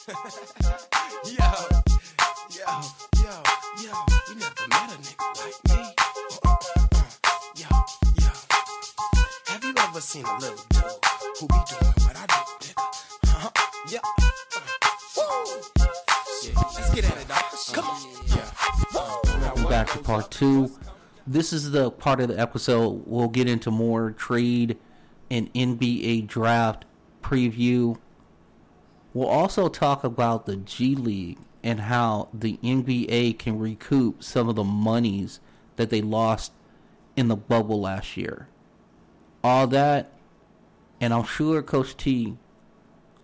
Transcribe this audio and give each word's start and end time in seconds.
yo, 0.08 0.14
yo, 1.26 2.64
yo, 3.20 3.34
yo, 3.82 3.92
you 4.28 4.34
never 4.36 4.66
met 4.70 4.88
a 4.88 4.96
nigga 4.96 5.26
like 5.36 5.60
me. 5.68 5.80
Uh, 6.42 6.56
uh, 6.94 7.04
yo, 7.54 7.68
yo. 8.16 8.32
Have 9.48 9.62
you 9.62 9.74
ever 9.76 10.00
seen 10.00 10.24
a 10.24 10.38
little 10.38 10.56
dude 10.70 10.82
who 11.38 11.46
be 11.48 11.60
doing 11.68 11.92
what 11.98 12.16
I 12.16 12.24
do, 12.26 12.40
nigga? 12.64 12.82
Huh? 13.26 13.50
Uh. 13.54 13.60
Yeah. 13.90 14.00
Welcome 19.44 19.64
back 19.68 19.90
to 19.90 19.98
part 19.98 20.30
two. 20.30 20.72
This 21.26 21.52
is 21.52 21.72
the 21.72 21.90
part 21.90 22.22
of 22.22 22.28
the 22.28 22.40
episode 22.40 23.02
we'll 23.06 23.28
get 23.28 23.50
into 23.50 23.70
more 23.70 24.12
trade 24.12 24.78
and 25.30 25.52
NBA 25.52 26.26
draft 26.26 26.86
preview. 27.22 27.98
We'll 29.12 29.28
also 29.28 29.68
talk 29.68 30.04
about 30.04 30.46
the 30.46 30.56
G 30.56 30.94
League 30.94 31.38
and 31.62 31.80
how 31.80 32.28
the 32.32 32.58
NBA 32.62 33.38
can 33.38 33.58
recoup 33.58 34.22
some 34.22 34.48
of 34.48 34.56
the 34.56 34.64
monies 34.64 35.40
that 35.76 35.90
they 35.90 36.00
lost 36.00 36.52
in 37.16 37.28
the 37.28 37.36
bubble 37.36 37.80
last 37.80 38.16
year. 38.16 38.48
All 39.42 39.66
that, 39.68 40.12
and 41.00 41.12
I'm 41.12 41.24
sure 41.24 41.62
Coach 41.62 41.96
T 41.96 42.36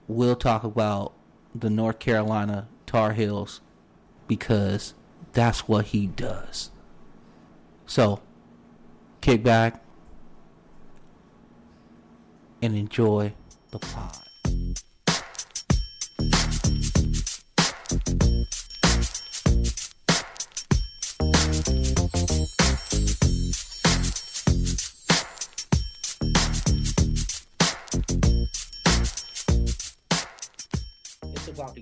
will 0.09 0.37
talk 0.37 0.65
about 0.65 1.13
the 1.55 1.71
North 1.71 1.99
Carolina 1.99 2.69
Tar 2.87 3.13
Heels 3.13 3.61
because 4.27 4.95
that's 5.33 5.69
what 5.69 5.87
he 5.87 6.07
does. 6.07 6.71
So, 7.87 8.21
kick 9.21 9.43
back 9.43 9.83
and 12.61 12.75
enjoy 12.75 13.35
the 13.71 13.79
pod. 13.79 14.26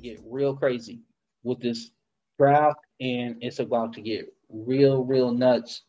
Get 0.04 0.20
real 0.26 0.54
crazy 0.54 1.00
with 1.42 1.60
this 1.60 1.90
draft, 2.38 2.80
and 3.00 3.36
it's 3.40 3.58
about 3.58 3.94
to 3.94 4.02
get 4.02 4.32
real, 4.50 5.02
real 5.02 5.32
nuts. 5.32 5.82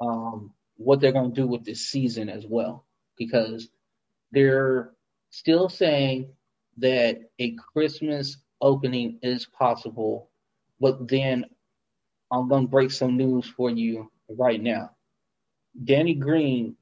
Um, 0.00 0.52
what 0.76 1.00
they're 1.00 1.12
going 1.12 1.32
to 1.32 1.40
do 1.40 1.46
with 1.46 1.64
this 1.64 1.86
season 1.86 2.28
as 2.28 2.44
well, 2.44 2.84
because 3.16 3.68
they're 4.32 4.90
still 5.30 5.68
saying 5.68 6.32
that 6.78 7.20
a 7.38 7.54
Christmas 7.72 8.38
opening 8.60 9.18
is 9.22 9.46
possible, 9.46 10.30
but 10.80 11.06
then 11.06 11.44
I'm 12.32 12.48
going 12.48 12.64
to 12.64 12.70
break 12.70 12.90
some 12.90 13.16
news 13.16 13.46
for 13.46 13.70
you 13.70 14.10
right 14.28 14.60
now. 14.60 14.90
Danny 15.84 16.14
Green 16.14 16.74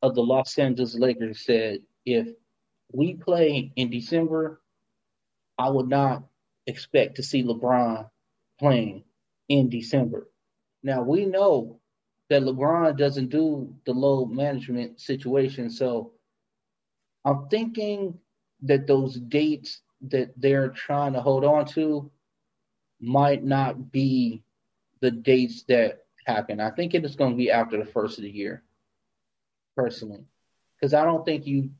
of 0.00 0.14
the 0.14 0.22
Los 0.22 0.58
Angeles 0.58 0.94
Lakers 0.94 1.44
said, 1.44 1.80
if 2.06 2.28
we 2.90 3.14
play 3.14 3.72
in 3.76 3.90
December, 3.90 4.61
I 5.62 5.70
would 5.70 5.88
not 5.88 6.24
expect 6.66 7.14
to 7.16 7.22
see 7.22 7.44
LeBron 7.44 8.10
playing 8.58 9.04
in 9.48 9.68
December. 9.68 10.28
Now 10.82 11.02
we 11.02 11.24
know 11.24 11.78
that 12.30 12.42
LeBron 12.42 12.98
doesn't 12.98 13.28
do 13.28 13.72
the 13.86 13.92
load 13.92 14.32
management 14.32 15.00
situation, 15.00 15.70
so 15.70 16.14
I'm 17.24 17.46
thinking 17.48 18.18
that 18.62 18.88
those 18.88 19.14
dates 19.14 19.82
that 20.08 20.32
they're 20.36 20.70
trying 20.70 21.12
to 21.12 21.20
hold 21.20 21.44
on 21.44 21.64
to 21.66 22.10
might 23.00 23.44
not 23.44 23.92
be 23.92 24.42
the 25.00 25.12
dates 25.12 25.62
that 25.68 26.06
happen. 26.26 26.58
I 26.58 26.70
think 26.70 26.94
it 26.94 27.04
is 27.04 27.14
going 27.14 27.30
to 27.30 27.36
be 27.36 27.52
after 27.52 27.78
the 27.78 27.88
first 27.88 28.18
of 28.18 28.24
the 28.24 28.30
year, 28.30 28.64
personally, 29.76 30.24
because 30.74 30.92
I 30.92 31.04
don't 31.04 31.24
think 31.24 31.46
you. 31.46 31.70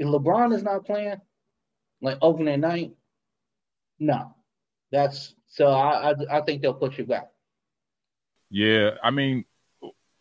If 0.00 0.08
LeBron 0.08 0.52
is 0.52 0.64
not 0.64 0.84
playing, 0.84 1.20
like 2.00 2.18
opening 2.20 2.60
night, 2.60 2.92
no, 3.98 4.34
that's 4.92 5.34
so. 5.46 5.68
I 5.68 6.10
I, 6.10 6.14
I 6.38 6.40
think 6.42 6.62
they'll 6.62 6.74
push 6.74 6.98
it 6.98 7.08
back. 7.08 7.30
Yeah, 8.50 8.90
I 9.02 9.10
mean, 9.10 9.44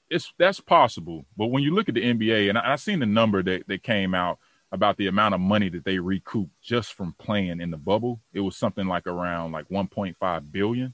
it's 0.10 0.34
that's 0.38 0.60
possible. 0.60 1.26
But 1.38 1.48
when 1.48 1.64
you 1.64 1.74
look 1.74 1.90
at 1.90 1.96
the 1.96 2.02
NBA, 2.02 2.50
and 2.50 2.58
I, 2.58 2.74
I 2.74 2.76
seen 2.78 3.00
the 3.00 3.06
number 3.06 3.44
that, 3.44 3.68
that 3.68 3.84
came 3.84 4.14
out 4.14 4.40
about 4.72 4.98
the 4.98 5.08
amount 5.08 5.36
of 5.36 5.42
money 5.42 5.70
that 5.70 5.86
they 5.86 6.00
recouped 6.00 6.52
just 6.62 6.94
from 6.94 7.16
playing 7.20 7.62
in 7.62 7.72
the 7.72 7.78
bubble, 7.78 8.22
it 8.34 8.42
was 8.42 8.58
something 8.58 8.88
like 8.88 9.08
around 9.08 9.52
like 9.52 9.70
1.5 9.70 10.52
billion. 10.52 10.94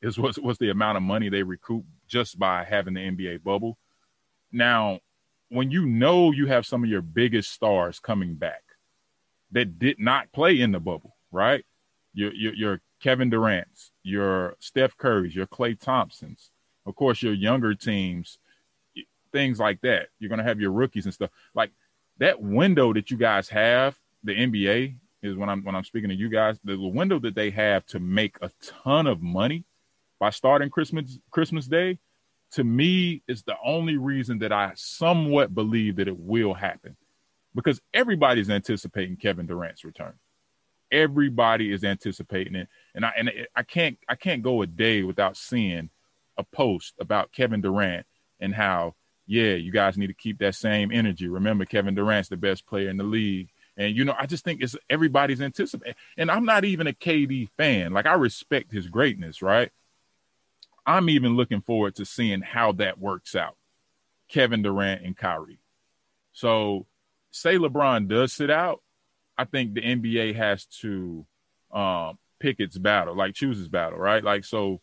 Is 0.00 0.18
was 0.18 0.38
was 0.38 0.58
the 0.58 0.70
amount 0.70 0.96
of 0.96 1.02
money 1.02 1.28
they 1.28 1.44
recouped 1.44 1.86
just 2.08 2.38
by 2.38 2.64
having 2.64 2.94
the 2.94 3.00
NBA 3.00 3.44
bubble. 3.44 3.78
Now, 4.50 5.00
when 5.48 5.70
you 5.70 5.86
know 5.86 6.32
you 6.32 6.46
have 6.46 6.66
some 6.66 6.82
of 6.82 6.90
your 6.90 7.02
biggest 7.02 7.52
stars 7.52 8.00
coming 8.00 8.34
back 8.34 8.62
that 9.52 9.78
did 9.78 9.98
not 9.98 10.32
play 10.32 10.60
in 10.60 10.72
the 10.72 10.80
bubble, 10.80 11.16
right? 11.30 11.64
Your 12.14 12.32
your, 12.34 12.54
your 12.54 12.80
Kevin 13.00 13.30
Durant's, 13.30 13.92
your 14.02 14.56
Steph 14.60 14.96
Curry's, 14.96 15.34
your 15.34 15.46
Klay 15.46 15.78
Thompson's, 15.78 16.50
of 16.86 16.94
course, 16.94 17.22
your 17.22 17.32
younger 17.32 17.74
teams, 17.74 18.38
things 19.32 19.58
like 19.58 19.80
that. 19.80 20.08
You're 20.18 20.28
going 20.28 20.38
to 20.38 20.44
have 20.44 20.60
your 20.60 20.70
rookies 20.70 21.04
and 21.04 21.14
stuff. 21.14 21.30
Like 21.54 21.70
that 22.18 22.40
window 22.40 22.92
that 22.92 23.10
you 23.10 23.16
guys 23.16 23.48
have, 23.48 23.98
the 24.22 24.34
NBA 24.34 24.94
is 25.22 25.36
when 25.36 25.48
I'm 25.48 25.64
when 25.64 25.74
I'm 25.74 25.84
speaking 25.84 26.10
to 26.10 26.14
you 26.14 26.28
guys, 26.28 26.58
the 26.64 26.78
window 26.78 27.18
that 27.20 27.34
they 27.34 27.50
have 27.50 27.86
to 27.86 28.00
make 28.00 28.36
a 28.40 28.50
ton 28.84 29.06
of 29.06 29.22
money 29.22 29.64
by 30.20 30.30
starting 30.30 30.70
Christmas 30.70 31.18
Christmas 31.30 31.66
Day, 31.66 31.98
to 32.52 32.64
me 32.64 33.22
is 33.26 33.42
the 33.42 33.56
only 33.64 33.96
reason 33.96 34.38
that 34.40 34.52
I 34.52 34.72
somewhat 34.74 35.54
believe 35.54 35.96
that 35.96 36.08
it 36.08 36.18
will 36.18 36.54
happen. 36.54 36.96
Because 37.54 37.80
everybody's 37.92 38.50
anticipating 38.50 39.16
Kevin 39.16 39.46
Durant's 39.46 39.84
return. 39.84 40.14
Everybody 40.90 41.72
is 41.72 41.84
anticipating 41.84 42.54
it. 42.54 42.68
And 42.94 43.04
I 43.04 43.12
and 43.16 43.30
I 43.54 43.62
can't 43.62 43.98
I 44.08 44.14
can't 44.14 44.42
go 44.42 44.62
a 44.62 44.66
day 44.66 45.02
without 45.02 45.36
seeing 45.36 45.90
a 46.36 46.44
post 46.44 46.94
about 47.00 47.32
Kevin 47.32 47.60
Durant 47.60 48.06
and 48.40 48.54
how, 48.54 48.94
yeah, 49.26 49.54
you 49.54 49.72
guys 49.72 49.96
need 49.96 50.08
to 50.08 50.14
keep 50.14 50.38
that 50.38 50.54
same 50.54 50.90
energy. 50.92 51.28
Remember, 51.28 51.64
Kevin 51.64 51.94
Durant's 51.94 52.28
the 52.28 52.36
best 52.36 52.66
player 52.66 52.90
in 52.90 52.96
the 52.96 53.04
league. 53.04 53.48
And, 53.76 53.96
you 53.96 54.04
know, 54.04 54.14
I 54.18 54.26
just 54.26 54.44
think 54.44 54.62
it's 54.62 54.76
everybody's 54.90 55.40
anticipating. 55.40 55.94
And 56.18 56.30
I'm 56.30 56.44
not 56.44 56.64
even 56.64 56.86
a 56.86 56.92
KD 56.92 57.48
fan. 57.56 57.92
Like, 57.92 58.06
I 58.06 58.14
respect 58.14 58.72
his 58.72 58.88
greatness, 58.88 59.40
right? 59.40 59.70
I'm 60.84 61.08
even 61.08 61.36
looking 61.36 61.62
forward 61.62 61.94
to 61.96 62.04
seeing 62.04 62.42
how 62.42 62.72
that 62.72 62.98
works 62.98 63.34
out. 63.34 63.56
Kevin 64.28 64.62
Durant 64.62 65.04
and 65.04 65.16
Kyrie. 65.16 65.60
So, 66.32 66.86
say 67.32 67.56
LeBron 67.56 68.08
does 68.08 68.32
sit 68.32 68.50
out, 68.50 68.80
I 69.36 69.44
think 69.44 69.74
the 69.74 69.80
NBA 69.80 70.36
has 70.36 70.66
to 70.80 71.26
um, 71.72 72.18
pick 72.38 72.60
its 72.60 72.78
battle, 72.78 73.16
like 73.16 73.34
choose 73.34 73.58
its 73.58 73.68
battle, 73.68 73.98
right? 73.98 74.22
Like, 74.22 74.44
so 74.44 74.80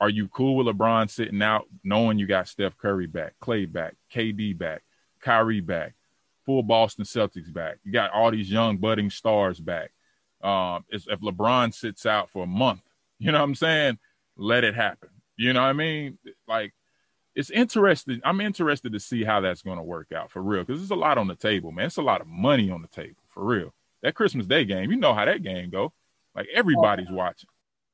are 0.00 0.10
you 0.10 0.28
cool 0.28 0.56
with 0.56 0.66
LeBron 0.66 1.08
sitting 1.08 1.40
out, 1.40 1.64
knowing 1.82 2.18
you 2.18 2.26
got 2.26 2.48
Steph 2.48 2.76
Curry 2.76 3.06
back, 3.06 3.34
Klay 3.40 3.70
back, 3.70 3.94
KD 4.12 4.58
back, 4.58 4.82
Kyrie 5.22 5.60
back, 5.60 5.94
full 6.44 6.62
Boston 6.62 7.04
Celtics 7.04 7.52
back? 7.52 7.78
You 7.84 7.92
got 7.92 8.10
all 8.12 8.30
these 8.30 8.50
young 8.50 8.76
budding 8.76 9.08
stars 9.08 9.60
back. 9.60 9.92
Um, 10.42 10.84
if 10.90 11.20
LeBron 11.20 11.72
sits 11.72 12.04
out 12.04 12.28
for 12.30 12.44
a 12.44 12.48
month, 12.48 12.82
you 13.18 13.32
know 13.32 13.38
what 13.38 13.44
I'm 13.44 13.54
saying? 13.54 13.98
Let 14.36 14.64
it 14.64 14.74
happen. 14.74 15.10
You 15.36 15.52
know 15.52 15.62
what 15.62 15.68
I 15.68 15.72
mean? 15.72 16.18
Like, 16.46 16.74
it's 17.34 17.50
interesting. 17.50 18.20
I'm 18.24 18.40
interested 18.40 18.92
to 18.92 19.00
see 19.00 19.24
how 19.24 19.40
that's 19.40 19.62
going 19.62 19.78
to 19.78 19.82
work 19.82 20.12
out 20.12 20.30
for 20.30 20.42
real 20.42 20.62
because 20.64 20.80
there's 20.80 20.90
a 20.90 20.94
lot 20.94 21.18
on 21.18 21.26
the 21.26 21.34
table, 21.34 21.72
man. 21.72 21.86
It's 21.86 21.96
a 21.96 22.02
lot 22.02 22.20
of 22.20 22.26
money 22.26 22.70
on 22.70 22.82
the 22.82 22.88
table 22.88 23.22
for 23.28 23.44
real. 23.44 23.74
That 24.02 24.14
Christmas 24.14 24.46
Day 24.46 24.64
game, 24.64 24.90
you 24.90 24.96
know 24.96 25.14
how 25.14 25.24
that 25.24 25.42
game 25.42 25.70
go. 25.70 25.92
Like 26.34 26.46
everybody's 26.52 27.08
oh, 27.10 27.14
watching 27.14 27.48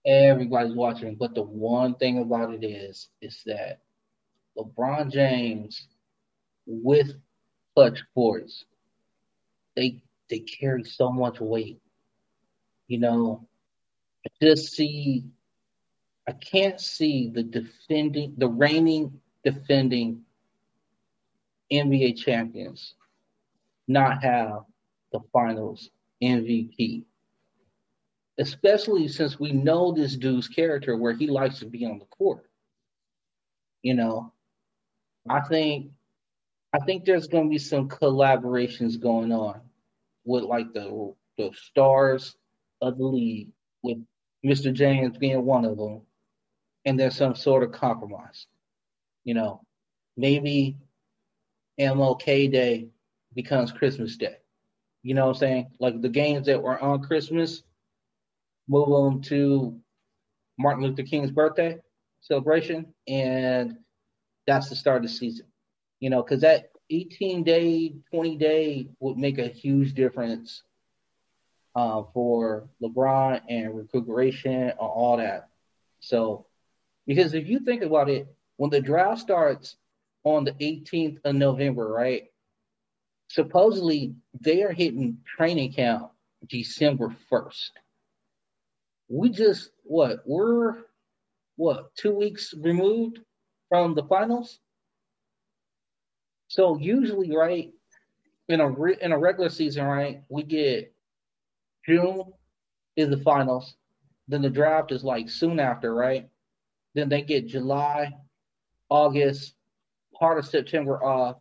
everybody's 0.04 0.74
watching. 0.74 1.14
But 1.14 1.34
the 1.34 1.42
one 1.42 1.94
thing 1.94 2.18
about 2.18 2.52
it 2.54 2.64
is, 2.64 3.08
is 3.20 3.42
that 3.46 3.80
LeBron 4.56 5.12
James 5.12 5.88
with 6.66 7.12
Klutch 7.74 8.00
Sports, 8.10 8.64
they 9.76 10.02
they 10.28 10.40
carry 10.40 10.84
so 10.84 11.10
much 11.10 11.40
weight. 11.40 11.80
You 12.88 12.98
know, 12.98 13.48
I 14.26 14.44
just 14.44 14.72
see 14.72 15.24
I 16.28 16.32
can't 16.32 16.80
see 16.80 17.30
the 17.32 17.42
defending 17.42 18.34
the 18.36 18.48
reigning 18.48 19.20
defending 19.44 20.22
NBA 21.72 22.16
champions 22.16 22.94
not 23.88 24.22
have 24.22 24.64
the 25.12 25.20
finals 25.32 25.90
MVP 26.22 27.04
especially 28.40 29.06
since 29.06 29.38
we 29.38 29.52
know 29.52 29.92
this 29.92 30.16
dude's 30.16 30.48
character 30.48 30.96
where 30.96 31.12
he 31.12 31.26
likes 31.26 31.58
to 31.58 31.66
be 31.66 31.84
on 31.84 31.98
the 31.98 32.06
court. 32.06 32.46
You 33.82 33.94
know, 33.94 34.32
I 35.28 35.40
think 35.40 35.92
I 36.72 36.78
think 36.80 37.04
there's 37.04 37.28
going 37.28 37.44
to 37.44 37.50
be 37.50 37.58
some 37.58 37.88
collaborations 37.88 38.98
going 38.98 39.32
on 39.32 39.60
with 40.24 40.44
like 40.44 40.72
the 40.72 41.14
the 41.36 41.50
stars 41.54 42.36
of 42.80 42.96
the 42.96 43.04
league, 43.04 43.48
with 43.82 43.98
Mr. 44.44 44.72
James 44.72 45.18
being 45.18 45.44
one 45.44 45.64
of 45.66 45.76
them, 45.76 46.00
and 46.86 46.98
there's 46.98 47.16
some 47.16 47.34
sort 47.34 47.62
of 47.62 47.72
compromise. 47.72 48.46
You 49.24 49.34
know, 49.34 49.60
maybe 50.16 50.76
MLK 51.78 52.48
Day 52.48 52.88
becomes 53.34 53.72
Christmas 53.72 54.16
Day. 54.16 54.36
You 55.02 55.14
know 55.14 55.26
what 55.26 55.36
I'm 55.36 55.40
saying? 55.40 55.66
Like 55.78 56.00
the 56.00 56.08
games 56.08 56.46
that 56.46 56.62
were 56.62 56.78
on 56.80 57.02
Christmas, 57.02 57.62
move 58.68 58.88
them 58.88 59.22
to 59.22 59.78
Martin 60.58 60.84
Luther 60.84 61.02
King's 61.02 61.30
birthday 61.30 61.78
celebration, 62.20 62.86
and 63.08 63.76
that's 64.46 64.68
the 64.68 64.76
start 64.76 64.98
of 64.98 65.02
the 65.02 65.08
season. 65.08 65.46
You 66.00 66.10
know, 66.10 66.22
because 66.22 66.40
that 66.42 66.70
18 66.90 67.42
day, 67.44 67.94
20 68.12 68.36
day 68.36 68.88
would 69.00 69.16
make 69.16 69.38
a 69.38 69.48
huge 69.48 69.94
difference 69.94 70.62
uh, 71.74 72.02
for 72.12 72.68
LeBron 72.82 73.40
and 73.48 73.76
recuperation 73.76 74.52
and 74.52 74.72
all 74.78 75.16
that. 75.16 75.48
So, 76.00 76.46
because 77.06 77.34
if 77.34 77.48
you 77.48 77.60
think 77.60 77.82
about 77.82 78.08
it, 78.10 78.26
when 78.60 78.68
the 78.68 78.78
draft 78.78 79.18
starts 79.18 79.76
on 80.22 80.44
the 80.44 80.52
18th 80.52 81.16
of 81.24 81.34
November, 81.34 81.88
right? 81.88 82.24
Supposedly 83.28 84.14
they 84.38 84.62
are 84.62 84.70
hitting 84.70 85.16
training 85.24 85.72
camp 85.72 86.10
December 86.46 87.16
1st. 87.32 87.70
We 89.08 89.30
just, 89.30 89.70
what, 89.84 90.18
we're, 90.26 90.74
what, 91.56 91.94
two 91.94 92.14
weeks 92.14 92.52
removed 92.60 93.20
from 93.70 93.94
the 93.94 94.02
finals? 94.02 94.58
So 96.48 96.76
usually, 96.76 97.34
right, 97.34 97.72
in 98.50 98.60
a 98.60 98.68
re- 98.68 98.98
in 99.00 99.12
a 99.12 99.18
regular 99.18 99.48
season, 99.48 99.86
right, 99.86 100.22
we 100.28 100.42
get 100.42 100.92
June 101.86 102.24
is 102.96 103.08
the 103.08 103.16
finals, 103.16 103.76
then 104.28 104.42
the 104.42 104.50
draft 104.50 104.92
is 104.92 105.02
like 105.02 105.30
soon 105.30 105.58
after, 105.58 105.94
right? 105.94 106.28
Then 106.94 107.08
they 107.08 107.22
get 107.22 107.46
July, 107.46 108.12
August, 108.90 109.54
part 110.18 110.38
of 110.38 110.46
September 110.46 111.02
off, 111.02 111.36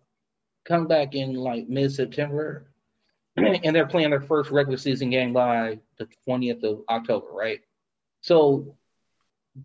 come 0.66 0.88
back 0.88 1.16
in 1.16 1.34
like 1.34 1.68
mid 1.68 1.92
September, 1.92 2.72
and 3.38 3.76
they're 3.76 3.88
playing 3.88 4.12
their 4.12 4.22
first 4.22 4.52
regular 4.52 4.78
season 4.78 5.10
game 5.10 5.34
by 5.34 5.80
the 5.98 6.08
20th 6.28 6.64
of 6.64 6.82
October, 6.90 7.28
right? 7.32 7.60
So 8.22 8.78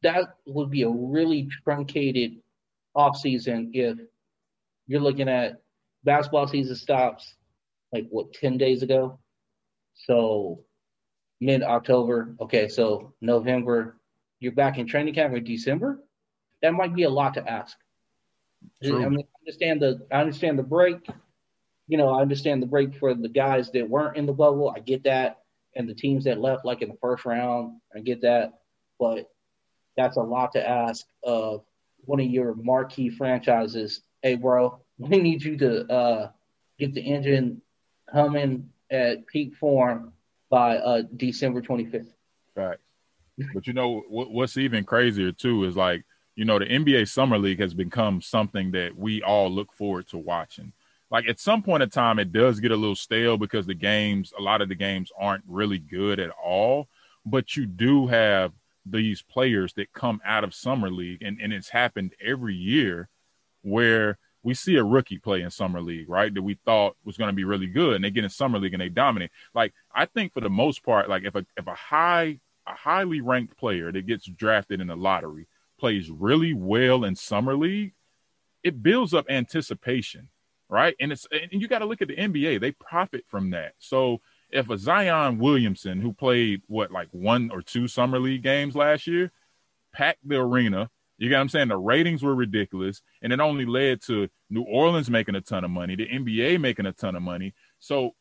that 0.02 0.36
would 0.46 0.70
be 0.70 0.82
a 0.82 0.88
really 0.88 1.48
truncated 1.62 2.40
off 2.94 3.16
season 3.16 3.70
if 3.75 3.98
you're 4.86 5.00
looking 5.00 5.28
at 5.28 5.62
basketball 6.04 6.46
season 6.46 6.76
stops 6.76 7.34
like 7.92 8.06
what 8.10 8.32
10 8.32 8.58
days 8.58 8.82
ago. 8.82 9.19
So 9.94 10.64
mid 11.40 11.62
October. 11.62 12.34
Okay, 12.40 12.69
so 12.69 13.14
November, 13.20 13.96
you're 14.40 14.52
back 14.52 14.78
in 14.78 14.86
training 14.86 15.14
camp 15.14 15.34
in 15.34 15.44
December. 15.44 16.00
That 16.64 16.72
might 16.72 16.94
be 16.94 17.02
a 17.02 17.11
lot 17.11 17.34
to 17.34 17.46
ask. 17.46 17.76
True. 18.82 19.05
I 19.05 19.08
mean, 19.11 19.20
I 19.20 19.38
understand 19.43 19.82
the 19.82 20.06
I 20.11 20.22
understand 20.22 20.58
the 20.58 20.62
break. 20.62 21.06
You 21.88 21.99
know, 21.99 22.08
I 22.08 22.22
understand 22.22 22.62
the 22.62 22.66
break 22.66 22.94
for 22.94 23.12
the 23.12 23.28
guys 23.28 23.70
that 23.72 23.87
weren't 23.87 24.16
in 24.16 24.25
the 24.25 24.32
bubble. 24.32 24.72
I 24.75 24.81
get 24.81 25.05
that, 25.05 25.43
and 25.76 25.87
the 25.87 25.94
teams 25.94 26.25
that 26.25 26.40
left 26.40 26.64
like 26.64 26.81
in 26.81 26.88
the 26.88 26.96
first 27.02 27.26
round. 27.26 27.82
I 27.94 28.00
get 28.00 28.22
that, 28.22 28.55
but 28.99 29.31
that's 29.94 30.16
a 30.16 30.22
lot 30.22 30.52
to 30.52 30.66
ask 30.66 31.05
of 31.22 31.66
one 32.06 32.19
of 32.19 32.28
your 32.28 32.55
marquee 32.55 33.10
franchises. 33.10 34.00
Hey, 34.22 34.37
bro, 34.37 34.81
we 34.99 35.19
need 35.19 35.43
you 35.43 35.58
to 35.58 35.93
uh, 35.93 36.31
get 36.78 36.94
the 36.94 37.02
engine 37.02 37.60
humming 38.10 38.70
at 38.90 39.26
peak 39.26 39.55
form 39.56 40.14
by 40.49 40.78
uh, 40.78 41.02
December 41.14 41.60
25th. 41.60 42.08
Right. 42.56 42.78
But 43.52 43.67
you 43.67 43.75
know 43.75 44.02
what's 44.08 44.56
even 44.56 44.84
crazier 44.84 45.31
too 45.31 45.64
is 45.64 45.76
like 45.76 46.06
you 46.36 46.44
know 46.44 46.58
the 46.58 46.66
NBA 46.66 47.08
Summer 47.08 47.38
League 47.38 47.60
has 47.60 47.75
become 47.75 48.20
something 48.20 48.72
that 48.72 48.96
we 48.96 49.22
all 49.22 49.50
look 49.50 49.72
forward 49.72 50.08
to 50.08 50.19
watching. 50.19 50.72
Like 51.10 51.28
at 51.28 51.38
some 51.38 51.62
point 51.62 51.82
in 51.82 51.90
time, 51.90 52.19
it 52.19 52.32
does 52.32 52.60
get 52.60 52.72
a 52.72 52.76
little 52.76 52.96
stale 52.96 53.36
because 53.36 53.66
the 53.66 53.75
games, 53.75 54.32
a 54.36 54.42
lot 54.42 54.62
of 54.62 54.69
the 54.69 54.75
games 54.75 55.12
aren't 55.19 55.44
really 55.46 55.78
good 55.78 56.19
at 56.19 56.31
all. 56.31 56.88
But 57.25 57.56
you 57.56 57.66
do 57.66 58.08
have 58.08 58.52
these 58.84 59.22
players 59.22 59.72
that 59.75 59.92
come 59.92 60.20
out 60.25 60.44
of 60.44 60.54
Summer 60.54 60.90
League, 60.90 61.22
and, 61.22 61.38
and 61.40 61.52
it's 61.52 61.69
happened 61.69 62.14
every 62.20 62.54
year 62.54 63.08
where 63.62 64.19
we 64.42 64.54
see 64.54 64.76
a 64.76 64.84
rookie 64.84 65.19
play 65.19 65.40
in 65.40 65.50
summer 65.50 65.81
league, 65.81 66.08
right? 66.08 66.32
That 66.32 66.42
we 66.42 66.58
thought 66.66 66.96
was 67.04 67.16
going 67.16 67.28
to 67.28 67.34
be 67.34 67.44
really 67.44 67.66
good, 67.66 67.94
and 67.94 68.04
they 68.04 68.10
get 68.10 68.25
in 68.25 68.31
summer 68.31 68.58
league 68.58 68.75
and 68.75 68.81
they 68.81 68.90
dominate. 68.90 69.31
Like 69.54 69.72
I 69.92 70.04
think 70.04 70.34
for 70.34 70.40
the 70.40 70.50
most 70.50 70.84
part, 70.84 71.08
like 71.08 71.25
if 71.25 71.34
a 71.34 71.46
if 71.56 71.66
a 71.66 71.75
high 71.75 72.38
a 72.66 72.75
highly 72.75 73.20
ranked 73.20 73.56
player 73.56 73.90
that 73.90 74.06
gets 74.06 74.26
drafted 74.26 74.81
in 74.81 74.86
the 74.86 74.96
lottery 74.96 75.46
plays 75.79 76.11
really 76.11 76.55
well 76.55 77.05
in 77.05 77.17
summer 77.17 77.56
league, 77.56 77.94
it 78.62 78.82
builds 78.82 79.15
up 79.15 79.26
anticipation, 79.29 80.29
right? 80.69 80.94
And 81.00 81.12
it's 81.12 81.26
and 81.31 81.61
you 81.61 81.69
got 81.69 81.81
to 81.81 81.87
look 81.87 82.03
at 82.03 82.09
the 82.09 82.17
NBA; 82.17 82.61
they 82.61 82.73
profit 82.73 83.25
from 83.29 83.50
that. 83.50 83.75
So 83.79 84.21
if 84.50 84.71
a 84.71 84.79
Zion 84.79 85.38
Williamson 85.38 86.00
who 86.00 86.12
played 86.12 86.62
what 86.67 86.91
like 86.91 87.09
one 87.11 87.50
or 87.50 87.62
two 87.62 87.88
summer 87.88 88.19
league 88.19 88.43
games 88.43 88.75
last 88.75 89.06
year, 89.06 89.32
packed 89.93 90.26
the 90.26 90.37
arena 90.37 90.91
you 91.19 91.31
got 91.31 91.37
what 91.37 91.43
I'm 91.43 91.49
saying? 91.49 91.69
The 91.69 91.77
ratings 91.77 92.23
were 92.23 92.35
ridiculous, 92.35 93.03
and 93.23 93.32
it 93.32 93.41
only 93.41 93.65
led 93.65 94.03
to 94.03 94.29
New 94.50 94.62
Orleans 94.62 95.09
making 95.09 95.37
a 95.37 95.41
ton 95.41 95.65
of 95.65 95.70
money, 95.70 95.94
the 95.94 96.09
NBA 96.09 96.61
making 96.61 96.87
a 96.87 96.93
ton 96.93 97.15
of 97.15 97.23
money. 97.23 97.55
So 97.79 98.12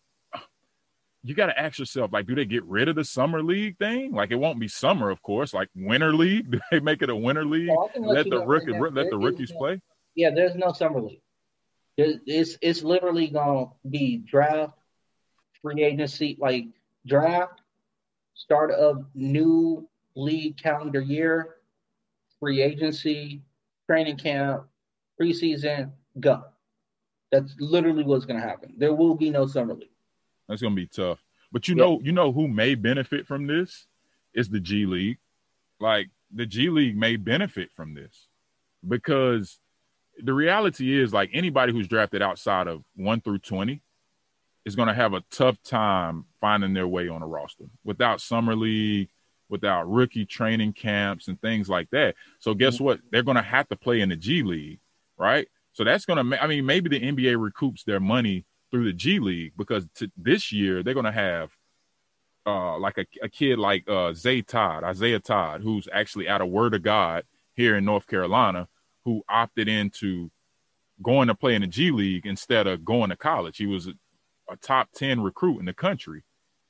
you 1.23 1.33
got 1.33 1.45
to 1.45 1.57
ask 1.57 1.79
yourself, 1.79 2.11
like, 2.11 2.27
do 2.27 2.35
they 2.35 2.45
get 2.45 2.65
rid 2.65 2.89
of 2.89 2.95
the 2.95 3.05
summer 3.05 3.41
league 3.41 3.77
thing? 3.77 4.11
Like, 4.11 4.31
it 4.31 4.35
won't 4.35 4.59
be 4.59 4.67
summer, 4.67 5.09
of 5.09 5.21
course. 5.21 5.53
Like 5.53 5.69
winter 5.73 6.13
league, 6.13 6.51
do 6.51 6.59
they 6.69 6.79
make 6.79 7.01
it 7.01 7.09
a 7.09 7.15
winter 7.15 7.45
league? 7.45 7.69
Well, 7.69 7.89
I 7.89 7.93
can 7.93 8.03
let 8.03 8.15
let 8.15 8.29
the 8.29 8.45
rookie, 8.45 8.73
let 8.73 9.09
the 9.09 9.17
rookies 9.17 9.51
no- 9.51 9.57
play. 9.57 9.81
Yeah, 10.15 10.31
there's 10.31 10.55
no 10.55 10.73
summer 10.73 11.01
league. 11.01 11.21
It's 11.95 12.57
it's 12.61 12.83
literally 12.83 13.27
gonna 13.27 13.67
be 13.89 14.17
draft, 14.17 14.73
free 15.61 15.83
agency, 15.83 16.37
like 16.39 16.65
draft, 17.05 17.61
start 18.33 18.71
of 18.71 19.05
new 19.13 19.87
league 20.15 20.57
calendar 20.57 21.01
year, 21.01 21.57
free 22.39 22.61
agency, 22.61 23.43
training 23.87 24.17
camp, 24.17 24.65
preseason, 25.21 25.91
go. 26.19 26.45
That's 27.31 27.55
literally 27.59 28.03
what's 28.03 28.25
gonna 28.25 28.41
happen. 28.41 28.73
There 28.77 28.93
will 28.93 29.15
be 29.15 29.29
no 29.29 29.45
summer 29.45 29.75
league. 29.75 29.89
That's 30.47 30.61
gonna 30.61 30.75
be 30.75 30.87
tough. 30.87 31.23
But 31.51 31.67
you 31.67 31.75
Yeah. 31.75 31.83
know, 31.83 32.01
you 32.01 32.11
know 32.11 32.31
who 32.31 32.47
may 32.47 32.75
benefit 32.75 33.27
from 33.27 33.47
this 33.47 33.87
is 34.33 34.49
the 34.49 34.59
G 34.59 34.85
League. 34.85 35.19
Like 35.79 36.09
the 36.31 36.45
G 36.45 36.69
League 36.69 36.97
may 36.97 37.15
benefit 37.15 37.71
from 37.71 37.93
this 37.93 38.27
because 38.87 39.59
the 40.17 40.33
reality 40.33 40.99
is 40.99 41.13
like 41.13 41.29
anybody 41.33 41.71
who's 41.71 41.87
drafted 41.87 42.21
outside 42.21 42.67
of 42.67 42.83
one 42.95 43.21
through 43.21 43.39
twenty 43.39 43.81
is 44.65 44.75
gonna 44.75 44.93
have 44.93 45.13
a 45.13 45.23
tough 45.31 45.61
time 45.63 46.25
finding 46.39 46.73
their 46.73 46.87
way 46.87 47.07
on 47.09 47.21
a 47.21 47.27
roster 47.27 47.65
without 47.83 48.21
summer 48.21 48.55
league, 48.55 49.09
without 49.49 49.89
rookie 49.89 50.25
training 50.25 50.73
camps 50.73 51.27
and 51.27 51.39
things 51.41 51.69
like 51.69 51.89
that. 51.91 52.15
So 52.39 52.53
guess 52.53 52.75
mm-hmm. 52.75 52.83
what? 52.85 52.99
They're 53.11 53.23
gonna 53.23 53.41
have 53.41 53.67
to 53.69 53.75
play 53.75 54.01
in 54.01 54.09
the 54.09 54.15
G 54.15 54.43
League, 54.43 54.79
right? 55.17 55.47
So 55.73 55.83
that's 55.83 56.05
gonna. 56.05 56.35
I 56.37 56.47
mean, 56.47 56.65
maybe 56.65 56.89
the 56.89 56.99
NBA 56.99 57.35
recoups 57.35 57.83
their 57.83 57.99
money 57.99 58.45
through 58.73 58.85
the 58.85 58.93
G 58.93 59.19
League 59.19 59.53
because 59.55 59.87
to, 59.97 60.11
this 60.17 60.51
year 60.51 60.81
they're 60.81 60.95
going 60.95 61.05
to 61.05 61.11
have 61.11 61.51
uh, 62.47 62.77
like 62.79 62.97
a, 62.97 63.05
a 63.21 63.29
kid 63.29 63.59
like 63.59 63.87
uh, 63.87 64.13
Zay 64.13 64.41
Todd, 64.41 64.83
Isaiah 64.83 65.19
Todd, 65.19 65.61
who's 65.61 65.87
actually 65.93 66.27
out 66.27 66.41
of 66.41 66.49
Word 66.49 66.73
of 66.73 66.81
God 66.81 67.23
here 67.53 67.77
in 67.77 67.85
North 67.85 68.07
Carolina, 68.07 68.67
who 69.05 69.21
opted 69.29 69.67
into 69.67 70.31
going 71.03 71.27
to 71.27 71.35
play 71.35 71.53
in 71.53 71.61
the 71.61 71.67
G 71.67 71.91
League 71.91 72.25
instead 72.25 72.65
of 72.65 72.83
going 72.83 73.11
to 73.11 73.15
college. 73.15 73.57
He 73.57 73.67
was 73.67 73.85
a, 73.85 73.93
a 74.49 74.57
top 74.57 74.89
10 74.95 75.21
recruit 75.21 75.59
in 75.59 75.65
the 75.65 75.73
country, 75.73 76.23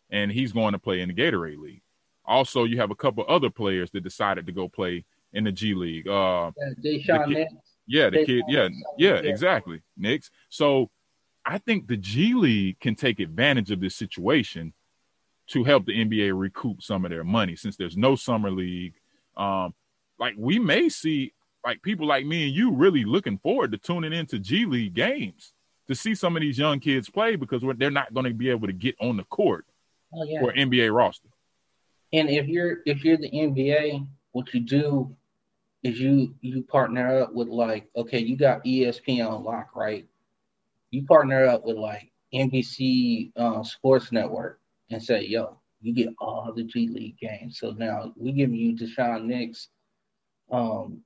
and 0.09 0.29
he's 0.29 0.51
going 0.51 0.73
to 0.73 0.79
play 0.79 0.99
in 0.99 1.07
the 1.07 1.15
Gatorade 1.15 1.57
League. 1.57 1.83
Also, 2.25 2.65
you 2.65 2.77
have 2.81 2.91
a 2.91 2.95
couple 2.95 3.23
other 3.29 3.49
players 3.49 3.91
that 3.91 4.03
decided 4.03 4.45
to 4.45 4.51
go 4.51 4.67
play 4.67 5.05
in 5.31 5.45
the 5.45 5.51
G 5.53 5.73
League. 5.73 6.07
Uh, 6.09 6.51
Yeah, 6.57 6.73
Daishen 6.83 7.33
kid- 7.33 7.47
yeah, 7.87 8.09
the 8.09 8.25
kid. 8.25 8.43
Yeah, 8.49 8.67
yeah, 8.97 9.21
yeah. 9.21 9.29
exactly. 9.29 9.81
Nix. 9.97 10.29
So 10.49 10.89
I 11.45 11.57
think 11.57 11.87
the 11.87 11.97
G 11.97 12.33
League 12.33 12.79
can 12.79 12.95
take 12.95 13.19
advantage 13.19 13.71
of 13.71 13.81
this 13.81 13.95
situation 13.95 14.73
to 15.47 15.63
help 15.63 15.85
the 15.85 15.93
NBA 15.93 16.37
recoup 16.37 16.81
some 16.81 17.03
of 17.03 17.11
their 17.11 17.23
money 17.23 17.55
since 17.55 17.75
there's 17.75 17.97
no 17.97 18.15
summer 18.15 18.49
league. 18.49 18.93
Um, 19.35 19.73
like 20.19 20.35
we 20.37 20.57
may 20.57 20.89
see 20.89 21.33
like 21.65 21.81
people 21.81 22.07
like 22.07 22.25
me 22.25 22.47
and 22.47 22.55
you 22.55 22.71
really 22.71 23.03
looking 23.03 23.37
forward 23.37 23.71
to 23.71 23.77
tuning 23.77 24.13
into 24.13 24.39
G 24.39 24.65
League 24.65 24.93
games 24.93 25.53
to 25.87 25.95
see 25.95 26.15
some 26.15 26.37
of 26.37 26.41
these 26.41 26.57
young 26.57 26.79
kids 26.79 27.09
play 27.09 27.35
because 27.35 27.61
they're 27.77 27.91
not 27.91 28.13
going 28.13 28.25
to 28.25 28.33
be 28.33 28.49
able 28.49 28.67
to 28.67 28.73
get 28.73 28.95
on 29.01 29.17
the 29.17 29.23
court 29.25 29.65
Oh 30.15 30.23
yeah. 30.23 30.39
for 30.39 30.53
NBA 30.53 30.93
roster. 30.95 31.29
And 32.11 32.29
if 32.29 32.47
you're 32.47 32.79
if 32.85 33.03
you're 33.03 33.17
the 33.17 33.31
NBA, 33.31 34.05
what 34.31 34.53
you 34.53 34.59
do 34.59 35.15
is 35.81 35.99
you 35.99 36.35
you 36.41 36.63
partner 36.63 37.23
up 37.23 37.33
with 37.33 37.47
like 37.47 37.89
okay, 37.95 38.19
you 38.19 38.37
got 38.37 38.63
ESPN 38.63 39.29
on 39.29 39.43
lock, 39.43 39.75
right? 39.75 40.05
You 40.93 41.03
partner 41.05 41.47
up 41.47 41.65
with 41.65 41.77
like 41.77 42.11
NBC 42.31 43.31
uh, 43.35 43.63
Sports 43.63 44.11
Network, 44.11 44.59
and 44.91 45.01
say, 45.01 45.25
yo, 45.25 45.59
you 45.81 45.91
get 45.91 46.13
all 46.19 46.53
the 46.55 46.63
G 46.63 46.87
League 46.87 47.17
games. 47.17 47.57
So 47.57 47.71
now 47.71 48.13
we 48.15 48.31
give 48.31 48.53
you 48.53 48.75
Daishen 48.75 49.25
Nix, 49.25 49.69
um, 50.51 51.01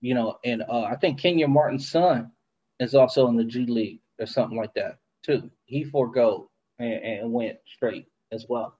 you 0.00 0.14
know, 0.14 0.38
and 0.46 0.62
uh, 0.62 0.84
I 0.84 0.96
think 0.96 1.20
Kenyon 1.20 1.52
Martin's 1.52 1.90
son 1.90 2.32
is 2.80 2.94
also 2.94 3.28
in 3.28 3.36
the 3.36 3.44
G 3.44 3.66
League 3.66 4.00
or 4.18 4.24
something 4.24 4.56
like 4.56 4.72
that 4.76 4.96
too. 5.22 5.50
He 5.66 5.84
forego 5.84 6.50
and, 6.78 6.94
and 6.94 7.30
went 7.30 7.58
straight 7.66 8.06
as 8.32 8.46
well. 8.48 8.78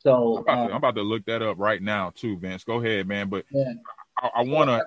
So 0.00 0.38
I'm 0.38 0.42
about, 0.42 0.58
um, 0.58 0.66
to, 0.66 0.72
I'm 0.72 0.78
about, 0.78 0.94
to, 0.96 1.02
look 1.02 1.26
that 1.26 1.42
up 1.42 1.60
right 1.60 1.80
now 1.80 2.10
too, 2.12 2.36
Vince. 2.38 2.64
Go 2.64 2.80
ahead, 2.80 3.06
man. 3.06 3.28
But 3.28 3.44
yeah. 3.52 3.74
I, 4.18 4.30
I 4.34 4.42
want 4.42 4.68
to. 4.68 4.84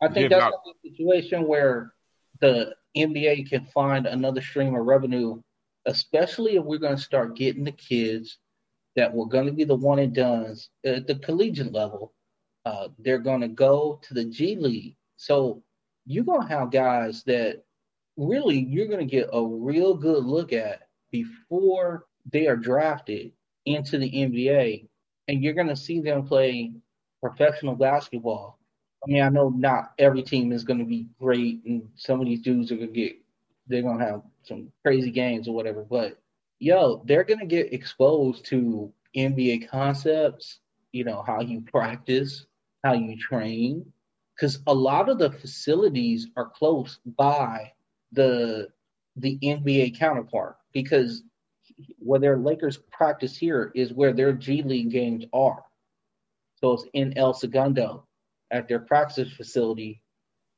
I 0.00 0.12
think 0.12 0.30
that's 0.30 0.42
out- 0.42 0.54
a 0.54 0.88
situation 0.90 1.46
where 1.46 1.92
the 2.40 2.74
NBA 2.96 3.48
can 3.48 3.64
find 3.66 4.06
another 4.06 4.40
stream 4.40 4.74
of 4.74 4.84
revenue, 4.84 5.40
especially 5.86 6.56
if 6.56 6.64
we're 6.64 6.78
going 6.78 6.96
to 6.96 7.02
start 7.02 7.36
getting 7.36 7.64
the 7.64 7.72
kids 7.72 8.38
that 8.96 9.12
were 9.12 9.26
going 9.26 9.46
to 9.46 9.52
be 9.52 9.64
the 9.64 9.74
one 9.74 9.98
and 9.98 10.14
dones 10.14 10.68
at 10.84 11.06
the 11.06 11.14
collegiate 11.16 11.72
level. 11.72 12.12
Uh, 12.64 12.88
they're 12.98 13.18
going 13.18 13.40
to 13.40 13.48
go 13.48 13.98
to 14.02 14.14
the 14.14 14.24
G 14.24 14.56
League. 14.56 14.96
So 15.16 15.62
you're 16.06 16.24
going 16.24 16.42
to 16.42 16.54
have 16.54 16.70
guys 16.70 17.22
that 17.24 17.62
really 18.16 18.58
you're 18.58 18.86
going 18.86 19.06
to 19.06 19.10
get 19.10 19.30
a 19.32 19.44
real 19.44 19.94
good 19.94 20.24
look 20.24 20.52
at 20.52 20.88
before 21.10 22.06
they 22.30 22.46
are 22.46 22.56
drafted 22.56 23.32
into 23.66 23.98
the 23.98 24.10
NBA. 24.10 24.86
And 25.28 25.42
you're 25.42 25.54
going 25.54 25.68
to 25.68 25.76
see 25.76 26.00
them 26.00 26.26
play 26.26 26.72
professional 27.22 27.74
basketball. 27.74 28.58
I 29.04 29.10
mean, 29.10 29.22
I 29.22 29.28
know 29.28 29.48
not 29.48 29.92
every 29.98 30.22
team 30.22 30.52
is 30.52 30.64
going 30.64 30.78
to 30.78 30.84
be 30.84 31.08
great, 31.20 31.62
and 31.64 31.88
some 31.96 32.20
of 32.20 32.26
these 32.26 32.40
dudes 32.40 32.70
are 32.70 32.76
going 32.76 32.92
to 32.92 33.00
get, 33.00 33.16
they're 33.66 33.82
going 33.82 33.98
to 33.98 34.04
have 34.04 34.22
some 34.44 34.70
crazy 34.82 35.10
games 35.10 35.48
or 35.48 35.54
whatever, 35.54 35.82
but 35.82 36.18
yo, 36.62 37.02
they're 37.06 37.24
gonna 37.24 37.44
get 37.44 37.72
exposed 37.72 38.44
to 38.46 38.92
NBA 39.16 39.68
concepts, 39.68 40.60
you 40.92 41.02
know, 41.02 41.24
how 41.26 41.40
you 41.40 41.60
practice, 41.60 42.46
how 42.84 42.92
you 42.92 43.16
train. 43.18 43.84
Because 44.36 44.60
a 44.68 44.74
lot 44.74 45.08
of 45.08 45.18
the 45.18 45.30
facilities 45.30 46.28
are 46.36 46.48
close 46.48 47.00
by 47.04 47.72
the 48.12 48.68
the 49.16 49.38
NBA 49.42 49.98
counterpart. 49.98 50.56
Because 50.72 51.24
where 51.98 52.20
their 52.20 52.38
Lakers 52.38 52.78
practice 52.92 53.36
here 53.36 53.72
is 53.74 53.92
where 53.92 54.12
their 54.12 54.32
G 54.32 54.62
League 54.62 54.90
games 54.90 55.24
are. 55.32 55.64
So 56.60 56.74
it's 56.74 56.84
in 56.92 57.18
El 57.18 57.34
Segundo 57.34 58.06
at 58.52 58.68
their 58.68 58.78
practice 58.78 59.32
facility, 59.32 60.00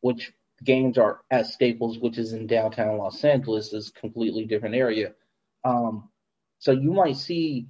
which 0.00 0.32
games 0.62 0.98
are 0.98 1.20
at 1.30 1.46
Staples, 1.46 1.98
which 1.98 2.18
is 2.18 2.32
in 2.32 2.46
downtown 2.46 2.98
Los 2.98 3.24
Angeles, 3.24 3.72
is 3.72 3.88
a 3.88 4.00
completely 4.00 4.44
different 4.44 4.74
area. 4.74 5.12
Um, 5.64 6.10
so 6.58 6.72
you 6.72 6.92
might 6.92 7.16
see 7.16 7.68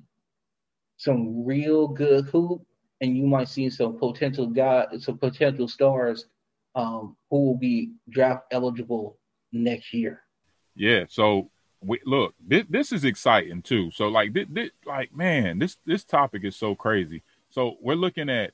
some 0.96 1.44
real 1.44 1.86
good 1.86 2.24
hoop, 2.26 2.62
and 3.00 3.16
you 3.16 3.26
might 3.26 3.48
see 3.48 3.68
some 3.70 3.98
potential 3.98 4.46
guys, 4.46 4.86
some 5.04 5.18
potential 5.18 5.68
stars 5.68 6.26
um, 6.74 7.16
who 7.30 7.44
will 7.44 7.58
be 7.58 7.92
draft 8.08 8.46
eligible 8.50 9.18
next 9.52 9.92
year. 9.92 10.22
Yeah. 10.74 11.04
So 11.08 11.50
we, 11.80 12.00
look, 12.06 12.34
this, 12.44 12.64
this 12.68 12.92
is 12.92 13.04
exciting 13.04 13.62
too. 13.62 13.90
So 13.90 14.08
like, 14.08 14.32
this, 14.32 14.46
this, 14.50 14.70
like 14.86 15.14
man, 15.14 15.58
this 15.58 15.76
this 15.84 16.04
topic 16.04 16.44
is 16.44 16.56
so 16.56 16.74
crazy. 16.74 17.22
So 17.50 17.76
we're 17.80 17.94
looking 17.94 18.30
at 18.30 18.52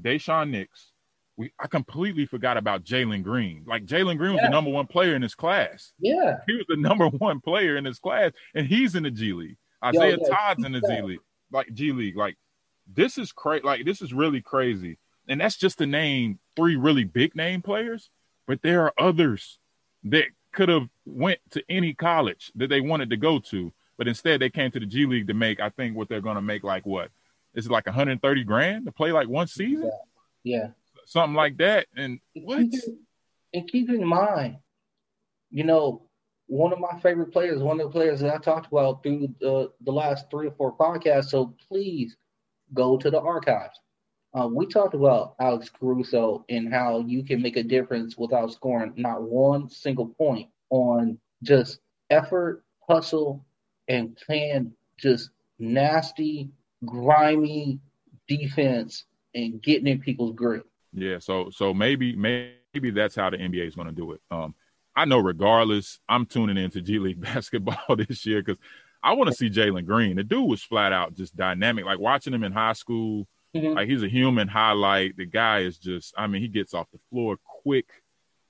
Daishen 0.00 0.50
Nix, 0.50 0.92
we 1.38 1.52
I 1.58 1.68
completely 1.68 2.26
forgot 2.26 2.56
about 2.56 2.84
Jalen 2.84 3.22
Green. 3.22 3.64
Like 3.66 3.86
Jalen 3.86 4.18
Green 4.18 4.32
was 4.32 4.40
yeah. 4.42 4.48
the 4.48 4.52
number 4.52 4.70
one 4.70 4.86
player 4.86 5.14
in 5.14 5.22
his 5.22 5.34
class. 5.34 5.92
Yeah, 5.98 6.38
he 6.46 6.54
was 6.54 6.66
the 6.68 6.76
number 6.76 7.06
one 7.08 7.40
player 7.40 7.76
in 7.76 7.84
his 7.84 7.98
class, 7.98 8.32
and 8.54 8.66
he's 8.66 8.94
in 8.94 9.04
the 9.04 9.10
G 9.10 9.32
League. 9.32 9.56
Isaiah 9.82 10.18
Yo, 10.18 10.28
Todd's 10.28 10.64
in 10.64 10.72
the 10.72 10.82
Z 10.86 11.02
League, 11.02 11.20
like 11.52 11.72
G 11.72 11.92
League. 11.92 12.16
Like 12.16 12.36
this 12.92 13.16
is 13.16 13.32
crazy. 13.32 13.64
Like 13.64 13.84
this 13.84 14.02
is 14.02 14.12
really 14.12 14.42
crazy, 14.42 14.98
and 15.28 15.40
that's 15.40 15.56
just 15.56 15.78
to 15.78 15.86
name 15.86 16.40
three 16.56 16.76
really 16.76 17.04
big 17.04 17.36
name 17.36 17.62
players. 17.62 18.10
But 18.46 18.62
there 18.62 18.82
are 18.82 18.94
others 18.98 19.58
that 20.04 20.24
could 20.52 20.68
have 20.68 20.88
went 21.06 21.38
to 21.50 21.62
any 21.68 21.94
college 21.94 22.50
that 22.56 22.68
they 22.68 22.80
wanted 22.80 23.10
to 23.10 23.16
go 23.16 23.38
to, 23.38 23.72
but 23.96 24.08
instead 24.08 24.40
they 24.40 24.50
came 24.50 24.72
to 24.72 24.80
the 24.80 24.86
G 24.86 25.06
League 25.06 25.28
to 25.28 25.34
make. 25.34 25.60
I 25.60 25.68
think 25.68 25.96
what 25.96 26.08
they're 26.08 26.20
going 26.20 26.36
to 26.36 26.42
make 26.42 26.64
like 26.64 26.84
what 26.84 27.10
is 27.58 27.66
it 27.66 27.72
like 27.72 27.86
130 27.86 28.44
grand 28.44 28.86
to 28.86 28.92
play 28.92 29.12
like 29.12 29.28
one 29.28 29.48
season? 29.48 29.90
Yeah. 30.44 30.56
yeah 30.58 30.68
something 31.08 31.34
like 31.34 31.56
that. 31.56 31.86
And 31.96 32.20
what? 32.34 32.66
And 33.54 33.68
keep 33.68 33.88
in 33.88 34.06
mind, 34.06 34.58
you 35.50 35.64
know, 35.64 36.02
one 36.46 36.72
of 36.72 36.78
my 36.78 36.98
favorite 37.00 37.32
players, 37.32 37.62
one 37.62 37.80
of 37.80 37.86
the 37.86 37.92
players 37.92 38.20
that 38.20 38.34
I 38.34 38.38
talked 38.38 38.70
about 38.70 39.02
through 39.02 39.34
the, 39.40 39.72
the 39.80 39.92
last 39.92 40.30
three 40.30 40.48
or 40.48 40.52
four 40.52 40.76
podcasts. 40.76 41.30
So 41.30 41.54
please 41.68 42.16
go 42.74 42.98
to 42.98 43.10
the 43.10 43.20
archives. 43.20 43.78
Uh, 44.34 44.48
we 44.52 44.66
talked 44.66 44.94
about 44.94 45.34
Alex 45.40 45.70
Caruso 45.70 46.44
and 46.50 46.72
how 46.72 47.00
you 47.00 47.24
can 47.24 47.40
make 47.40 47.56
a 47.56 47.62
difference 47.62 48.16
without 48.16 48.52
scoring 48.52 48.92
not 48.96 49.22
one 49.22 49.70
single 49.70 50.06
point 50.06 50.50
on 50.68 51.18
just 51.42 51.80
effort, 52.10 52.62
hustle, 52.86 53.44
and 53.88 54.16
playing 54.16 54.72
just 54.98 55.30
nasty, 55.58 56.50
grimy 56.84 57.80
defense 58.28 59.04
and 59.34 59.62
getting 59.62 59.86
in 59.86 60.00
people's 60.00 60.34
grip. 60.34 60.66
Yeah, 60.92 61.18
so 61.18 61.50
so 61.50 61.74
maybe 61.74 62.16
maybe 62.16 62.90
that's 62.90 63.14
how 63.14 63.30
the 63.30 63.36
NBA 63.36 63.66
is 63.66 63.74
going 63.74 63.88
to 63.88 63.94
do 63.94 64.12
it. 64.12 64.20
Um, 64.30 64.54
I 64.96 65.04
know 65.04 65.18
regardless, 65.18 66.00
I'm 66.08 66.26
tuning 66.26 66.56
into 66.56 66.80
G 66.80 66.98
League 66.98 67.20
basketball 67.20 67.96
this 67.96 68.26
year 68.26 68.42
because 68.42 68.60
I 69.02 69.12
want 69.12 69.30
to 69.30 69.36
see 69.36 69.50
Jalen 69.50 69.86
Green. 69.86 70.16
The 70.16 70.24
dude 70.24 70.48
was 70.48 70.62
flat 70.62 70.92
out 70.92 71.14
just 71.14 71.36
dynamic. 71.36 71.84
Like 71.84 72.00
watching 72.00 72.34
him 72.34 72.42
in 72.42 72.52
high 72.52 72.72
school, 72.72 73.28
mm-hmm. 73.54 73.74
like 73.74 73.88
he's 73.88 74.02
a 74.02 74.08
human 74.08 74.48
highlight. 74.48 75.16
The 75.16 75.26
guy 75.26 75.60
is 75.60 75.78
just, 75.78 76.14
I 76.16 76.26
mean, 76.26 76.42
he 76.42 76.48
gets 76.48 76.74
off 76.74 76.90
the 76.92 76.98
floor 77.10 77.36
quick. 77.62 77.86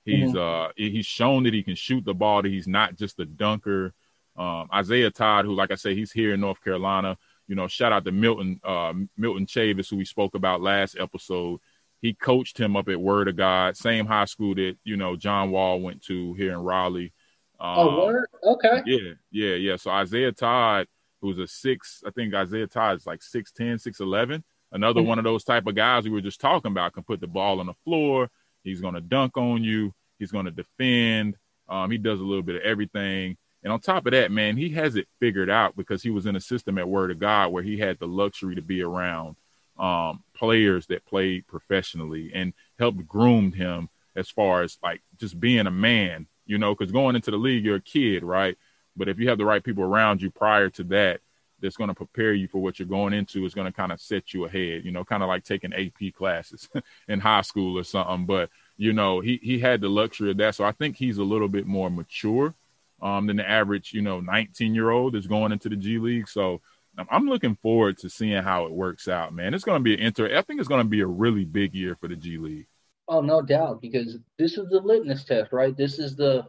He's 0.05 0.33
mm-hmm. 0.33 0.69
uh 0.69 0.71
he's 0.75 1.05
shown 1.05 1.43
that 1.43 1.53
he 1.53 1.61
can 1.61 1.75
shoot 1.75 2.03
the 2.03 2.15
ball. 2.15 2.41
That 2.41 2.49
he's 2.49 2.67
not 2.67 2.95
just 2.95 3.19
a 3.19 3.25
dunker. 3.25 3.93
Um, 4.35 4.69
Isaiah 4.73 5.11
Todd, 5.11 5.45
who 5.45 5.53
like 5.53 5.71
I 5.71 5.75
say, 5.75 5.93
he's 5.93 6.11
here 6.11 6.33
in 6.33 6.39
North 6.39 6.63
Carolina. 6.63 7.17
You 7.49 7.55
know, 7.55 7.67
shout 7.67 7.91
out 7.91 8.05
to 8.05 8.13
Milton 8.13 8.61
uh, 8.63 8.93
Milton 9.17 9.45
Chavis, 9.45 9.89
who 9.89 9.97
we 9.97 10.05
spoke 10.05 10.35
about 10.35 10.61
last 10.61 10.95
episode 10.97 11.59
he 12.01 12.13
coached 12.13 12.57
him 12.57 12.75
up 12.77 12.87
at 12.87 12.99
Word 12.99 13.27
of 13.27 13.35
God, 13.35 13.75
same 13.75 14.05
high 14.05 14.25
school 14.25 14.55
that 14.55 14.77
you 14.83 14.97
know 14.97 15.15
John 15.15 15.51
Wall 15.51 15.81
went 15.81 16.03
to 16.03 16.33
here 16.33 16.53
in 16.53 16.59
Raleigh. 16.59 17.13
Um, 17.59 17.77
oh, 17.77 18.05
word? 18.05 18.29
Okay. 18.43 18.81
Yeah, 18.85 19.13
yeah, 19.31 19.55
yeah. 19.55 19.75
So 19.75 19.91
Isaiah 19.91 20.31
Todd, 20.31 20.87
who's 21.21 21.37
a 21.39 21.47
six, 21.47 22.01
I 22.07 22.11
think 22.11 22.33
Isaiah 22.33 22.67
Todd 22.67 22.97
is 22.97 23.05
like 23.05 23.19
6'10", 23.19 23.85
6'11". 23.85 24.43
Another 24.71 25.01
mm-hmm. 25.01 25.09
one 25.09 25.17
of 25.17 25.25
those 25.25 25.43
type 25.43 25.67
of 25.67 25.75
guys 25.75 26.05
we 26.05 26.11
were 26.11 26.21
just 26.21 26.39
talking 26.39 26.71
about 26.71 26.93
can 26.93 27.03
put 27.03 27.19
the 27.19 27.27
ball 27.27 27.59
on 27.59 27.65
the 27.65 27.73
floor. 27.83 28.29
He's 28.63 28.79
going 28.79 28.93
to 28.93 29.01
dunk 29.01 29.35
on 29.35 29.63
you. 29.63 29.93
He's 30.19 30.31
going 30.31 30.45
to 30.45 30.51
defend. 30.51 31.35
Um, 31.67 31.91
he 31.91 31.97
does 31.97 32.21
a 32.21 32.23
little 32.23 32.43
bit 32.43 32.55
of 32.55 32.61
everything. 32.61 33.35
And 33.63 33.73
on 33.73 33.79
top 33.79 34.05
of 34.05 34.11
that, 34.11 34.31
man, 34.31 34.55
he 34.55 34.69
has 34.69 34.95
it 34.95 35.07
figured 35.19 35.49
out 35.49 35.75
because 35.75 36.01
he 36.01 36.09
was 36.09 36.25
in 36.25 36.35
a 36.35 36.41
system 36.41 36.77
at 36.77 36.87
Word 36.87 37.11
of 37.11 37.19
God 37.19 37.51
where 37.51 37.63
he 37.63 37.77
had 37.77 37.99
the 37.99 38.07
luxury 38.07 38.55
to 38.55 38.61
be 38.61 38.81
around 38.81 39.35
um, 39.77 40.23
players 40.33 40.87
that 40.87 41.05
played 41.05 41.47
professionally 41.47 42.31
and 42.33 42.53
helped 42.77 43.05
groomed 43.07 43.55
him 43.55 43.89
as 44.15 44.29
far 44.29 44.61
as 44.63 44.77
like 44.83 45.01
just 45.17 45.39
being 45.39 45.67
a 45.67 45.71
man, 45.71 46.27
you 46.45 46.57
know, 46.57 46.73
because 46.73 46.91
going 46.91 47.15
into 47.15 47.31
the 47.31 47.37
league, 47.37 47.65
you're 47.65 47.77
a 47.77 47.81
kid, 47.81 48.23
right? 48.23 48.57
But 48.95 49.09
if 49.09 49.19
you 49.19 49.29
have 49.29 49.37
the 49.37 49.45
right 49.45 49.63
people 49.63 49.83
around 49.83 50.21
you 50.21 50.31
prior 50.31 50.69
to 50.71 50.83
that, 50.85 51.21
that's 51.61 51.77
going 51.77 51.89
to 51.89 51.93
prepare 51.93 52.33
you 52.33 52.47
for 52.47 52.61
what 52.61 52.79
you're 52.79 52.87
going 52.87 53.13
into 53.13 53.45
is 53.45 53.53
going 53.53 53.67
to 53.67 53.73
kind 53.73 53.91
of 53.91 53.99
set 53.99 54.33
you 54.33 54.45
ahead, 54.45 54.85
you 54.85 54.91
know, 54.91 55.03
kind 55.03 55.21
of 55.21 55.27
like 55.27 55.43
taking 55.43 55.73
AP 55.73 56.13
classes 56.13 56.69
in 57.09 57.19
high 57.19 57.41
school 57.41 57.77
or 57.77 57.83
something. 57.83 58.25
But, 58.25 58.49
you 58.77 58.93
know, 58.93 59.19
he, 59.19 59.39
he 59.43 59.59
had 59.59 59.81
the 59.81 59.89
luxury 59.89 60.31
of 60.31 60.37
that. 60.37 60.55
So 60.55 60.63
I 60.63 60.71
think 60.71 60.95
he's 60.95 61.17
a 61.17 61.23
little 61.23 61.49
bit 61.49 61.67
more 61.67 61.89
mature 61.89 62.53
um, 63.01 63.27
than 63.27 63.37
the 63.37 63.49
average, 63.49 63.93
you 63.93 64.01
know, 64.01 64.19
19 64.19 64.75
year 64.75 64.89
old 64.89 65.13
that's 65.13 65.27
going 65.27 65.51
into 65.51 65.69
the 65.69 65.75
G 65.75 65.97
League. 65.99 66.27
So 66.27 66.61
I'm 67.09 67.27
looking 67.27 67.55
forward 67.55 67.97
to 67.99 68.09
seeing 68.09 68.41
how 68.43 68.65
it 68.65 68.71
works 68.71 69.07
out, 69.07 69.33
man. 69.33 69.53
It's 69.53 69.63
going 69.63 69.79
to 69.79 69.83
be 69.83 69.93
an 69.93 69.99
inter. 69.99 70.37
I 70.37 70.41
think 70.41 70.59
it's 70.59 70.69
going 70.69 70.83
to 70.83 70.89
be 70.89 71.01
a 71.01 71.07
really 71.07 71.45
big 71.45 71.73
year 71.73 71.95
for 71.95 72.07
the 72.07 72.15
G 72.15 72.37
League. 72.37 72.67
Oh, 73.07 73.21
no 73.21 73.41
doubt, 73.41 73.81
because 73.81 74.17
this 74.37 74.57
is 74.57 74.69
the 74.69 74.79
litmus 74.79 75.23
test, 75.23 75.51
right? 75.51 75.75
This 75.75 75.97
is 75.97 76.15
the 76.15 76.45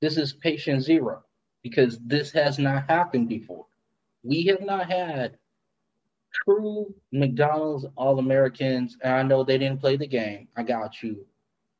this 0.00 0.16
is 0.16 0.32
patient 0.32 0.82
zero, 0.82 1.22
because 1.62 1.98
this 1.98 2.32
has 2.32 2.58
not 2.58 2.88
happened 2.88 3.28
before. 3.28 3.66
We 4.22 4.44
have 4.46 4.62
not 4.62 4.90
had 4.90 5.36
true 6.32 6.94
McDonald's 7.12 7.86
All 7.96 8.18
Americans, 8.18 8.96
and 9.02 9.12
I 9.12 9.22
know 9.22 9.44
they 9.44 9.58
didn't 9.58 9.80
play 9.80 9.96
the 9.96 10.06
game. 10.06 10.48
I 10.56 10.62
got 10.62 11.02
you, 11.02 11.26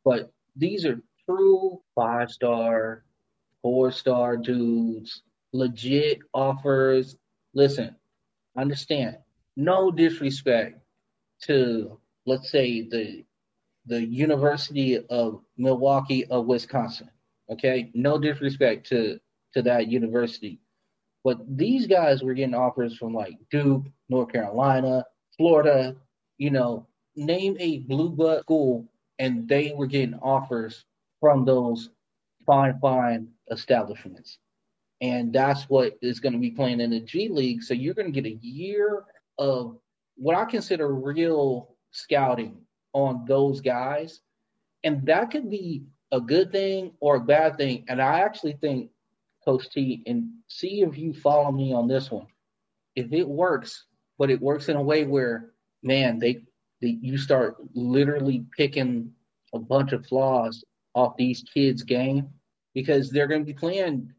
but 0.05 0.33
these 0.57 0.85
are 0.85 1.00
true 1.26 1.81
five 1.95 2.31
star, 2.31 3.05
four 3.62 3.90
star 3.93 4.37
dudes, 4.37 5.23
legit 5.52 6.21
offers. 6.35 7.17
Listen, 7.55 7.97
understand, 8.57 9.19
no 9.57 9.90
disrespect 9.90 10.81
to 11.43 11.99
let's 12.26 12.50
say 12.50 12.83
the 12.88 13.25
the 13.87 14.05
University 14.05 14.99
of 15.09 15.43
Milwaukee 15.57 16.25
of 16.26 16.47
Wisconsin. 16.47 17.11
Okay, 17.50 17.90
no 17.95 18.19
disrespect 18.19 18.88
to 18.88 19.21
to 19.55 19.62
that 19.62 19.88
university, 19.88 20.61
But 21.25 21.38
these 21.57 21.87
guys 21.87 22.23
were 22.23 22.35
getting 22.35 22.55
offers 22.55 22.97
from 22.97 23.14
like 23.14 23.38
Duke, 23.50 23.87
North 24.09 24.31
Carolina, 24.33 25.05
Florida, 25.37 25.97
you 26.38 26.50
know, 26.50 26.87
name 27.17 27.57
a 27.61 27.79
blue 27.81 28.11
blood 28.11 28.40
school, 28.43 28.87
and 29.19 29.49
they 29.49 29.73
were 29.75 29.87
getting 29.87 30.14
offers 30.21 30.85
from 31.21 31.45
those 31.45 31.90
fine, 32.47 32.79
fine 32.81 33.29
establishments. 33.50 34.38
And 35.00 35.33
that's 35.33 35.64
what 35.64 35.99
is 36.02 36.21
going 36.21 36.35
to 36.35 36.38
be 36.38 36.50
playing 36.50 36.80
in 36.80 36.90
the 36.90 37.00
G 37.00 37.28
League. 37.28 37.62
So 37.62 37.75
you're 37.75 37.95
going 37.95 38.12
to 38.12 38.21
get 38.21 38.30
a 38.30 38.38
year 38.42 39.04
of 39.38 39.78
what 40.16 40.37
I 40.37 40.45
consider 40.45 40.95
real 40.95 41.75
scouting 41.90 42.59
on 42.92 43.25
those 43.26 43.61
guys. 43.61 44.21
And 44.85 45.07
that 45.07 45.30
could 45.30 45.50
be 45.50 45.85
a 46.12 46.21
good 46.21 46.52
thing 46.52 46.92
or 47.00 47.16
a 47.16 47.21
bad 47.21 47.57
thing. 47.57 47.85
And 47.88 48.00
I 48.00 48.21
actually 48.21 48.59
think, 48.61 48.90
Coach 49.45 49.71
T, 49.71 50.02
and 50.07 50.30
see 50.49 50.83
if 50.83 50.99
you 50.99 51.14
follow 51.14 51.50
me 51.50 51.73
on 51.73 51.88
this 51.88 52.11
one. 52.11 52.26
If 52.95 53.12
it 53.12 53.26
works, 53.26 53.87
but 54.19 54.30
it 54.30 54.40
works 54.40 54.69
in 54.69 54.76
a 54.76 54.83
way 54.83 55.04
where, 55.04 55.52
man, 55.83 56.19
they, 56.19 56.45
they 56.83 56.99
you 57.00 57.16
start 57.16 57.57
literally 57.75 58.45
picking 58.54 59.12
a 59.54 59.59
bunch 59.59 59.92
of 59.92 60.04
flaws 60.07 60.62
off 60.95 61.16
these 61.16 61.42
kids' 61.54 61.83
game 61.83 62.28
because 62.75 63.11
they're 63.11 63.27
going 63.27 63.43
to 63.43 63.53
be 63.53 63.59
playing 63.59 64.12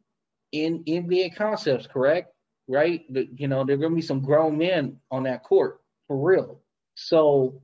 in 0.52 0.84
NBA 0.84 1.36
concepts, 1.36 1.88
correct? 1.88 2.34
Right? 2.68 3.02
But 3.10 3.40
you 3.40 3.48
know, 3.48 3.66
there 3.66 3.76
are 3.76 3.80
going 3.80 3.92
to 3.92 3.96
be 3.96 4.02
some 4.02 4.22
grown 4.22 4.58
men 4.58 4.98
on 5.10 5.24
that 5.24 5.44
court 5.44 5.82
for 6.08 6.18
real. 6.18 6.60
So 6.96 7.62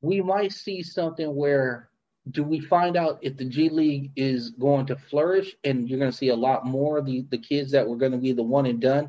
we 0.00 0.20
might 0.22 0.52
see 0.52 0.82
something 0.82 1.34
where 1.34 1.90
do 2.30 2.42
we 2.42 2.60
find 2.60 2.96
out 2.96 3.18
if 3.22 3.36
the 3.36 3.44
G 3.44 3.68
League 3.68 4.10
is 4.16 4.50
going 4.50 4.86
to 4.86 4.96
flourish 4.96 5.54
and 5.64 5.88
you're 5.88 5.98
going 5.98 6.10
to 6.10 6.16
see 6.16 6.28
a 6.28 6.36
lot 6.36 6.66
more 6.66 6.98
of 6.98 7.06
the, 7.06 7.24
the 7.30 7.38
kids 7.38 7.70
that 7.72 7.86
were 7.86 7.96
going 7.96 8.12
to 8.12 8.18
be 8.18 8.32
the 8.32 8.42
one 8.42 8.66
and 8.66 8.80
done 8.80 9.08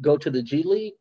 go 0.00 0.16
to 0.16 0.30
the 0.30 0.42
G 0.42 0.62
League? 0.62 0.94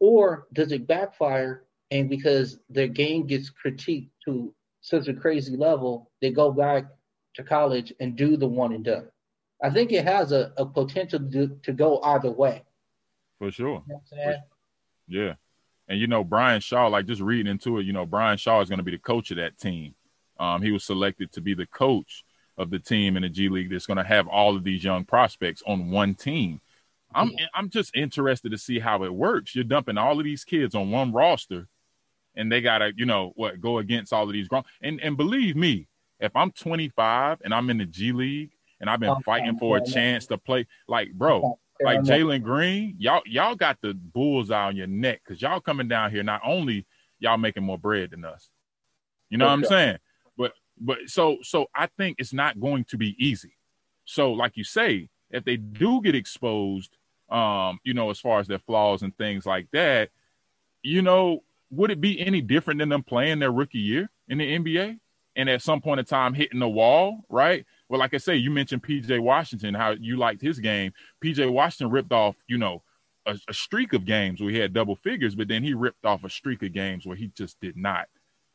Or 0.00 0.46
does 0.52 0.70
it 0.70 0.86
backfire 0.86 1.64
and 1.90 2.08
because 2.08 2.58
their 2.68 2.86
game 2.86 3.26
gets 3.26 3.50
critiqued 3.50 4.10
to 4.24 4.54
such 4.88 5.08
a 5.08 5.14
crazy 5.14 5.56
level, 5.56 6.10
they 6.20 6.30
go 6.30 6.50
back 6.50 6.86
to 7.34 7.42
college 7.42 7.92
and 8.00 8.16
do 8.16 8.36
the 8.36 8.46
one 8.46 8.72
and 8.72 8.84
done? 8.84 9.08
I 9.62 9.70
think 9.70 9.92
it 9.92 10.04
has 10.04 10.32
a, 10.32 10.52
a 10.56 10.64
potential 10.64 11.20
to, 11.30 11.58
to 11.62 11.72
go 11.72 12.00
either 12.02 12.30
way. 12.30 12.62
For 13.38 13.50
sure. 13.50 13.82
You 13.86 14.00
know 14.16 14.36
yeah. 15.08 15.34
And 15.88 15.98
you 15.98 16.06
know, 16.06 16.22
Brian 16.22 16.60
Shaw, 16.60 16.86
like 16.88 17.06
just 17.06 17.22
reading 17.22 17.50
into 17.50 17.78
it, 17.78 17.86
you 17.86 17.92
know, 17.92 18.06
Brian 18.06 18.36
Shaw 18.36 18.60
is 18.60 18.68
going 18.68 18.78
to 18.78 18.84
be 18.84 18.92
the 18.92 18.98
coach 18.98 19.30
of 19.30 19.38
that 19.38 19.58
team. 19.58 19.94
Um, 20.38 20.62
he 20.62 20.70
was 20.70 20.84
selected 20.84 21.32
to 21.32 21.40
be 21.40 21.54
the 21.54 21.66
coach 21.66 22.24
of 22.56 22.70
the 22.70 22.78
team 22.78 23.16
in 23.16 23.22
the 23.22 23.28
G 23.28 23.48
League 23.48 23.70
that's 23.70 23.86
going 23.86 23.96
to 23.96 24.04
have 24.04 24.28
all 24.28 24.54
of 24.54 24.64
these 24.64 24.84
young 24.84 25.04
prospects 25.04 25.62
on 25.66 25.90
one 25.90 26.14
team. 26.14 26.60
I'm 27.14 27.30
yeah. 27.30 27.46
I'm 27.54 27.70
just 27.70 27.96
interested 27.96 28.52
to 28.52 28.58
see 28.58 28.78
how 28.78 29.02
it 29.04 29.14
works. 29.14 29.54
You're 29.54 29.64
dumping 29.64 29.96
all 29.96 30.18
of 30.18 30.24
these 30.24 30.44
kids 30.44 30.74
on 30.74 30.90
one 30.90 31.12
roster, 31.12 31.66
and 32.38 32.50
they 32.50 32.62
gotta, 32.62 32.92
you 32.96 33.04
know, 33.04 33.32
what 33.34 33.60
go 33.60 33.78
against 33.78 34.12
all 34.12 34.22
of 34.24 34.32
these 34.32 34.48
grown. 34.48 34.62
And 34.80 35.00
and 35.02 35.16
believe 35.16 35.56
me, 35.56 35.88
if 36.20 36.34
I'm 36.34 36.50
25 36.52 37.42
and 37.44 37.52
I'm 37.52 37.68
in 37.68 37.78
the 37.78 37.84
G 37.84 38.12
League 38.12 38.52
and 38.80 38.88
I've 38.88 39.00
been 39.00 39.20
fighting 39.22 39.58
for 39.58 39.76
a 39.76 39.84
chance 39.84 40.26
to 40.28 40.38
play, 40.38 40.66
like, 40.86 41.12
bro, 41.12 41.58
like 41.82 42.00
Jalen 42.00 42.42
Green, 42.42 42.94
y'all 42.98 43.22
y'all 43.26 43.56
got 43.56 43.78
the 43.82 43.92
bulls 43.92 44.50
out 44.50 44.68
on 44.68 44.76
your 44.76 44.86
neck 44.86 45.20
because 45.24 45.42
y'all 45.42 45.60
coming 45.60 45.88
down 45.88 46.10
here. 46.10 46.22
Not 46.22 46.40
only 46.44 46.86
y'all 47.18 47.36
making 47.36 47.64
more 47.64 47.78
bread 47.78 48.12
than 48.12 48.24
us, 48.24 48.48
you 49.28 49.36
know 49.36 49.46
what 49.46 49.52
I'm 49.52 49.64
saying? 49.64 49.98
But 50.36 50.52
but 50.80 50.98
so 51.06 51.38
so 51.42 51.66
I 51.74 51.88
think 51.98 52.16
it's 52.18 52.32
not 52.32 52.60
going 52.60 52.84
to 52.84 52.96
be 52.96 53.16
easy. 53.18 53.56
So 54.04 54.32
like 54.32 54.56
you 54.56 54.64
say, 54.64 55.08
if 55.30 55.44
they 55.44 55.56
do 55.56 56.00
get 56.02 56.14
exposed, 56.14 56.96
um, 57.30 57.80
you 57.84 57.94
know, 57.94 58.10
as 58.10 58.20
far 58.20 58.38
as 58.38 58.46
their 58.46 58.60
flaws 58.60 59.02
and 59.02 59.16
things 59.16 59.44
like 59.44 59.68
that, 59.72 60.10
you 60.82 61.02
know, 61.02 61.42
would 61.70 61.90
it 61.90 62.00
be 62.00 62.20
any 62.20 62.40
different 62.40 62.78
than 62.78 62.88
them 62.88 63.02
playing 63.02 63.38
their 63.38 63.52
rookie 63.52 63.78
year 63.78 64.10
in 64.28 64.38
the 64.38 64.58
NBA 64.58 64.98
and 65.36 65.48
at 65.48 65.62
some 65.62 65.80
point 65.80 66.00
in 66.00 66.06
time 66.06 66.34
hitting 66.34 66.58
the 66.58 66.68
wall, 66.68 67.24
right? 67.28 67.64
Well, 67.88 68.00
like 68.00 68.12
I 68.12 68.18
say, 68.18 68.36
you 68.36 68.50
mentioned 68.50 68.82
PJ 68.82 69.20
Washington, 69.20 69.74
how 69.74 69.90
you 69.92 70.16
liked 70.16 70.42
his 70.42 70.58
game. 70.58 70.92
PJ 71.24 71.50
Washington 71.50 71.92
ripped 71.92 72.12
off, 72.12 72.36
you 72.48 72.58
know, 72.58 72.82
a, 73.26 73.38
a, 73.48 73.54
streak 73.54 73.92
of 73.92 74.04
games 74.04 74.40
where 74.40 74.50
he 74.50 74.58
had 74.58 74.72
double 74.72 74.96
figures, 74.96 75.34
but 75.34 75.48
then 75.48 75.62
he 75.62 75.74
ripped 75.74 76.04
off 76.04 76.24
a 76.24 76.30
streak 76.30 76.62
of 76.62 76.72
games 76.72 77.06
where 77.06 77.16
he 77.16 77.28
just 77.28 77.60
did 77.60 77.76
not, 77.76 78.06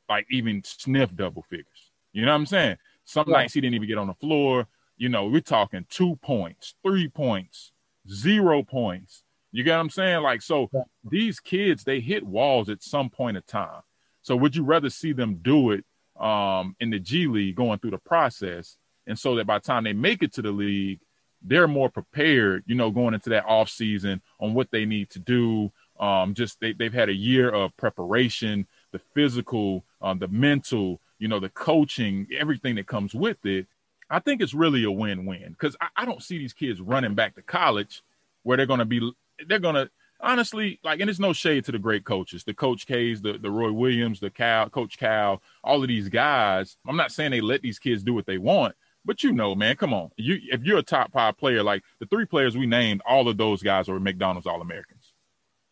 like, 0.09 0.25
even 0.29 0.61
sniff 0.63 1.15
double 1.15 1.43
figures. 1.43 1.91
You 2.11 2.25
know 2.25 2.31
what 2.31 2.37
I'm 2.37 2.45
saying? 2.45 2.77
Some 3.05 3.25
yeah. 3.27 3.37
nights 3.37 3.53
he 3.53 3.61
didn't 3.61 3.75
even 3.75 3.87
get 3.87 3.97
on 3.97 4.07
the 4.07 4.13
floor. 4.13 4.67
You 4.97 5.09
know, 5.09 5.25
we're 5.25 5.41
talking 5.41 5.85
two 5.89 6.17
points, 6.17 6.75
three 6.83 7.07
points, 7.07 7.71
zero 8.09 8.63
points. 8.63 9.22
You 9.53 9.63
get 9.63 9.75
what 9.75 9.81
I'm 9.81 9.89
saying? 9.89 10.21
Like, 10.23 10.41
so 10.41 10.69
yeah. 10.73 10.81
these 11.09 11.39
kids, 11.39 11.85
they 11.85 12.01
hit 12.01 12.25
walls 12.25 12.69
at 12.69 12.83
some 12.83 13.09
point 13.09 13.37
of 13.37 13.45
time. 13.45 13.81
So 14.21 14.35
would 14.35 14.55
you 14.55 14.63
rather 14.63 14.89
see 14.89 15.13
them 15.13 15.39
do 15.41 15.71
it 15.71 15.85
um, 16.19 16.75
in 16.81 16.89
the 16.89 16.99
G 16.99 17.27
League 17.27 17.55
going 17.55 17.79
through 17.79 17.91
the 17.91 17.97
process 17.99 18.77
and 19.07 19.17
so 19.17 19.35
that 19.35 19.47
by 19.47 19.59
the 19.59 19.65
time 19.65 19.83
they 19.83 19.93
make 19.93 20.23
it 20.23 20.33
to 20.33 20.41
the 20.41 20.51
league, 20.51 20.99
they're 21.41 21.67
more 21.67 21.89
prepared, 21.89 22.63
you 22.67 22.75
know, 22.75 22.89
going 22.89 23.13
into 23.13 23.29
that 23.29 23.45
off 23.45 23.69
season 23.69 24.21
on 24.39 24.53
what 24.53 24.71
they 24.71 24.85
need 24.85 25.09
to 25.11 25.19
do. 25.19 25.71
Um, 25.99 26.33
just 26.33 26.59
they, 26.59 26.73
they've 26.73 26.93
had 26.93 27.09
a 27.09 27.13
year 27.13 27.49
of 27.49 27.75
preparation, 27.77 28.65
the 28.91 28.99
physical, 29.13 29.83
um, 30.01 30.19
the 30.19 30.29
mental, 30.29 31.01
you 31.19 31.27
know, 31.27 31.39
the 31.39 31.49
coaching, 31.49 32.27
everything 32.37 32.75
that 32.75 32.87
comes 32.87 33.13
with 33.13 33.45
it. 33.45 33.67
I 34.09 34.19
think 34.19 34.41
it's 34.41 34.53
really 34.53 34.83
a 34.83 34.91
win-win 34.91 35.49
because 35.49 35.75
I, 35.81 35.87
I 35.97 36.05
don't 36.05 36.23
see 36.23 36.37
these 36.37 36.53
kids 36.53 36.79
running 36.79 37.13
back 37.13 37.35
to 37.35 37.41
college 37.41 38.03
where 38.43 38.57
they're 38.57 38.65
going 38.65 38.79
to 38.79 38.85
be, 38.85 39.11
they're 39.47 39.59
to, 39.59 39.89
honestly, 40.19 40.79
like, 40.83 40.99
and 40.99 41.09
it's 41.09 41.19
no 41.19 41.33
shade 41.33 41.65
to 41.65 41.71
the 41.71 41.79
great 41.79 42.05
coaches, 42.05 42.43
the 42.43 42.53
Coach 42.53 42.87
K's, 42.87 43.21
the, 43.21 43.37
the 43.37 43.51
Roy 43.51 43.71
Williams, 43.71 44.19
the 44.19 44.29
Cal, 44.29 44.69
Coach 44.69 44.97
Cal, 44.97 45.41
all 45.63 45.81
of 45.81 45.87
these 45.87 46.09
guys. 46.09 46.77
I'm 46.87 46.95
not 46.95 47.11
saying 47.11 47.31
they 47.31 47.41
let 47.41 47.61
these 47.61 47.79
kids 47.79 48.03
do 48.03 48.13
what 48.13 48.25
they 48.25 48.37
want, 48.37 48.75
but 49.05 49.23
you 49.23 49.31
know, 49.31 49.53
man, 49.53 49.75
come 49.75 49.93
on. 49.93 50.11
You 50.15 50.39
if 50.51 50.63
you're 50.63 50.79
a 50.79 50.83
top 50.83 51.11
five 51.11 51.37
player, 51.37 51.63
like 51.63 51.83
the 51.99 52.05
three 52.05 52.25
players 52.25 52.57
we 52.57 52.65
named, 52.65 53.01
all 53.05 53.27
of 53.27 53.37
those 53.37 53.61
guys 53.61 53.89
are 53.89 53.99
McDonald's 53.99 54.47
All 54.47 54.61
Americans. 54.61 55.13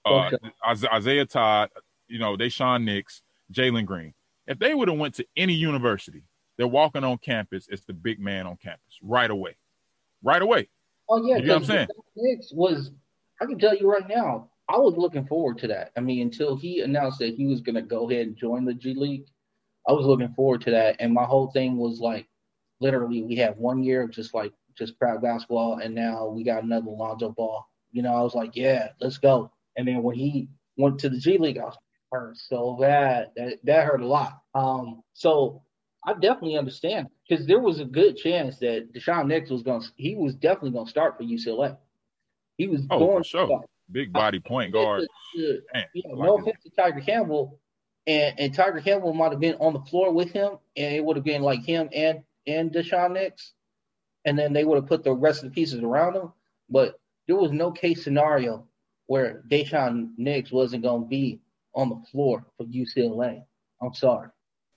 Uh, 0.05 0.27
okay. 0.27 0.37
Isaiah 0.93 1.25
Todd, 1.25 1.69
you 2.07 2.19
know, 2.19 2.35
Daishen 2.35 2.83
Nix, 2.83 3.21
Jalen 3.53 3.85
Green. 3.85 4.13
If 4.47 4.59
they 4.59 4.73
would 4.73 4.87
have 4.89 4.97
went 4.97 5.15
to 5.15 5.25
any 5.37 5.53
university, 5.53 6.23
they're 6.57 6.67
walking 6.67 7.03
on 7.03 7.19
campus 7.19 7.67
as 7.71 7.81
the 7.85 7.93
big 7.93 8.19
man 8.19 8.47
on 8.47 8.57
campus 8.57 8.99
right 9.01 9.29
away, 9.29 9.55
right 10.23 10.41
away. 10.41 10.69
Oh 11.09 11.25
yeah, 11.25 11.37
you 11.37 11.45
know 11.45 11.53
what 11.53 11.61
I'm 11.61 11.65
saying? 11.67 11.87
Nix 12.15 12.51
was. 12.51 12.91
I 13.41 13.45
can 13.45 13.59
tell 13.59 13.75
you 13.75 13.91
right 13.91 14.07
now, 14.07 14.49
I 14.69 14.77
was 14.77 14.95
looking 14.95 15.25
forward 15.25 15.57
to 15.59 15.67
that. 15.67 15.91
I 15.97 15.99
mean, 15.99 16.21
until 16.21 16.55
he 16.55 16.81
announced 16.81 17.19
that 17.19 17.35
he 17.35 17.47
was 17.47 17.61
going 17.61 17.75
to 17.75 17.81
go 17.81 18.09
ahead 18.09 18.27
and 18.27 18.37
join 18.37 18.65
the 18.65 18.73
G 18.73 18.93
League, 18.93 19.25
I 19.87 19.93
was 19.93 20.05
looking 20.05 20.33
forward 20.33 20.61
to 20.61 20.71
that. 20.71 20.97
And 20.99 21.13
my 21.13 21.25
whole 21.25 21.51
thing 21.51 21.77
was 21.77 21.99
like, 21.99 22.27
literally 22.79 23.23
we 23.23 23.35
have 23.37 23.57
one 23.57 23.83
year 23.83 24.03
of 24.03 24.11
just 24.11 24.33
like 24.33 24.53
just 24.77 24.97
proud 24.99 25.21
basketball, 25.21 25.79
and 25.79 25.93
now 25.93 26.27
we 26.27 26.43
got 26.43 26.63
another 26.63 26.89
Lonzo 26.89 27.31
Ball. 27.31 27.65
You 27.91 28.03
know, 28.03 28.13
I 28.13 28.21
was 28.21 28.35
like, 28.35 28.55
yeah, 28.55 28.89
let's 29.01 29.17
go. 29.17 29.51
And 29.75 29.87
then 29.87 30.03
when 30.03 30.15
he 30.15 30.49
went 30.77 30.99
to 30.99 31.09
the 31.09 31.17
G 31.19 31.37
League, 31.37 31.57
I 31.57 31.65
was 31.65 31.77
hurt 32.11 32.37
so 32.37 32.77
bad 32.79 33.31
that 33.35 33.59
that 33.63 33.85
hurt 33.85 34.01
a 34.01 34.07
lot. 34.07 34.41
Um, 34.53 35.01
so 35.13 35.63
I 36.05 36.13
definitely 36.13 36.57
understand 36.57 37.07
because 37.27 37.45
there 37.45 37.59
was 37.59 37.79
a 37.79 37.85
good 37.85 38.17
chance 38.17 38.57
that 38.59 38.93
Daishen 38.93 39.27
Nix 39.27 39.49
was 39.49 39.63
going. 39.63 39.81
to 39.81 39.87
He 39.95 40.15
was 40.15 40.35
definitely 40.35 40.71
going 40.71 40.85
to 40.85 40.91
start 40.91 41.17
for 41.17 41.23
UCLA. 41.23 41.77
He 42.61 42.67
was 42.67 42.83
oh, 42.91 42.99
going 42.99 43.17
for 43.17 43.23
sure. 43.23 43.65
Big 43.91 44.13
body 44.13 44.39
point 44.39 44.71
guard. 44.71 45.07
To, 45.35 45.61
Man, 45.73 45.85
you 45.95 46.03
know, 46.05 46.23
no 46.23 46.37
offense 46.37 46.61
to 46.61 46.69
Tiger 46.69 47.01
Campbell, 47.01 47.59
and 48.05 48.39
and 48.39 48.53
Tiger 48.53 48.81
Campbell 48.81 49.15
might 49.15 49.31
have 49.31 49.39
been 49.39 49.55
on 49.55 49.73
the 49.73 49.79
floor 49.79 50.13
with 50.13 50.31
him, 50.31 50.59
and 50.77 50.93
it 50.93 51.03
would 51.03 51.15
have 51.15 51.25
been 51.25 51.41
like 51.41 51.65
him 51.65 51.89
and 51.91 52.21
and 52.45 52.71
Daishen 52.71 53.13
Nix, 53.13 53.53
and 54.25 54.37
then 54.37 54.53
they 54.53 54.63
would 54.63 54.75
have 54.75 54.85
put 54.85 55.03
the 55.03 55.11
rest 55.11 55.43
of 55.43 55.49
the 55.49 55.55
pieces 55.55 55.81
around 55.81 56.15
him. 56.15 56.31
But 56.69 56.99
there 57.25 57.35
was 57.35 57.51
no 57.51 57.71
case 57.71 58.03
scenario 58.03 58.67
where 59.07 59.41
Daishen 59.49 60.11
Nix 60.17 60.51
wasn't 60.51 60.83
going 60.83 61.01
to 61.01 61.07
be 61.07 61.41
on 61.73 61.89
the 61.89 61.99
floor 62.11 62.45
for 62.57 62.67
UCLA. 62.67 63.43
I'm 63.81 63.95
sorry. 63.95 64.29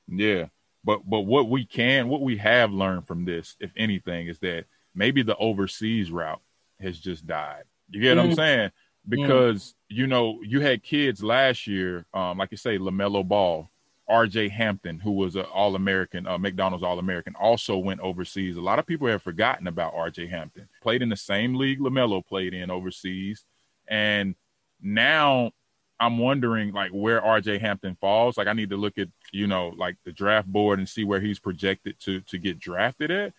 Yeah, 0.08 0.46
but 0.84 1.00
but 1.04 1.20
what 1.20 1.50
we 1.50 1.66
can, 1.66 2.08
what 2.08 2.22
we 2.22 2.38
have 2.38 2.72
learned 2.72 3.06
from 3.06 3.26
this, 3.26 3.56
if 3.60 3.72
anything, 3.76 4.28
is 4.28 4.38
that 4.38 4.64
maybe 4.94 5.22
the 5.22 5.36
overseas 5.36 6.10
route 6.10 6.40
has 6.80 6.98
just 6.98 7.26
died. 7.26 7.64
You 7.90 8.00
get 8.00 8.10
mm-hmm. 8.10 8.16
what 8.16 8.22
I'm 8.24 8.30
mm-hmm. 8.30 8.36
saying? 8.36 8.70
Because 9.06 9.62
mm-hmm. 9.62 10.00
you 10.00 10.06
know 10.06 10.40
you 10.42 10.60
had 10.60 10.82
kids 10.82 11.22
last 11.22 11.66
year, 11.66 12.06
um, 12.14 12.38
like 12.38 12.50
you 12.50 12.56
say, 12.56 12.78
LaMelo 12.78 13.26
Ball, 13.26 13.70
R.J. 14.08 14.48
Hampton, 14.48 14.98
who 14.98 15.12
was 15.12 15.36
an 15.36 15.44
All 15.44 15.76
American, 15.76 16.26
uh, 16.26 16.38
McDonald's 16.38 16.84
All 16.84 16.98
American, 16.98 17.34
also 17.36 17.76
went 17.76 18.00
overseas. 18.00 18.56
A 18.56 18.60
lot 18.60 18.78
of 18.78 18.86
people 18.86 19.06
have 19.08 19.22
forgotten 19.22 19.66
about 19.66 19.94
R.J. 19.94 20.28
Hampton. 20.28 20.68
Played 20.82 21.02
in 21.02 21.08
the 21.08 21.16
same 21.16 21.54
league 21.54 21.80
LaMelo 21.80 22.24
played 22.26 22.54
in 22.54 22.70
overseas, 22.70 23.44
and 23.88 24.34
now 24.80 25.52
I'm 26.00 26.18
wondering 26.18 26.72
like 26.72 26.90
where 26.90 27.22
R.J. 27.22 27.58
Hampton 27.58 27.96
falls. 28.00 28.36
Like 28.36 28.48
I 28.48 28.52
need 28.52 28.70
to 28.70 28.76
look 28.76 28.98
at 28.98 29.08
you 29.32 29.46
know 29.46 29.68
like 29.76 29.96
the 30.04 30.12
draft 30.12 30.48
board 30.48 30.78
and 30.78 30.88
see 30.88 31.04
where 31.04 31.20
he's 31.20 31.38
projected 31.38 31.98
to 32.00 32.20
to 32.22 32.38
get 32.38 32.58
drafted 32.58 33.10
at. 33.10 33.32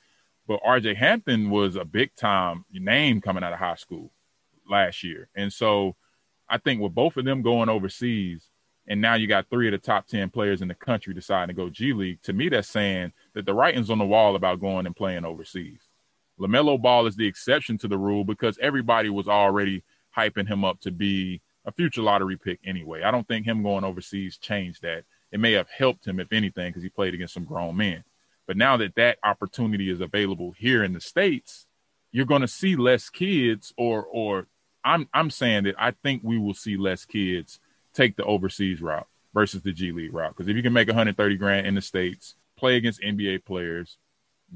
But 0.48 0.62
RJ 0.62 0.96
Hampton 0.96 1.50
was 1.50 1.76
a 1.76 1.84
big 1.84 2.16
time 2.16 2.66
name 2.72 3.20
coming 3.20 3.44
out 3.44 3.54
of 3.54 3.60
high 3.60 3.76
school 3.76 4.12
last 4.70 5.04
year. 5.04 5.30
And 5.36 5.52
so 5.52 5.96
I 6.50 6.58
think 6.58 6.82
with 6.82 6.94
both 6.94 7.18
of 7.18 7.26
them 7.26 7.42
going 7.42 7.70
overseas, 7.70 8.50
and 8.88 9.02
now 9.02 9.16
you 9.16 9.28
got 9.28 9.50
three 9.50 9.68
of 9.68 9.72
the 9.72 9.78
top 9.78 10.08
10 10.08 10.30
players 10.30 10.62
in 10.62 10.68
the 10.68 10.76
country 10.76 11.14
deciding 11.14 11.56
to 11.56 11.60
go 11.60 11.70
G 11.70 11.94
League, 11.94 12.22
to 12.24 12.34
me, 12.34 12.50
that's 12.50 12.70
saying 12.70 13.14
that 13.34 13.46
the 13.46 13.54
writing's 13.54 13.90
on 13.90 13.98
the 13.98 14.06
wall 14.06 14.36
about 14.36 14.62
going 14.62 14.86
and 14.86 14.96
playing 14.96 15.26
overseas. 15.26 15.82
LaMelo 16.40 16.80
Ball 16.80 17.08
is 17.08 17.16
the 17.16 17.28
exception 17.28 17.78
to 17.80 17.88
the 17.88 17.98
rule 17.98 18.24
because 18.24 18.60
everybody 18.62 19.10
was 19.10 19.28
already 19.28 19.84
hyping 20.16 20.48
him 20.48 20.64
up 20.64 20.80
to 20.82 20.92
be 20.92 21.42
a 21.66 21.72
future 21.72 22.02
lottery 22.02 22.38
pick 22.38 22.60
anyway. 22.64 23.02
I 23.04 23.12
don't 23.12 23.28
think 23.28 23.46
him 23.46 23.64
going 23.64 23.84
overseas 23.84 24.38
changed 24.38 24.82
that. 24.84 25.04
It 25.32 25.40
may 25.40 25.54
have 25.54 25.70
helped 25.70 26.06
him, 26.06 26.20
if 26.20 26.32
anything, 26.32 26.70
because 26.70 26.84
he 26.84 26.90
played 26.90 27.14
against 27.14 27.34
some 27.34 27.46
grown 27.46 27.76
men. 27.76 28.04
But 28.48 28.58
now 28.58 28.78
that 28.78 28.96
that 28.96 29.18
opportunity 29.24 29.90
is 29.90 30.02
available 30.02 30.54
here 30.58 30.84
in 30.84 30.94
the 30.94 31.02
states, 31.02 31.66
you're 32.12 32.26
going 32.26 32.42
to 32.42 32.48
see 32.48 32.76
less 32.76 33.10
kids, 33.10 33.74
or 33.78 34.06
or 34.06 34.48
I'm 34.86 35.10
I'm 35.14 35.32
saying 35.32 35.64
that 35.64 35.76
I 35.78 35.92
think 35.92 36.22
we 36.24 36.38
will 36.38 36.54
see 36.54 36.78
less 36.78 37.04
kids 37.04 37.60
take 37.94 38.16
the 38.16 38.24
overseas 38.24 38.82
route 38.82 39.08
versus 39.34 39.64
the 39.64 39.74
G 39.74 39.92
League 39.92 40.14
route. 40.14 40.36
Because 40.36 40.48
if 40.48 40.56
you 40.56 40.64
can 40.64 40.74
make 40.74 40.88
130 40.88 41.36
grand 41.38 41.66
in 41.66 41.76
the 41.76 41.82
states, 41.82 42.36
play 42.56 42.78
against 42.78 43.02
NBA 43.02 43.46
players, 43.46 43.98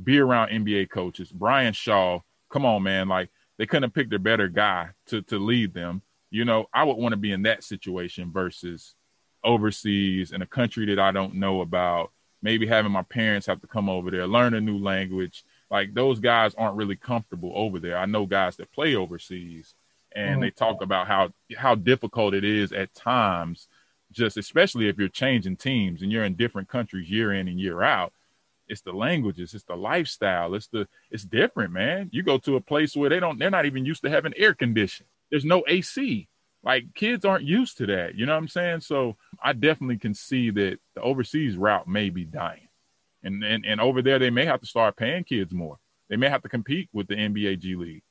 be 0.03 0.19
around 0.19 0.49
NBA 0.49 0.89
coaches, 0.89 1.31
Brian 1.31 1.73
Shaw, 1.73 2.19
come 2.49 2.65
on, 2.65 2.83
man, 2.83 3.07
like 3.09 3.29
they 3.57 3.65
couldn't 3.65 3.83
have 3.83 3.93
picked 3.93 4.13
a 4.13 4.19
better 4.19 4.47
guy 4.47 4.89
to 5.07 5.21
to 5.23 5.39
lead 5.39 5.73
them. 5.73 6.03
You 6.29 6.45
know, 6.45 6.67
I 6.71 6.83
would 6.83 6.97
want 6.97 7.13
to 7.13 7.17
be 7.17 7.31
in 7.31 7.41
that 7.43 7.63
situation 7.63 8.31
versus 8.31 8.93
overseas 9.43 10.31
in 10.31 10.41
a 10.43 10.47
country 10.47 10.85
that 10.87 10.99
I 10.99 11.11
don't 11.11 11.35
know 11.35 11.61
about. 11.61 12.11
Maybe 12.41 12.67
having 12.67 12.91
my 12.91 13.01
parents 13.01 13.47
have 13.47 13.59
to 13.61 13.67
come 13.67 13.89
over 13.89 14.11
there, 14.11 14.27
learn 14.27 14.53
a 14.53 14.61
new 14.61 14.77
language. 14.77 15.43
Like 15.69 15.93
those 15.93 16.19
guys 16.19 16.55
aren't 16.55 16.77
really 16.77 16.95
comfortable 16.95 17.51
over 17.53 17.79
there. 17.79 17.97
I 17.97 18.05
know 18.05 18.25
guys 18.25 18.55
that 18.57 18.71
play 18.71 18.95
overseas 18.95 19.75
and 20.19 20.31
mm-hmm. 20.31 20.41
they 20.41 20.51
talk 20.51 20.81
about 20.81 21.07
how 21.07 21.29
how 21.57 21.75
difficult 21.75 22.33
it 22.33 22.43
is 22.43 22.71
at 22.71 22.93
times 22.93 23.67
just 24.11 24.37
especially 24.37 24.87
if 24.89 24.97
you're 24.97 25.07
changing 25.07 25.55
teams 25.55 26.01
and 26.01 26.11
you're 26.11 26.25
in 26.25 26.35
different 26.35 26.67
countries 26.67 27.09
year 27.09 27.33
in 27.33 27.47
and 27.47 27.59
year 27.59 27.81
out 27.81 28.11
it's 28.67 28.81
the 28.81 28.91
languages 28.91 29.53
it's 29.53 29.63
the 29.63 29.75
lifestyle 29.75 30.53
it's 30.53 30.67
the 30.67 30.87
it's 31.09 31.23
different 31.23 31.73
man. 31.73 32.09
You 32.11 32.23
go 32.23 32.37
to 32.39 32.55
a 32.55 32.61
place 32.61 32.95
where 32.95 33.09
they 33.09 33.19
don't 33.19 33.39
they're 33.39 33.49
not 33.49 33.65
even 33.65 33.85
used 33.85 34.03
to 34.03 34.09
having 34.09 34.33
air 34.37 34.53
conditioning. 34.53 35.09
There's 35.31 35.45
no 35.45 35.63
ac 35.67 36.27
like 36.63 36.93
kids 36.93 37.23
aren't 37.23 37.45
used 37.45 37.77
to 37.77 37.85
that. 37.87 38.15
You 38.15 38.25
know 38.25 38.33
what 38.33 38.39
i'm 38.39 38.47
saying? 38.47 38.81
So 38.81 39.15
i 39.43 39.53
definitely 39.53 39.97
can 39.97 40.13
see 40.13 40.51
that 40.51 40.79
the 40.95 41.01
overseas 41.01 41.57
route 41.57 41.87
may 41.87 42.09
be 42.09 42.25
dying. 42.25 42.67
And 43.23 43.43
and, 43.43 43.65
and 43.65 43.81
over 43.81 44.01
there 44.01 44.19
they 44.19 44.29
may 44.29 44.45
have 44.45 44.61
to 44.61 44.67
start 44.67 44.97
paying 44.97 45.23
kids 45.23 45.53
more. 45.53 45.77
They 46.09 46.15
may 46.17 46.29
have 46.29 46.43
to 46.43 46.49
compete 46.49 46.89
with 46.93 47.07
the 47.07 47.15
nba 47.15 47.59
g 47.59 47.75
league 47.75 48.03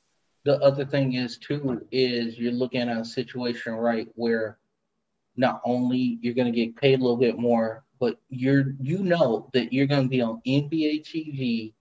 the 0.45 0.57
other 0.59 0.85
thing 0.85 1.13
is 1.13 1.37
too 1.37 1.85
is 1.91 2.37
you're 2.37 2.51
looking 2.51 2.81
at 2.81 2.97
a 2.97 3.05
situation 3.05 3.73
right 3.73 4.07
where 4.15 4.57
not 5.35 5.61
only 5.65 6.19
you're 6.21 6.33
going 6.33 6.51
to 6.51 6.65
get 6.65 6.75
paid 6.75 6.99
a 6.99 7.01
little 7.01 7.17
bit 7.17 7.37
more, 7.37 7.83
but 7.99 8.19
you're 8.29 8.73
you 8.81 8.99
know 8.99 9.49
that 9.53 9.73
you're 9.73 9.87
going 9.87 10.03
to 10.03 10.09
be 10.09 10.21
on 10.21 10.41
NBA 10.45 11.03
TV, 11.05 11.73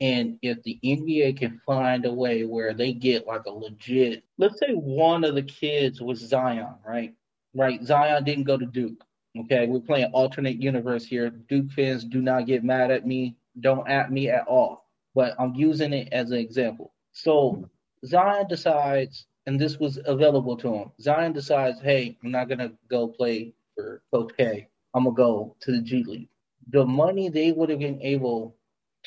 and 0.00 0.38
if 0.42 0.62
the 0.62 0.78
NBA 0.84 1.38
can 1.38 1.60
find 1.66 2.06
a 2.06 2.12
way 2.12 2.44
where 2.44 2.72
they 2.72 2.92
get 2.92 3.26
like 3.26 3.46
a 3.46 3.50
legit, 3.50 4.24
let's 4.36 4.58
say 4.58 4.72
one 4.72 5.24
of 5.24 5.34
the 5.34 5.42
kids 5.42 6.00
was 6.00 6.18
Zion, 6.20 6.74
right? 6.86 7.14
Right, 7.54 7.82
Zion 7.82 8.24
didn't 8.24 8.44
go 8.44 8.56
to 8.56 8.66
Duke. 8.66 9.04
Okay, 9.38 9.66
we're 9.66 9.80
playing 9.80 10.10
alternate 10.12 10.60
universe 10.60 11.04
here. 11.04 11.30
Duke 11.30 11.70
fans 11.72 12.04
do 12.04 12.20
not 12.20 12.46
get 12.46 12.64
mad 12.64 12.90
at 12.90 13.06
me. 13.06 13.36
Don't 13.60 13.88
at 13.88 14.12
me 14.12 14.28
at 14.28 14.46
all. 14.46 14.86
But 15.14 15.34
I'm 15.38 15.54
using 15.54 15.92
it 15.92 16.08
as 16.12 16.30
an 16.30 16.38
example. 16.38 16.92
So 17.12 17.68
Zion 18.04 18.46
decides, 18.48 19.26
and 19.46 19.60
this 19.60 19.78
was 19.78 19.98
available 20.04 20.56
to 20.58 20.74
him. 20.74 20.92
Zion 21.00 21.32
decides, 21.32 21.80
hey, 21.80 22.16
I'm 22.22 22.30
not 22.30 22.48
gonna 22.48 22.72
go 22.90 23.08
play 23.08 23.54
for 23.74 24.02
Coach 24.12 24.32
K. 24.36 24.68
I'm 24.94 25.04
gonna 25.04 25.16
go 25.16 25.56
to 25.60 25.72
the 25.72 25.80
G 25.82 26.02
League. 26.04 26.28
The 26.70 26.84
money 26.84 27.28
they 27.28 27.52
would 27.52 27.70
have 27.70 27.78
been 27.78 28.00
able 28.02 28.56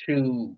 to 0.06 0.56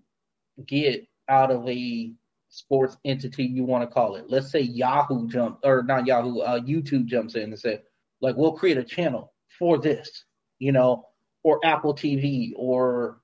get 0.66 1.06
out 1.28 1.50
of 1.50 1.68
a 1.68 2.12
sports 2.48 2.96
entity, 3.04 3.44
you 3.44 3.64
want 3.64 3.82
to 3.82 3.92
call 3.92 4.14
it. 4.14 4.26
Let's 4.28 4.50
say 4.50 4.60
Yahoo 4.60 5.28
jumps, 5.28 5.60
or 5.64 5.82
not 5.82 6.06
Yahoo, 6.06 6.40
uh, 6.40 6.60
YouTube 6.60 7.06
jumps 7.06 7.34
in 7.34 7.44
and 7.44 7.58
said, 7.58 7.82
like, 8.20 8.36
we'll 8.36 8.52
create 8.52 8.78
a 8.78 8.84
channel 8.84 9.32
for 9.58 9.78
this, 9.78 10.24
you 10.60 10.72
know, 10.72 11.06
or 11.42 11.60
Apple 11.64 11.94
TV, 11.94 12.52
or 12.56 13.18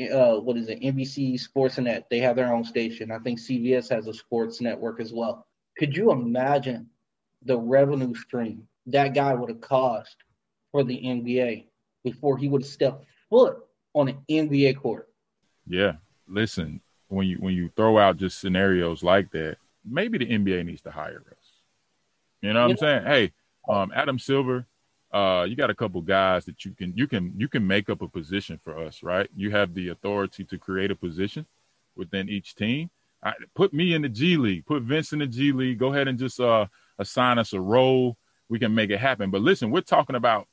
uh, 0.00 0.36
what 0.36 0.56
is 0.56 0.68
it, 0.68 0.80
NBC 0.80 1.34
Sportsnet. 1.34 2.04
They 2.10 2.18
have 2.18 2.36
their 2.36 2.52
own 2.52 2.64
station. 2.64 3.10
I 3.10 3.18
think 3.18 3.38
CBS 3.38 3.88
has 3.90 4.06
a 4.06 4.14
sports 4.14 4.60
network 4.60 5.00
as 5.00 5.12
well. 5.12 5.46
Could 5.78 5.96
you 5.96 6.10
imagine 6.10 6.88
the 7.44 7.58
revenue 7.58 8.14
stream 8.14 8.66
that 8.86 9.14
guy 9.14 9.34
would 9.34 9.48
have 9.48 9.60
cost 9.60 10.16
for 10.72 10.84
the 10.84 10.96
NBA 10.96 11.66
before 12.04 12.36
he 12.36 12.48
would 12.48 12.62
have 12.62 12.70
stepped 12.70 13.04
foot 13.30 13.58
on 13.94 14.08
an 14.08 14.18
NBA 14.28 14.80
court? 14.80 15.08
Yeah, 15.66 15.94
listen, 16.28 16.80
when 17.08 17.26
you 17.26 17.36
when 17.38 17.54
you 17.54 17.70
throw 17.76 17.98
out 17.98 18.16
just 18.16 18.38
scenarios 18.38 19.02
like 19.02 19.30
that, 19.32 19.56
maybe 19.84 20.18
the 20.18 20.26
NBA 20.26 20.64
needs 20.64 20.82
to 20.82 20.90
hire 20.90 21.24
us. 21.30 21.46
You 22.42 22.52
know 22.52 22.62
what 22.62 22.72
I'm 22.72 22.76
saying? 22.76 23.06
Hey, 23.06 23.32
um, 23.68 23.92
Adam 23.94 24.18
Silver, 24.18 24.66
uh, 25.12 25.46
you 25.48 25.56
got 25.56 25.70
a 25.70 25.74
couple 25.74 26.00
guys 26.00 26.44
that 26.44 26.64
you 26.64 26.72
can 26.72 26.92
you 26.96 27.06
can 27.06 27.32
you 27.36 27.48
can 27.48 27.66
make 27.66 27.88
up 27.88 28.02
a 28.02 28.08
position 28.08 28.60
for 28.62 28.78
us, 28.78 29.02
right? 29.02 29.28
You 29.36 29.50
have 29.50 29.74
the 29.74 29.88
authority 29.88 30.44
to 30.44 30.58
create 30.58 30.90
a 30.90 30.96
position 30.96 31.46
within 31.96 32.28
each 32.28 32.54
team. 32.54 32.90
I, 33.22 33.32
put 33.54 33.72
me 33.72 33.94
in 33.94 34.02
the 34.02 34.08
G 34.08 34.36
League, 34.36 34.66
put 34.66 34.82
Vince 34.82 35.12
in 35.12 35.20
the 35.20 35.26
G 35.26 35.52
League. 35.52 35.78
Go 35.78 35.92
ahead 35.92 36.08
and 36.08 36.18
just 36.18 36.40
uh, 36.40 36.66
assign 36.98 37.38
us 37.38 37.52
a 37.52 37.60
role. 37.60 38.16
We 38.48 38.58
can 38.58 38.74
make 38.74 38.90
it 38.90 38.98
happen. 38.98 39.30
But 39.30 39.42
listen, 39.42 39.70
we're 39.70 39.80
talking 39.80 40.16
about 40.16 40.46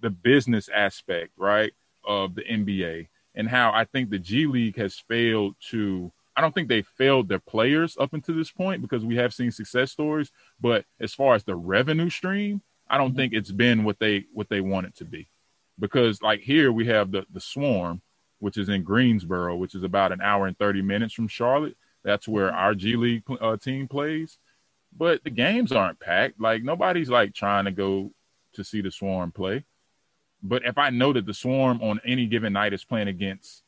the 0.00 0.10
business 0.10 0.68
aspect, 0.68 1.32
right, 1.36 1.72
of 2.06 2.34
the 2.34 2.42
NBA 2.42 3.08
and 3.34 3.48
how 3.48 3.72
I 3.72 3.84
think 3.84 4.10
the 4.10 4.18
G 4.18 4.46
League 4.46 4.76
has 4.76 4.98
failed 5.08 5.56
to. 5.70 6.12
I 6.36 6.40
don't 6.40 6.52
think 6.52 6.68
they 6.68 6.82
failed 6.82 7.28
their 7.28 7.38
players 7.38 7.96
up 7.98 8.12
until 8.12 8.34
this 8.34 8.50
point 8.50 8.82
because 8.82 9.04
we 9.04 9.16
have 9.16 9.32
seen 9.32 9.50
success 9.50 9.92
stories. 9.92 10.32
But 10.60 10.84
as 11.00 11.14
far 11.14 11.34
as 11.34 11.44
the 11.44 11.54
revenue 11.54 12.10
stream, 12.10 12.60
I 12.88 12.98
don't 12.98 13.10
mm-hmm. 13.10 13.16
think 13.16 13.32
it's 13.32 13.52
been 13.52 13.84
what 13.84 13.98
they 13.98 14.26
what 14.32 14.48
they 14.48 14.60
want 14.60 14.86
it 14.86 14.96
to 14.96 15.04
be, 15.04 15.28
because 15.78 16.22
like 16.22 16.40
here 16.40 16.72
we 16.72 16.86
have 16.86 17.10
the 17.10 17.24
the 17.32 17.40
Swarm, 17.40 18.02
which 18.38 18.56
is 18.56 18.68
in 18.68 18.82
Greensboro, 18.82 19.56
which 19.56 19.74
is 19.74 19.82
about 19.82 20.12
an 20.12 20.20
hour 20.20 20.46
and 20.46 20.58
thirty 20.58 20.82
minutes 20.82 21.14
from 21.14 21.28
Charlotte. 21.28 21.76
That's 22.02 22.28
where 22.28 22.48
mm-hmm. 22.48 22.58
our 22.58 22.74
G 22.74 22.96
League 22.96 23.24
uh, 23.40 23.56
team 23.56 23.88
plays, 23.88 24.38
but 24.96 25.24
the 25.24 25.30
games 25.30 25.72
aren't 25.72 26.00
packed. 26.00 26.40
Like 26.40 26.62
nobody's 26.62 27.10
like 27.10 27.34
trying 27.34 27.64
to 27.64 27.72
go 27.72 28.12
to 28.54 28.64
see 28.64 28.80
the 28.80 28.90
Swarm 28.90 29.32
play. 29.32 29.64
But 30.42 30.64
if 30.64 30.76
I 30.76 30.90
know 30.90 31.12
that 31.12 31.26
the 31.26 31.34
Swarm 31.34 31.80
on 31.82 32.00
any 32.04 32.26
given 32.26 32.52
night 32.52 32.74
is 32.74 32.84
playing 32.84 33.08
against 33.08 33.62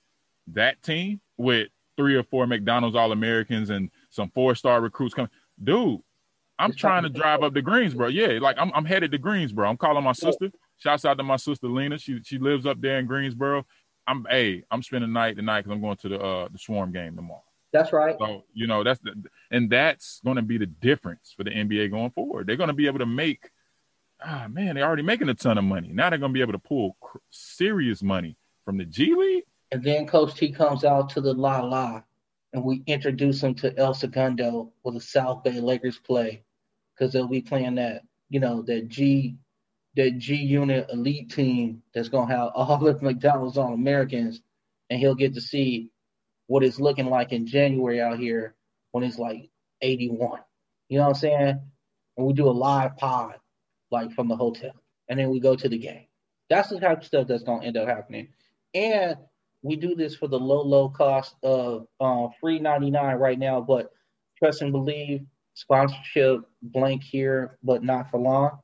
that 0.49 0.83
team 0.83 1.21
with 1.39 1.69
three 1.97 2.15
or 2.15 2.23
four 2.23 2.47
McDonald's 2.47 2.97
All 2.97 3.13
Americans 3.13 3.71
and 3.71 3.91
some 4.11 4.31
four 4.35 4.55
star 4.55 4.81
recruits 4.81 5.15
coming, 5.15 5.31
dude, 5.63 6.01
I'm 6.59 6.73
trying 6.73 7.03
to 7.03 7.09
drive 7.09 7.42
up 7.42 7.55
to 7.55 7.62
Greensboro. 7.62 8.09
Yeah, 8.09 8.38
like 8.40 8.57
I'm 8.59 8.73
I'm 8.75 8.85
headed 8.85 9.12
to 9.12 9.19
Greensboro. 9.19 9.69
I'm 9.69 9.77
calling 9.77 10.03
my 10.03 10.12
sister. 10.12 10.51
Shouts 10.79 11.05
out 11.05 11.19
to 11.19 11.23
my 11.23 11.37
sister 11.37 11.69
Lena. 11.69 11.99
She 11.99 12.21
she 12.23 12.38
lives 12.38 12.66
up 12.66 12.81
there 12.81 12.99
in 12.99 13.07
Greensboro. 13.07 13.66
I'm 14.07 14.27
hey, 14.31 14.62
I'm 14.71 14.83
spending 14.83 15.11
the 15.11 15.14
night 15.14 15.37
tonight 15.37 15.62
because 15.62 15.73
I'm 15.73 15.81
going 15.81 15.97
to 15.97 16.09
the 16.09 16.21
uh 16.21 16.49
the 16.51 16.59
Swarm 16.59 16.92
game 16.92 17.16
tomorrow. 17.16 17.42
That's 17.73 17.92
right. 17.92 18.16
So 18.19 18.45
you 18.55 18.66
know 18.66 18.85
that's 18.85 19.01
the 19.01 19.14
and 19.51 19.69
that's 19.69 20.21
going 20.25 20.37
to 20.37 20.42
be 20.42 20.59
the 20.59 20.66
difference 20.66 21.35
for 21.37 21.45
the 21.45 21.51
NBA 21.51 21.90
going 21.90 22.11
forward. 22.11 22.47
They're 22.47 22.57
going 22.57 22.69
to 22.69 22.75
be 22.75 22.87
able 22.87 23.01
to 23.01 23.07
make. 23.07 23.51
Ah 24.25 24.47
man, 24.49 24.77
they're 24.77 24.87
already 24.87 25.03
making 25.03 25.29
a 25.29 25.35
ton 25.35 25.59
of 25.59 25.64
money. 25.64 25.90
Now 25.92 26.09
they're 26.09 26.19
going 26.19 26.33
to 26.33 26.35
be 26.35 26.40
able 26.40 26.53
to 26.53 26.59
pull 26.59 26.97
serious 27.31 28.03
money 28.03 28.38
from 28.64 28.79
the 28.79 28.87
G 28.87 29.14
League. 29.14 29.45
And 29.73 29.83
then 29.83 30.07
Coach 30.07 30.35
T 30.37 30.53
comes 30.53 30.85
out 30.85 31.11
to 31.11 31.21
the 31.21 31.35
La 31.35 31.61
La, 31.61 32.03
and 32.55 32.64
we 32.64 32.83
introduce 32.87 33.42
him 33.42 33.55
to 33.57 33.77
El 33.77 33.92
Segundo 33.92 34.73
with 34.85 34.95
the 34.95 35.01
South 35.01 35.42
Bay 35.42 35.61
Lakers 35.61 35.99
play 35.99 36.45
because 36.97 37.13
they'll 37.13 37.29
be 37.29 37.43
playing 37.43 37.77
that, 37.77 38.03
you 38.29 38.41
know, 38.41 38.63
that 38.63 38.89
G 38.89 39.37
that 39.97 40.19
G 40.19 40.37
unit 40.37 40.89
elite 40.93 41.31
team 41.31 41.83
that's 41.95 42.09
gonna 42.09 42.35
have 42.35 42.51
all 42.55 42.87
of 42.87 43.03
McDonald's 43.03 43.59
All 43.59 43.73
Americans, 43.73 44.41
and 44.91 45.01
he'll 45.01 45.15
get 45.15 45.35
to 45.35 45.41
see 45.41 45.91
what 46.47 46.63
it's 46.63 46.79
looking 46.79 47.07
like 47.07 47.33
in 47.33 47.47
January 47.47 48.01
out 48.01 48.19
here 48.19 48.55
when 48.93 49.05
it's 49.05 49.19
like 49.19 49.51
81. 49.83 50.41
You 50.89 50.99
know 50.99 51.05
what 51.05 51.09
I'm 51.11 51.15
saying? 51.15 51.61
And 52.17 52.27
we 52.27 52.33
do 52.33 52.49
a 52.49 52.51
live 52.53 52.97
pod 52.97 53.37
like 53.91 54.13
from 54.13 54.29
the 54.29 54.37
hotel, 54.37 54.73
and 55.09 55.19
then 55.19 55.31
we 55.31 55.41
go 55.41 55.57
to 55.57 55.69
the 55.69 55.79
game. 55.79 56.07
That's 56.49 56.69
the 56.69 56.79
type 56.79 56.99
of 56.99 57.07
stuff 57.07 57.27
that's 57.27 57.43
gonna 57.43 57.65
end 57.65 57.77
up 57.77 57.89
happening, 57.89 58.29
and 58.75 59.17
we 59.63 59.77
do 59.77 59.95
this 59.97 60.15
for 60.15 60.29
the 60.29 60.39
low, 60.39 60.63
low 60.63 60.89
cost 60.89 61.35
of 61.43 61.89
uh, 62.01 62.29
free 62.41 62.61
99 62.61 63.17
right 63.17 63.39
now. 63.39 63.61
But 63.61 63.91
trust 64.39 64.63
and 64.63 64.73
believe, 64.73 65.27
sponsorship 65.57 66.42
blank 66.62 67.03
here, 67.03 67.59
but 67.64 67.83
not 67.83 68.11
for 68.11 68.21
long. 68.21 68.51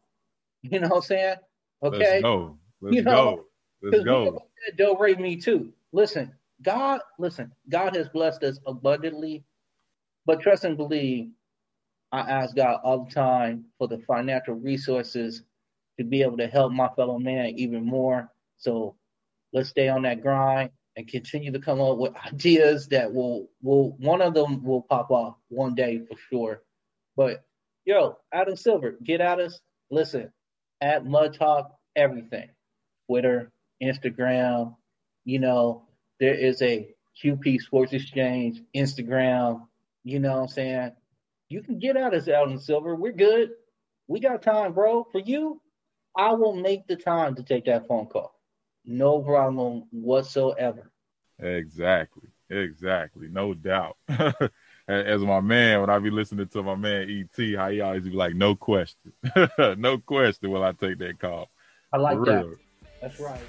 You 0.65 0.79
know 0.79 0.91
what 0.91 0.97
I'm 0.99 1.03
saying? 1.03 1.37
Okay. 1.83 1.99
Let's 1.99 2.23
go. 2.23 2.59
Let's 2.81 2.95
you 2.95 3.03
know, 3.03 3.47
go. 3.83 3.91
Let's 3.91 4.05
go. 4.05 4.47
Don't 4.77 5.01
rate 5.01 5.19
me 5.19 5.35
too. 5.35 5.73
Listen, 5.91 6.33
God, 6.63 7.01
listen, 7.19 7.51
God 7.69 7.97
has 7.97 8.09
blessed 8.09 8.45
us 8.45 8.61
abundantly, 8.65 9.43
but 10.25 10.41
trust 10.41 10.63
and 10.63 10.77
believe. 10.77 11.31
I 12.13 12.21
ask 12.21 12.55
God 12.55 12.79
all 12.85 13.07
the 13.07 13.11
time 13.11 13.65
for 13.77 13.89
the 13.89 13.99
financial 14.07 14.55
resources 14.55 15.43
to 15.99 16.05
be 16.05 16.23
able 16.23 16.37
to 16.37 16.47
help 16.47 16.71
my 16.71 16.89
fellow 16.95 17.19
man 17.19 17.47
even 17.57 17.85
more. 17.85 18.31
So 18.59 18.95
let's 19.53 19.71
stay 19.71 19.89
on 19.89 20.03
that 20.03 20.23
grind 20.23 20.71
and 20.97 21.09
continue 21.09 21.51
to 21.51 21.59
come 21.59 21.81
up 21.81 21.97
with 21.97 22.15
ideas 22.27 22.87
that 22.89 23.13
will 23.13 23.49
will 23.63 23.97
one 23.99 24.23
of 24.23 24.35
them 24.35 24.63
will 24.63 24.83
pop 24.83 25.11
off 25.11 25.35
one 25.49 25.75
day 25.75 26.03
for 26.09 26.17
sure. 26.31 26.63
But 27.17 27.45
yo, 27.85 28.19
Adam 28.33 28.57
Silver, 28.57 28.97
get 29.03 29.21
at 29.21 29.41
us. 29.41 29.61
Listen, 29.91 30.33
at 30.81 31.05
Mud 31.05 31.35
Talk, 31.35 31.71
everything. 31.97 32.49
Twitter, 33.09 33.53
Instagram, 33.83 34.75
you 35.25 35.39
know, 35.39 35.87
there 36.21 36.35
is 36.35 36.63
a 36.63 36.89
QP 37.23 37.61
Sports 37.61 37.93
Exchange, 37.93 38.63
Instagram, 38.75 39.67
you 40.05 40.19
know 40.19 40.33
what 40.37 40.43
I'm 40.43 40.49
saying? 40.49 40.93
You 41.49 41.63
can 41.63 41.79
get 41.79 41.97
at 41.97 42.15
us, 42.15 42.29
Adam 42.29 42.59
Silver. 42.59 42.95
We're 42.95 43.13
good. 43.13 43.51
We 44.09 44.21
got 44.21 44.43
time, 44.43 44.73
bro. 44.73 45.07
For 45.13 45.21
you, 45.21 45.61
I 46.17 46.33
will 46.33 46.55
make 46.55 46.87
the 46.87 46.97
time 46.97 47.35
to 47.37 47.43
take 47.43 47.67
that 47.67 47.87
phone 47.87 48.07
call. 48.07 48.35
No 48.85 49.21
problem 49.21 49.85
whatsoever. 49.91 50.91
Exactly. 51.39 52.29
Exactly. 52.51 53.29
No 53.29 53.55
doubt. 53.55 53.97
As 54.89 55.21
my 55.23 55.41
man, 55.41 55.81
when 55.81 55.91
I 55.91 55.99
be 55.99 56.11
listening 56.11 56.49
to 56.49 56.63
my 56.63 56.75
man 56.75 57.09
ET, 57.09 57.57
how 57.57 57.71
he 57.71 57.81
always 57.81 58.05
be 58.05 58.11
like, 58.11 58.35
no 58.35 58.55
question. 58.55 59.13
no 59.79 59.99
question 59.99 60.51
will 60.51 60.65
I 60.65 60.73
take 60.73 60.99
that 60.99 61.19
call. 61.21 61.49
I 61.93 61.99
like 61.99 62.23
that. 62.25 62.57
That's 63.01 63.21
right. 63.21 63.41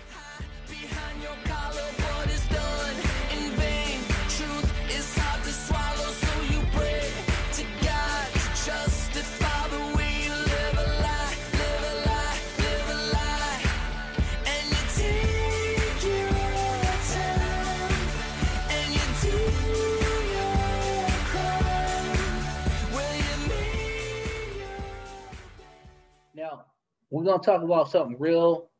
We're 27.13 27.23
going 27.23 27.39
to 27.39 27.45
talk 27.45 27.61
about 27.61 27.91
something 27.91 28.17
real, 28.17 28.71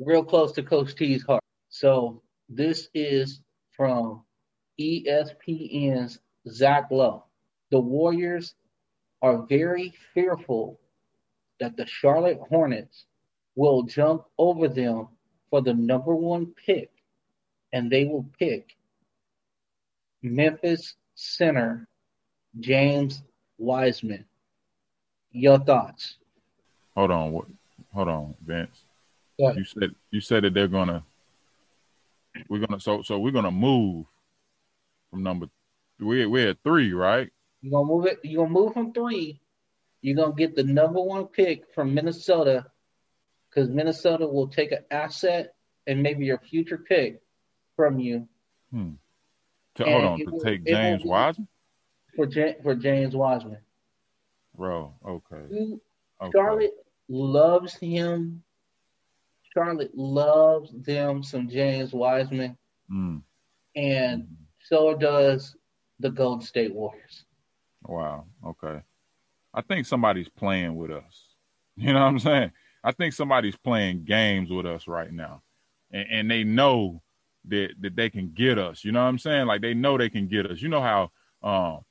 real 0.00 0.24
close 0.24 0.50
to 0.50 0.62
Coach 0.64 0.96
T's 0.96 1.22
heart. 1.22 1.44
So 1.68 2.20
this 2.48 2.88
is 2.94 3.42
from 3.76 4.24
ESPN's 4.80 6.18
Zach 6.48 6.88
Lowe. 6.90 7.26
The 7.70 7.78
Warriors 7.78 8.56
are 9.22 9.46
very 9.46 9.94
fearful 10.14 10.80
that 11.60 11.76
the 11.76 11.86
Charlotte 11.86 12.40
Hornets 12.48 13.06
will 13.54 13.84
jump 13.84 14.24
over 14.36 14.66
them 14.66 15.06
for 15.48 15.62
the 15.62 15.74
number 15.74 16.16
one 16.16 16.46
pick, 16.66 16.90
and 17.72 17.88
they 17.88 18.04
will 18.04 18.28
pick 18.36 18.76
Memphis 20.22 20.96
center 21.14 21.86
James 22.58 23.22
Wiseman. 23.58 24.24
Your 25.30 25.60
thoughts? 25.60 26.16
Hold 26.96 27.12
on. 27.12 27.56
Hold 27.96 28.08
on, 28.08 28.34
Vince. 28.44 28.84
Yeah. 29.38 29.52
You 29.54 29.64
said 29.64 29.90
you 30.10 30.20
said 30.20 30.44
that 30.44 30.52
they're 30.52 30.68
gonna 30.68 31.02
we're 32.50 32.60
gonna 32.66 32.78
so 32.78 33.00
so 33.00 33.18
we're 33.18 33.32
gonna 33.32 33.50
move 33.50 34.04
from 35.10 35.22
number 35.22 35.46
we're 35.98 36.28
we're 36.28 36.50
at 36.50 36.58
three, 36.62 36.92
right? 36.92 37.30
You're 37.62 37.72
gonna 37.72 37.86
move 37.86 38.04
it 38.04 38.18
you're 38.22 38.44
gonna 38.44 38.52
move 38.52 38.74
from 38.74 38.92
three. 38.92 39.40
You're 40.02 40.16
gonna 40.16 40.34
get 40.34 40.54
the 40.54 40.62
number 40.62 41.00
one 41.00 41.24
pick 41.24 41.72
from 41.74 41.94
Minnesota 41.94 42.66
because 43.48 43.70
Minnesota 43.70 44.26
will 44.26 44.48
take 44.48 44.72
an 44.72 44.84
asset 44.90 45.54
and 45.86 46.02
maybe 46.02 46.26
your 46.26 46.38
future 46.38 46.76
pick 46.76 47.22
from 47.76 47.98
you. 47.98 48.28
Hmm. 48.70 48.90
To, 49.76 49.84
hold 49.84 50.04
on, 50.04 50.18
to 50.18 50.30
will, 50.32 50.40
take 50.40 50.66
James 50.66 51.02
Wiseman? 51.02 51.48
For 52.14 52.28
for 52.62 52.74
James 52.74 53.16
Wiseman. 53.16 53.58
Bro, 54.54 54.92
okay. 55.06 55.80
okay. 56.20 56.30
Charlotte 56.34 56.74
loves 57.08 57.74
him. 57.74 58.42
Charlotte 59.54 59.96
loves 59.96 60.70
them 60.72 61.22
some 61.22 61.48
James 61.48 61.92
Wiseman. 61.92 62.56
Mm. 62.92 63.22
And 63.74 64.26
so 64.62 64.94
does 64.94 65.56
the 66.00 66.10
Golden 66.10 66.44
State 66.44 66.74
Warriors. 66.74 67.24
Wow. 67.82 68.26
Okay. 68.44 68.82
I 69.54 69.62
think 69.62 69.86
somebody's 69.86 70.28
playing 70.28 70.76
with 70.76 70.90
us. 70.90 71.02
You 71.78 71.92
know 71.92 72.00
what 72.00 72.06
I'm 72.06 72.18
saying? 72.18 72.52
I 72.82 72.92
think 72.92 73.12
somebody's 73.12 73.54
playing 73.54 74.06
games 74.06 74.50
with 74.50 74.64
us 74.64 74.88
right 74.88 75.12
now. 75.12 75.42
And, 75.90 76.06
and 76.10 76.30
they 76.30 76.42
know 76.42 77.02
that, 77.48 77.74
that 77.80 77.94
they 77.94 78.08
can 78.08 78.32
get 78.32 78.58
us. 78.58 78.82
You 78.82 78.92
know 78.92 79.02
what 79.02 79.10
I'm 79.10 79.18
saying? 79.18 79.44
Like 79.44 79.60
they 79.60 79.74
know 79.74 79.98
they 79.98 80.08
can 80.08 80.26
get 80.26 80.50
us. 80.50 80.62
You 80.62 80.70
know 80.70 80.80
how 80.80 81.10
um, 81.42 81.84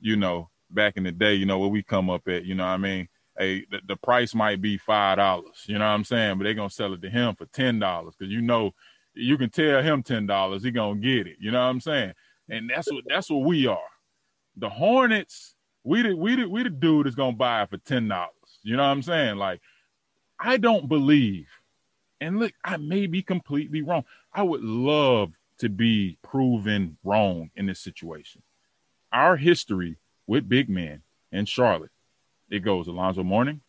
you 0.00 0.16
know, 0.16 0.50
back 0.70 0.96
in 0.96 1.04
the 1.04 1.12
day, 1.12 1.34
you 1.34 1.46
know, 1.46 1.58
where 1.58 1.68
we 1.68 1.82
come 1.82 2.10
up 2.10 2.26
at, 2.28 2.44
you 2.44 2.54
know 2.54 2.64
what 2.64 2.70
I 2.70 2.76
mean? 2.78 3.08
Hey, 3.38 3.64
the, 3.70 3.80
the 3.86 3.96
price 3.96 4.34
might 4.34 4.60
be 4.60 4.78
five 4.78 5.18
dollars, 5.18 5.64
you 5.66 5.78
know 5.78 5.86
what 5.86 5.92
I'm 5.92 6.04
saying? 6.04 6.38
But 6.38 6.44
they're 6.44 6.54
gonna 6.54 6.70
sell 6.70 6.92
it 6.94 7.02
to 7.02 7.10
him 7.10 7.34
for 7.34 7.46
ten 7.46 7.78
dollars 7.78 8.14
because 8.18 8.32
you 8.32 8.42
know 8.42 8.72
you 9.14 9.36
can 9.38 9.50
tell 9.50 9.82
him 9.82 10.02
ten 10.02 10.26
dollars, 10.26 10.62
he 10.62 10.70
gonna 10.70 11.00
get 11.00 11.26
it. 11.26 11.36
You 11.40 11.50
know 11.50 11.60
what 11.60 11.70
I'm 11.70 11.80
saying? 11.80 12.12
And 12.48 12.70
that's 12.70 12.90
what 12.90 13.04
that's 13.08 13.30
what 13.30 13.44
we 13.44 13.66
are. 13.66 13.78
The 14.56 14.68
Hornets, 14.68 15.54
we 15.84 16.02
the 16.02 16.14
we 16.14 16.36
the 16.36 16.48
we 16.48 16.62
the 16.62 16.70
dude 16.70 17.06
is 17.06 17.14
gonna 17.14 17.36
buy 17.36 17.62
it 17.62 17.70
for 17.70 17.78
ten 17.78 18.08
dollars. 18.08 18.30
You 18.62 18.76
know 18.76 18.82
what 18.82 18.90
I'm 18.90 19.02
saying? 19.02 19.36
Like, 19.36 19.60
I 20.38 20.56
don't 20.56 20.88
believe, 20.88 21.48
and 22.20 22.38
look, 22.38 22.52
I 22.64 22.76
may 22.76 23.06
be 23.06 23.22
completely 23.22 23.82
wrong. 23.82 24.04
I 24.32 24.42
would 24.42 24.62
love 24.62 25.32
to 25.58 25.68
be 25.68 26.18
proven 26.22 26.96
wrong 27.04 27.50
in 27.54 27.66
this 27.66 27.80
situation. 27.80 28.42
Our 29.12 29.36
history 29.36 29.96
with 30.26 30.48
big 30.48 30.68
men 30.68 31.02
in 31.30 31.44
Charlotte 31.46 31.90
it 32.52 32.60
goes 32.60 32.86
Alonzo 32.86 33.24
Mourning, 33.24 33.62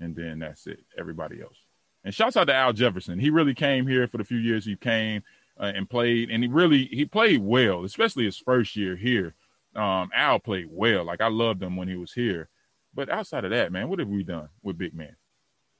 and 0.00 0.14
then 0.14 0.38
that's 0.38 0.66
it. 0.68 0.78
Everybody 0.96 1.42
else. 1.42 1.56
And 2.04 2.14
shouts 2.14 2.36
out 2.36 2.46
to 2.46 2.54
Al 2.54 2.72
Jefferson. 2.72 3.18
He 3.18 3.30
really 3.30 3.54
came 3.54 3.86
here 3.86 4.06
for 4.06 4.16
the 4.16 4.24
few 4.24 4.38
years 4.38 4.64
he 4.64 4.76
came 4.76 5.24
uh, 5.58 5.72
and 5.74 5.90
played, 5.90 6.30
and 6.30 6.42
he 6.42 6.48
really 6.48 6.84
he 6.84 7.04
played 7.04 7.42
well, 7.42 7.84
especially 7.84 8.24
his 8.24 8.38
first 8.38 8.76
year 8.76 8.94
here. 8.94 9.34
Um, 9.74 10.10
Al 10.14 10.38
played 10.38 10.68
well. 10.70 11.04
Like 11.04 11.20
I 11.20 11.28
loved 11.28 11.62
him 11.62 11.76
when 11.76 11.88
he 11.88 11.96
was 11.96 12.12
here. 12.12 12.48
But 12.94 13.10
outside 13.10 13.44
of 13.44 13.50
that, 13.50 13.72
man, 13.72 13.88
what 13.88 13.98
have 13.98 14.08
we 14.08 14.22
done 14.22 14.48
with 14.62 14.78
big 14.78 14.94
man? 14.94 15.16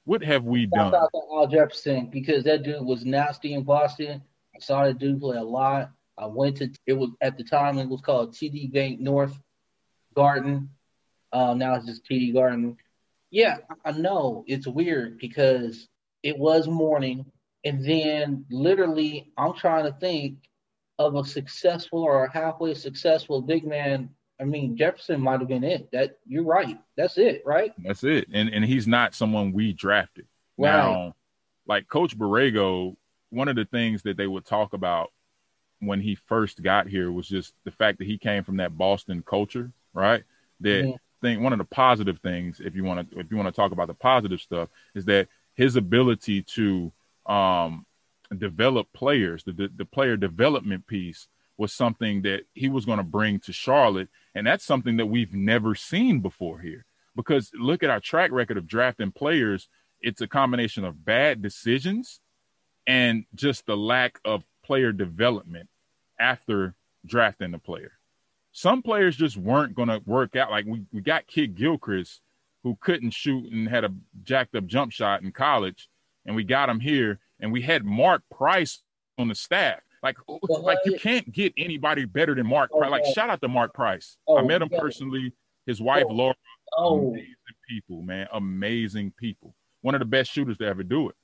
What 0.03 0.21
have 0.23 0.43
we 0.43 0.65
done? 0.65 0.91
Shout 0.91 1.03
out 1.03 1.09
to 1.13 1.21
Al 1.33 1.47
Jefferson 1.47 2.09
because 2.11 2.43
that 2.43 2.63
dude 2.63 2.85
was 2.85 3.05
nasty 3.05 3.53
in 3.53 3.63
Boston. 3.63 4.21
I 4.53 4.59
saw 4.59 4.83
that 4.83 4.99
dude 4.99 5.21
play 5.21 5.37
a 5.37 5.43
lot. 5.43 5.91
I 6.17 6.25
went 6.25 6.57
to 6.57 6.69
it 6.85 6.93
was 6.93 7.11
at 7.21 7.37
the 7.37 7.43
time 7.45 7.77
it 7.77 7.87
was 7.87 8.01
called 8.01 8.33
TD 8.33 8.73
Banknorth 8.73 9.37
Garden 10.13 10.69
um, 11.31 11.59
now 11.59 11.75
it's 11.75 11.85
just 11.85 12.05
TD 12.05 12.33
Garden. 12.33 12.77
Yeah, 13.31 13.57
I 13.85 13.91
know 13.91 14.43
it's 14.47 14.67
weird 14.67 15.19
because 15.19 15.87
it 16.23 16.37
was 16.37 16.67
Mourning, 16.67 17.25
and 17.63 17.85
then 17.85 18.45
literally 18.49 19.31
I'm 19.37 19.53
trying 19.53 19.85
to 19.85 19.97
think 19.99 20.37
of 20.97 21.15
a 21.15 21.23
successful 21.23 21.99
or 21.99 22.25
a 22.25 22.31
halfway 22.31 22.73
successful 22.73 23.41
big 23.41 23.65
man. 23.65 24.09
I 24.41 24.45
mean, 24.45 24.77
Jefferson 24.77 25.21
might 25.21 25.39
have 25.39 25.49
been 25.49 25.63
it. 25.63 25.89
That 25.91 26.17
you're 26.25 26.43
right. 26.43 26.79
That's 26.97 27.17
it, 27.17 27.43
right? 27.45 27.73
That's 27.77 28.03
it. 28.03 28.27
And 28.33 28.49
and 28.49 28.65
he's 28.65 28.87
not 28.87 29.13
someone 29.13 29.53
we 29.53 29.73
drafted. 29.73 30.27
Right. 30.57 30.71
Now, 30.71 31.15
like 31.67 31.87
Coach 31.87 32.17
Borrego, 32.17 32.95
one 33.29 33.47
of 33.47 33.55
the 33.55 33.65
things 33.65 34.01
that 34.03 34.17
they 34.17 34.27
would 34.27 34.45
talk 34.45 34.73
about 34.73 35.11
when 35.81 36.01
he 36.01 36.15
first 36.15 36.63
got 36.63 36.87
here 36.87 37.11
was 37.11 37.27
just 37.27 37.53
the 37.63 37.71
fact 37.71 37.99
that 37.99 38.07
he 38.07 38.17
came 38.17 38.43
from 38.43 38.57
that 38.57 38.77
Boston 38.77 39.23
culture, 39.25 39.71
right? 39.93 40.23
That 40.61 40.85
mm-hmm 40.85 40.95
thing, 41.21 41.43
one 41.43 41.53
of 41.53 41.59
the 41.59 41.65
positive 41.65 42.19
things, 42.19 42.59
if 42.59 42.75
you 42.75 42.83
want 42.83 43.11
to, 43.11 43.19
if 43.19 43.31
you 43.31 43.37
want 43.37 43.47
to 43.47 43.55
talk 43.55 43.71
about 43.71 43.87
the 43.87 43.93
positive 43.93 44.41
stuff, 44.41 44.69
is 44.95 45.05
that 45.05 45.27
his 45.55 45.75
ability 45.75 46.41
to 46.41 46.91
um, 47.25 47.85
develop 48.37 48.87
players, 48.93 49.43
the, 49.43 49.51
the, 49.51 49.69
the 49.75 49.85
player 49.85 50.17
development 50.17 50.87
piece 50.87 51.27
was 51.57 51.73
something 51.73 52.21
that 52.21 52.43
he 52.53 52.69
was 52.69 52.85
going 52.85 52.97
to 52.97 53.03
bring 53.03 53.39
to 53.39 53.53
Charlotte, 53.53 54.07
and 54.33 54.47
that's 54.47 54.63
something 54.63 54.97
that 54.97 55.07
we've 55.07 55.33
never 55.33 55.75
seen 55.75 56.19
before 56.21 56.59
here. 56.59 56.85
Because 57.15 57.51
look 57.53 57.83
at 57.83 57.89
our 57.89 57.99
track 57.99 58.31
record 58.31 58.57
of 58.57 58.67
drafting 58.67 59.11
players; 59.11 59.67
it's 60.01 60.21
a 60.21 60.27
combination 60.27 60.85
of 60.85 61.03
bad 61.03 61.41
decisions 61.41 62.21
and 62.87 63.25
just 63.35 63.65
the 63.65 63.75
lack 63.75 64.19
of 64.23 64.43
player 64.63 64.91
development 64.91 65.69
after 66.19 66.75
drafting 67.05 67.51
the 67.51 67.59
player 67.59 67.98
some 68.59 68.81
players 68.81 69.15
just 69.15 69.37
weren't 69.37 69.73
going 69.73 69.87
to 69.87 70.01
work 70.05 70.35
out. 70.35 70.51
Like 70.51 70.65
we, 70.65 70.83
we 70.91 70.99
got 70.99 71.27
Kidd-Gilchrist, 71.27 72.19
who 72.63 72.77
couldn't 72.81 73.11
shoot 73.11 73.49
and 73.53 73.69
had 73.69 73.85
a 73.85 73.93
jacked 74.23 74.53
up 74.53 74.65
jump 74.65 74.91
shot 74.91 75.21
in 75.21 75.31
college, 75.31 75.87
and 76.25 76.35
we 76.35 76.43
got 76.43 76.67
him 76.69 76.81
here. 76.81 77.19
And 77.39 77.53
we 77.53 77.61
had 77.61 77.85
Mark 77.85 78.21
Price 78.29 78.81
on 79.17 79.29
the 79.29 79.35
staff. 79.35 79.79
Like, 80.03 80.17
like 80.41 80.79
you 80.83 80.99
can't 80.99 81.31
get 81.31 81.53
anybody 81.57 82.03
better 82.03 82.35
than 82.35 82.47
Mark. 82.47 82.71
Price. 82.71 82.91
Like, 82.91 83.03
oh, 83.05 83.13
shout 83.13 83.29
out 83.29 83.39
to 83.39 83.47
Mark 83.47 83.73
Price. 83.73 84.17
Oh, 84.27 84.37
I 84.37 84.43
met 84.43 84.61
him 84.61 84.69
personally. 84.69 85.31
His 85.65 85.81
wife 85.81 86.03
Oh. 86.09 86.13
Laura, 86.13 86.35
Oh, 86.77 87.09
amazing 87.11 87.35
people, 87.67 88.01
man, 88.01 88.27
amazing 88.33 89.13
people. 89.17 89.55
One 89.81 89.95
of 89.95 89.99
the 89.99 90.05
best 90.05 90.31
shooters 90.31 90.57
to 90.57 90.65
ever 90.65 90.83
do 90.83 91.07
it. 91.09 91.15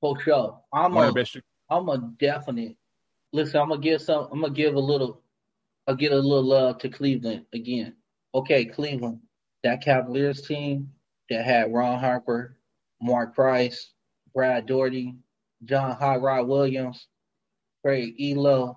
for 0.00 0.18
sure. 0.20 0.60
I'm 0.72 0.94
One 0.94 1.06
a. 1.06 1.08
Of 1.08 1.14
the 1.14 1.20
best 1.20 1.36
I'm 1.68 1.88
a 1.88 1.98
definite. 2.18 2.76
Listen, 3.32 3.60
I'm 3.60 3.68
gonna 3.70 3.80
give 3.80 4.00
some. 4.00 4.28
I'm 4.30 4.40
gonna 4.40 4.52
give 4.52 4.74
a 4.76 4.80
little. 4.80 5.22
I'll 5.86 5.96
get 5.96 6.12
a 6.12 6.16
little 6.16 6.44
love 6.44 6.78
to 6.78 6.88
Cleveland 6.88 7.46
again. 7.52 7.94
Okay, 8.34 8.64
Cleveland, 8.64 9.20
that 9.62 9.82
Cavaliers 9.82 10.42
team 10.42 10.92
that 11.28 11.44
had 11.44 11.72
Ron 11.72 11.98
Harper, 11.98 12.56
Mark 13.00 13.34
Price, 13.34 13.92
Brad 14.32 14.66
Daugherty, 14.66 15.16
John 15.64 15.96
Hot 15.96 16.22
Rod 16.22 16.46
Williams, 16.46 17.08
Craig 17.82 18.16
Ehlo, 18.18 18.76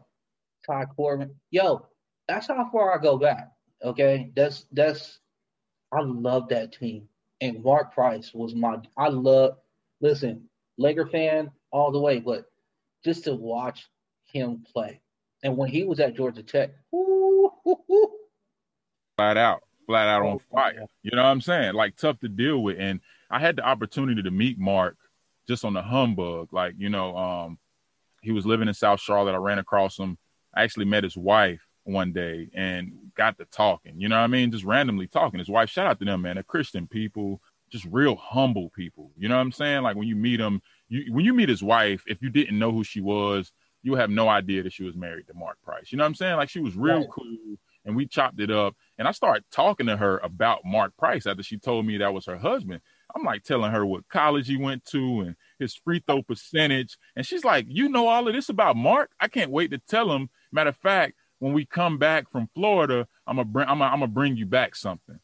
Ty 0.65 0.85
Corbin. 0.85 1.33
Yo, 1.51 1.87
that's 2.27 2.47
how 2.47 2.69
far 2.71 2.97
I 2.97 3.01
go 3.01 3.17
back. 3.17 3.51
Okay, 3.83 4.31
that's 4.35 4.65
that's. 4.71 5.19
I 5.91 6.01
love 6.01 6.49
that 6.49 6.73
team, 6.73 7.07
and 7.41 7.63
Mark 7.63 7.93
Price 7.93 8.33
was 8.33 8.55
my. 8.55 8.77
I 8.97 9.09
love. 9.09 9.57
Listen, 10.01 10.49
Laker 10.77 11.05
fan 11.05 11.51
all 11.71 11.91
the 11.91 11.99
way, 11.99 12.19
but 12.19 12.45
just 13.03 13.23
to 13.25 13.35
watch 13.35 13.87
him 14.25 14.63
play, 14.73 15.01
and 15.43 15.57
when 15.57 15.69
he 15.69 15.83
was 15.83 15.99
at 15.99 16.15
Georgia 16.15 16.43
Tech, 16.43 16.71
flat 19.17 19.37
out, 19.37 19.61
flat 19.85 20.07
out 20.07 20.21
on 20.23 20.35
Oh, 20.35 20.41
fire. 20.51 20.85
You 21.03 21.15
know 21.15 21.23
what 21.23 21.29
I'm 21.29 21.41
saying? 21.41 21.73
Like 21.73 21.95
tough 21.95 22.19
to 22.19 22.29
deal 22.29 22.61
with. 22.63 22.77
And 22.79 22.99
I 23.29 23.39
had 23.39 23.55
the 23.55 23.63
opportunity 23.63 24.21
to 24.23 24.31
meet 24.31 24.59
Mark 24.59 24.97
just 25.47 25.65
on 25.65 25.73
the 25.73 25.81
humbug. 25.81 26.53
Like, 26.53 26.75
you 26.77 26.89
know, 26.89 27.15
um, 27.15 27.59
he 28.21 28.31
was 28.31 28.45
living 28.45 28.67
in 28.67 28.73
South 28.73 28.99
Charlotte. 28.99 29.33
I 29.33 29.37
ran 29.37 29.59
across 29.59 29.97
him. 29.97 30.17
I 30.55 30.63
actually 30.63 30.85
met 30.85 31.03
his 31.03 31.17
wife 31.17 31.61
one 31.83 32.11
day 32.11 32.49
and 32.53 32.91
got 33.15 33.37
to 33.37 33.45
talking. 33.45 33.99
You 33.99 34.09
know 34.09 34.15
what 34.15 34.23
I 34.23 34.27
mean? 34.27 34.51
Just 34.51 34.63
randomly 34.63 35.07
talking. 35.07 35.39
His 35.39 35.49
wife, 35.49 35.69
shout 35.69 35.87
out 35.87 35.99
to 35.99 36.05
them, 36.05 36.23
man. 36.23 36.35
They're 36.35 36.43
Christian 36.43 36.87
people, 36.87 37.41
just 37.71 37.85
real 37.91 38.15
humble 38.15 38.71
people. 38.75 39.11
You 39.17 39.29
know 39.29 39.35
what 39.35 39.41
I'm 39.41 39.51
saying? 39.51 39.83
Like 39.83 39.95
when 39.95 40.07
you 40.07 40.15
meet 40.15 40.39
him, 40.39 40.61
you 40.89 41.13
when 41.13 41.25
you 41.25 41.33
meet 41.33 41.49
his 41.49 41.61
wife, 41.61 42.03
if 42.07 42.21
you 42.21 42.29
didn't 42.29 42.57
know 42.57 42.71
who 42.71 42.83
she 42.83 43.01
was, 43.01 43.51
you 43.85 43.95
have 43.95 44.09
no 44.09 44.27
idea 44.27 44.63
that 44.63 44.73
she 44.73 44.83
was 44.83 44.95
married 44.95 45.27
to 45.27 45.33
Mark 45.35 45.57
Price. 45.63 45.91
You 45.91 45.97
know 45.99 46.03
what 46.03 46.09
I'm 46.09 46.15
saying? 46.15 46.37
Like 46.37 46.49
she 46.49 46.59
was 46.59 46.75
real 46.75 47.01
Right. 47.01 47.09
cool 47.09 47.55
and 47.85 47.95
we 47.95 48.07
chopped 48.07 48.39
it 48.39 48.49
up. 48.49 48.75
And 48.97 49.07
I 49.07 49.11
started 49.11 49.43
talking 49.51 49.85
to 49.85 49.95
her 49.95 50.17
about 50.23 50.65
Mark 50.65 50.97
Price 50.97 51.27
after 51.27 51.43
she 51.43 51.59
told 51.59 51.85
me 51.85 51.97
that 51.97 52.13
was 52.13 52.25
her 52.25 52.35
husband. 52.37 52.81
I'm 53.15 53.23
like 53.23 53.43
telling 53.43 53.71
her 53.71 53.85
what 53.85 54.09
college 54.09 54.47
he 54.47 54.57
went 54.57 54.83
to 54.85 55.21
and 55.21 55.35
his 55.59 55.75
free 55.75 56.01
throw 56.05 56.23
percentage. 56.23 56.97
And 57.15 57.23
she's 57.25 57.45
like, 57.45 57.67
You 57.69 57.87
know 57.87 58.07
all 58.07 58.27
of 58.27 58.33
this 58.33 58.49
about 58.49 58.75
Mark? 58.75 59.11
I 59.19 59.27
can't 59.27 59.51
wait 59.51 59.69
to 59.69 59.77
tell 59.87 60.11
him. 60.11 60.29
Matter 60.51 60.71
of 60.71 60.77
fact, 60.77 61.13
when 61.37 61.53
we 61.53 61.65
come 61.65 61.99
back 61.99 62.31
from 62.31 62.49
Florida, 62.55 63.07
I'm 63.27 63.35
gonna 63.35 63.45
bring 63.45 63.67
I'm 63.67 63.77
gonna, 63.77 63.91
I'm 63.91 63.99
gonna 63.99 64.07
bring 64.11 64.35
you 64.35 64.47
back 64.47 64.75
something. 64.75 65.19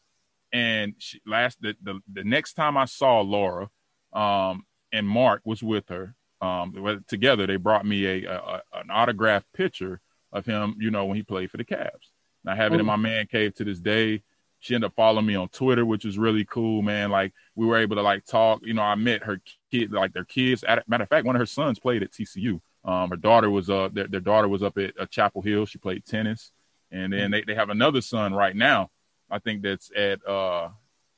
And 0.52 0.94
she 0.98 1.20
last 1.26 1.60
the, 1.60 1.74
the 1.82 2.00
the 2.12 2.22
next 2.22 2.52
time 2.54 2.76
I 2.76 2.84
saw 2.84 3.20
Laura, 3.22 3.68
um, 4.12 4.64
and 4.92 5.08
Mark 5.08 5.42
was 5.44 5.62
with 5.64 5.88
her. 5.88 6.14
Um, 6.42 7.04
together 7.06 7.46
they 7.46 7.56
brought 7.56 7.86
me 7.86 8.04
a, 8.04 8.30
a, 8.32 8.62
an 8.74 8.90
autographed 8.90 9.52
picture 9.52 10.00
of 10.32 10.44
him, 10.44 10.76
you 10.80 10.90
know, 10.90 11.04
when 11.04 11.16
he 11.16 11.22
played 11.22 11.50
for 11.50 11.56
the 11.56 11.64
Cavs. 11.64 12.10
And 12.44 12.52
I 12.52 12.56
have 12.56 12.72
it 12.72 12.80
in 12.80 12.86
my 12.86 12.96
man 12.96 13.26
cave 13.26 13.54
to 13.54 13.64
this 13.64 13.78
day. 13.78 14.22
She 14.58 14.74
ended 14.74 14.88
up 14.88 14.96
following 14.96 15.26
me 15.26 15.36
on 15.36 15.48
Twitter, 15.48 15.84
which 15.84 16.04
was 16.04 16.18
really 16.18 16.44
cool, 16.44 16.82
man. 16.82 17.10
Like 17.10 17.32
we 17.54 17.66
were 17.66 17.78
able 17.78 17.96
to 17.96 18.02
like 18.02 18.24
talk. 18.24 18.60
You 18.64 18.74
know, 18.74 18.82
I 18.82 18.94
met 18.96 19.22
her 19.22 19.40
kid, 19.70 19.92
like 19.92 20.12
their 20.12 20.24
kids. 20.24 20.64
Matter 20.86 21.04
of 21.04 21.08
fact, 21.08 21.26
one 21.26 21.36
of 21.36 21.40
her 21.40 21.46
sons 21.46 21.78
played 21.78 22.02
at 22.02 22.10
TCU. 22.12 22.60
Um, 22.84 23.10
her 23.10 23.16
daughter 23.16 23.50
was 23.50 23.70
uh, 23.70 23.88
their, 23.92 24.08
their 24.08 24.20
daughter 24.20 24.48
was 24.48 24.62
up 24.62 24.76
at 24.78 24.98
uh, 24.98 25.06
Chapel 25.06 25.42
Hill. 25.42 25.66
She 25.66 25.78
played 25.78 26.04
tennis, 26.04 26.52
and 26.90 27.12
then 27.12 27.30
they, 27.30 27.42
they 27.42 27.54
have 27.54 27.70
another 27.70 28.00
son 28.00 28.34
right 28.34 28.56
now. 28.56 28.90
I 29.30 29.38
think 29.38 29.62
that's 29.62 29.90
at 29.96 30.26
uh, 30.26 30.70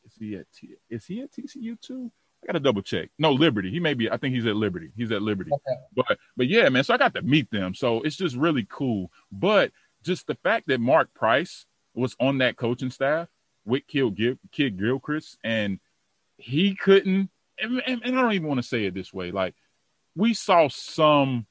is 0.05 0.13
he 0.19 0.37
at 0.37 0.47
T- 0.53 0.77
is 0.91 1.07
he 1.07 1.23
at 1.23 1.33
TCU 1.33 1.81
too? 1.81 2.13
I 2.45 2.53
got 2.53 2.53
to 2.53 2.61
double 2.61 2.83
check. 2.83 3.11
No, 3.19 3.33
Liberty. 3.33 3.71
He 3.71 3.81
may 3.81 3.95
be. 3.95 4.11
I 4.11 4.19
think 4.19 4.35
he's 4.35 4.47
at 4.47 4.57
Liberty. 4.57 4.91
He's 4.97 5.11
at 5.13 5.23
Liberty. 5.23 5.51
Okay. 5.53 5.81
But 5.97 6.19
but 6.37 6.47
yeah, 6.47 6.69
man. 6.69 6.85
So 6.85 6.93
I 6.93 6.99
got 6.99 7.15
to 7.15 7.23
meet 7.23 7.51
them. 7.51 7.75
So 7.75 8.03
it's 8.03 8.17
just 8.17 8.37
really 8.37 8.67
cool. 8.71 9.11
But 9.33 9.73
just 10.03 10.27
the 10.27 10.35
fact 10.35 10.69
that 10.69 10.81
Mark 10.81 11.13
Price 11.15 11.65
was 11.95 12.15
on 12.21 12.39
that 12.39 12.57
coaching 12.57 12.91
staff 12.91 13.29
with 13.65 13.87
Kid, 13.87 14.15
Gil- 14.15 14.39
Kidd-Gilchrist, 14.53 15.39
and 15.43 15.81
he 16.37 16.75
couldn't. 16.75 17.31
And, 17.59 17.83
and, 17.87 18.03
and 18.05 18.19
I 18.19 18.23
don't 18.23 18.33
even 18.35 18.49
want 18.49 18.59
to 18.59 18.67
say 18.67 18.85
it 18.85 18.95
this 18.95 19.15
way. 19.15 19.31
Like 19.31 19.55
we 20.15 20.35
saw 20.35 20.69
some 20.69 21.47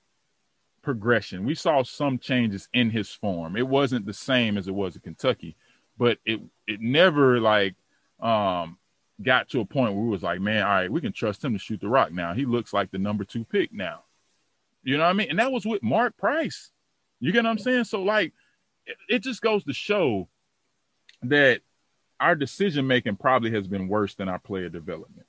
progression. 0.83 1.45
We 1.45 1.55
saw 1.55 1.81
some 1.83 2.19
changes 2.19 2.67
in 2.73 2.91
his 2.91 3.09
form. 3.09 3.55
It 3.55 3.67
wasn't 3.67 4.05
the 4.05 4.13
same 4.13 4.57
as 4.57 4.67
it 4.67 4.75
was 4.75 4.95
at 4.95 5.03
Kentucky, 5.03 5.55
but 5.97 6.19
it 6.25 6.41
it 6.67 6.81
never 6.81 7.39
like 7.39 7.75
um 8.19 8.77
got 9.21 9.49
to 9.49 9.61
a 9.61 9.65
point 9.65 9.93
where 9.93 10.03
we 10.03 10.09
was 10.09 10.23
like, 10.23 10.41
man, 10.41 10.63
all 10.63 10.69
right, 10.69 10.91
we 10.91 11.01
can 11.01 11.13
trust 11.13 11.43
him 11.43 11.53
to 11.53 11.59
shoot 11.59 11.79
the 11.81 11.87
rock 11.87 12.11
now. 12.11 12.33
He 12.33 12.45
looks 12.45 12.73
like 12.73 12.91
the 12.91 12.97
number 12.97 13.23
two 13.23 13.45
pick 13.45 13.73
now. 13.73 14.03
You 14.83 14.97
know 14.97 15.03
what 15.03 15.09
I 15.09 15.13
mean? 15.13 15.29
And 15.29 15.39
that 15.39 15.51
was 15.51 15.65
with 15.65 15.83
Mark 15.83 16.17
Price. 16.17 16.71
You 17.19 17.31
get 17.31 17.43
what 17.43 17.51
I'm 17.51 17.59
saying? 17.59 17.85
So 17.85 18.03
like 18.03 18.33
it, 18.85 18.97
it 19.07 19.19
just 19.19 19.41
goes 19.41 19.63
to 19.65 19.73
show 19.73 20.27
that 21.23 21.61
our 22.19 22.35
decision 22.35 22.87
making 22.87 23.15
probably 23.15 23.51
has 23.51 23.67
been 23.67 23.87
worse 23.87 24.15
than 24.15 24.29
our 24.29 24.39
player 24.39 24.69
development. 24.69 25.27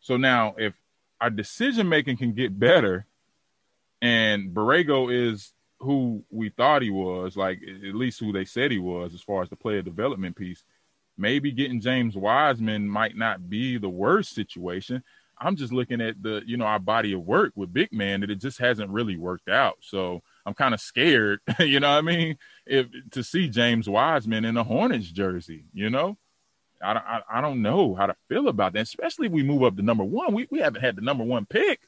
So 0.00 0.16
now 0.16 0.54
if 0.58 0.74
our 1.20 1.30
decision 1.30 1.88
making 1.88 2.16
can 2.16 2.32
get 2.32 2.58
better 2.58 3.06
and 4.02 4.50
Borrego 4.50 5.12
is 5.12 5.52
who 5.80 6.24
we 6.30 6.48
thought 6.50 6.82
he 6.82 6.90
was, 6.90 7.36
like 7.36 7.60
at 7.62 7.94
least 7.94 8.20
who 8.20 8.32
they 8.32 8.44
said 8.44 8.70
he 8.70 8.78
was 8.78 9.14
as 9.14 9.22
far 9.22 9.42
as 9.42 9.50
the 9.50 9.56
player 9.56 9.82
development 9.82 10.36
piece, 10.36 10.64
maybe 11.16 11.52
getting 11.52 11.80
James 11.80 12.16
Wiseman 12.16 12.88
might 12.88 13.16
not 13.16 13.48
be 13.48 13.78
the 13.78 13.88
worst 13.88 14.34
situation. 14.34 15.02
I'm 15.38 15.56
just 15.56 15.72
looking 15.72 16.00
at 16.00 16.22
the, 16.22 16.42
you 16.46 16.56
know, 16.56 16.64
our 16.64 16.78
body 16.78 17.12
of 17.12 17.22
work 17.22 17.52
with 17.56 17.72
big 17.72 17.92
man 17.92 18.20
that 18.20 18.30
it 18.30 18.40
just 18.40 18.58
hasn't 18.58 18.90
really 18.90 19.16
worked 19.16 19.48
out. 19.48 19.76
So 19.80 20.22
I'm 20.46 20.54
kind 20.54 20.74
of 20.74 20.80
scared, 20.80 21.40
you 21.58 21.80
know 21.80 21.90
what 21.90 21.98
I 21.98 22.02
mean? 22.02 22.38
If 22.66 22.86
to 23.12 23.22
see 23.22 23.48
James 23.48 23.88
Wiseman 23.88 24.44
in 24.44 24.56
a 24.56 24.64
Hornets 24.64 25.10
jersey, 25.10 25.64
you 25.72 25.90
know, 25.90 26.16
I 26.82 26.94
don't, 26.94 27.04
I, 27.04 27.20
I 27.30 27.40
don't 27.40 27.62
know 27.62 27.94
how 27.94 28.06
to 28.06 28.16
feel 28.28 28.48
about 28.48 28.74
that, 28.74 28.82
especially 28.82 29.26
if 29.26 29.32
we 29.32 29.42
move 29.42 29.62
up 29.62 29.76
to 29.76 29.82
number 29.82 30.04
one. 30.04 30.34
We, 30.34 30.46
we 30.50 30.60
haven't 30.60 30.82
had 30.82 30.96
the 30.96 31.02
number 31.02 31.24
one 31.24 31.46
pick. 31.46 31.80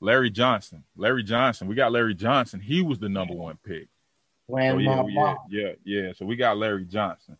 Larry 0.00 0.30
Johnson, 0.30 0.84
Larry 0.96 1.24
Johnson. 1.24 1.66
We 1.66 1.74
got 1.74 1.90
Larry 1.92 2.14
Johnson. 2.14 2.60
He 2.60 2.82
was 2.82 2.98
the 2.98 3.08
number 3.08 3.34
one 3.34 3.58
pick. 3.64 3.88
Grandma, 4.48 5.04
yeah, 5.04 5.04
yeah, 5.08 5.34
yeah, 5.50 5.72
yeah. 5.84 6.12
So 6.14 6.24
we 6.24 6.36
got 6.36 6.56
Larry 6.56 6.84
Johnson. 6.84 7.36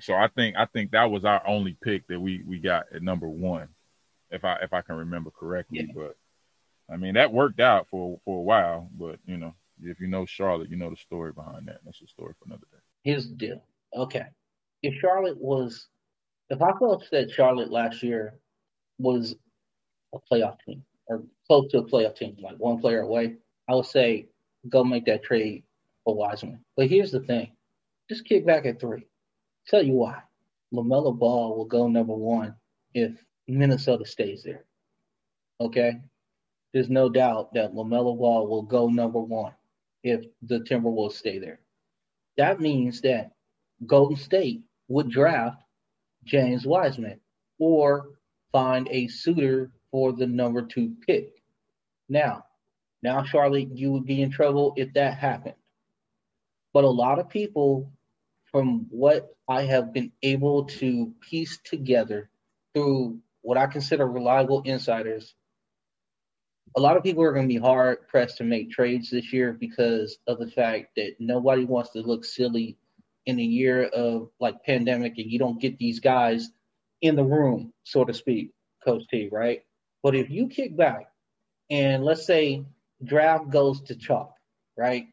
So 0.00 0.14
I 0.14 0.28
think 0.28 0.56
I 0.56 0.66
think 0.66 0.92
that 0.92 1.10
was 1.10 1.24
our 1.24 1.42
only 1.46 1.76
pick 1.82 2.06
that 2.08 2.20
we 2.20 2.42
we 2.46 2.58
got 2.58 2.86
at 2.94 3.02
number 3.02 3.28
one, 3.28 3.68
if 4.30 4.44
I 4.44 4.58
if 4.62 4.72
I 4.72 4.82
can 4.82 4.96
remember 4.96 5.30
correctly. 5.30 5.80
Yeah. 5.80 5.92
But 5.94 6.16
I 6.92 6.96
mean 6.96 7.14
that 7.14 7.32
worked 7.32 7.60
out 7.60 7.86
for 7.90 8.18
for 8.24 8.38
a 8.38 8.42
while. 8.42 8.88
But 8.98 9.18
you 9.26 9.36
know, 9.36 9.54
if 9.82 10.00
you 10.00 10.06
know 10.06 10.26
Charlotte, 10.26 10.70
you 10.70 10.76
know 10.76 10.90
the 10.90 10.96
story 10.96 11.32
behind 11.32 11.68
that. 11.68 11.80
That's 11.84 12.00
a 12.00 12.06
story 12.06 12.34
for 12.38 12.46
another 12.46 12.66
day. 12.70 12.78
Here's 13.02 13.28
the 13.28 13.34
deal. 13.34 13.62
Okay. 13.94 14.26
If 14.82 14.94
Charlotte 15.00 15.38
was, 15.38 15.88
if 16.50 16.62
I 16.62 16.70
felt 16.78 17.08
that 17.10 17.30
Charlotte 17.30 17.70
last 17.70 18.02
year 18.02 18.34
was 18.98 19.34
a 20.14 20.18
playoff 20.30 20.58
team 20.64 20.84
or 21.06 21.22
close 21.46 21.70
to 21.72 21.78
a 21.78 21.84
playoff 21.84 22.16
team, 22.16 22.36
like 22.40 22.56
one 22.58 22.78
player 22.78 23.00
away, 23.00 23.36
I 23.68 23.74
would 23.74 23.86
say 23.86 24.26
go 24.68 24.84
make 24.84 25.06
that 25.06 25.22
trade 25.22 25.64
for 26.04 26.14
Wiseman. 26.14 26.64
But 26.76 26.88
here's 26.88 27.10
the 27.10 27.20
thing 27.20 27.50
just 28.08 28.24
kick 28.24 28.46
back 28.46 28.66
at 28.66 28.80
three. 28.80 29.06
Tell 29.68 29.82
you 29.82 29.94
why. 29.94 30.22
LaMelo 30.72 31.16
Ball 31.16 31.56
will 31.56 31.64
go 31.64 31.88
number 31.88 32.14
one 32.14 32.54
if 32.94 33.12
Minnesota 33.46 34.04
stays 34.04 34.42
there. 34.42 34.64
Okay? 35.60 36.00
There's 36.72 36.90
no 36.90 37.08
doubt 37.08 37.52
that 37.54 37.74
LaMelo 37.74 38.18
Ball 38.18 38.46
will 38.46 38.62
go 38.62 38.88
number 38.88 39.20
one 39.20 39.52
if 40.02 40.24
the 40.42 40.60
Timberwolves 40.60 41.12
stay 41.12 41.38
there. 41.38 41.60
That 42.36 42.60
means 42.60 43.00
that 43.02 43.32
Golden 43.86 44.16
State 44.16 44.62
would 44.88 45.10
draft 45.10 45.62
James 46.24 46.66
Wiseman 46.66 47.20
or 47.58 48.10
find 48.52 48.88
a 48.90 49.08
suitor 49.08 49.70
for 49.90 50.12
the 50.12 50.26
number 50.26 50.62
two 50.62 50.94
pick. 51.06 51.42
Now, 52.08 52.44
now 53.02 53.22
Charlotte, 53.22 53.76
you 53.76 53.92
would 53.92 54.06
be 54.06 54.22
in 54.22 54.30
trouble 54.30 54.72
if 54.76 54.92
that 54.94 55.18
happened. 55.18 55.54
But 56.72 56.84
a 56.84 56.88
lot 56.88 57.18
of 57.18 57.28
people, 57.28 57.90
from 58.52 58.86
what 58.90 59.34
I 59.48 59.62
have 59.62 59.92
been 59.92 60.12
able 60.22 60.64
to 60.64 61.12
piece 61.20 61.58
together 61.64 62.30
through 62.74 63.18
what 63.42 63.58
I 63.58 63.66
consider 63.66 64.06
reliable 64.06 64.62
insiders, 64.62 65.34
a 66.76 66.80
lot 66.80 66.96
of 66.96 67.02
people 67.02 67.22
are 67.22 67.32
going 67.32 67.48
to 67.48 67.54
be 67.54 67.60
hard 67.60 68.08
pressed 68.08 68.38
to 68.38 68.44
make 68.44 68.70
trades 68.70 69.10
this 69.10 69.32
year 69.32 69.52
because 69.52 70.18
of 70.26 70.38
the 70.38 70.50
fact 70.50 70.96
that 70.96 71.16
nobody 71.18 71.64
wants 71.64 71.90
to 71.90 72.00
look 72.00 72.24
silly 72.24 72.76
in 73.26 73.38
a 73.38 73.42
year 73.42 73.84
of 73.84 74.30
like 74.40 74.64
pandemic 74.64 75.14
and 75.18 75.30
you 75.30 75.38
don't 75.38 75.60
get 75.60 75.78
these 75.78 76.00
guys 76.00 76.50
in 77.00 77.16
the 77.16 77.24
room, 77.24 77.72
so 77.84 78.04
to 78.04 78.12
speak, 78.14 78.52
Coach 78.84 79.02
T, 79.10 79.28
right? 79.30 79.62
But 80.02 80.14
if 80.14 80.30
you 80.30 80.48
kick 80.48 80.76
back 80.76 81.10
and 81.70 82.04
let's 82.04 82.26
say 82.26 82.64
draft 83.04 83.50
goes 83.50 83.80
to 83.82 83.96
chalk, 83.96 84.34
right? 84.76 85.06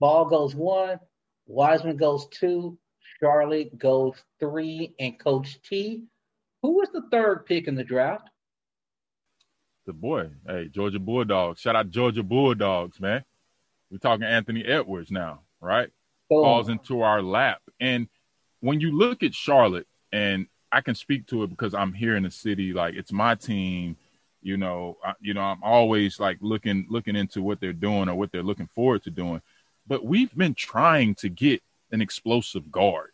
Ball 0.00 0.24
goes 0.26 0.54
one, 0.54 0.98
Wiseman 1.52 1.98
goes 1.98 2.26
two, 2.28 2.78
Charlotte 3.20 3.78
goes 3.78 4.14
three, 4.40 4.94
and 4.98 5.18
Coach 5.18 5.60
T. 5.62 6.04
Who 6.62 6.78
was 6.78 6.88
the 6.92 7.02
third 7.10 7.44
pick 7.44 7.68
in 7.68 7.74
the 7.74 7.84
draft? 7.84 8.28
The 9.86 9.92
boy, 9.92 10.30
hey, 10.46 10.68
Georgia 10.68 10.98
Bulldogs. 10.98 11.60
Shout 11.60 11.76
out 11.76 11.90
Georgia 11.90 12.22
Bulldogs, 12.22 13.00
man. 13.00 13.22
We're 13.90 13.98
talking 13.98 14.24
Anthony 14.24 14.64
Edwards 14.64 15.10
now, 15.10 15.40
right? 15.60 15.90
Falls 16.30 16.70
into 16.70 17.02
our 17.02 17.20
lap. 17.20 17.60
And 17.78 18.08
when 18.60 18.80
you 18.80 18.96
look 18.96 19.22
at 19.22 19.34
Charlotte, 19.34 19.86
and 20.10 20.46
I 20.70 20.80
can 20.80 20.94
speak 20.94 21.26
to 21.26 21.42
it 21.42 21.50
because 21.50 21.74
I'm 21.74 21.92
here 21.92 22.16
in 22.16 22.22
the 22.22 22.30
city, 22.30 22.72
like 22.72 22.94
it's 22.94 23.12
my 23.12 23.34
team. 23.34 23.98
You 24.40 24.56
know, 24.56 24.96
I, 25.04 25.12
you 25.20 25.34
know, 25.34 25.42
I'm 25.42 25.62
always 25.62 26.18
like 26.18 26.38
looking 26.40 26.86
looking 26.88 27.14
into 27.14 27.42
what 27.42 27.60
they're 27.60 27.74
doing 27.74 28.08
or 28.08 28.14
what 28.14 28.32
they're 28.32 28.42
looking 28.42 28.68
forward 28.74 29.04
to 29.04 29.10
doing. 29.10 29.42
But 29.86 30.04
we've 30.04 30.34
been 30.34 30.54
trying 30.54 31.14
to 31.16 31.28
get 31.28 31.62
an 31.90 32.00
explosive 32.00 32.70
guard, 32.70 33.10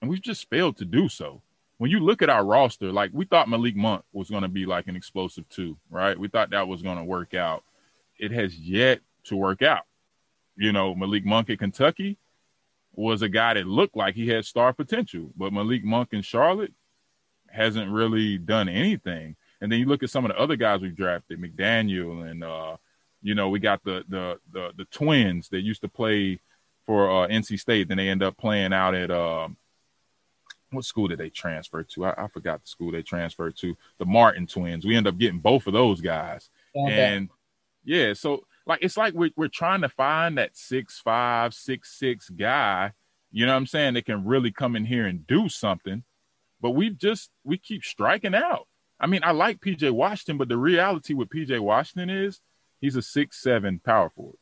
and 0.00 0.10
we've 0.10 0.22
just 0.22 0.48
failed 0.48 0.76
to 0.78 0.84
do 0.84 1.08
so. 1.08 1.42
When 1.78 1.90
you 1.90 2.00
look 2.00 2.22
at 2.22 2.30
our 2.30 2.44
roster, 2.44 2.92
like 2.92 3.10
we 3.12 3.24
thought 3.24 3.48
Malik 3.48 3.74
Monk 3.74 4.04
was 4.12 4.30
going 4.30 4.42
to 4.42 4.48
be 4.48 4.64
like 4.64 4.86
an 4.86 4.96
explosive 4.96 5.48
too, 5.48 5.76
right? 5.90 6.18
We 6.18 6.28
thought 6.28 6.50
that 6.50 6.68
was 6.68 6.82
going 6.82 6.98
to 6.98 7.04
work 7.04 7.34
out. 7.34 7.64
It 8.18 8.30
has 8.30 8.56
yet 8.56 9.00
to 9.24 9.36
work 9.36 9.62
out. 9.62 9.82
You 10.56 10.72
know, 10.72 10.94
Malik 10.94 11.24
Monk 11.24 11.50
at 11.50 11.58
Kentucky 11.58 12.16
was 12.92 13.22
a 13.22 13.28
guy 13.28 13.54
that 13.54 13.66
looked 13.66 13.96
like 13.96 14.14
he 14.14 14.28
had 14.28 14.44
star 14.44 14.72
potential, 14.72 15.32
but 15.36 15.52
Malik 15.52 15.84
Monk 15.84 16.10
in 16.12 16.22
Charlotte 16.22 16.72
hasn't 17.48 17.90
really 17.90 18.38
done 18.38 18.68
anything. 18.68 19.36
And 19.60 19.70
then 19.70 19.78
you 19.80 19.86
look 19.86 20.02
at 20.02 20.10
some 20.10 20.24
of 20.24 20.30
the 20.30 20.38
other 20.38 20.56
guys 20.56 20.80
we've 20.80 20.94
drafted, 20.94 21.40
McDaniel, 21.40 22.30
and 22.30 22.44
uh, 22.44 22.76
you 23.24 23.34
know 23.34 23.48
we 23.48 23.58
got 23.58 23.82
the 23.82 24.04
the 24.08 24.38
the, 24.52 24.70
the 24.76 24.84
twins 24.84 25.48
that 25.48 25.62
used 25.62 25.80
to 25.80 25.88
play 25.88 26.38
for 26.86 27.10
uh, 27.10 27.26
NC 27.26 27.58
State. 27.58 27.88
Then 27.88 27.96
they 27.96 28.08
end 28.08 28.22
up 28.22 28.36
playing 28.36 28.74
out 28.74 28.94
at 28.94 29.10
uh, 29.10 29.48
what 30.70 30.84
school 30.84 31.08
did 31.08 31.18
they 31.18 31.30
transfer 31.30 31.82
to? 31.82 32.04
I, 32.04 32.24
I, 32.24 32.28
forgot 32.28 32.60
the 32.60 32.68
school 32.68 32.92
they 32.92 33.02
transferred 33.02 33.56
to. 33.58 33.74
The 33.98 34.04
Martin 34.04 34.46
twins. 34.46 34.84
We 34.84 34.94
end 34.94 35.06
up 35.06 35.16
getting 35.16 35.40
both 35.40 35.66
of 35.66 35.72
those 35.72 36.02
guys, 36.02 36.50
okay. 36.76 36.92
and 36.92 37.30
yeah, 37.82 38.12
so 38.12 38.44
like 38.66 38.80
it's 38.82 38.98
like 38.98 39.14
we're 39.14 39.30
we're 39.36 39.48
trying 39.48 39.80
to 39.80 39.88
find 39.88 40.36
that 40.36 40.54
six 40.56 41.00
five, 41.00 41.54
six 41.54 41.98
six 41.98 42.28
guy. 42.28 42.92
You 43.32 43.46
know 43.46 43.52
what 43.52 43.58
I'm 43.58 43.66
saying? 43.66 43.94
That 43.94 44.04
can 44.04 44.24
really 44.24 44.52
come 44.52 44.76
in 44.76 44.84
here 44.84 45.06
and 45.06 45.26
do 45.26 45.48
something. 45.48 46.04
But 46.60 46.72
we've 46.72 46.96
just 46.96 47.30
we 47.42 47.56
keep 47.56 47.84
striking 47.84 48.34
out. 48.34 48.68
I 49.00 49.06
mean, 49.06 49.22
I 49.24 49.32
like 49.32 49.60
PJ 49.60 49.90
Washington, 49.90 50.36
but 50.36 50.48
the 50.48 50.58
reality 50.58 51.14
with 51.14 51.30
PJ 51.30 51.58
Washington 51.58 52.10
is 52.10 52.40
he's 52.84 52.96
a 52.96 53.02
six 53.02 53.40
seven 53.40 53.78
power 53.78 54.10
forward. 54.10 54.36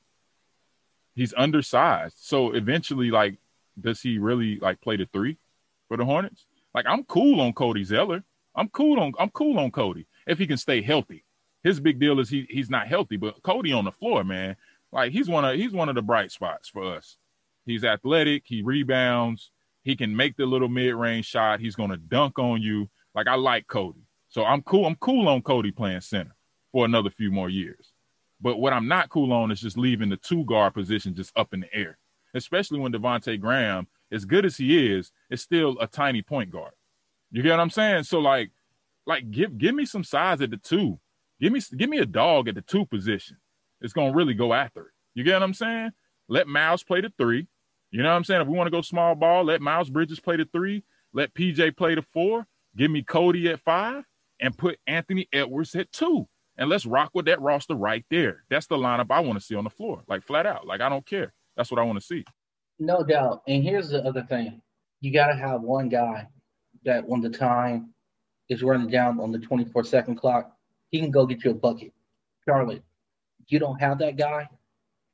He's 1.14 1.32
undersized. 1.36 2.16
So 2.18 2.52
eventually, 2.52 3.10
like, 3.10 3.38
does 3.80 4.00
he 4.00 4.18
really 4.18 4.58
like 4.58 4.80
play 4.80 4.96
the 4.96 5.06
three 5.12 5.38
for 5.86 5.96
the 5.96 6.04
Hornets? 6.04 6.46
Like, 6.74 6.86
I'm 6.88 7.04
cool 7.04 7.40
on 7.40 7.52
Cody 7.52 7.84
Zeller. 7.84 8.24
I'm 8.56 8.68
cool 8.68 8.98
on 8.98 9.12
I'm 9.18 9.30
cool 9.30 9.58
on 9.60 9.70
Cody 9.70 10.06
if 10.26 10.38
he 10.38 10.46
can 10.48 10.56
stay 10.56 10.82
healthy. 10.82 11.24
His 11.62 11.78
big 11.78 12.00
deal 12.00 12.18
is 12.18 12.28
he 12.28 12.46
he's 12.50 12.68
not 12.68 12.88
healthy, 12.88 13.16
but 13.16 13.40
Cody 13.44 13.72
on 13.72 13.84
the 13.84 13.92
floor, 13.92 14.24
man, 14.24 14.56
like 14.90 15.12
he's 15.12 15.28
one 15.28 15.44
of 15.44 15.54
he's 15.54 15.72
one 15.72 15.88
of 15.88 15.94
the 15.94 16.02
bright 16.02 16.32
spots 16.32 16.68
for 16.68 16.96
us. 16.96 17.16
He's 17.64 17.84
athletic, 17.84 18.42
he 18.44 18.62
rebounds, 18.62 19.52
he 19.84 19.94
can 19.94 20.16
make 20.16 20.36
the 20.36 20.46
little 20.46 20.68
mid-range 20.68 21.26
shot. 21.26 21.60
He's 21.60 21.76
to 21.76 21.96
dunk 21.96 22.40
on 22.40 22.60
you. 22.60 22.90
Like 23.14 23.28
I 23.28 23.36
like 23.36 23.68
Cody. 23.68 24.02
So 24.28 24.44
I'm 24.44 24.62
cool. 24.62 24.86
I'm 24.86 24.96
cool 24.96 25.28
on 25.28 25.42
Cody 25.42 25.70
playing 25.70 26.00
center 26.00 26.34
for 26.72 26.84
another 26.84 27.10
few 27.10 27.30
more 27.30 27.48
years. 27.48 27.91
But 28.42 28.58
what 28.58 28.72
I'm 28.72 28.88
not 28.88 29.08
cool 29.08 29.32
on 29.32 29.52
is 29.52 29.60
just 29.60 29.78
leaving 29.78 30.08
the 30.08 30.16
two 30.16 30.44
guard 30.44 30.74
position 30.74 31.14
just 31.14 31.32
up 31.38 31.54
in 31.54 31.60
the 31.60 31.72
air, 31.72 31.96
especially 32.34 32.80
when 32.80 32.92
Devonte 32.92 33.40
Graham, 33.40 33.86
as 34.10 34.24
good 34.24 34.44
as 34.44 34.56
he 34.56 34.92
is, 34.92 35.12
is 35.30 35.40
still 35.40 35.78
a 35.80 35.86
tiny 35.86 36.22
point 36.22 36.50
guard. 36.50 36.72
You 37.30 37.42
get 37.42 37.52
what 37.52 37.60
I'm 37.60 37.70
saying? 37.70 38.02
So 38.02 38.18
like, 38.18 38.50
like 39.06 39.30
give 39.30 39.56
give 39.56 39.74
me 39.74 39.86
some 39.86 40.04
size 40.04 40.42
at 40.42 40.50
the 40.50 40.56
two. 40.56 40.98
Give 41.40 41.52
me 41.52 41.60
give 41.76 41.88
me 41.88 41.98
a 41.98 42.06
dog 42.06 42.48
at 42.48 42.56
the 42.56 42.62
two 42.62 42.84
position. 42.84 43.36
It's 43.80 43.92
gonna 43.92 44.12
really 44.12 44.34
go 44.34 44.52
after 44.52 44.82
it. 44.82 44.92
You 45.14 45.24
get 45.24 45.34
what 45.34 45.42
I'm 45.44 45.54
saying? 45.54 45.92
Let 46.28 46.48
Miles 46.48 46.82
play 46.82 47.00
the 47.00 47.12
three. 47.16 47.46
You 47.90 48.02
know 48.02 48.08
what 48.08 48.16
I'm 48.16 48.24
saying? 48.24 48.42
If 48.42 48.48
we 48.48 48.56
want 48.56 48.66
to 48.66 48.72
go 48.72 48.80
small 48.80 49.14
ball, 49.14 49.44
let 49.44 49.60
Miles 49.60 49.90
Bridges 49.90 50.18
play 50.18 50.36
the 50.36 50.48
three, 50.52 50.82
let 51.12 51.34
PJ 51.34 51.76
play 51.76 51.94
the 51.94 52.02
four, 52.02 52.46
give 52.76 52.90
me 52.90 53.02
Cody 53.02 53.50
at 53.50 53.60
five, 53.60 54.04
and 54.40 54.56
put 54.56 54.78
Anthony 54.86 55.28
Edwards 55.32 55.74
at 55.74 55.92
two. 55.92 56.26
And 56.62 56.70
let's 56.70 56.86
rock 56.86 57.10
with 57.12 57.26
that 57.26 57.40
roster 57.40 57.74
right 57.74 58.04
there. 58.08 58.44
That's 58.48 58.68
the 58.68 58.76
lineup 58.76 59.08
I 59.10 59.18
want 59.18 59.36
to 59.36 59.44
see 59.44 59.56
on 59.56 59.64
the 59.64 59.70
floor, 59.70 60.04
like 60.06 60.22
flat 60.22 60.46
out. 60.46 60.64
Like 60.64 60.80
I 60.80 60.88
don't 60.88 61.04
care. 61.04 61.32
That's 61.56 61.72
what 61.72 61.80
I 61.80 61.82
want 61.82 61.98
to 61.98 62.06
see. 62.06 62.24
No 62.78 63.02
doubt. 63.02 63.42
And 63.48 63.64
here's 63.64 63.88
the 63.88 64.04
other 64.04 64.22
thing 64.22 64.62
you 65.00 65.12
got 65.12 65.26
to 65.26 65.34
have 65.34 65.62
one 65.62 65.88
guy 65.88 66.28
that 66.84 67.04
when 67.04 67.20
the 67.20 67.30
time 67.30 67.92
is 68.48 68.62
running 68.62 68.86
down 68.86 69.18
on 69.18 69.32
the 69.32 69.40
24 69.40 69.82
second 69.82 70.14
clock, 70.14 70.56
he 70.92 71.00
can 71.00 71.10
go 71.10 71.26
get 71.26 71.42
you 71.42 71.50
a 71.50 71.54
bucket. 71.54 71.92
Charlotte, 72.44 72.84
you 73.48 73.58
don't 73.58 73.80
have 73.80 73.98
that 73.98 74.16
guy, 74.16 74.48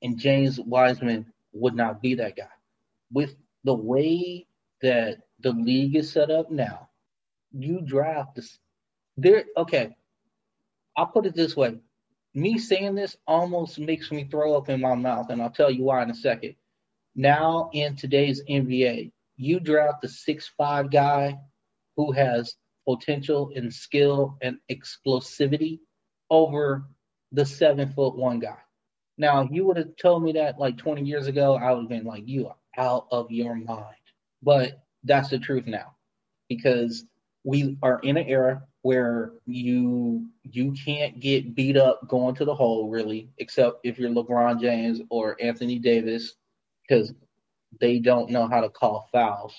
and 0.02 0.18
James 0.18 0.60
Wiseman 0.60 1.32
would 1.54 1.74
not 1.74 2.02
be 2.02 2.14
that 2.16 2.36
guy 2.36 2.44
with 3.10 3.34
the 3.64 3.72
way 3.72 4.46
that 4.82 5.22
the 5.40 5.52
league 5.52 5.96
is 5.96 6.12
set 6.12 6.30
up 6.30 6.50
now, 6.50 6.90
you 7.52 7.80
draft 7.80 8.34
this. 8.34 8.58
There, 9.16 9.44
okay. 9.56 9.96
I'll 10.98 11.06
put 11.06 11.26
it 11.26 11.36
this 11.36 11.56
way: 11.56 11.78
me 12.34 12.58
saying 12.58 12.96
this 12.96 13.16
almost 13.26 13.78
makes 13.78 14.10
me 14.12 14.24
throw 14.24 14.56
up 14.56 14.68
in 14.68 14.80
my 14.80 14.96
mouth, 14.96 15.30
and 15.30 15.40
I'll 15.40 15.50
tell 15.50 15.70
you 15.70 15.84
why 15.84 16.02
in 16.02 16.10
a 16.10 16.14
second. 16.14 16.56
Now, 17.14 17.70
in 17.72 17.96
today's 17.96 18.42
NBA, 18.48 19.12
you 19.36 19.60
draft 19.60 20.02
the 20.02 20.08
six-five 20.08 20.90
guy 20.90 21.38
who 21.96 22.12
has 22.12 22.56
potential 22.86 23.52
and 23.54 23.72
skill 23.72 24.38
and 24.42 24.58
explosivity 24.70 25.78
over 26.30 26.88
the 27.32 27.46
seven 27.46 27.92
foot 27.92 28.16
one 28.16 28.40
guy. 28.40 28.58
Now, 29.18 29.42
if 29.42 29.52
you 29.52 29.66
would 29.66 29.76
have 29.76 29.96
told 29.96 30.24
me 30.24 30.32
that 30.32 30.58
like 30.58 30.78
20 30.78 31.02
years 31.02 31.28
ago, 31.28 31.56
I 31.56 31.72
would 31.72 31.82
have 31.82 31.88
been 31.88 32.04
like, 32.04 32.26
you 32.26 32.48
are 32.48 32.56
out 32.76 33.06
of 33.12 33.30
your 33.30 33.54
mind. 33.54 33.96
But 34.42 34.80
that's 35.04 35.30
the 35.30 35.38
truth 35.38 35.66
now 35.66 35.94
because 36.48 37.04
we 37.48 37.78
are 37.82 37.98
in 38.00 38.18
an 38.18 38.26
era 38.26 38.62
where 38.82 39.32
you 39.46 40.28
you 40.42 40.72
can't 40.72 41.18
get 41.18 41.54
beat 41.54 41.78
up 41.78 42.06
going 42.06 42.34
to 42.34 42.44
the 42.44 42.54
hole 42.54 42.90
really 42.90 43.30
except 43.38 43.80
if 43.84 43.98
you're 43.98 44.10
LeBron 44.10 44.60
James 44.60 45.00
or 45.08 45.34
Anthony 45.40 45.78
Davis 45.78 46.34
because 46.86 47.14
they 47.80 48.00
don't 48.00 48.30
know 48.30 48.46
how 48.46 48.60
to 48.60 48.68
call 48.68 49.08
fouls 49.12 49.54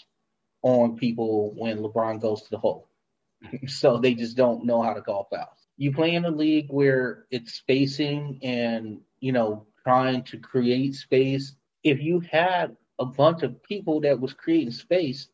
on 0.62 0.98
people 0.98 1.52
when 1.56 1.80
LeBron 1.80 2.22
goes 2.22 2.44
to 2.44 2.50
the 2.52 2.60
hole. 2.60 2.88
so 3.68 3.98
they 3.98 4.14
just 4.14 4.38
don't 4.38 4.66
know 4.66 4.84
how 4.84 4.94
to 4.94 5.02
call 5.02 5.28
fouls. 5.32 5.68
You 5.78 5.92
play 5.92 6.14
in 6.14 6.26
a 6.26 6.32
league 6.32 6.68
where 6.70 7.26
it's 7.32 7.54
spacing 7.54 8.40
and, 8.44 9.00
you 9.20 9.32
know, 9.32 9.66
trying 9.84 10.24
to 10.26 10.38
create 10.38 10.96
space. 10.96 11.56
If 11.84 12.02
you 12.02 12.20
had 12.20 12.76
a 13.00 13.06
bunch 13.06 13.44
of 13.44 13.64
people 13.64 14.02
that 14.02 14.20
was 14.20 14.34
creating 14.34 14.72
space. 14.72 15.30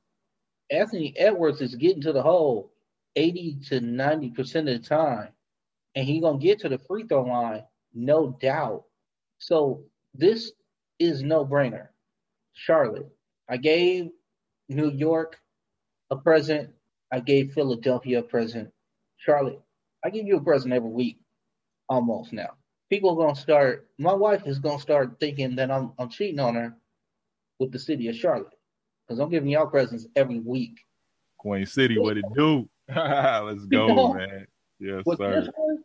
Anthony 0.72 1.14
Edwards 1.18 1.62
is 1.62 1.76
getting 1.76 2.02
to 2.02 2.14
the 2.14 2.22
hole 2.22 2.72
80 3.16 3.60
to 3.68 3.80
90% 3.80 4.56
of 4.60 4.66
the 4.66 4.80
time, 4.80 5.30
and 5.96 6.06
he's 6.06 6.22
going 6.22 6.40
to 6.40 6.46
get 6.46 6.60
to 6.60 6.70
the 6.70 6.78
free 6.78 7.04
throw 7.04 7.24
line, 7.24 7.64
no 7.94 8.38
doubt. 8.42 8.84
So 9.40 9.84
this 10.14 10.52
is 11.00 11.24
no 11.24 11.46
brainer. 11.46 11.88
Charlotte, 12.54 13.10
I 13.50 13.58
gave 13.58 14.10
New 14.70 14.92
York 14.92 15.38
a 16.10 16.16
present. 16.16 16.70
I 17.12 17.20
gave 17.20 17.54
Philadelphia 17.54 18.20
a 18.20 18.24
present. 18.24 18.72
Charlotte, 19.18 19.62
I 20.04 20.10
give 20.10 20.26
you 20.26 20.38
a 20.38 20.42
present 20.42 20.74
every 20.74 20.90
week, 20.90 21.20
almost 21.90 22.34
now. 22.34 22.52
People 22.90 23.12
are 23.12 23.26
gonna 23.26 23.36
start. 23.36 23.90
My 23.98 24.14
wife 24.14 24.44
is 24.46 24.60
gonna 24.60 24.80
start 24.80 25.20
thinking 25.20 25.56
that 25.56 25.72
I'm 25.72 25.94
I'm 26.00 26.10
cheating 26.10 26.40
on 26.40 26.56
her 26.56 26.76
with 27.60 27.72
the 27.72 27.80
city 27.80 28.08
of 28.08 28.16
Charlotte. 28.16 28.55
Because 29.08 29.20
I'm 29.20 29.30
giving 29.30 29.50
y'all 29.50 29.68
presents 29.68 30.08
every 30.16 30.40
week. 30.40 30.80
Queen 31.38 31.66
City, 31.66 31.98
what 32.00 32.18
it 32.18 32.26
do? 32.36 32.68
Let's 32.90 33.66
go, 33.66 33.88
you 33.88 33.96
know, 33.96 34.14
man. 34.14 34.48
Yes, 34.80 35.04
sir. 35.18 35.42
This 35.42 35.50
one, 35.56 35.84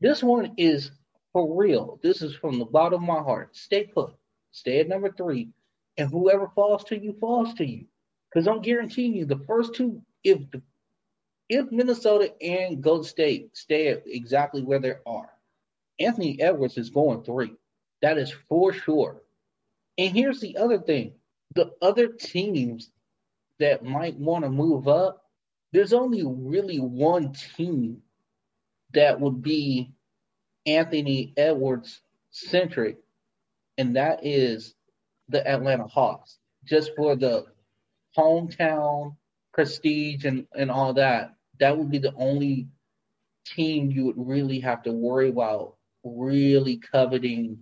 this 0.00 0.22
one 0.22 0.54
is 0.56 0.90
for 1.32 1.54
real. 1.54 2.00
This 2.02 2.22
is 2.22 2.34
from 2.34 2.58
the 2.58 2.64
bottom 2.64 3.02
of 3.02 3.08
my 3.08 3.22
heart. 3.22 3.56
Stay 3.56 3.84
put. 3.84 4.14
Stay 4.52 4.80
at 4.80 4.88
number 4.88 5.10
three. 5.12 5.50
And 5.96 6.10
whoever 6.10 6.50
falls 6.54 6.84
to 6.84 6.98
you, 6.98 7.16
falls 7.20 7.54
to 7.54 7.66
you. 7.66 7.86
Because 8.28 8.48
I'm 8.48 8.60
guaranteeing 8.60 9.14
you 9.14 9.24
the 9.24 9.42
first 9.46 9.74
two, 9.74 10.02
if 10.24 10.38
the, 10.50 10.60
if 11.48 11.70
Minnesota 11.70 12.32
and 12.42 12.82
Golden 12.82 13.04
State 13.04 13.56
stay 13.56 13.88
at 13.88 14.02
exactly 14.06 14.62
where 14.62 14.78
they 14.78 14.94
are, 15.06 15.30
Anthony 15.98 16.40
Edwards 16.40 16.76
is 16.76 16.90
going 16.90 17.22
three. 17.22 17.54
That 18.02 18.18
is 18.18 18.30
for 18.48 18.72
sure. 18.72 19.22
And 19.96 20.14
here's 20.14 20.40
the 20.40 20.56
other 20.58 20.78
thing 20.78 21.14
the 21.54 21.70
other 21.80 22.08
teams 22.08 22.90
that 23.58 23.84
might 23.84 24.16
want 24.16 24.44
to 24.44 24.50
move 24.50 24.88
up, 24.88 25.24
there's 25.72 25.92
only 25.92 26.22
really 26.24 26.78
one 26.78 27.32
team 27.56 28.02
that 28.92 29.20
would 29.20 29.42
be 29.42 29.92
Anthony 30.66 31.32
Edwards 31.36 32.00
centric, 32.30 32.98
and 33.78 33.96
that 33.96 34.24
is 34.24 34.74
the 35.28 35.46
Atlanta 35.46 35.86
Hawks. 35.86 36.38
Just 36.64 36.92
for 36.96 37.16
the 37.16 37.46
hometown 38.16 39.16
prestige 39.52 40.24
and, 40.24 40.46
and 40.54 40.70
all 40.70 40.94
that, 40.94 41.34
that 41.60 41.76
would 41.76 41.90
be 41.90 41.98
the 41.98 42.14
only 42.16 42.68
team 43.46 43.90
you 43.90 44.04
would 44.06 44.16
really 44.18 44.60
have 44.60 44.82
to 44.82 44.92
worry 44.92 45.28
about 45.28 45.76
really 46.04 46.76
coveting 46.78 47.58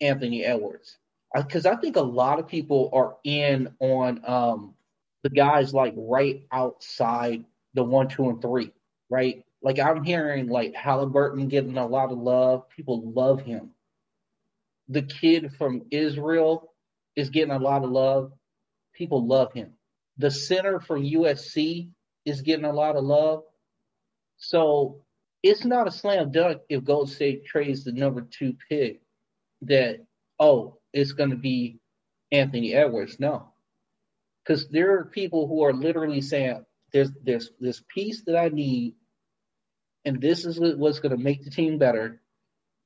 Anthony 0.00 0.44
Edwards. 0.44 0.98
Because 1.34 1.66
I 1.66 1.76
think 1.76 1.96
a 1.96 2.02
lot 2.02 2.38
of 2.38 2.46
people 2.46 2.90
are 2.92 3.16
in 3.24 3.74
on 3.80 4.20
um, 4.26 4.74
the 5.22 5.30
guys 5.30 5.74
like 5.74 5.94
right 5.96 6.46
outside 6.52 7.44
the 7.74 7.84
one, 7.84 8.08
two, 8.08 8.28
and 8.28 8.40
three, 8.40 8.72
right? 9.10 9.44
Like 9.62 9.78
I'm 9.78 10.04
hearing 10.04 10.48
like 10.48 10.74
Haliburton 10.74 11.48
getting 11.48 11.76
a 11.76 11.86
lot 11.86 12.12
of 12.12 12.18
love. 12.18 12.68
People 12.70 13.12
love 13.12 13.40
him. 13.40 13.70
The 14.88 15.02
kid 15.02 15.52
from 15.58 15.82
Israel 15.90 16.72
is 17.16 17.30
getting 17.30 17.54
a 17.54 17.58
lot 17.58 17.82
of 17.82 17.90
love. 17.90 18.32
People 18.94 19.26
love 19.26 19.52
him. 19.52 19.72
The 20.18 20.30
center 20.30 20.80
from 20.80 21.02
USC 21.02 21.90
is 22.24 22.42
getting 22.42 22.64
a 22.64 22.72
lot 22.72 22.96
of 22.96 23.04
love. 23.04 23.42
So 24.38 25.02
it's 25.42 25.64
not 25.64 25.88
a 25.88 25.90
slam 25.90 26.30
dunk 26.30 26.62
if 26.68 26.84
Gold 26.84 27.10
State 27.10 27.44
trades 27.46 27.84
the 27.84 27.92
number 27.92 28.22
two 28.22 28.54
pick 28.68 29.00
that, 29.62 30.04
oh, 30.38 30.78
it's 30.96 31.12
going 31.12 31.30
to 31.30 31.36
be 31.36 31.78
Anthony 32.32 32.74
Edwards. 32.74 33.20
No. 33.20 33.52
Because 34.42 34.68
there 34.68 34.98
are 34.98 35.04
people 35.04 35.46
who 35.46 35.62
are 35.64 35.72
literally 35.72 36.22
saying, 36.22 36.64
there's, 36.92 37.10
there's 37.22 37.50
this 37.60 37.82
piece 37.88 38.22
that 38.22 38.36
I 38.36 38.48
need, 38.48 38.94
and 40.04 40.20
this 40.20 40.46
is 40.46 40.58
what's 40.58 41.00
going 41.00 41.16
to 41.16 41.22
make 41.22 41.44
the 41.44 41.50
team 41.50 41.78
better, 41.78 42.22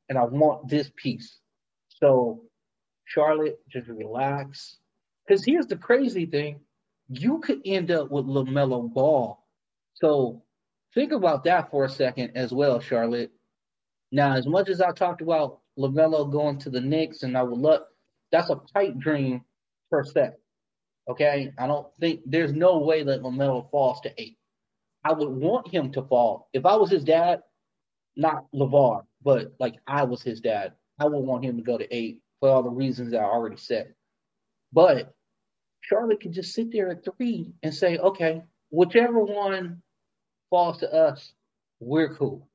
and 0.08 0.18
I 0.18 0.24
want 0.24 0.68
this 0.68 0.90
piece. 0.96 1.38
So, 1.88 2.42
Charlotte, 3.04 3.60
just 3.70 3.88
relax. 3.88 4.78
Because 5.26 5.44
here's 5.44 5.66
the 5.66 5.76
crazy 5.76 6.26
thing 6.26 6.60
you 7.08 7.38
could 7.40 7.60
end 7.64 7.90
up 7.90 8.10
with 8.10 8.24
LaMelo 8.24 8.92
Ball. 8.92 9.44
So, 9.94 10.42
think 10.94 11.12
about 11.12 11.44
that 11.44 11.70
for 11.70 11.84
a 11.84 11.88
second 11.88 12.32
as 12.34 12.52
well, 12.52 12.80
Charlotte. 12.80 13.30
Now, 14.10 14.34
as 14.34 14.46
much 14.46 14.68
as 14.68 14.80
I 14.80 14.92
talked 14.92 15.20
about 15.20 15.60
LaMelo 15.78 16.30
going 16.32 16.58
to 16.60 16.70
the 16.70 16.80
Knicks, 16.80 17.22
and 17.22 17.36
I 17.36 17.42
would 17.42 17.58
love 17.58 17.82
that's 18.32 18.50
a 18.50 18.56
pipe 18.56 18.98
dream 18.98 19.42
per 19.90 20.04
se. 20.04 20.30
Okay, 21.08 21.52
I 21.58 21.66
don't 21.66 21.88
think 21.98 22.20
there's 22.26 22.52
no 22.52 22.78
way 22.78 23.02
that 23.02 23.22
LaMelo 23.22 23.70
falls 23.70 24.00
to 24.02 24.12
eight. 24.20 24.36
I 25.04 25.12
would 25.12 25.30
want 25.30 25.68
him 25.68 25.92
to 25.92 26.02
fall 26.02 26.48
if 26.52 26.66
I 26.66 26.76
was 26.76 26.90
his 26.90 27.04
dad, 27.04 27.42
not 28.16 28.46
LaVar, 28.54 29.04
but 29.22 29.54
like 29.58 29.76
I 29.86 30.04
was 30.04 30.22
his 30.22 30.40
dad. 30.40 30.74
I 30.98 31.06
would 31.06 31.24
want 31.24 31.44
him 31.44 31.56
to 31.56 31.62
go 31.62 31.78
to 31.78 31.94
eight 31.94 32.20
for 32.38 32.50
all 32.50 32.62
the 32.62 32.70
reasons 32.70 33.12
that 33.12 33.20
I 33.20 33.24
already 33.24 33.56
said. 33.56 33.94
But 34.72 35.14
Charlotte 35.80 36.20
can 36.20 36.32
just 36.32 36.54
sit 36.54 36.70
there 36.70 36.90
at 36.90 37.04
three 37.04 37.52
and 37.62 37.74
say, 37.74 37.96
okay, 37.98 38.42
whichever 38.70 39.20
one 39.20 39.82
falls 40.50 40.78
to 40.78 40.92
us, 40.92 41.32
we're 41.80 42.14
cool. 42.14 42.46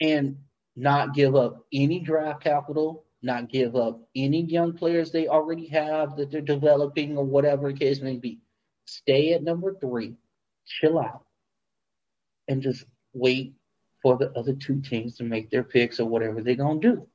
And 0.00 0.38
not 0.74 1.14
give 1.14 1.34
up 1.34 1.64
any 1.72 2.00
draft 2.00 2.42
capital, 2.42 3.05
not 3.26 3.50
give 3.50 3.76
up 3.76 4.00
any 4.14 4.42
young 4.42 4.72
players 4.72 5.10
they 5.10 5.28
already 5.28 5.66
have 5.66 6.16
that 6.16 6.30
they're 6.30 6.40
developing 6.40 7.18
or 7.18 7.24
whatever 7.24 7.72
the 7.72 7.78
case 7.78 8.00
may 8.00 8.16
be. 8.16 8.38
Stay 8.86 9.32
at 9.32 9.42
number 9.42 9.74
three, 9.74 10.14
chill 10.64 10.98
out, 10.98 11.26
and 12.48 12.62
just 12.62 12.84
wait 13.12 13.54
for 14.02 14.16
the 14.16 14.30
other 14.32 14.54
two 14.54 14.80
teams 14.80 15.16
to 15.16 15.24
make 15.24 15.50
their 15.50 15.64
picks 15.64 15.98
or 15.98 16.06
whatever 16.06 16.40
they're 16.40 16.54
going 16.54 16.80
to 16.80 16.94
do. 16.94 17.08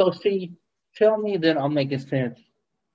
So, 0.00 0.10
see, 0.10 0.52
tell 0.96 1.18
me 1.18 1.36
that 1.36 1.58
I'm 1.58 1.74
making 1.74 1.98
sense 1.98 2.40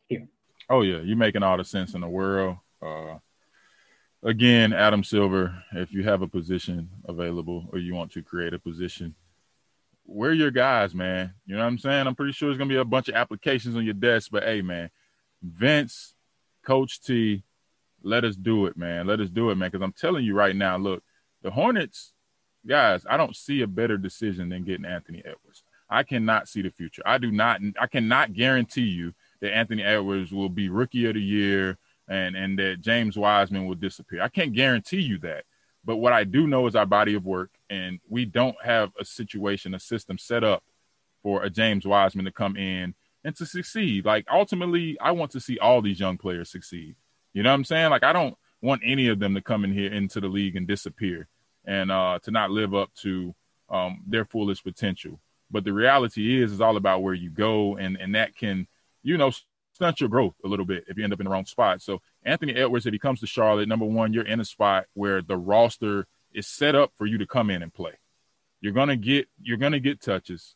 here. 0.07 0.27
Oh, 0.69 0.81
yeah, 0.81 0.99
you're 0.99 1.15
making 1.15 1.43
all 1.43 1.57
the 1.57 1.63
sense 1.63 1.93
in 1.93 2.01
the 2.01 2.07
world. 2.07 2.57
Uh, 2.81 3.19
again, 4.23 4.73
Adam 4.73 5.03
Silver, 5.03 5.63
if 5.73 5.93
you 5.93 6.03
have 6.03 6.23
a 6.23 6.27
position 6.27 6.89
available 7.05 7.69
or 7.71 7.77
you 7.77 7.93
want 7.93 8.11
to 8.13 8.23
create 8.23 8.55
a 8.55 8.59
position, 8.59 9.13
we're 10.05 10.33
your 10.33 10.51
guys, 10.51 10.93
man. 10.93 11.33
You 11.45 11.55
know 11.55 11.61
what 11.61 11.67
I'm 11.67 11.77
saying? 11.77 12.07
I'm 12.07 12.15
pretty 12.15 12.31
sure 12.31 12.49
there's 12.49 12.57
gonna 12.57 12.69
be 12.69 12.75
a 12.75 12.85
bunch 12.85 13.09
of 13.09 13.15
applications 13.15 13.75
on 13.75 13.85
your 13.85 13.93
desk, 13.93 14.29
but 14.31 14.43
hey, 14.43 14.61
man, 14.61 14.89
Vince, 15.41 16.13
Coach 16.65 17.01
T, 17.01 17.43
let 18.03 18.23
us 18.23 18.35
do 18.35 18.67
it, 18.67 18.77
man. 18.77 19.07
Let 19.07 19.19
us 19.19 19.29
do 19.29 19.49
it, 19.49 19.55
man. 19.55 19.69
Because 19.71 19.83
I'm 19.83 19.93
telling 19.93 20.25
you 20.25 20.35
right 20.35 20.55
now, 20.55 20.77
look, 20.77 21.03
the 21.41 21.51
Hornets, 21.51 22.13
guys, 22.67 23.05
I 23.09 23.17
don't 23.17 23.35
see 23.35 23.61
a 23.61 23.67
better 23.67 23.97
decision 23.97 24.49
than 24.49 24.63
getting 24.63 24.85
Anthony 24.85 25.19
Edwards. 25.19 25.63
I 25.89 26.03
cannot 26.03 26.47
see 26.47 26.61
the 26.61 26.71
future. 26.71 27.03
I 27.05 27.17
do 27.17 27.31
not. 27.31 27.61
I 27.79 27.87
cannot 27.87 28.33
guarantee 28.33 28.81
you 28.81 29.13
that 29.41 29.55
Anthony 29.55 29.83
Edwards 29.83 30.31
will 30.31 30.49
be 30.49 30.69
Rookie 30.69 31.05
of 31.05 31.13
the 31.13 31.21
Year 31.21 31.77
and 32.07 32.35
and 32.35 32.57
that 32.59 32.81
James 32.81 33.17
Wiseman 33.17 33.65
will 33.65 33.75
disappear. 33.75 34.21
I 34.21 34.29
can't 34.29 34.53
guarantee 34.53 35.01
you 35.01 35.17
that. 35.19 35.45
But 35.85 35.97
what 35.97 36.13
I 36.13 36.23
do 36.23 36.47
know 36.47 36.65
is 36.67 36.75
our 36.75 36.85
body 36.85 37.13
of 37.13 37.25
work, 37.25 37.51
and 37.69 37.99
we 38.09 38.25
don't 38.25 38.55
have 38.63 38.91
a 38.99 39.05
situation, 39.05 39.75
a 39.75 39.79
system 39.79 40.17
set 40.17 40.43
up 40.43 40.63
for 41.21 41.43
a 41.43 41.49
James 41.49 41.85
Wiseman 41.85 42.25
to 42.25 42.31
come 42.31 42.57
in 42.57 42.95
and 43.23 43.35
to 43.35 43.45
succeed. 43.45 44.05
Like 44.05 44.25
ultimately, 44.31 44.97
I 44.99 45.11
want 45.11 45.31
to 45.31 45.39
see 45.39 45.59
all 45.59 45.81
these 45.81 45.99
young 45.99 46.17
players 46.17 46.49
succeed. 46.49 46.95
You 47.33 47.43
know 47.43 47.49
what 47.49 47.55
I'm 47.55 47.63
saying? 47.65 47.91
Like 47.91 48.03
I 48.03 48.13
don't 48.13 48.35
want 48.61 48.81
any 48.83 49.07
of 49.07 49.19
them 49.19 49.35
to 49.35 49.41
come 49.41 49.63
in 49.63 49.73
here 49.73 49.91
into 49.91 50.19
the 50.19 50.27
league 50.27 50.55
and 50.55 50.67
disappear 50.67 51.27
and 51.65 51.91
uh, 51.91 52.19
to 52.23 52.31
not 52.31 52.51
live 52.51 52.73
up 52.73 52.91
to 53.01 53.35
um, 53.69 54.03
their 54.07 54.25
fullest 54.25 54.63
potential. 54.63 55.19
But 55.51 55.63
the 55.63 55.73
reality 55.73 56.41
is, 56.41 56.51
is 56.51 56.61
all 56.61 56.77
about 56.77 57.03
where 57.03 57.13
you 57.13 57.29
go, 57.29 57.77
and 57.77 57.97
and 57.97 58.15
that 58.15 58.35
can, 58.35 58.67
you 59.03 59.17
know, 59.17 59.31
stunt 59.75 59.99
your 59.99 60.09
growth 60.09 60.35
a 60.43 60.47
little 60.47 60.65
bit 60.65 60.85
if 60.87 60.97
you 60.97 61.03
end 61.03 61.13
up 61.13 61.19
in 61.19 61.25
the 61.25 61.29
wrong 61.29 61.45
spot. 61.45 61.81
So 61.81 62.01
Anthony 62.23 62.55
Edwards, 62.55 62.85
if 62.85 62.93
he 62.93 62.99
comes 62.99 63.19
to 63.19 63.27
Charlotte, 63.27 63.67
number 63.67 63.85
one, 63.85 64.13
you're 64.13 64.25
in 64.25 64.39
a 64.39 64.45
spot 64.45 64.85
where 64.93 65.21
the 65.21 65.37
roster 65.37 66.07
is 66.33 66.47
set 66.47 66.75
up 66.75 66.91
for 66.97 67.05
you 67.05 67.17
to 67.17 67.27
come 67.27 67.49
in 67.49 67.61
and 67.61 67.73
play. 67.73 67.93
You're 68.61 68.73
gonna 68.73 68.95
get 68.95 69.27
you're 69.41 69.57
gonna 69.57 69.79
get 69.79 70.01
touches. 70.01 70.55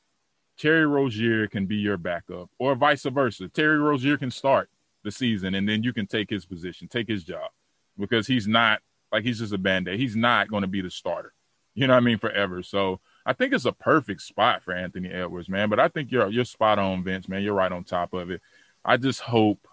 Terry 0.58 0.86
Rozier 0.86 1.48
can 1.48 1.68
be 1.68 1.78
your 1.78 1.98
backup, 1.98 2.50
or 2.58 2.76
vice 2.76 3.04
versa. 3.04 3.48
Terry 3.48 3.78
Rozier 3.78 4.18
can 4.18 4.32
start 4.32 4.70
the 5.04 5.12
season, 5.12 5.56
and 5.56 5.68
then 5.68 5.84
you 5.84 5.94
can 5.94 6.06
take 6.06 6.30
his 6.30 6.46
position, 6.46 6.88
take 6.88 7.08
his 7.08 7.24
job, 7.24 7.50
because 7.98 8.28
he's 8.28 8.48
not 8.48 8.82
like 9.12 9.24
he's 9.24 9.40
just 9.40 9.54
a 9.54 9.58
band 9.58 9.88
aid. 9.88 10.00
He's 10.00 10.16
not 10.16 10.50
going 10.50 10.62
to 10.62 10.68
be 10.68 10.82
the 10.82 10.92
starter. 10.92 11.34
You 11.76 11.88
know 11.88 11.94
what 11.94 12.04
I 12.04 12.06
mean? 12.06 12.18
Forever. 12.18 12.62
So 12.62 13.00
I 13.26 13.34
think 13.34 13.54
it's 13.54 13.66
a 13.66 13.72
perfect 13.72 14.22
spot 14.22 14.64
for 14.64 14.74
Anthony 14.74 15.10
Edwards, 15.10 15.50
man. 15.50 15.70
But 15.70 15.80
I 15.80 15.88
think 15.88 16.12
you're 16.12 16.30
you're 16.30 16.46
spot 16.46 16.80
on, 16.80 17.04
Vince, 17.04 17.30
man. 17.30 17.42
You're 17.42 17.54
right 17.54 17.72
on 17.72 17.84
top 17.84 18.14
of 18.14 18.30
it. 18.30 18.42
I 18.84 18.98
just 18.98 19.20
hope 19.20 19.68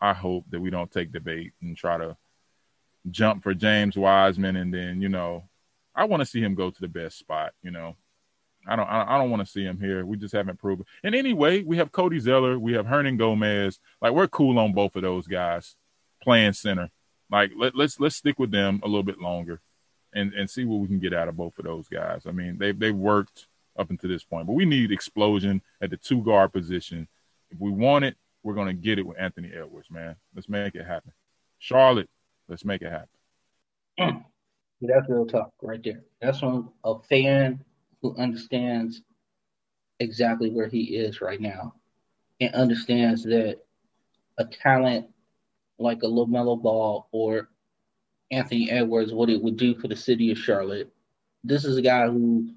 I 0.00 0.12
hope 0.12 0.44
that 0.50 0.60
we 0.60 0.70
don't 0.70 0.90
take 0.90 1.12
debate 1.12 1.52
and 1.60 1.76
try 1.76 1.98
to 1.98 2.16
jump 3.10 3.42
for 3.42 3.54
James 3.54 3.96
Wiseman 3.96 4.56
and 4.56 4.72
then, 4.72 5.02
you 5.02 5.08
know, 5.08 5.44
I 5.94 6.04
want 6.04 6.20
to 6.20 6.26
see 6.26 6.40
him 6.40 6.54
go 6.54 6.70
to 6.70 6.80
the 6.80 6.88
best 6.88 7.18
spot, 7.18 7.52
you 7.62 7.70
know. 7.70 7.96
I 8.66 8.76
don't 8.76 8.88
I 8.88 9.16
don't 9.16 9.30
want 9.30 9.44
to 9.44 9.50
see 9.50 9.64
him 9.64 9.80
here. 9.80 10.04
We 10.04 10.18
just 10.18 10.34
haven't 10.34 10.58
proven. 10.58 10.84
And 11.02 11.14
anyway, 11.14 11.62
we 11.62 11.78
have 11.78 11.90
Cody 11.90 12.18
Zeller, 12.18 12.58
we 12.58 12.74
have 12.74 12.86
Hernangomez. 12.86 13.78
Like 14.02 14.12
we're 14.12 14.28
cool 14.28 14.58
on 14.58 14.74
both 14.74 14.94
of 14.94 15.02
those 15.02 15.26
guys 15.26 15.74
playing 16.22 16.52
center. 16.52 16.90
Like 17.30 17.52
let, 17.56 17.74
let's 17.74 17.98
let's 17.98 18.16
stick 18.16 18.38
with 18.38 18.50
them 18.50 18.80
a 18.82 18.86
little 18.86 19.02
bit 19.02 19.20
longer 19.20 19.60
and 20.12 20.34
and 20.34 20.50
see 20.50 20.64
what 20.64 20.80
we 20.80 20.86
can 20.86 20.98
get 20.98 21.14
out 21.14 21.28
of 21.28 21.36
both 21.36 21.58
of 21.58 21.64
those 21.64 21.88
guys. 21.88 22.26
I 22.26 22.32
mean, 22.32 22.58
they've 22.58 22.78
they've 22.78 22.94
worked 22.94 23.46
up 23.78 23.90
until 23.90 24.10
this 24.10 24.24
point, 24.24 24.46
but 24.46 24.54
we 24.54 24.66
need 24.66 24.92
explosion 24.92 25.62
at 25.80 25.90
the 25.90 25.96
two 25.96 26.22
guard 26.22 26.52
position. 26.52 27.08
If 27.50 27.58
we 27.58 27.70
want 27.70 28.04
it, 28.04 28.16
we're 28.42 28.54
going 28.54 28.68
to 28.68 28.72
get 28.74 28.98
it 28.98 29.06
with 29.06 29.18
Anthony 29.18 29.50
Edwards, 29.54 29.90
man. 29.90 30.16
Let's 30.34 30.48
make 30.48 30.74
it 30.74 30.86
happen. 30.86 31.12
Charlotte, 31.58 32.08
let's 32.48 32.64
make 32.64 32.82
it 32.82 32.90
happen. 32.90 34.24
That's 34.80 35.08
real 35.08 35.26
talk 35.26 35.52
right 35.60 35.82
there. 35.82 36.02
That's 36.20 36.38
from 36.38 36.70
a 36.84 36.98
fan 37.08 37.64
who 38.00 38.16
understands 38.16 39.02
exactly 39.98 40.50
where 40.50 40.68
he 40.68 40.96
is 40.96 41.20
right 41.20 41.40
now 41.40 41.74
and 42.40 42.54
understands 42.54 43.24
that 43.24 43.58
a 44.38 44.44
talent 44.44 45.06
like 45.78 46.02
a 46.02 46.06
LaMelo 46.06 46.60
Ball 46.60 47.08
or 47.10 47.48
Anthony 48.30 48.70
Edwards, 48.70 49.12
what 49.12 49.30
it 49.30 49.42
would 49.42 49.56
do 49.56 49.74
for 49.74 49.88
the 49.88 49.96
city 49.96 50.30
of 50.30 50.38
Charlotte. 50.38 50.92
This 51.42 51.64
is 51.64 51.76
a 51.76 51.82
guy 51.82 52.06
who 52.06 52.50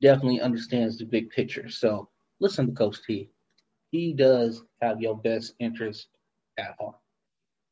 definitely 0.00 0.40
understands 0.40 0.98
the 0.98 1.04
big 1.04 1.30
picture. 1.30 1.68
So 1.68 2.08
listen 2.40 2.66
to 2.66 2.72
Coach 2.72 2.98
T 3.06 3.28
he 3.92 4.14
does 4.14 4.64
have 4.80 5.00
your 5.00 5.16
best 5.16 5.54
interest 5.60 6.08
at 6.58 6.74
heart. 6.80 6.96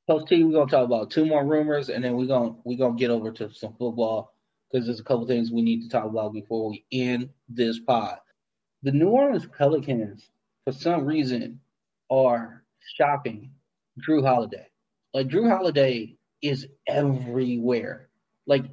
Coach 0.08 0.28
T, 0.28 0.44
we're 0.44 0.52
gonna 0.52 0.70
talk 0.70 0.84
about 0.84 1.10
two 1.10 1.24
more 1.24 1.44
rumors, 1.44 1.88
and 1.88 2.04
then 2.04 2.16
we're 2.16 2.26
gonna 2.26 2.54
we're 2.64 2.78
gonna 2.78 2.96
get 2.96 3.10
over 3.10 3.32
to 3.32 3.52
some 3.52 3.74
football 3.78 4.34
because 4.70 4.86
there's 4.86 5.00
a 5.00 5.04
couple 5.04 5.26
things 5.26 5.50
we 5.50 5.62
need 5.62 5.82
to 5.82 5.88
talk 5.88 6.04
about 6.04 6.32
before 6.32 6.70
we 6.70 6.84
end 6.92 7.30
this 7.48 7.80
pod. 7.80 8.18
The 8.82 8.92
New 8.92 9.08
Orleans 9.08 9.46
Pelicans, 9.56 10.30
for 10.64 10.72
some 10.72 11.04
reason, 11.04 11.60
are 12.10 12.64
shopping 12.96 13.52
Jrue 14.06 14.24
Holiday. 14.24 14.66
Like 15.14 15.28
Jrue 15.28 15.48
Holiday 15.50 16.16
is 16.42 16.66
everywhere. 16.86 18.08
Like 18.46 18.64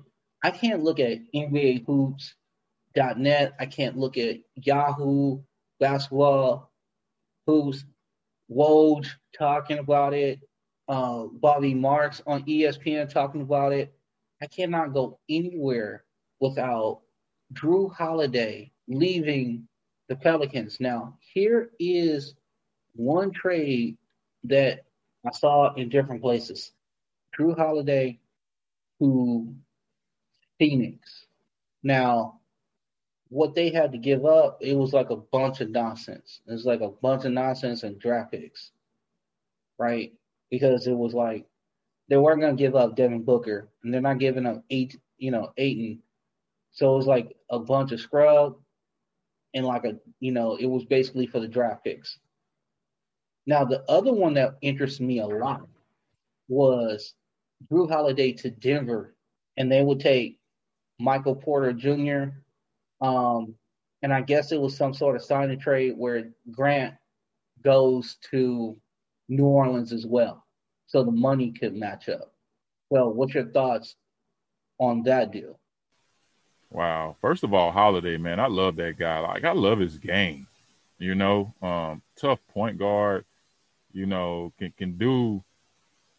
I 0.43 0.52
can't 0.52 0.84
look 0.84 1.00
at 1.00 1.20
NBA 1.34 1.86
Hoops.net. 1.86 3.54
I 3.60 3.66
can't 3.68 3.98
look 3.98 4.18
at 4.18 4.38
Yahoo 4.56 5.39
basketball 5.80 6.66
who's 7.48 7.86
Woj 8.52 9.08
talking 9.38 9.80
about 9.80 10.14
it, 10.14 10.39
uh, 10.88 11.24
Bobby 11.32 11.74
Marks 11.74 12.22
on 12.28 12.43
ESPN 12.43 13.10
talking 13.12 13.41
about 13.41 13.74
it. 13.74 13.93
I 14.41 14.45
cannot 14.45 14.93
go 14.93 15.20
anywhere 15.30 16.04
without 16.39 17.02
Jrue 17.54 17.91
Holiday 17.91 18.72
leaving 18.88 19.68
the 20.10 20.16
Pelicans. 20.16 20.80
Now, 20.80 21.18
here 21.34 21.72
is 21.80 22.36
one 22.93 23.32
trade 23.32 23.98
that 24.43 24.86
I 25.26 25.32
saw 25.32 25.74
in 25.74 25.89
different 25.89 26.22
places. 26.22 26.72
Jrue 27.38 27.58
Holiday 27.58 28.20
to 29.00 29.54
Phoenix. 30.60 31.26
Now, 31.84 32.36
what 33.30 33.55
they 33.55 33.69
had 33.69 33.91
to 33.91 33.97
give 33.97 34.25
up, 34.25 34.57
it 34.61 34.75
was 34.75 34.93
like 34.93 35.09
a 35.09 35.15
bunch 35.17 35.61
of 35.61 35.69
nonsense. 35.69 36.41
It 36.47 36.51
was 36.51 36.65
like 36.65 36.82
a 36.82 36.89
bunch 36.89 37.25
of 37.25 37.32
nonsense 37.32 37.84
and 37.84 37.99
draft 37.99 38.32
picks, 38.32 38.71
right? 39.78 40.13
Because 40.49 40.88
it 40.88 40.93
was 40.93 41.13
like 41.13 41.45
they 42.09 42.17
weren't 42.17 42.41
going 42.41 42.55
to 42.55 42.61
give 42.61 42.75
up 42.75 42.95
Devin 42.95 43.23
Booker, 43.23 43.69
and 43.84 43.93
they're 43.93 44.01
not 44.01 44.19
giving 44.19 44.45
up 44.45 44.63
eight, 44.69 44.97
you 45.17 45.32
know, 45.32 45.51
Ayton. 45.57 46.01
So 46.71 46.93
it 46.93 46.97
was 46.97 47.07
like 47.07 47.36
a 47.49 47.59
bunch 47.59 47.91
of 47.91 47.99
scrub, 47.99 48.55
and 49.53 49.65
like 49.65 49.84
a, 49.84 49.97
you 50.19 50.32
know, 50.32 50.55
it 50.55 50.67
was 50.67 50.86
basically 50.86 51.28
for 51.28 51.39
the 51.39 51.47
draft 51.47 51.84
picks. 51.84 52.19
Now 53.45 53.65
the 53.65 53.84
other 53.89 54.13
one 54.13 54.34
that 54.36 54.57
interests 54.61 54.99
me 54.99 55.19
a 55.19 55.25
lot 55.25 55.67
was 56.47 57.13
Jrue 57.71 57.89
Holiday 57.89 58.34
to 58.34 58.49
Denver, 58.49 59.15
and 59.57 59.71
they 59.71 59.82
would 59.82 59.99
take 59.99 60.38
Michael 60.99 61.36
Porter 61.36 61.73
Jr. 61.73 62.34
Um, 63.02 63.56
and 64.02 64.14
I 64.14 64.22
guess 64.22 64.52
it 64.52 64.62
was 64.62 64.76
some 64.78 64.93
sort 64.93 65.16
of 65.16 65.24
signing 65.24 65.60
trade 65.60 65.93
where 65.98 66.30
Grant 66.52 66.95
goes 67.64 68.18
to 68.32 68.78
New 69.30 69.45
Orleans 69.45 69.91
as 69.91 70.06
well, 70.06 70.45
so 70.86 71.04
the 71.04 71.12
money 71.12 71.52
could 71.52 71.76
match 71.76 72.10
up. 72.10 72.34
Well, 72.89 73.12
what's 73.12 73.34
your 73.34 73.48
thoughts 73.48 73.95
on 74.80 75.04
that 75.04 75.32
deal? 75.32 75.60
Wow. 76.70 77.16
First 77.22 77.43
of 77.43 77.54
all, 77.54 77.72
Holiday, 77.72 78.18
man, 78.18 78.39
I 78.39 78.48
love 78.48 78.76
that 78.78 78.98
guy. 78.98 79.20
Like 79.20 79.43
I 79.43 79.52
love 79.54 79.80
his 79.80 79.98
game. 79.98 80.48
You 81.00 81.16
know, 81.16 81.54
um, 81.62 82.02
tough 82.20 82.39
point 82.48 82.78
guard. 82.78 83.26
You 83.93 84.06
know, 84.06 84.54
can 84.58 84.74
can 84.78 84.98
do 84.98 85.43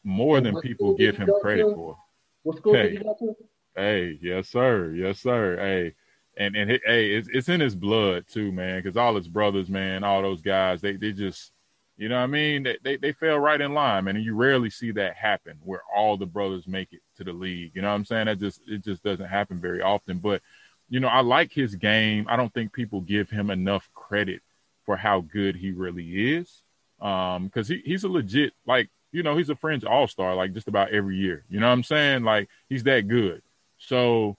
more 0.05 0.41
than 0.41 0.61
people 0.61 0.97
give 0.97 1.16
him 1.16 1.31
credit 1.41 1.64
to? 1.64 1.74
for. 1.74 1.99
What 2.43 2.57
school 2.59 2.74
Hey. 2.74 2.91
did 2.91 2.99
he 2.99 3.05
go 3.05 3.16
to? 3.18 3.37
Hey, 3.76 4.18
yes, 4.22 4.49
sir. 4.49 4.93
Yes, 4.95 5.20
sir. 5.20 5.57
Hey, 5.57 5.95
and 6.39 6.57
and 6.57 6.70
hey, 6.70 7.11
it's 7.11 7.28
it's 7.32 7.49
in 7.49 7.61
his 7.61 7.74
blood 7.74 8.24
too, 8.28 8.53
man. 8.53 8.80
Because 8.80 8.97
all 8.97 9.16
his 9.16 9.28
brothers, 9.28 9.68
man, 9.68 10.05
all 10.05 10.22
those 10.22 10.41
guys, 10.41 10.80
they 10.80 10.93
they 10.97 11.12
just, 11.12 11.53
you 11.97 12.09
know, 12.09 12.16
what 12.16 12.22
I 12.22 12.26
mean, 12.28 12.62
they, 12.62 12.78
they 12.82 12.97
they 12.97 13.12
fell 13.12 13.39
right 13.39 13.61
in 13.61 13.74
line, 13.74 14.05
man. 14.05 14.16
And 14.16 14.24
you 14.24 14.34
rarely 14.34 14.70
see 14.70 14.93
that 14.93 15.16
happen 15.16 15.59
where 15.64 15.82
all 15.95 16.16
the 16.16 16.26
brothers 16.26 16.66
make 16.68 16.93
it 16.93 17.01
to 17.16 17.24
the 17.24 17.32
league. 17.32 17.72
You 17.74 17.82
know 17.82 17.89
what 17.89 17.95
I'm 17.95 18.05
saying? 18.05 18.26
That 18.26 18.39
just 18.39 18.62
it 18.68 18.84
just 18.84 19.03
doesn't 19.03 19.26
happen 19.26 19.61
very 19.61 19.82
often. 19.82 20.18
But 20.18 20.41
you 20.89 21.01
know, 21.01 21.09
I 21.09 21.20
like 21.20 21.53
his 21.53 21.74
game. 21.74 22.26
I 22.28 22.36
don't 22.36 22.55
think 22.55 22.72
people 22.72 23.01
give 23.01 23.28
him 23.28 23.51
enough 23.51 23.91
credit 23.95 24.41
for 24.86 24.97
how 24.97 25.20
good 25.20 25.57
he 25.57 25.72
really 25.72 26.34
is. 26.34 26.62
Um, 27.01 27.47
because 27.47 27.68
he, 27.68 27.82
he's 27.84 28.05
a 28.05 28.09
legit 28.09 28.53
like 28.66 28.91
you 29.12 29.22
know 29.22 29.36
he's 29.36 29.51
a 29.51 29.57
fringe 29.57 29.84
all 29.84 30.09
star 30.09 30.34
like 30.34 30.53
just 30.53 30.68
about 30.68 30.91
every 30.91 31.16
year. 31.16 31.45
You 31.51 31.59
know 31.59 31.66
what 31.66 31.72
I'm 31.72 31.82
saying? 31.82 32.22
Like 32.22 32.49
he's 32.68 32.84
that 32.84 33.09
good. 33.09 33.43
So, 33.78 34.36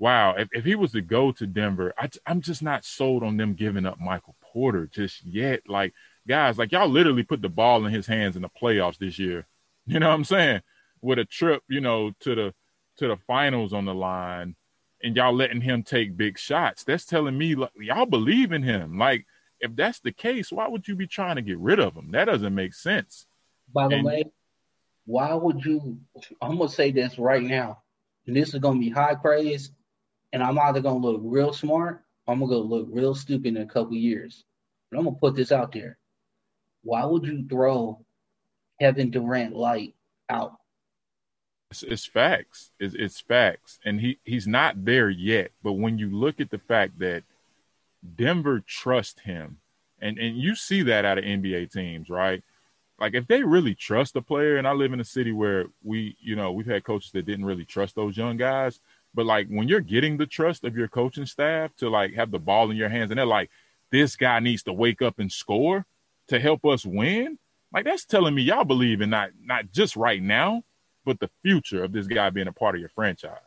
wow, 0.00 0.34
if, 0.36 0.48
if 0.52 0.64
he 0.64 0.74
was 0.74 0.92
to 0.92 1.02
go 1.02 1.30
to 1.30 1.46
Denver, 1.46 1.92
I, 1.96 2.08
am 2.26 2.40
just 2.40 2.62
not 2.62 2.86
sold 2.86 3.22
on 3.22 3.36
them 3.36 3.52
giving 3.52 3.84
up 3.84 4.00
Michael 4.00 4.34
Porter 4.40 4.88
just 4.90 5.22
yet. 5.24 5.60
Like, 5.68 5.92
guys, 6.26 6.58
like 6.58 6.72
y'all 6.72 6.88
literally 6.88 7.22
put 7.22 7.42
the 7.42 7.50
ball 7.50 7.84
in 7.84 7.92
his 7.92 8.06
hands 8.06 8.34
in 8.34 8.42
the 8.42 8.48
playoffs 8.48 8.98
this 8.98 9.18
year. 9.18 9.46
You 9.86 9.98
know 9.98 10.08
what 10.08 10.14
I'm 10.14 10.24
saying? 10.24 10.60
With 11.00 11.18
a 11.18 11.24
trip, 11.24 11.62
you 11.68 11.80
know, 11.80 12.12
to 12.20 12.34
the 12.36 12.54
to 12.98 13.08
the 13.08 13.16
finals 13.26 13.72
on 13.72 13.86
the 13.86 13.94
line, 13.94 14.54
and 15.02 15.16
y'all 15.16 15.34
letting 15.34 15.62
him 15.62 15.82
take 15.82 16.16
big 16.16 16.38
shots. 16.38 16.84
That's 16.84 17.06
telling 17.06 17.36
me 17.36 17.56
like 17.56 17.72
y'all 17.76 18.06
believe 18.06 18.52
in 18.52 18.62
him. 18.62 18.98
Like, 18.98 19.26
if 19.58 19.74
that's 19.74 19.98
the 19.98 20.12
case, 20.12 20.52
why 20.52 20.68
would 20.68 20.86
you 20.86 20.94
be 20.94 21.08
trying 21.08 21.36
to 21.36 21.42
get 21.42 21.58
rid 21.58 21.80
of 21.80 21.96
him? 21.96 22.12
That 22.12 22.26
doesn't 22.26 22.54
make 22.54 22.74
sense. 22.74 23.26
By 23.74 23.88
the 23.88 23.96
And- 23.96 24.04
way, 24.04 24.24
why 25.06 25.34
would 25.34 25.64
you? 25.64 25.98
I'm 26.40 26.58
gonna 26.58 26.68
say 26.68 26.92
this 26.92 27.18
right 27.18 27.42
now, 27.42 27.82
and 28.28 28.36
this 28.36 28.54
is 28.54 28.60
gonna 28.60 28.78
be 28.78 28.90
high 28.90 29.16
praise, 29.16 29.72
and 30.32 30.42
I'm 30.42 30.58
either 30.58 30.80
gonna 30.80 30.98
look 30.98 31.20
real 31.24 31.52
smart, 31.52 32.02
or 32.26 32.32
I'm 32.32 32.40
gonna 32.40 32.50
go 32.50 32.60
look 32.60 32.88
real 32.90 33.14
stupid 33.14 33.56
in 33.56 33.58
a 33.58 33.66
couple 33.66 33.94
years. 33.94 34.44
But 34.90 34.98
I'm 34.98 35.04
gonna 35.04 35.16
put 35.16 35.36
this 35.36 35.52
out 35.52 35.72
there. 35.72 35.98
Why 36.82 37.04
would 37.04 37.24
you 37.24 37.46
throw 37.48 38.04
Kevin 38.80 39.10
Durant 39.10 39.54
light 39.54 39.94
out? 40.28 40.56
It's, 41.70 41.82
it's 41.82 42.06
facts. 42.06 42.70
It's, 42.80 42.94
it's 42.94 43.20
facts, 43.20 43.78
and 43.84 44.00
he 44.00 44.18
he's 44.24 44.46
not 44.46 44.84
there 44.84 45.10
yet. 45.10 45.50
But 45.62 45.74
when 45.74 45.98
you 45.98 46.10
look 46.10 46.40
at 46.40 46.50
the 46.50 46.58
fact 46.58 46.98
that 47.00 47.22
Denver 48.16 48.60
trust 48.60 49.20
him, 49.20 49.58
and 50.00 50.18
and 50.18 50.36
you 50.36 50.54
see 50.54 50.82
that 50.82 51.04
out 51.04 51.18
of 51.18 51.24
NBA 51.24 51.72
teams, 51.72 52.08
right? 52.08 52.42
Like 52.98 53.14
if 53.14 53.26
they 53.26 53.42
really 53.42 53.74
trust 53.74 54.16
a 54.16 54.22
player, 54.22 54.58
and 54.58 54.68
I 54.68 54.72
live 54.72 54.92
in 54.92 55.00
a 55.00 55.04
city 55.04 55.32
where 55.32 55.66
we, 55.82 56.16
you 56.20 56.36
know, 56.36 56.52
we've 56.52 56.66
had 56.66 56.84
coaches 56.84 57.12
that 57.12 57.24
didn't 57.24 57.46
really 57.46 57.64
trust 57.64 57.94
those 57.94 58.16
young 58.16 58.36
guys. 58.36 58.80
But 59.14 59.26
like 59.26 59.48
when 59.48 59.68
you're 59.68 59.80
getting 59.80 60.16
the 60.16 60.26
trust 60.26 60.64
of 60.64 60.76
your 60.76 60.88
coaching 60.88 61.26
staff 61.26 61.74
to 61.76 61.88
like 61.88 62.14
have 62.14 62.30
the 62.30 62.38
ball 62.38 62.70
in 62.70 62.76
your 62.76 62.88
hands, 62.88 63.10
and 63.10 63.18
they're 63.18 63.26
like, 63.26 63.50
this 63.90 64.16
guy 64.16 64.38
needs 64.40 64.62
to 64.64 64.72
wake 64.72 65.02
up 65.02 65.18
and 65.18 65.30
score 65.30 65.84
to 66.28 66.38
help 66.38 66.64
us 66.64 66.86
win. 66.86 67.38
Like 67.72 67.84
that's 67.84 68.04
telling 68.04 68.34
me 68.34 68.42
y'all 68.42 68.64
believe 68.64 69.00
in 69.00 69.10
not 69.10 69.30
not 69.42 69.72
just 69.72 69.96
right 69.96 70.22
now, 70.22 70.62
but 71.04 71.20
the 71.20 71.30
future 71.42 71.84
of 71.84 71.92
this 71.92 72.06
guy 72.06 72.30
being 72.30 72.48
a 72.48 72.52
part 72.52 72.74
of 72.74 72.80
your 72.80 72.90
franchise. 72.90 73.38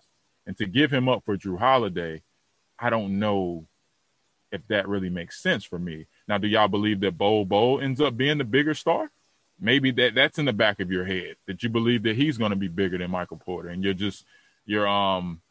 And 0.45 0.57
to 0.57 0.66
give 0.66 0.91
him 0.91 1.07
up 1.07 1.24
for 1.26 1.38
Jrue 1.38 1.57
Holiday, 1.57 2.22
I 2.78 2.89
don't 2.89 3.20
know 3.20 3.66
if 4.51 4.66
that 4.68 4.88
really 4.88 5.09
makes 5.09 5.41
sense 5.41 5.64
for 5.64 5.80
me. 5.80 6.05
Now, 6.28 6.38
do 6.38 6.47
y'all 6.47 6.68
believe 6.68 6.99
that 7.01 7.18
Bol 7.18 7.45
Bol 7.45 7.82
ends 7.82 8.01
up 8.01 8.18
being 8.18 8.38
the 8.38 8.43
bigger 8.43 8.74
star? 8.74 9.09
Maybe 9.59 9.91
that 9.91 10.16
that's 10.16 10.39
in 10.39 10.45
the 10.45 10.53
back 10.53 10.80
of 10.80 10.91
your 10.91 11.05
head 11.05 11.36
that 11.47 11.64
you 11.64 11.70
believe 11.70 12.03
that 12.03 12.18
he's 12.18 12.38
going 12.38 12.49
to 12.49 12.57
be 12.57 12.68
bigger 12.68 12.97
than 12.97 13.11
Michael 13.11 13.38
Porter, 13.38 13.70
and 13.70 13.84
you're 13.84 13.93
just 13.93 14.26
you're 14.66 14.88
um 14.88 15.41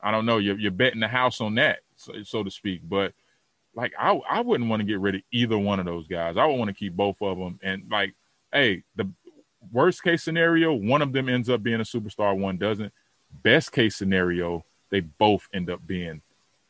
I 0.00 0.10
don't 0.10 0.26
know 0.26 0.38
you're 0.38 0.58
you're 0.58 0.70
betting 0.70 1.00
the 1.00 1.08
house 1.08 1.40
on 1.40 1.54
that, 1.56 1.80
so, 1.96 2.12
so 2.22 2.42
to 2.42 2.50
speak. 2.50 2.80
But 2.88 3.12
like 3.74 3.92
I 3.98 4.12
I 4.28 4.40
wouldn't 4.40 4.70
want 4.70 4.80
to 4.80 4.86
get 4.86 5.00
rid 5.00 5.16
of 5.16 5.22
either 5.32 5.58
one 5.58 5.78
of 5.80 5.86
those 5.86 6.06
guys. 6.06 6.36
I 6.36 6.46
would 6.46 6.58
want 6.58 6.68
to 6.68 6.74
keep 6.74 6.94
both 6.94 7.20
of 7.20 7.38
them. 7.38 7.58
And 7.62 7.84
like, 7.90 8.14
hey, 8.52 8.82
the 8.96 9.08
worst 9.72 10.02
case 10.02 10.22
scenario, 10.22 10.72
one 10.72 11.02
of 11.02 11.12
them 11.12 11.28
ends 11.28 11.48
up 11.48 11.62
being 11.62 11.80
a 11.80 11.84
superstar, 11.84 12.36
one 12.36 12.56
doesn't. 12.56 12.92
Best 13.42 13.72
case 13.72 13.96
scenario, 13.96 14.64
they 14.90 15.00
both 15.00 15.48
end 15.52 15.70
up 15.70 15.86
being 15.86 16.22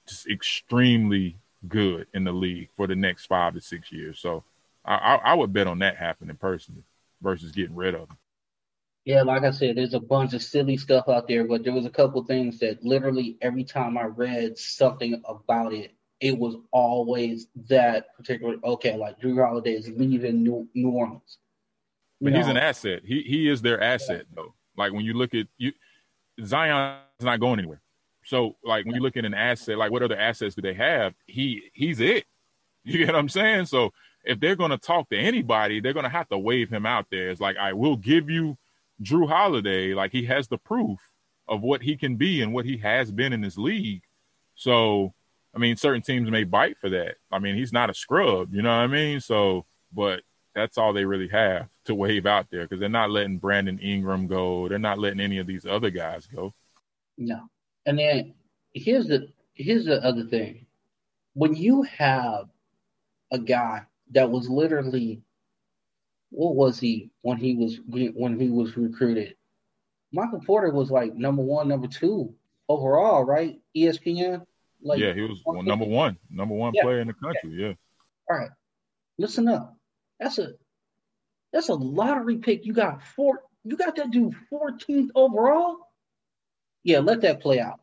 just 0.07 0.27
extremely 0.29 1.37
good 1.69 2.07
in 2.15 2.25
the 2.25 2.33
league 2.33 2.69
for 2.77 2.87
the 2.87 2.97
next 2.97 3.27
five 3.27 3.55
to 3.55 3.61
six 3.61 3.93
years. 3.93 4.19
So 4.19 4.45
I, 4.85 4.95
I, 4.95 5.15
I 5.17 5.35
would 5.35 5.53
bet 5.53 5.67
on 5.67 5.81
that 5.81 5.97
happening 5.97 6.37
personally 6.37 6.83
versus 7.21 7.53
getting 7.53 7.77
rid 7.77 7.95
of 7.95 8.09
them. 8.09 8.17
Yeah, 9.07 9.23
like 9.23 9.45
I 9.45 9.53
said, 9.53 9.77
there's 9.77 9.95
a 9.95 10.01
bunch 10.01 10.35
of 10.35 10.43
silly 10.43 10.77
stuff 10.77 11.09
out 11.09 11.29
there, 11.29 11.45
but 11.45 11.63
there 11.63 11.73
was 11.73 11.87
a 11.87 11.91
couple 11.91 12.25
things 12.25 12.59
that 12.59 12.83
literally 12.85 13.39
every 13.41 13.63
time 13.63 13.97
I 13.97 14.07
read 14.07 14.59
something 14.59 15.23
about 15.29 15.73
it, 15.73 15.93
it 16.19 16.37
was 16.37 16.57
always 16.73 17.47
that 17.69 18.17
particular. 18.17 18.57
Okay, 18.65 18.97
like 18.97 19.21
Jrue 19.21 19.41
Holiday 19.41 19.75
is 19.75 19.89
leaving 19.89 20.43
New, 20.43 20.69
New 20.75 20.91
Orleans. 20.91 21.39
But 22.21 22.33
You 22.33 22.39
he's 22.39 22.47
know, 22.47 22.53
an 22.53 22.57
asset. 22.57 23.03
He 23.05 23.23
he 23.23 23.49
is 23.49 23.63
their 23.63 23.81
asset 23.81 24.27
though. 24.35 24.55
Like 24.77 24.93
when 24.93 25.05
you 25.05 25.15
look 25.15 25.35
at 25.35 25.47
you, 25.57 25.73
Zion's 26.45 26.99
not 27.21 27.39
going 27.39 27.61
anywhere. 27.61 27.83
So 28.25 28.57
like 28.65 28.87
when 28.87 28.97
you 28.97 29.03
look 29.03 29.17
at 29.17 29.25
an 29.25 29.35
asset, 29.35 29.79
like 29.79 29.93
what 29.93 30.03
other 30.03 30.19
assets 30.19 30.57
do 30.57 30.63
they 30.63 30.75
have? 30.75 31.15
He 31.27 31.71
he's 31.73 32.01
it. 32.01 32.25
You 32.85 32.99
get 32.99 33.09
what 33.09 33.17
I'm 33.17 33.29
saying? 33.29 33.67
So 33.67 33.93
if 34.25 34.39
they're 34.39 34.55
gonna 34.55 34.79
talk 34.79 35.09
to 35.11 35.17
anybody, 35.17 35.81
they're 35.81 35.93
gonna 35.93 36.09
have 36.09 36.29
to 36.29 36.39
wave 36.39 36.71
him 36.71 36.87
out 36.87 37.07
there. 37.11 37.31
It's 37.31 37.41
like 37.41 37.57
I 37.57 37.73
will 37.73 37.97
give 37.97 38.31
you 38.31 38.57
Jrue 39.03 39.29
Holiday. 39.29 39.95
Like 39.95 40.13
he 40.13 40.25
has 40.27 40.49
the 40.49 40.59
proof 40.59 40.99
of 41.49 41.63
what 41.63 41.83
he 41.83 41.97
can 41.97 42.17
be 42.17 42.43
and 42.43 42.53
what 42.53 42.65
he 42.65 42.79
has 42.79 43.11
been 43.11 43.33
in 43.33 43.41
this 43.41 43.59
league. 43.59 44.03
So 44.55 45.15
I 45.57 45.59
mean, 45.59 45.77
certain 45.77 46.03
teams 46.03 46.31
may 46.31 46.45
bite 46.45 46.77
for 46.79 46.91
that. 46.91 47.15
I 47.33 47.39
mean, 47.39 47.57
he's 47.57 47.73
not 47.73 47.89
a 47.89 47.95
scrub, 47.95 48.53
you 48.53 48.61
know 48.61 48.69
what 48.69 48.85
I 48.85 48.87
mean? 48.89 49.21
So, 49.21 49.65
but 49.91 50.21
that's 50.55 50.77
all 50.77 50.93
they 50.93 51.07
really 51.07 51.29
have 51.29 51.69
to 51.87 51.95
wave 51.95 52.27
out 52.27 52.49
there 52.51 52.63
because 52.63 52.79
they're 52.79 52.91
not 52.91 53.11
letting 53.11 53.39
Brandon 53.39 53.79
Ingram 53.79 54.27
go. 54.27 54.69
They're 54.69 54.79
not 54.79 54.99
letting 54.99 55.21
any 55.21 55.39
of 55.39 55.47
these 55.47 55.65
other 55.65 55.89
guys 55.89 56.27
go. 56.27 56.53
No. 57.17 57.41
And 57.87 57.99
then 57.99 58.35
here's 58.75 59.07
the 59.07 59.29
here's 59.55 59.87
the 59.87 60.05
other 60.05 60.25
thing. 60.25 60.67
When 61.33 61.55
you 61.55 61.83
have 61.83 62.49
a 63.31 63.39
guy 63.39 63.83
that 64.13 64.31
was 64.31 64.51
literally 64.51 65.23
what 66.31 66.55
was 66.55 66.79
he 66.79 67.11
when 67.23 67.37
he 67.39 67.55
was 67.55 67.79
when 67.87 68.39
he 68.39 68.51
was 68.51 68.77
recruited? 68.77 69.37
Michael 70.13 70.41
Porter 70.41 70.71
was 70.71 70.91
like 70.91 71.15
number 71.15 71.43
one, 71.43 71.69
number 71.69 71.89
two 71.89 72.35
overall, 72.69 73.25
right? 73.25 73.61
ESPN. 73.77 74.45
Like, 74.83 74.99
yeah, 75.01 75.13
he 75.13 75.23
was 75.23 75.43
well, 75.45 75.63
number 75.63 75.85
one, 75.87 76.17
number 76.31 76.55
one 76.55 76.73
Yeah. 76.75 76.83
player 76.83 77.01
in 77.01 77.07
the 77.09 77.15
country. 77.15 77.51
Yeah. 77.55 77.73
all 78.31 78.39
right, 78.39 78.51
listen 79.19 79.49
up. 79.49 79.77
That's 80.21 80.39
a 80.39 80.53
That's 81.53 81.69
a 81.69 81.75
lottery 81.75 82.39
pick. 82.39 82.67
You 82.67 82.73
got 82.73 83.03
four. 83.03 83.43
You 83.65 83.77
got 83.77 83.97
that 83.97 84.11
dude 84.11 84.35
14th 84.53 85.11
overall. 85.15 85.79
Yeah, 86.85 87.01
let 87.01 87.23
that 87.23 87.41
play 87.41 87.59
out. 87.61 87.81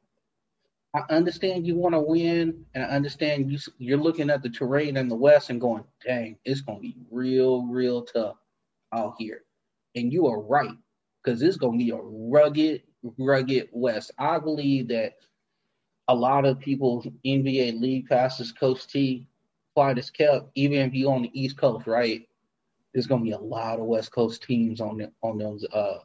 I 0.95 1.01
understand 1.09 1.65
you 1.65 1.75
want 1.75 1.95
to 1.95 1.99
win, 1.99 2.65
and 2.75 2.83
I 2.83 2.87
understand 2.87 3.51
you 3.51 3.57
you're 3.79 3.97
looking 3.97 4.29
at 4.29 4.43
the 4.43 4.49
terrain 4.49 4.97
in 4.97 5.07
the 5.07 5.15
West 5.15 5.49
and 5.49 5.59
going, 5.59 5.83
"Dang, 6.05 6.37
it's 6.45 6.61
gonna 6.61 6.79
be 6.79 6.95
real, 7.09 7.65
real 7.65 8.03
tough 8.03 8.37
out 8.93 9.15
here." 9.17 9.43
And 9.95 10.13
you 10.13 10.27
are 10.27 10.39
right 10.39 10.77
because 11.23 11.41
it's 11.41 11.57
gonna 11.57 11.77
be 11.77 11.89
a 11.89 11.97
rugged, 11.97 12.83
rugged 13.17 13.69
West. 13.71 14.11
I 14.19 14.37
believe 14.37 14.87
that 14.89 15.15
a 16.09 16.15
lot 16.15 16.45
of 16.45 16.59
people's 16.59 17.07
NBA 17.25 17.71
league 17.71 18.07
passes, 18.07 18.51
Coach 18.51 18.85
T, 18.87 19.25
Clyde 19.73 19.97
as 19.97 20.11
kept, 20.11 20.51
even 20.53 20.77
if 20.79 20.93
you're 20.93 21.11
on 21.11 21.23
the 21.23 21.31
East 21.33 21.57
Coast, 21.57 21.87
right? 21.87 22.27
There's 22.93 23.07
gonna 23.07 23.23
be 23.23 23.31
a 23.31 23.39
lot 23.39 23.79
of 23.79 23.85
West 23.85 24.11
Coast 24.11 24.43
teams 24.43 24.79
on 24.79 24.97
the, 24.97 25.11
on 25.23 25.39
those 25.39 25.65
uh, 25.73 25.99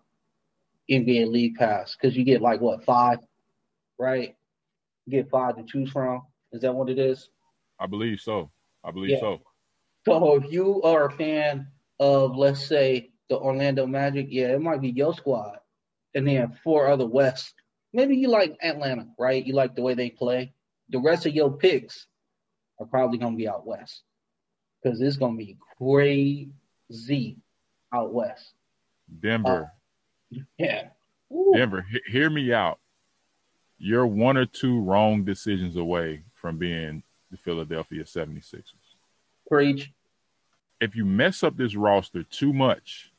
NBA 0.88 1.26
league 1.30 1.56
pass 1.56 1.94
because 1.94 2.16
you 2.16 2.24
get 2.24 2.40
like 2.40 2.62
what 2.62 2.82
five, 2.86 3.18
right? 3.98 4.34
Get 5.08 5.30
five 5.30 5.56
to 5.56 5.64
choose 5.64 5.90
from. 5.90 6.22
Is 6.52 6.62
that 6.62 6.74
what 6.74 6.90
it 6.90 6.98
is? 6.98 7.30
I 7.78 7.86
believe 7.86 8.20
so. 8.20 8.50
I 8.84 8.90
believe 8.90 9.12
Yeah. 9.12 9.20
so. 9.20 9.40
So 10.04 10.34
if 10.36 10.50
you 10.50 10.82
are 10.82 11.06
a 11.06 11.12
fan 11.12 11.68
of, 12.00 12.36
let's 12.36 12.66
say, 12.66 13.10
the 13.28 13.36
Orlando 13.38 13.86
Magic, 13.86 14.26
yeah, 14.30 14.54
it 14.54 14.60
might 14.60 14.80
be 14.80 14.90
your 14.90 15.12
squad, 15.14 15.58
and 16.14 16.26
then 16.26 16.56
four 16.64 16.88
other 16.88 17.06
West. 17.06 17.54
Maybe 17.92 18.16
you 18.16 18.28
like 18.28 18.56
Atlanta, 18.62 19.08
right? 19.18 19.44
You 19.44 19.54
like 19.54 19.74
the 19.74 19.82
way 19.82 19.94
they 19.94 20.10
play. 20.10 20.54
The 20.90 20.98
rest 20.98 21.26
of 21.26 21.34
your 21.34 21.52
picks 21.56 22.06
are 22.78 22.86
probably 22.86 23.18
gonna 23.18 23.36
be 23.36 23.48
out 23.48 23.66
west 23.66 24.02
because 24.82 25.00
it's 25.00 25.16
gonna 25.16 25.36
be 25.36 25.58
crazy 25.78 27.36
out 27.92 28.12
west. 28.12 28.54
Denver. 29.20 29.72
Uh, 30.32 30.38
yeah. 30.58 30.88
Ooh. 31.32 31.52
Denver, 31.54 31.82
he- 31.82 32.10
hear 32.10 32.30
me 32.30 32.52
out. 32.52 32.78
You're 33.78 34.06
one 34.06 34.36
or 34.36 34.46
two 34.46 34.80
wrong 34.80 35.24
decisions 35.24 35.76
away 35.76 36.22
from 36.34 36.58
being 36.58 37.02
the 37.30 37.36
Philadelphia 37.36 38.04
76ers. 38.04 38.64
Preach. 39.48 39.92
If 40.80 40.94
you 40.96 41.04
mess 41.04 41.42
up 41.42 41.56
this 41.56 41.74
roster 41.74 42.22
too 42.22 42.52
much 42.52 43.12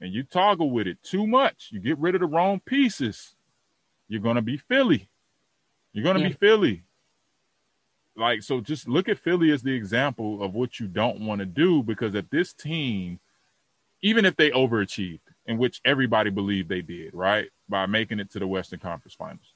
and 0.00 0.12
you 0.12 0.22
toggle 0.22 0.70
with 0.70 0.86
it 0.86 1.02
too 1.02 1.26
much, 1.26 1.68
you 1.70 1.80
get 1.80 1.98
rid 1.98 2.14
of 2.14 2.20
the 2.20 2.26
wrong 2.26 2.60
pieces, 2.60 3.34
you're 4.08 4.20
going 4.20 4.36
to 4.36 4.42
be 4.42 4.56
Philly. 4.56 5.08
You're 5.92 6.04
going 6.04 6.16
to 6.16 6.22
Yeah. 6.22 6.28
be 6.28 6.34
Philly. 6.34 6.82
Like, 8.16 8.42
so 8.42 8.60
just 8.60 8.88
look 8.88 9.08
at 9.08 9.18
Philly 9.18 9.50
as 9.50 9.62
the 9.62 9.72
example 9.72 10.42
of 10.42 10.54
what 10.54 10.78
you 10.78 10.86
don't 10.86 11.20
want 11.20 11.40
to 11.40 11.46
do 11.46 11.82
because 11.82 12.14
if 12.14 12.28
this 12.30 12.52
team, 12.52 13.18
even 14.02 14.24
if 14.24 14.36
they 14.36 14.50
overachieved, 14.50 15.20
in 15.46 15.58
which 15.58 15.80
everybody 15.84 16.30
believed 16.30 16.68
they 16.68 16.82
did, 16.82 17.12
right? 17.14 17.48
By 17.68 17.86
making 17.86 18.20
it 18.20 18.30
to 18.32 18.38
the 18.38 18.46
Western 18.46 18.78
Conference 18.78 19.14
Finals. 19.14 19.53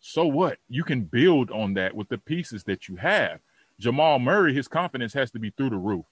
So 0.00 0.26
what? 0.26 0.58
You 0.68 0.84
can 0.84 1.02
build 1.02 1.50
on 1.50 1.74
that 1.74 1.94
with 1.94 2.08
the 2.08 2.18
pieces 2.18 2.64
that 2.64 2.88
you 2.88 2.96
have. 2.96 3.40
Jamal 3.78 4.18
Murray, 4.18 4.54
his 4.54 4.68
confidence 4.68 5.12
has 5.14 5.30
to 5.32 5.38
be 5.38 5.50
through 5.50 5.70
the 5.70 5.76
roof. 5.76 6.04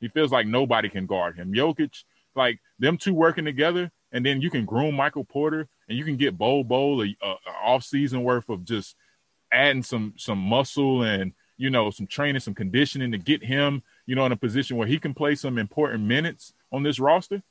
He 0.00 0.08
feels 0.08 0.32
like 0.32 0.46
nobody 0.46 0.88
can 0.88 1.06
guard 1.06 1.36
him. 1.36 1.52
Jokic, 1.52 2.04
like 2.34 2.60
them 2.78 2.98
two 2.98 3.14
working 3.14 3.44
together, 3.44 3.90
and 4.10 4.26
then 4.26 4.40
you 4.40 4.50
can 4.50 4.64
groom 4.64 4.96
Michael 4.96 5.24
Porter, 5.24 5.68
and 5.88 5.96
you 5.96 6.04
can 6.04 6.16
get 6.16 6.36
Bol 6.36 6.64
Bol 6.64 7.02
a, 7.02 7.16
a, 7.22 7.28
a 7.28 7.50
off 7.64 7.84
season 7.84 8.24
worth 8.24 8.48
of 8.48 8.64
just 8.64 8.96
adding 9.52 9.82
some 9.82 10.14
some 10.16 10.38
muscle 10.38 11.02
and 11.02 11.32
you 11.56 11.70
know 11.70 11.90
some 11.90 12.06
training, 12.06 12.40
some 12.40 12.54
conditioning 12.54 13.12
to 13.12 13.18
get 13.18 13.44
him, 13.44 13.82
you 14.06 14.16
know, 14.16 14.26
in 14.26 14.32
a 14.32 14.36
position 14.36 14.76
where 14.76 14.88
he 14.88 14.98
can 14.98 15.14
play 15.14 15.34
some 15.34 15.58
important 15.58 16.02
minutes 16.02 16.52
on 16.72 16.82
this 16.82 16.98
roster. 16.98 17.42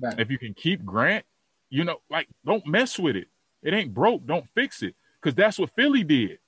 Right. 0.00 0.18
If 0.20 0.30
you 0.30 0.38
can 0.38 0.54
keep 0.54 0.84
Grant, 0.84 1.24
you 1.70 1.82
know, 1.82 1.96
like 2.08 2.28
don't 2.46 2.66
mess 2.66 2.98
with 2.98 3.16
it. 3.16 3.26
It 3.62 3.74
ain't 3.74 3.92
broke. 3.92 4.24
Don't 4.24 4.46
fix 4.54 4.82
it. 4.82 4.94
Because 5.20 5.34
that's 5.34 5.58
what 5.58 5.70
Philly 5.74 6.04
did. 6.04 6.38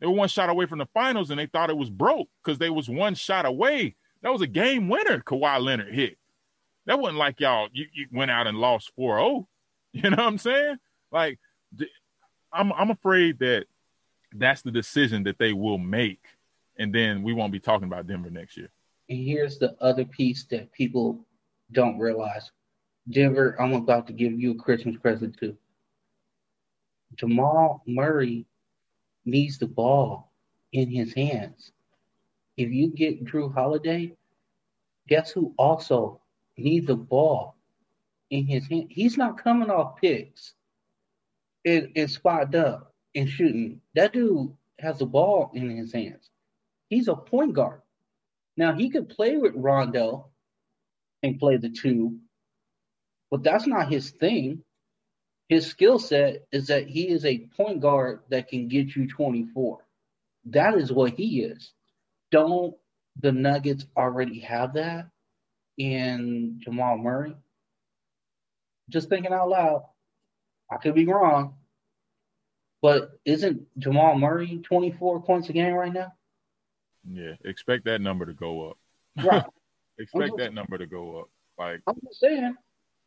They 0.00 0.06
were 0.06 0.12
one 0.12 0.28
shot 0.28 0.50
away 0.50 0.66
from 0.66 0.78
the 0.78 0.88
finals 0.92 1.30
and 1.30 1.38
they 1.38 1.46
thought 1.46 1.70
it 1.70 1.76
was 1.76 1.90
broke 1.90 2.28
because 2.42 2.58
they 2.58 2.70
was 2.70 2.88
one 2.88 3.14
shot 3.14 3.46
away. 3.46 3.96
That 4.22 4.32
was 4.32 4.42
a 4.42 4.46
game 4.46 4.88
winner 4.88 5.20
Kawhi 5.20 5.60
Leonard 5.62 5.94
hit. 5.94 6.18
That 6.86 6.98
wasn't 6.98 7.18
like 7.18 7.40
y'all 7.40 7.68
you, 7.72 7.86
you 7.92 8.06
went 8.12 8.30
out 8.30 8.46
and 8.46 8.58
lost 8.58 8.92
4-0. 8.98 9.46
You 9.96 10.10
know 10.10 10.16
what 10.16 10.26
I'm 10.26 10.38
saying? 10.38 10.78
Like 11.12 11.38
I'm 12.52 12.72
I'm 12.72 12.90
afraid 12.90 13.38
that 13.38 13.66
that's 14.34 14.62
the 14.62 14.72
decision 14.72 15.22
that 15.22 15.38
they 15.38 15.52
will 15.52 15.78
make. 15.78 16.24
And 16.76 16.92
then 16.92 17.22
we 17.22 17.32
won't 17.32 17.52
be 17.52 17.60
talking 17.60 17.86
about 17.86 18.08
Denver 18.08 18.28
next 18.28 18.56
year. 18.56 18.70
And 19.08 19.24
here's 19.24 19.58
the 19.58 19.76
other 19.80 20.04
piece 20.04 20.46
that 20.46 20.72
people 20.72 21.24
don't 21.70 21.98
realize. 21.98 22.50
Denver, 23.08 23.54
I'm 23.60 23.74
about 23.74 24.08
to 24.08 24.12
give 24.12 24.32
you 24.32 24.52
a 24.52 24.54
Christmas 24.56 24.96
present 24.96 25.38
too. 25.38 25.56
Jamal 27.16 27.82
Murray 27.86 28.46
needs 29.24 29.58
the 29.58 29.66
ball 29.66 30.32
in 30.72 30.90
his 30.90 31.14
hands. 31.14 31.72
If 32.56 32.70
you 32.70 32.88
get 32.90 33.24
Jrue 33.24 33.52
Holiday, 33.52 34.12
guess 35.08 35.30
who 35.30 35.54
also 35.58 36.20
needs 36.56 36.86
the 36.86 36.96
ball 36.96 37.56
in 38.30 38.46
his 38.46 38.66
hand? 38.68 38.88
He's 38.90 39.16
not 39.16 39.42
coming 39.42 39.70
off 39.70 39.96
picks 40.00 40.54
and, 41.64 41.90
and 41.96 42.10
spot 42.10 42.54
up 42.54 42.94
and 43.14 43.28
shooting. 43.28 43.80
That 43.94 44.12
dude 44.12 44.52
has 44.78 44.98
the 44.98 45.06
ball 45.06 45.50
in 45.54 45.70
his 45.70 45.92
hands. 45.92 46.30
He's 46.88 47.08
a 47.08 47.14
point 47.14 47.54
guard. 47.54 47.82
Now 48.56 48.74
he 48.74 48.90
could 48.90 49.08
play 49.08 49.36
with 49.36 49.54
Rondo 49.56 50.28
and 51.22 51.38
play 51.38 51.56
the 51.56 51.70
two, 51.70 52.18
but 53.30 53.42
that's 53.44 53.66
not 53.66 53.90
his 53.92 54.10
thing. 54.10 54.63
His 55.48 55.66
skill 55.66 55.98
set 55.98 56.46
is 56.52 56.68
that 56.68 56.88
he 56.88 57.08
is 57.08 57.24
a 57.24 57.46
point 57.56 57.80
guard 57.80 58.20
that 58.30 58.48
can 58.48 58.68
get 58.68 58.96
you 58.96 59.08
24. 59.08 59.78
That 60.46 60.74
is 60.74 60.90
what 60.90 61.12
he 61.12 61.42
is. 61.42 61.72
Don't 62.30 62.74
the 63.20 63.32
Nuggets 63.32 63.86
already 63.96 64.40
have 64.40 64.74
that 64.74 65.08
in 65.76 66.60
Jamal 66.62 66.98
Murray? 66.98 67.36
Just 68.88 69.08
thinking 69.08 69.32
out 69.32 69.48
loud. 69.48 69.84
I 70.70 70.76
could 70.76 70.94
be 70.94 71.06
wrong. 71.06 71.54
But 72.82 73.18
isn't 73.24 73.66
Jamal 73.78 74.18
Murray 74.18 74.60
24 74.62 75.22
points 75.22 75.48
a 75.48 75.52
game 75.52 75.72
right 75.72 75.92
now? 75.92 76.12
Yeah. 77.08 77.34
Expect 77.44 77.84
that 77.84 78.00
number 78.00 78.26
to 78.26 78.34
go 78.34 78.70
up. 78.70 78.78
Right. 79.22 79.44
Expect 79.98 80.38
that 80.38 80.54
number 80.54 80.76
to 80.76 80.86
go 80.86 81.20
up. 81.20 81.30
Like 81.58 81.80
I'm 81.86 81.98
just 82.04 82.18
saying, 82.20 82.56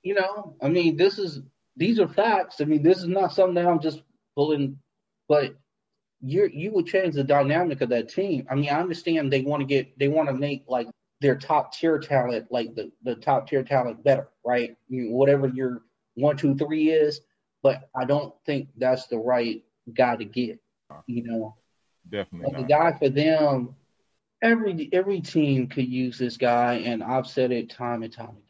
you 0.04 0.14
know, 0.14 0.56
I 0.62 0.70
mean, 0.70 0.96
this 0.96 1.20
is 1.20 1.42
these 1.78 2.00
are 2.00 2.08
facts. 2.08 2.60
I 2.60 2.66
mean, 2.66 2.84
this 2.84 2.98
is 2.98 3.08
not 3.08 3.34
something 3.34 3.56
that 3.56 3.68
I'm 3.68 3.80
just 3.80 4.02
pulling, 4.36 4.80
but 5.30 5.56
you 6.22 6.50
you 6.52 6.72
would 6.72 6.88
change 6.88 7.16
the 7.16 7.24
dynamic 7.24 7.82
of 7.82 7.90
that 7.90 8.10
team. 8.10 8.48
I 8.50 8.56
mean, 8.56 8.70
I 8.70 8.80
understand 8.80 9.32
they 9.32 9.42
want 9.42 9.62
to 9.62 9.66
get 9.66 9.98
they 9.98 10.08
want 10.08 10.30
to 10.30 10.34
make 10.34 10.64
like 10.68 10.88
their 11.22 11.36
top 11.36 11.74
tier 11.74 12.00
talent, 12.00 12.48
like 12.52 12.76
the 12.76 12.92
the 13.04 13.16
top 13.16 13.48
tier 13.48 13.64
talent, 13.64 14.04
better, 14.04 14.30
right? 14.46 14.72
I 14.72 14.76
mean, 14.90 15.12
whatever 15.12 15.48
your 15.48 15.84
one, 16.16 16.38
two, 16.38 16.56
three 16.56 16.90
is, 16.90 17.22
but 17.62 17.90
I 17.96 18.06
don't 18.06 18.34
think 18.46 18.70
that's 18.78 19.08
the 19.08 19.18
right 19.18 19.64
guy 19.94 20.16
to 20.16 20.26
get. 20.26 20.60
You 21.06 21.24
know, 21.24 21.56
definitely 22.10 22.52
but 22.52 22.62
the 22.62 22.68
guy 22.68 22.94
for 22.94 23.10
them, 23.10 23.76
every 24.42 24.90
every 24.92 25.22
team 25.22 25.68
could 25.68 25.88
use 25.88 26.18
this 26.18 26.38
guy, 26.38 26.76
and 26.76 27.04
I've 27.04 27.28
said 27.28 27.52
it 27.52 27.70
time 27.70 28.04
and 28.04 28.12
time 28.14 28.30
again. 28.30 28.47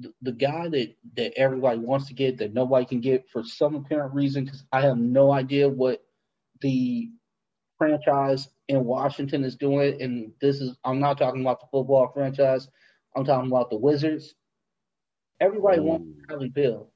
The, 0.00 0.12
the 0.22 0.32
guy 0.32 0.68
that 0.68 0.94
that 1.16 1.32
everybody 1.36 1.78
wants 1.78 2.08
to 2.08 2.14
get, 2.14 2.38
that 2.38 2.52
nobody 2.52 2.84
can 2.84 3.00
get 3.00 3.28
for 3.30 3.44
some 3.44 3.76
apparent 3.76 4.14
reason, 4.14 4.44
because 4.44 4.64
I 4.72 4.80
have 4.82 4.98
no 4.98 5.32
idea 5.32 5.68
what 5.68 6.04
the 6.60 7.10
franchise 7.78 8.48
in 8.68 8.84
Washington 8.84 9.44
is 9.44 9.56
doing. 9.56 10.00
And 10.02 10.32
this 10.40 10.60
is 10.60 10.76
I'm 10.84 11.00
not 11.00 11.18
talking 11.18 11.42
about 11.42 11.60
the 11.60 11.66
football 11.70 12.10
franchise. 12.12 12.68
I'm 13.16 13.24
talking 13.24 13.50
about 13.50 13.70
the 13.70 13.76
Wizards. 13.76 14.34
Everybody 15.40 15.80
wants 15.80 16.06
Ooh. 16.06 16.26
Bradley 16.26 16.48
Beal. 16.48 16.90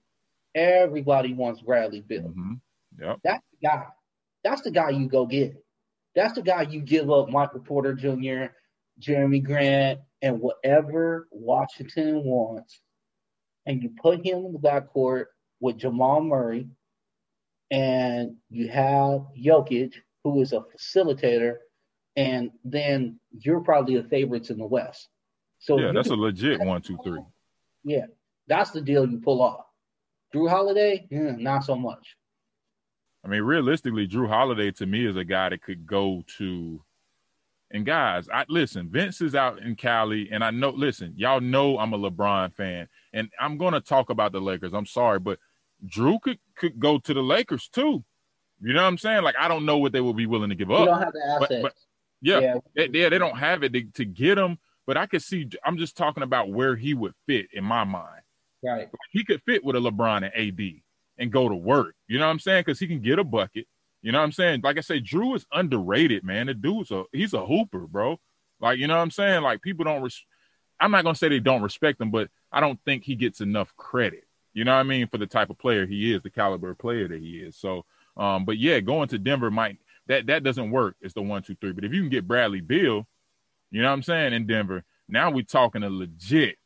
Everybody 0.54 1.34
wants 1.34 1.60
Bradley 1.60 2.00
Beal. 2.00 2.22
Mhm. 2.22 2.60
Yep. 3.00 3.18
That's 3.22 3.44
the 3.52 3.68
guy. 3.68 3.86
That's 4.42 4.62
the 4.62 4.70
guy 4.70 4.90
you 4.90 5.08
go 5.08 5.26
get. 5.26 5.54
That's 6.14 6.34
the 6.34 6.42
guy 6.42 6.62
you 6.62 6.80
give 6.80 7.10
up 7.10 7.28
Michael 7.28 7.60
Porter 7.60 7.94
Jr., 7.94 8.52
Jerami 9.00 9.42
Grant, 9.42 10.00
and 10.22 10.40
whatever 10.40 11.28
Washington 11.30 12.24
wants, 12.24 12.80
and 13.68 13.82
you 13.82 13.90
put 14.02 14.24
him 14.26 14.46
in 14.46 14.52
the 14.52 14.58
backcourt 14.58 15.26
with 15.60 15.76
Jamal 15.76 16.22
Murray, 16.22 16.66
and 17.70 18.36
you 18.48 18.68
have 18.68 19.26
Jokic, 19.38 19.92
who 20.24 20.40
is 20.40 20.52
a 20.52 20.60
facilitator, 20.60 21.56
and 22.16 22.50
then 22.64 23.20
you're 23.30 23.60
probably 23.60 24.00
the 24.00 24.08
favorites 24.08 24.50
in 24.50 24.56
the 24.58 24.66
West. 24.66 25.08
So 25.58 25.78
Yeah, 25.78 25.92
that's 25.92 26.08
a 26.08 26.14
legit 26.16 26.60
one, 26.60 26.80
two, 26.80 26.98
three. 27.04 27.20
yeah, 27.84 28.06
that's 28.46 28.70
the 28.70 28.80
deal 28.80 29.06
you 29.08 29.20
pull 29.20 29.42
off. 29.42 29.66
Jrue 30.34 30.48
Holiday, 30.48 31.06
yeah, 31.10 31.32
not 31.36 31.64
so 31.64 31.76
much. 31.76 32.16
I 33.24 33.28
mean, 33.28 33.42
realistically, 33.42 34.08
Jrue 34.08 34.28
Holiday 34.28 34.70
to 34.72 34.86
me 34.86 35.04
is 35.06 35.16
a 35.16 35.24
guy 35.24 35.50
that 35.50 35.62
could 35.62 35.86
go 35.86 36.24
to 36.38 36.82
And 37.70 37.84
guys, 37.84 38.28
I 38.32 38.46
listen, 38.48 38.88
Vince 38.88 39.20
is 39.20 39.34
out 39.34 39.60
in 39.60 39.76
Cali, 39.76 40.30
and 40.32 40.42
I 40.42 40.50
know, 40.50 40.70
listen, 40.70 41.12
y'all 41.16 41.40
know 41.40 41.78
I'm 41.78 41.92
a 41.92 41.98
LeBron 41.98 42.54
fan, 42.54 42.88
and 43.12 43.30
I'm 43.38 43.58
gonna 43.58 43.80
talk 43.80 44.08
about 44.08 44.32
the 44.32 44.40
Lakers. 44.40 44.72
I'm 44.72 44.86
sorry, 44.86 45.18
but 45.18 45.38
Jrue 45.86 46.20
could 46.20 46.38
could 46.56 46.80
go 46.80 46.98
to 46.98 47.12
the 47.12 47.22
Lakers 47.22 47.68
too. 47.68 48.02
You 48.60 48.72
know 48.72 48.82
what 48.82 48.88
I'm 48.88 48.98
saying? 48.98 49.22
Like 49.22 49.36
I 49.38 49.48
don't 49.48 49.66
know 49.66 49.78
what 49.78 49.92
they 49.92 50.00
will 50.00 50.14
be 50.14 50.26
willing 50.26 50.48
to 50.48 50.56
give 50.56 50.70
up. 50.70 50.80
You 50.80 50.86
don't 50.86 51.02
have 51.02 51.12
the 51.12 51.26
assets. 51.26 51.48
But, 51.50 51.62
but 51.62 51.74
yeah, 52.22 52.40
yeah. 52.40 52.54
They, 52.74 52.88
they, 52.88 53.08
they, 53.08 53.18
don't 53.18 53.38
have 53.38 53.62
it 53.62 53.72
to, 53.74 53.84
to 53.84 54.04
get 54.04 54.38
him. 54.38 54.58
But 54.86 54.96
I 54.96 55.06
could 55.06 55.22
see. 55.22 55.48
I'm 55.64 55.76
just 55.76 55.96
talking 55.96 56.22
about 56.22 56.50
where 56.50 56.74
he 56.74 56.94
would 56.94 57.12
fit 57.26 57.48
in 57.52 57.64
my 57.64 57.84
mind. 57.84 58.22
Right. 58.62 58.88
He 59.12 59.24
could 59.24 59.42
fit 59.42 59.62
with 59.62 59.76
a 59.76 59.78
LeBron 59.78 60.24
and 60.24 60.34
AD 60.34 60.80
and 61.18 61.30
go 61.30 61.48
to 61.48 61.54
work. 61.54 61.94
You 62.08 62.18
know 62.18 62.26
what 62.26 62.32
I'm 62.32 62.38
saying? 62.38 62.62
Because 62.64 62.78
he 62.78 62.86
can 62.86 63.00
get 63.00 63.18
a 63.18 63.24
bucket. 63.24 63.66
You 64.02 64.12
know 64.12 64.18
what 64.18 64.24
I'm 64.24 64.32
saying? 64.32 64.60
Like 64.62 64.78
I 64.78 64.82
say, 64.82 65.00
Jrue 65.00 65.36
is 65.36 65.46
underrated, 65.52 66.24
man. 66.24 66.46
The 66.46 66.54
dude's 66.54 66.90
a 66.90 67.04
he's 67.12 67.34
a 67.34 67.44
hooper, 67.44 67.86
bro. 67.86 68.18
Like 68.60 68.78
you 68.78 68.86
know 68.86 68.96
what 68.96 69.02
I'm 69.02 69.10
saying? 69.10 69.42
Like 69.42 69.62
people 69.62 69.84
don't. 69.84 70.02
Res- 70.02 70.24
I'm 70.80 70.90
not 70.90 71.04
gonna 71.04 71.16
say 71.16 71.28
they 71.28 71.40
don't 71.40 71.62
respect 71.62 72.00
him, 72.00 72.10
but 72.10 72.28
I 72.52 72.60
don't 72.60 72.78
think 72.84 73.04
he 73.04 73.16
gets 73.16 73.40
enough 73.40 73.74
credit. 73.76 74.24
You 74.54 74.64
know 74.64 74.72
what 74.72 74.80
I 74.80 74.84
mean 74.84 75.08
for 75.08 75.18
the 75.18 75.26
type 75.26 75.50
of 75.50 75.58
player 75.58 75.86
he 75.86 76.12
is, 76.12 76.22
the 76.22 76.30
caliber 76.30 76.74
player 76.74 77.08
that 77.08 77.20
he 77.20 77.38
is. 77.38 77.56
So, 77.56 77.84
um, 78.16 78.44
but 78.44 78.58
yeah, 78.58 78.80
going 78.80 79.08
to 79.08 79.18
Denver 79.18 79.50
might 79.50 79.78
that 80.06 80.26
that 80.26 80.42
doesn't 80.42 80.70
work. 80.70 80.96
It's 81.00 81.14
the 81.14 81.22
one, 81.22 81.42
two, 81.42 81.56
three. 81.60 81.72
But 81.72 81.84
if 81.84 81.92
you 81.92 82.00
can 82.00 82.10
get 82.10 82.26
Bradley 82.26 82.60
Beal, 82.60 83.06
you 83.70 83.82
know 83.82 83.88
what 83.88 83.94
I'm 83.94 84.02
saying 84.02 84.32
in 84.32 84.46
Denver, 84.46 84.84
now 85.08 85.30
we're 85.30 85.44
talking 85.44 85.82
a 85.82 85.90
legit. 85.90 86.56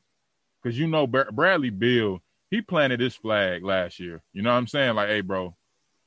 Because 0.63 0.79
you 0.79 0.87
know 0.87 1.07
Bradley 1.07 1.71
Beal, 1.71 2.21
he 2.51 2.63
planted 2.63 3.01
his 3.01 3.17
flag 3.17 3.65
last 3.65 3.99
year. 3.99 4.23
You 4.33 4.43
know 4.43 4.51
what 4.51 4.59
I'm 4.59 4.69
saying? 4.69 4.95
Like, 4.95 5.09
hey, 5.09 5.21
bro, 5.21 5.57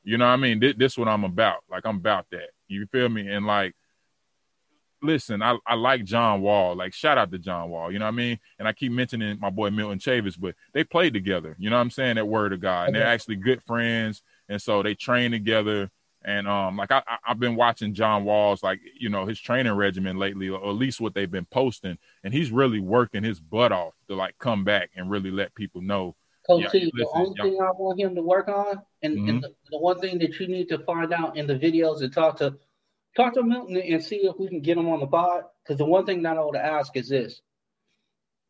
you 0.06 0.18
know 0.18 0.26
what 0.26 0.34
I 0.34 0.38
mean? 0.38 0.60
This, 0.60 0.76
this 0.78 0.98
what 0.98 1.08
I'm 1.08 1.24
about. 1.24 1.64
Like 1.70 1.86
I'm 1.86 1.98
about 1.98 2.28
that. 2.32 2.50
You 2.68 2.86
feel 2.92 3.10
me? 3.10 3.28
And 3.28 3.46
like, 3.46 3.76
listen, 5.02 5.42
I, 5.42 5.58
I 5.66 5.74
like 5.74 6.06
John 6.06 6.42
Wall. 6.42 6.76
Like 6.76 6.94
shout 6.94 7.18
out 7.18 7.32
to 7.32 7.40
John 7.40 7.70
Wall. 7.70 7.92
You 7.92 7.98
know 7.98 8.06
what 8.06 8.14
I 8.14 8.18
mean? 8.18 8.40
And 8.60 8.68
I 8.68 8.74
keep 8.74 8.92
mentioning 8.92 9.40
my 9.40 9.50
boy 9.50 9.72
Milton 9.72 9.98
Chavis, 9.98 10.40
but 10.40 10.56
they 10.74 10.84
played 10.84 11.14
together. 11.14 11.56
You 11.60 11.72
know 11.72 11.78
what 11.78 11.82
I'm 11.82 11.90
saying? 11.90 12.16
That 12.16 12.28
word 12.28 12.54
of 12.54 12.62
God. 12.62 12.88
And 12.88 12.96
they're 12.96 13.06
actually 13.06 13.38
good 13.38 13.64
friends. 13.64 14.22
And 14.48 14.62
so 14.62 14.84
they 14.84 14.94
train 14.94 15.32
together. 15.32 15.90
And 16.24 16.48
um, 16.48 16.78
like 16.78 16.92
I, 16.92 17.02
I've 17.28 17.40
been 17.40 17.56
watching 17.56 17.96
John 17.96 18.24
Wall's 18.24 18.64
like 18.64 18.80
you 19.00 19.10
know 19.10 19.26
his 19.26 19.40
training 19.40 19.74
regimen 19.74 20.18
lately, 20.18 20.50
or 20.50 20.70
at 20.70 20.76
least 20.76 21.02
what 21.02 21.14
they've 21.14 21.30
been 21.30 21.46
posting, 21.46 22.00
and 22.24 22.34
he's 22.34 22.50
really 22.50 22.80
working 22.80 23.24
his 23.24 23.40
butt 23.40 23.72
off 23.72 23.94
to 24.08 24.16
like 24.16 24.36
come 24.40 24.64
back 24.64 24.90
and 24.96 25.12
really 25.12 25.30
let 25.30 25.54
people 25.54 25.82
know 25.82 26.16
Coach 26.48 26.64
yeah, 26.64 26.70
T, 26.70 26.92
the 26.94 27.08
only 27.14 27.34
thing 27.42 27.60
I 27.62 27.72
want 27.72 28.00
him 28.00 28.16
to 28.16 28.22
work 28.22 28.48
on, 28.48 28.82
and, 29.06 29.18
mm-hmm. 29.18 29.30
and 29.30 29.44
the, 29.44 29.54
the, 29.72 29.78
one 29.78 30.00
thing 30.00 30.20
that 30.20 30.40
you 30.40 30.48
need 30.48 30.70
to 30.70 30.80
find 30.80 31.14
out 31.14 31.38
in 31.38 31.48
the 31.48 31.56
videos 31.56 32.02
and 32.02 32.14
talk 32.14 32.38
to 32.38 32.56
talk 33.16 33.34
to 33.36 33.44
Milton 33.44 33.78
and 33.78 34.04
see 34.04 34.18
if 34.18 34.38
we 34.40 34.48
can 34.48 34.62
get 34.62 34.78
him 34.78 34.90
on 34.90 35.00
the 35.00 35.08
pod. 35.08 35.44
Because 35.64 35.78
the 35.78 35.86
one 35.86 36.06
thing 36.06 36.24
that 36.24 36.38
I 36.38 36.42
want 36.42 36.56
to 36.56 36.66
ask 36.66 36.96
is 36.96 37.10
this: 37.10 37.42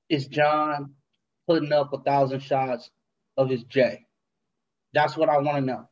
Is 0.10 0.28
John 0.28 0.96
putting 1.48 1.72
up 1.72 1.94
a 1.94 2.00
thousand 2.00 2.42
shots 2.42 2.90
of 3.38 3.50
his 3.50 3.64
J? 3.64 4.06
That's 4.94 5.18
what 5.18 5.30
I 5.30 5.38
want 5.38 5.58
to 5.58 5.62
know. 5.62 5.90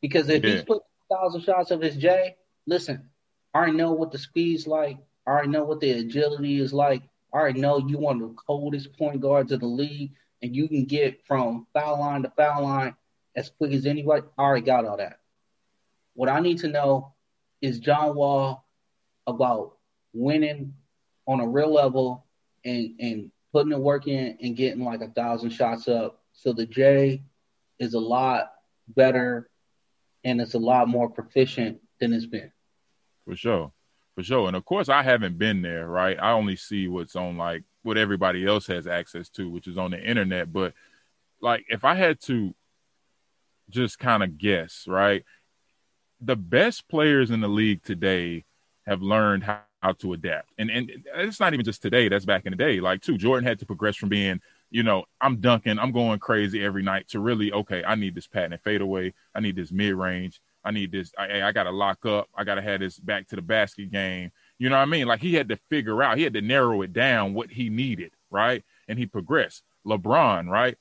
Because 0.00 0.28
if 0.28 0.42
yeah. 0.42 0.52
he's 0.52 0.62
putting 0.62 0.82
a 1.10 1.14
thousand 1.14 1.42
shots 1.42 1.70
of 1.70 1.80
his 1.80 1.96
J, 1.96 2.36
listen, 2.66 3.10
I 3.54 3.58
already 3.58 3.76
know 3.76 3.92
what 3.92 4.10
the 4.10 4.18
speed's 4.18 4.66
like. 4.66 4.98
I 5.26 5.30
already 5.30 5.48
know 5.48 5.64
what 5.64 5.80
the 5.80 5.90
agility 5.90 6.60
is 6.60 6.72
like. 6.72 7.02
I 7.32 7.36
already 7.36 7.60
know 7.60 7.78
you 7.78 7.98
one 7.98 8.22
of 8.22 8.28
the 8.30 8.34
coldest 8.34 8.96
point 8.96 9.20
guards 9.20 9.52
of 9.52 9.60
the 9.60 9.66
league 9.66 10.12
and 10.42 10.54
you 10.54 10.68
can 10.68 10.84
get 10.84 11.26
from 11.26 11.66
foul 11.72 12.00
line 12.00 12.22
to 12.22 12.30
foul 12.36 12.62
line 12.62 12.94
as 13.36 13.50
quick 13.50 13.72
as 13.72 13.86
anybody, 13.86 14.22
I 14.36 14.42
already 14.42 14.66
got 14.66 14.84
all 14.84 14.96
that. 14.96 15.20
What 16.14 16.28
I 16.28 16.40
need 16.40 16.58
to 16.58 16.68
know 16.68 17.14
is 17.60 17.78
John 17.78 18.14
Wall 18.14 18.64
about 19.26 19.76
winning 20.12 20.74
on 21.26 21.40
a 21.40 21.46
real 21.46 21.72
level 21.72 22.26
and 22.64 22.94
and 22.98 23.30
putting 23.52 23.70
the 23.70 23.78
work 23.78 24.06
in 24.06 24.38
and 24.42 24.56
getting 24.56 24.84
like 24.84 25.00
a 25.00 25.08
thousand 25.08 25.50
shots 25.50 25.88
up. 25.88 26.22
So 26.32 26.52
the 26.52 26.66
J 26.66 27.22
is 27.78 27.94
a 27.94 28.00
lot 28.00 28.52
better 28.88 29.48
and 30.24 30.40
it's 30.40 30.54
a 30.54 30.58
lot 30.58 30.88
more 30.88 31.08
proficient 31.08 31.80
than 32.00 32.12
it's 32.12 32.26
been. 32.26 32.52
For 33.24 33.36
sure. 33.36 33.72
For 34.14 34.22
sure. 34.22 34.48
And 34.48 34.56
of 34.56 34.64
course 34.64 34.88
I 34.88 35.02
haven't 35.02 35.38
been 35.38 35.62
there, 35.62 35.86
right? 35.86 36.18
I 36.20 36.32
only 36.32 36.56
see 36.56 36.88
what's 36.88 37.16
on 37.16 37.36
like 37.36 37.62
what 37.82 37.96
everybody 37.96 38.46
else 38.46 38.66
has 38.66 38.86
access 38.86 39.28
to, 39.30 39.50
which 39.50 39.66
is 39.66 39.78
on 39.78 39.90
the 39.90 40.02
internet. 40.02 40.52
But 40.52 40.74
like, 41.40 41.64
if 41.68 41.84
I 41.84 41.94
had 41.94 42.20
to 42.22 42.54
just 43.70 43.98
kind 43.98 44.22
of 44.22 44.38
guess, 44.38 44.84
right, 44.86 45.24
the 46.20 46.36
best 46.36 46.88
players 46.88 47.30
in 47.30 47.40
the 47.40 47.48
league 47.48 47.82
today 47.82 48.44
have 48.86 49.02
learned 49.02 49.44
how, 49.44 49.60
how 49.82 49.92
to 49.92 50.12
adapt, 50.12 50.50
and 50.58 50.70
and 50.70 50.90
it's 51.16 51.40
not 51.40 51.54
even 51.54 51.64
just 51.64 51.82
today. 51.82 52.08
That's 52.08 52.24
back 52.24 52.46
in 52.46 52.52
the 52.52 52.56
day. 52.56 52.80
Like, 52.80 53.02
too, 53.02 53.18
Jordan 53.18 53.46
had 53.46 53.58
to 53.60 53.66
progress 53.66 53.96
from 53.96 54.08
being 54.08 54.40
you 54.70 54.82
know, 54.82 55.04
I'm 55.20 55.40
dunking, 55.40 55.78
I'm 55.78 55.92
going 55.92 56.18
crazy 56.18 56.62
every 56.62 56.82
night 56.82 57.08
to 57.08 57.20
really, 57.20 57.52
okay, 57.52 57.82
I 57.84 57.94
need 57.94 58.14
this 58.14 58.26
patent 58.26 58.54
and 58.54 58.62
fade 58.62 58.80
away. 58.80 59.14
I 59.34 59.40
need 59.40 59.56
this 59.56 59.72
mid 59.72 59.94
range. 59.94 60.40
I 60.64 60.70
need 60.70 60.92
this. 60.92 61.12
I, 61.18 61.42
I 61.42 61.52
got 61.52 61.64
to 61.64 61.70
lock 61.70 62.04
up. 62.04 62.28
I 62.34 62.44
got 62.44 62.56
to 62.56 62.62
have 62.62 62.80
this 62.80 62.98
back 62.98 63.28
to 63.28 63.36
the 63.36 63.42
basket 63.42 63.90
game. 63.90 64.30
You 64.58 64.68
know 64.68 64.76
what 64.76 64.82
I 64.82 64.86
mean? 64.86 65.06
Like 65.06 65.20
he 65.20 65.34
had 65.34 65.48
to 65.48 65.56
figure 65.70 66.02
out, 66.02 66.18
he 66.18 66.24
had 66.24 66.34
to 66.34 66.42
narrow 66.42 66.82
it 66.82 66.92
down 66.92 67.32
what 67.32 67.50
he 67.50 67.70
needed, 67.70 68.12
right? 68.30 68.62
And 68.88 68.98
he 68.98 69.06
progressed. 69.06 69.62
LeBron, 69.86 70.48
right? 70.48 70.76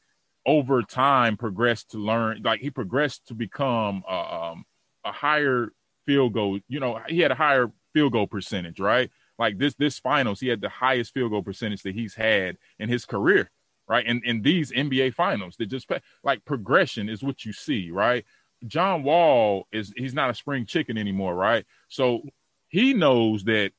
Over 0.47 0.81
time, 0.81 1.37
progressed 1.37 1.91
to 1.91 1.97
learn, 1.99 2.41
like 2.43 2.61
he 2.61 2.71
progressed 2.71 3.27
to 3.27 3.35
become 3.35 4.03
uh, 4.09 4.51
um, 4.51 4.65
a 5.05 5.11
higher 5.11 5.73
field 6.05 6.33
goal. 6.33 6.59
You 6.69 6.79
know, 6.79 6.99
he 7.07 7.19
had 7.19 7.31
a 7.31 7.35
higher 7.35 7.71
field 7.93 8.13
goal 8.13 8.27
percentage, 8.27 8.79
right? 8.79 9.11
Like 9.37 9.57
this, 9.57 9.75
this 9.75 9.99
finals, 9.99 10.39
he 10.39 10.47
had 10.47 10.61
the 10.61 10.69
highest 10.69 11.13
field 11.13 11.31
goal 11.31 11.43
percentage 11.43 11.83
that 11.83 11.95
he's 11.95 12.15
had 12.15 12.57
in 12.79 12.89
his 12.89 13.05
career, 13.05 13.51
right? 13.87 14.05
And 14.07 14.23
in 14.23 14.41
these 14.41 14.71
NBA 14.71 15.13
finals, 15.13 15.57
that 15.57 15.67
just 15.67 15.87
like 16.23 16.45
progression 16.45 17.09
is 17.09 17.21
what 17.21 17.45
you 17.45 17.53
see, 17.53 17.91
right? 17.91 18.25
John 18.65 19.03
Wall 19.03 19.67
is 19.71 19.93
he's 19.95 20.13
not 20.13 20.29
a 20.29 20.33
spring 20.33 20.65
chicken 20.65 20.97
anymore, 20.97 21.35
right? 21.35 21.65
So 21.89 22.21
he 22.69 22.93
knows 22.93 23.43
that 23.43 23.71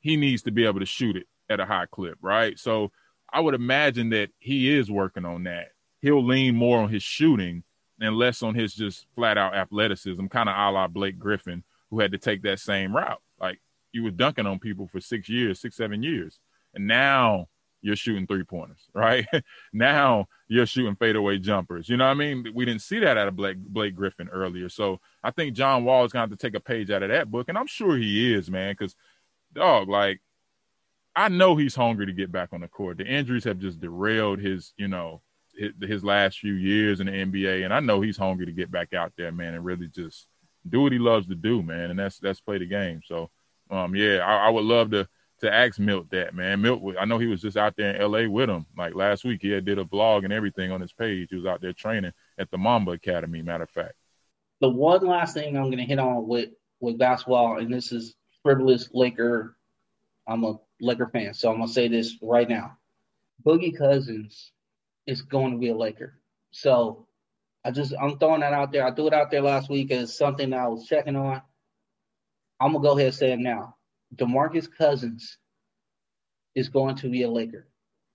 he 0.00 0.16
needs 0.16 0.42
to 0.42 0.50
be 0.50 0.66
able 0.66 0.80
to 0.80 0.86
shoot 0.86 1.16
it 1.16 1.26
at 1.48 1.60
a 1.60 1.66
high 1.66 1.86
clip, 1.86 2.18
right? 2.20 2.58
So 2.58 2.90
I 3.32 3.40
would 3.40 3.54
imagine 3.54 4.10
that 4.10 4.30
he 4.38 4.74
is 4.76 4.90
working 4.90 5.24
on 5.24 5.44
that. 5.44 5.68
He'll 6.04 6.22
lean 6.22 6.54
more 6.54 6.80
on 6.80 6.90
his 6.90 7.02
shooting 7.02 7.62
and 7.98 8.14
less 8.14 8.42
on 8.42 8.54
his 8.54 8.74
just 8.74 9.06
flat 9.14 9.38
out 9.38 9.54
athleticism, 9.54 10.26
kind 10.26 10.50
of 10.50 10.54
a 10.54 10.70
la 10.70 10.86
Blake 10.86 11.18
Griffin, 11.18 11.64
who 11.90 11.98
had 11.98 12.12
to 12.12 12.18
take 12.18 12.42
that 12.42 12.60
same 12.60 12.94
route. 12.94 13.22
Like 13.40 13.58
you 13.92 14.02
were 14.02 14.10
dunking 14.10 14.44
on 14.44 14.58
people 14.58 14.86
for 14.86 15.00
six 15.00 15.30
years, 15.30 15.60
six, 15.60 15.76
seven 15.76 16.02
years. 16.02 16.40
And 16.74 16.86
now 16.86 17.48
you're 17.80 17.96
shooting 17.96 18.26
three 18.26 18.44
pointers, 18.44 18.86
right? 18.94 19.26
now 19.72 20.28
you're 20.46 20.66
shooting 20.66 20.94
fadeaway 20.94 21.38
jumpers. 21.38 21.88
You 21.88 21.96
know 21.96 22.04
what 22.04 22.10
I 22.10 22.14
mean? 22.14 22.48
We 22.54 22.66
didn't 22.66 22.82
see 22.82 22.98
that 22.98 23.16
out 23.16 23.28
of 23.28 23.36
Blake, 23.36 23.56
Blake 23.56 23.94
Griffin 23.94 24.28
earlier. 24.28 24.68
So 24.68 25.00
I 25.22 25.30
think 25.30 25.56
John 25.56 25.84
Wall 25.84 26.04
is 26.04 26.12
going 26.12 26.28
to 26.28 26.30
have 26.30 26.38
to 26.38 26.46
take 26.46 26.54
a 26.54 26.60
page 26.60 26.90
out 26.90 27.02
of 27.02 27.08
that 27.08 27.30
book. 27.30 27.48
And 27.48 27.56
I'm 27.56 27.66
sure 27.66 27.96
he 27.96 28.34
is, 28.34 28.50
man, 28.50 28.74
because, 28.78 28.94
dog, 29.54 29.88
like, 29.88 30.20
I 31.16 31.30
know 31.30 31.56
he's 31.56 31.74
hungry 31.74 32.04
to 32.04 32.12
get 32.12 32.30
back 32.30 32.50
on 32.52 32.60
the 32.60 32.68
court. 32.68 32.98
The 32.98 33.06
injuries 33.06 33.44
have 33.44 33.58
just 33.58 33.80
derailed 33.80 34.40
his, 34.40 34.74
you 34.76 34.88
know, 34.88 35.22
his, 35.80 36.04
last 36.04 36.38
few 36.38 36.54
years 36.54 37.00
in 37.00 37.06
the 37.06 37.12
NBA. 37.12 37.64
And 37.64 37.72
I 37.72 37.80
know 37.80 38.00
he's 38.00 38.16
hungry 38.16 38.46
to 38.46 38.52
get 38.52 38.70
back 38.70 38.92
out 38.94 39.12
there, 39.16 39.32
man, 39.32 39.54
and 39.54 39.64
really 39.64 39.88
just 39.88 40.26
do 40.68 40.82
what 40.82 40.92
he 40.92 40.98
loves 40.98 41.26
to 41.28 41.34
do, 41.34 41.62
man. 41.62 41.90
And 41.90 41.98
that's, 41.98 42.18
that's 42.18 42.40
play 42.40 42.58
the 42.58 42.66
game. 42.66 43.00
So, 43.04 43.30
um, 43.70 43.94
yeah, 43.94 44.18
I, 44.18 44.46
I 44.46 44.50
would 44.50 44.64
love 44.64 44.90
to 44.90 45.08
to 45.40 45.52
ask 45.52 45.78
Milt 45.78 46.10
that, 46.10 46.34
man. 46.34 46.62
Milt, 46.62 46.82
I 46.98 47.04
know 47.04 47.18
he 47.18 47.26
was 47.26 47.42
just 47.42 47.56
out 47.56 47.74
there 47.76 47.94
in 47.94 48.10
LA 48.10 48.28
with 48.28 48.48
him. 48.48 48.66
Like 48.76 48.94
last 48.94 49.24
week, 49.24 49.40
he 49.42 49.50
had 49.50 49.64
did 49.64 49.78
a 49.78 49.84
vlog 49.84 50.24
and 50.24 50.32
everything 50.32 50.70
on 50.70 50.80
his 50.80 50.92
page. 50.92 51.28
He 51.30 51.36
was 51.36 51.46
out 51.46 51.60
there 51.60 51.72
training 51.72 52.12
at 52.38 52.50
the 52.50 52.58
Mamba 52.58 52.92
Academy, 52.92 53.42
matter 53.42 53.64
of 53.64 53.70
fact. 53.70 53.94
The 54.60 54.68
one 54.68 55.06
last 55.06 55.34
thing 55.34 55.56
I'm 55.56 55.64
going 55.64 55.78
to 55.78 55.84
hit 55.84 55.98
on 55.98 56.26
with 56.26 56.50
with 56.80 56.98
basketball, 56.98 57.58
and 57.58 57.72
this 57.72 57.92
is 57.92 58.14
frivolous 58.42 58.88
Laker. 58.92 59.56
I'm 60.26 60.44
a 60.44 60.58
Laker 60.80 61.08
fan, 61.08 61.34
so 61.34 61.52
I'm 61.52 61.60
to 61.60 61.68
say 61.68 61.88
this 61.88 62.16
right 62.22 62.48
now. 62.48 62.78
Boogie 63.44 63.76
Cousins 63.76 64.52
is 65.06 65.22
going 65.22 65.52
to 65.52 65.58
be 65.58 65.70
a 65.70 65.76
Laker. 65.76 66.14
So 66.50 67.06
I 67.64 67.70
just 67.70 67.94
I'm 68.00 68.18
throwing 68.18 68.40
that 68.40 68.52
out 68.52 68.72
there. 68.72 68.86
I 68.86 68.92
threw 68.92 69.08
it 69.08 69.14
out 69.14 69.30
there 69.30 69.42
last 69.42 69.70
week 69.70 69.90
as 69.90 70.16
something 70.16 70.52
I 70.52 70.68
was 70.68 70.86
checking 70.86 71.16
on. 71.16 71.40
I'm 72.60 72.72
gonna 72.72 72.82
go 72.82 72.92
ahead 72.92 73.06
and 73.06 73.14
say 73.14 73.32
it 73.32 73.38
now. 73.38 73.76
DeMarcus 74.16 74.68
Cousins 74.70 75.38
is 76.54 76.68
going 76.68 76.96
to 76.96 77.08
be 77.08 77.22
a 77.22 77.30
Laker. 77.30 77.66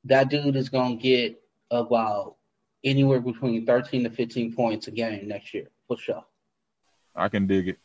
That 0.06 0.30
dude 0.30 0.56
is 0.56 0.70
to 0.70 0.98
get 1.00 1.42
uh, 1.72 1.78
about 1.78 2.36
anywhere 2.84 3.20
between 3.20 3.66
13 3.66 4.04
to 4.04 4.10
15 4.10 4.56
points 4.56 4.88
a 4.88 4.92
game 4.92 5.28
next 5.28 5.54
year, 5.54 5.68
for 5.88 5.98
sure. 5.98 6.24
I 7.16 7.28
can 7.28 7.48
dig 7.48 7.70
it, 7.70 7.80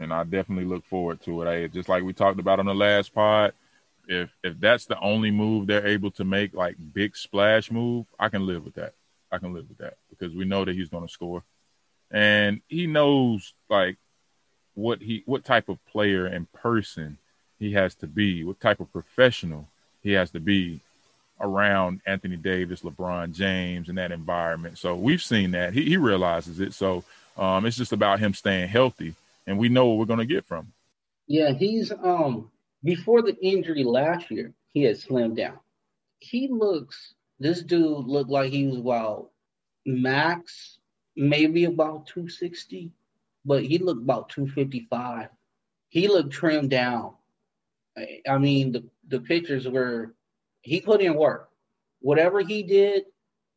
and 0.00 0.12
I 0.12 0.24
definitely 0.24 0.64
look 0.64 0.84
forward 0.86 1.22
to 1.22 1.42
it. 1.42 1.48
I, 1.48 1.66
just 1.68 1.88
like 1.88 2.02
we 2.02 2.12
talked 2.12 2.40
about 2.40 2.58
on 2.58 2.66
the 2.66 2.74
last 2.74 3.14
pod, 3.14 3.52
if 4.08 4.30
if 4.42 4.58
that's 4.60 4.86
the 4.86 4.98
only 5.00 5.30
move 5.30 5.66
they're 5.66 5.86
able 5.86 6.10
to 6.12 6.24
make, 6.24 6.54
like 6.54 6.76
big 6.92 7.16
splash 7.16 7.70
move, 7.70 8.06
I 8.18 8.28
can 8.28 8.46
live 8.46 8.64
with 8.64 8.74
that. 8.74 8.94
I 9.30 9.38
can 9.38 9.54
live 9.54 9.68
with 9.68 9.78
that 9.78 9.96
because 10.10 10.34
we 10.34 10.44
know 10.44 10.64
that 10.64 10.74
he's 10.74 10.88
going 10.88 11.06
to 11.06 11.12
score, 11.12 11.42
and 12.10 12.60
he 12.68 12.86
knows 12.86 13.54
like 13.68 13.96
what 14.74 15.00
he 15.00 15.22
what 15.26 15.44
type 15.44 15.68
of 15.68 15.84
player 15.86 16.26
and 16.26 16.50
person 16.52 17.18
he 17.58 17.72
has 17.72 17.94
to 17.96 18.06
be, 18.06 18.44
what 18.44 18.60
type 18.60 18.80
of 18.80 18.92
professional 18.92 19.68
he 20.02 20.12
has 20.12 20.30
to 20.32 20.40
be 20.40 20.80
around 21.40 22.00
Anthony 22.06 22.36
Davis, 22.36 22.82
LeBron 22.82 23.32
James, 23.32 23.88
and 23.88 23.98
that 23.98 24.12
environment. 24.12 24.78
So 24.78 24.94
we've 24.94 25.22
seen 25.22 25.50
that. 25.52 25.74
He, 25.74 25.82
he 25.82 25.96
realizes 25.96 26.60
it. 26.60 26.72
So 26.72 27.04
um, 27.36 27.66
it's 27.66 27.76
just 27.76 27.92
about 27.92 28.20
him 28.20 28.34
staying 28.34 28.68
healthy, 28.68 29.14
and 29.46 29.58
we 29.58 29.68
know 29.68 29.86
what 29.86 29.98
we're 29.98 30.06
going 30.06 30.18
to 30.18 30.26
get 30.26 30.44
from 30.44 30.66
him. 30.66 30.72
Yeah, 31.26 31.52
he's 31.52 31.92
um 31.92 32.50
before 32.84 33.22
the 33.22 33.36
injury 33.40 33.84
last 33.84 34.30
year, 34.30 34.52
he 34.72 34.82
had 34.82 34.96
slimmed 34.96 35.36
down. 35.36 35.58
He 36.18 36.48
looks. 36.48 37.14
This 37.38 37.62
dude 37.62 38.06
looked 38.06 38.30
like 38.30 38.50
he 38.50 38.66
was 38.66 38.78
about 38.78 39.30
max, 39.86 40.78
maybe 41.16 41.64
about 41.64 42.06
260, 42.06 42.90
but 43.44 43.64
he 43.64 43.78
looked 43.78 44.02
about 44.02 44.28
255. 44.28 45.28
He 45.88 46.08
looked 46.08 46.32
trimmed 46.32 46.70
down. 46.70 47.14
I 48.28 48.38
mean, 48.38 48.72
the 48.72 48.84
the 49.08 49.20
pictures 49.20 49.68
were 49.68 50.14
he 50.62 50.80
put 50.80 51.02
in 51.02 51.14
work. 51.14 51.50
Whatever 52.00 52.40
he 52.40 52.62
did, 52.62 53.04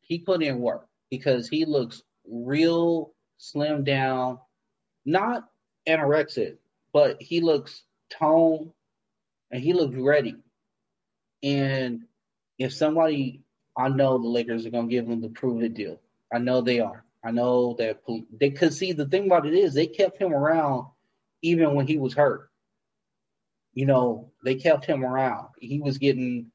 he 0.02 0.18
put 0.18 0.42
in 0.42 0.60
work 0.60 0.86
because 1.10 1.48
he 1.48 1.64
looks 1.64 2.02
real 2.28 3.12
slim 3.38 3.84
down, 3.84 4.38
not 5.04 5.48
anorexic, 5.88 6.56
but 6.92 7.20
he 7.22 7.40
looks 7.40 7.82
toned 8.10 8.72
and 9.50 9.62
he 9.62 9.72
looks 9.72 9.96
ready. 9.96 10.36
And 11.42 12.02
if 12.58 12.72
somebody, 12.72 13.42
I 13.76 13.88
know 13.88 14.18
the 14.18 14.28
Lakers 14.28 14.66
are 14.66 14.70
going 14.70 14.88
to 14.88 14.94
give 14.94 15.08
him 15.08 15.20
the 15.20 15.28
prove 15.28 15.62
it 15.62 15.74
deal. 15.74 16.00
I 16.32 16.38
know 16.38 16.60
they 16.60 16.80
are. 16.80 17.04
I 17.24 17.30
know 17.30 17.74
that 17.78 18.00
they 18.38 18.50
could 18.50 18.72
see 18.72 18.92
the 18.92 19.06
thing 19.06 19.26
about 19.26 19.46
it 19.46 19.54
is 19.54 19.74
they 19.74 19.86
kept 19.86 20.20
him 20.20 20.32
around 20.32 20.86
even 21.42 21.74
when 21.74 21.86
he 21.86 21.98
was 21.98 22.14
hurt. 22.14 22.50
You 23.74 23.86
know, 23.86 24.30
they 24.44 24.54
kept 24.54 24.86
him 24.86 25.04
around. 25.04 25.48
He 25.60 25.80
was 25.80 25.98
getting 25.98 26.50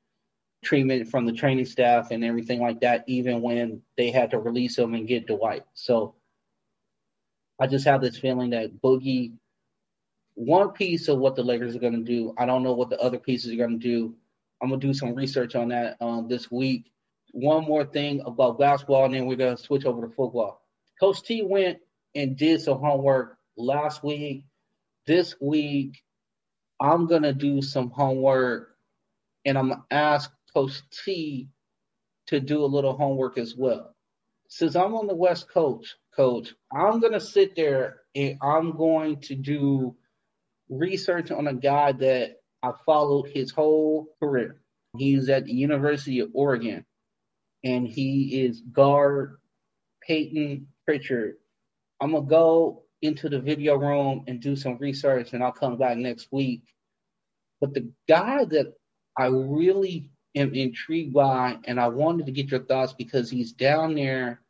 treatment 0.63 1.09
from 1.09 1.25
the 1.25 1.33
training 1.33 1.65
staff 1.65 2.11
and 2.11 2.23
everything 2.23 2.61
like 2.61 2.81
that, 2.81 3.03
even 3.07 3.41
when 3.41 3.81
they 3.97 4.11
had 4.11 4.31
to 4.31 4.39
release 4.39 4.77
him 4.77 4.93
and 4.93 5.07
get 5.07 5.27
Dwight. 5.27 5.63
So 5.73 6.15
I 7.59 7.67
just 7.67 7.85
have 7.85 8.01
this 8.01 8.17
feeling 8.17 8.51
that 8.51 8.81
Boogie, 8.81 9.33
one 10.35 10.71
piece 10.71 11.07
of 11.07 11.19
what 11.19 11.35
the 11.35 11.43
Lakers 11.43 11.75
are 11.75 11.79
going 11.79 11.93
to 11.93 12.11
do, 12.11 12.33
I 12.37 12.45
don't 12.45 12.63
know 12.63 12.73
what 12.73 12.89
the 12.89 12.99
other 12.99 13.19
pieces 13.19 13.51
are 13.51 13.57
going 13.57 13.79
to 13.79 13.87
do. 13.87 14.15
I'm 14.61 14.69
going 14.69 14.79
to 14.79 14.87
do 14.87 14.93
some 14.93 15.15
research 15.15 15.55
on 15.55 15.69
that 15.69 15.97
um, 16.01 16.27
this 16.27 16.51
week. 16.51 16.91
One 17.31 17.65
more 17.65 17.85
thing 17.85 18.21
about 18.25 18.59
basketball, 18.59 19.05
and 19.05 19.13
then 19.13 19.25
we're 19.25 19.35
going 19.35 19.55
to 19.55 19.61
switch 19.61 19.85
over 19.85 20.07
to 20.07 20.13
football. 20.13 20.61
Coach 20.99 21.23
T 21.23 21.41
went 21.41 21.79
and 22.15 22.37
did 22.37 22.61
some 22.61 22.79
homework 22.79 23.37
last 23.57 24.03
week. 24.03 24.45
This 25.07 25.35
week, 25.41 26.03
I'm 26.79 27.07
going 27.07 27.23
to 27.23 27.33
do 27.33 27.61
some 27.61 27.89
homework 27.89 28.75
and 29.45 29.57
I'm 29.57 29.69
going 29.69 29.81
to 29.89 29.95
ask 29.95 30.31
Coach 30.53 30.81
T 31.03 31.47
to 32.27 32.39
do 32.39 32.63
a 32.63 32.65
little 32.65 32.95
homework 32.95 33.37
as 33.37 33.55
well. 33.55 33.95
Since 34.47 34.75
I'm 34.75 34.93
on 34.95 35.07
the 35.07 35.15
West 35.15 35.49
Coast, 35.49 35.95
Coach, 36.15 36.53
I'm 36.71 36.99
going 36.99 37.13
to 37.13 37.19
sit 37.19 37.55
there 37.55 38.01
and 38.15 38.37
I'm 38.41 38.75
going 38.75 39.21
to 39.21 39.35
do 39.35 39.95
research 40.71 41.29
on 41.29 41.47
a 41.47 41.53
guy 41.53 41.91
that 41.91 42.37
I 42.63 42.71
followed 42.85 43.27
his 43.27 43.51
whole 43.51 44.07
career. 44.19 44.61
He's 44.97 45.29
at 45.29 45.45
the 45.45 45.53
University 45.53 46.19
of 46.19 46.31
Oregon, 46.33 46.85
and 47.63 47.87
he 47.87 48.41
is 48.45 48.61
guard 48.61 49.37
Peyton 50.07 50.67
Pritchard. 50.85 51.35
I'm 52.01 52.13
to 52.13 52.21
go 52.21 52.83
into 53.01 53.29
the 53.29 53.39
video 53.39 53.75
room 53.75 54.23
and 54.27 54.41
do 54.41 54.55
some 54.55 54.77
research, 54.77 55.33
and 55.33 55.43
I'll 55.43 55.51
come 55.51 55.77
back 55.77 55.97
next 55.97 56.27
week. 56.31 56.63
But 57.59 57.73
the 57.73 57.91
guy 58.07 58.45
that 58.45 58.73
I 59.17 59.27
really 59.27 60.09
am 60.35 60.53
intrigued 60.53 61.13
by, 61.13 61.57
and 61.65 61.79
I 61.79 61.89
wanted 61.89 62.25
to 62.25 62.31
get 62.31 62.49
your 62.49 62.63
thoughts 62.63 62.93
because 62.93 63.29
he's 63.29 63.51
down 63.51 63.95
there 63.95 64.41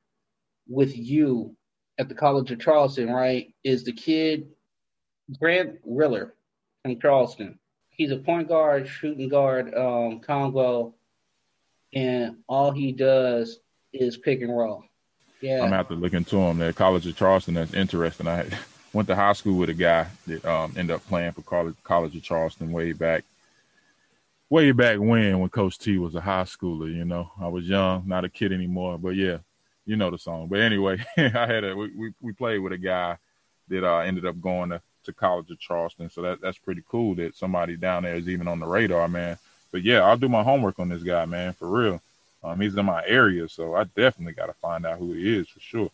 with 0.68 0.96
you 0.96 1.56
at 1.98 2.10
the 2.10 2.16
College 2.16 2.52
of 2.52 2.60
Charleston, 2.60 3.10
right? 3.12 3.54
Is 3.64 3.84
the 3.84 3.92
kid 3.92 4.50
Grant 5.40 5.80
Riller 5.86 6.34
from 6.84 7.00
Charleston. 7.00 7.60
He's 7.90 8.12
a 8.12 8.18
point 8.18 8.48
guard, 8.48 8.88
shooting 8.88 9.30
guard, 9.30 9.74
um, 9.76 10.20
Congo, 10.20 10.96
and 11.94 12.38
all 12.48 12.72
he 12.72 12.92
does 12.92 13.60
is 13.94 14.18
pick 14.18 14.42
and 14.42 14.56
roll. 14.56 14.84
Yeah, 15.42 15.56
I'm 15.56 15.66
gonna 15.66 15.78
have 15.78 15.88
to 15.90 15.96
look 15.96 16.14
into 16.14 16.38
him. 16.38 16.60
The 16.60 16.74
College 16.74 17.08
of 17.08 17.16
Charleston. 17.16 17.56
That's 17.56 17.74
interesting. 17.74 18.28
I 18.28 18.48
went 18.94 19.08
to 19.08 19.16
high 19.16 19.34
school 19.34 19.58
with 19.58 19.70
a 19.70 19.74
guy 19.74 20.08
that 20.28 20.46
um, 20.46 20.74
ended 20.78 20.96
up 20.96 21.06
playing 21.08 21.32
for 21.34 21.42
College 21.42 21.76
College 21.84 22.16
of 22.16 22.24
Charleston 22.24 22.72
way 22.72 22.94
back 22.94 23.24
way 24.52 24.72
back 24.72 25.00
when 25.00 25.40
when 25.40 25.50
Coach 25.50 25.80
T 25.80 25.98
was 25.98 26.14
a 26.14 26.22
high 26.22 26.44
schooler. 26.44 26.94
You 26.94 27.06
know, 27.06 27.32
I 27.40 27.48
was 27.48 27.68
young, 27.68 28.04
not 28.06 28.26
a 28.26 28.30
kid 28.30 28.52
anymore. 28.52 29.00
But 29.00 29.16
yeah, 29.16 29.38
you 29.86 29.96
know 29.96 30.12
the 30.12 30.20
song. 30.20 30.48
But 30.48 30.60
anyway, 30.60 31.04
I 31.18 31.48
had 31.48 31.64
a 31.64 31.76
we, 31.76 32.14
we 32.22 32.34
played 32.34 32.60
with 32.60 32.74
a 32.74 32.78
guy 32.78 33.18
that 33.70 33.84
uh, 33.84 34.00
ended 34.00 34.26
up 34.26 34.40
going 34.40 34.70
to, 34.70 34.82
to 35.04 35.14
College 35.14 35.52
of 35.52 35.60
Charleston. 35.60 36.10
So 36.10 36.22
that 36.22 36.42
that's 36.42 36.58
pretty 36.58 36.84
cool 36.90 37.16
that 37.16 37.36
somebody 37.36 37.78
down 37.78 38.04
there 38.04 38.16
is 38.16 38.30
even 38.30 38.48
on 38.48 38.60
the 38.60 38.68
radar, 38.68 39.08
man. 39.08 39.38
But 39.72 39.84
yeah, 39.84 40.02
I'll 40.02 40.18
do 40.18 40.30
my 40.30 40.44
homework 40.44 40.80
on 40.80 40.90
this 40.90 41.04
guy, 41.04 41.26
man, 41.26 41.54
for 41.54 41.68
real. 41.70 42.02
Um, 42.44 42.60
he's 42.60 42.76
in 42.76 42.86
my 42.86 43.04
area, 43.06 43.48
so 43.48 43.76
I 43.76 43.84
definitely 43.84 44.34
got 44.34 44.48
to 44.48 44.54
find 44.54 44.86
out 44.86 44.98
who 44.98 45.14
he 45.14 45.38
is 45.38 45.48
for 45.48 45.60
sure. 45.60 45.92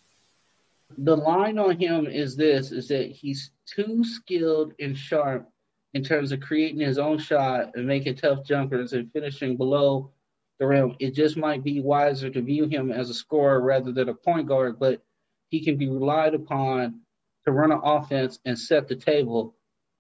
The 0.98 1.18
line 1.18 1.60
on 1.60 1.78
him 1.78 2.08
is 2.08 2.36
this: 2.36 2.72
is 2.72 2.88
that 2.88 3.12
he's 3.12 3.52
too 3.66 4.04
skilled 4.04 4.74
and 4.80 4.98
sharp 4.98 5.50
in 5.94 6.04
terms 6.04 6.32
of 6.32 6.40
creating 6.40 6.80
his 6.80 6.98
own 6.98 7.18
shot 7.18 7.72
and 7.76 7.86
making 7.86 8.16
tough 8.16 8.46
jumpers 8.46 8.94
and 8.94 9.12
finishing 9.12 9.58
below 9.58 10.12
the 10.60 10.68
rim. 10.68 10.96
It 11.00 11.14
just 11.14 11.38
might 11.38 11.64
be 11.64 11.82
wiser 11.82 12.30
to 12.30 12.42
view 12.42 12.68
him 12.68 12.92
as 12.92 13.10
a 13.10 13.14
scorer 13.14 13.62
rather 13.62 13.92
than 13.92 14.10
a 14.10 14.14
point 14.14 14.48
guard, 14.48 14.80
but 14.80 15.02
he 15.50 15.64
can 15.64 15.78
be 15.78 15.88
relied 15.88 16.34
upon 16.34 17.02
to 17.48 17.54
run 17.54 17.72
an 17.72 17.80
offense 17.82 18.40
and 18.46 18.60
set 18.60 18.88
the 18.88 18.96
table. 18.96 19.56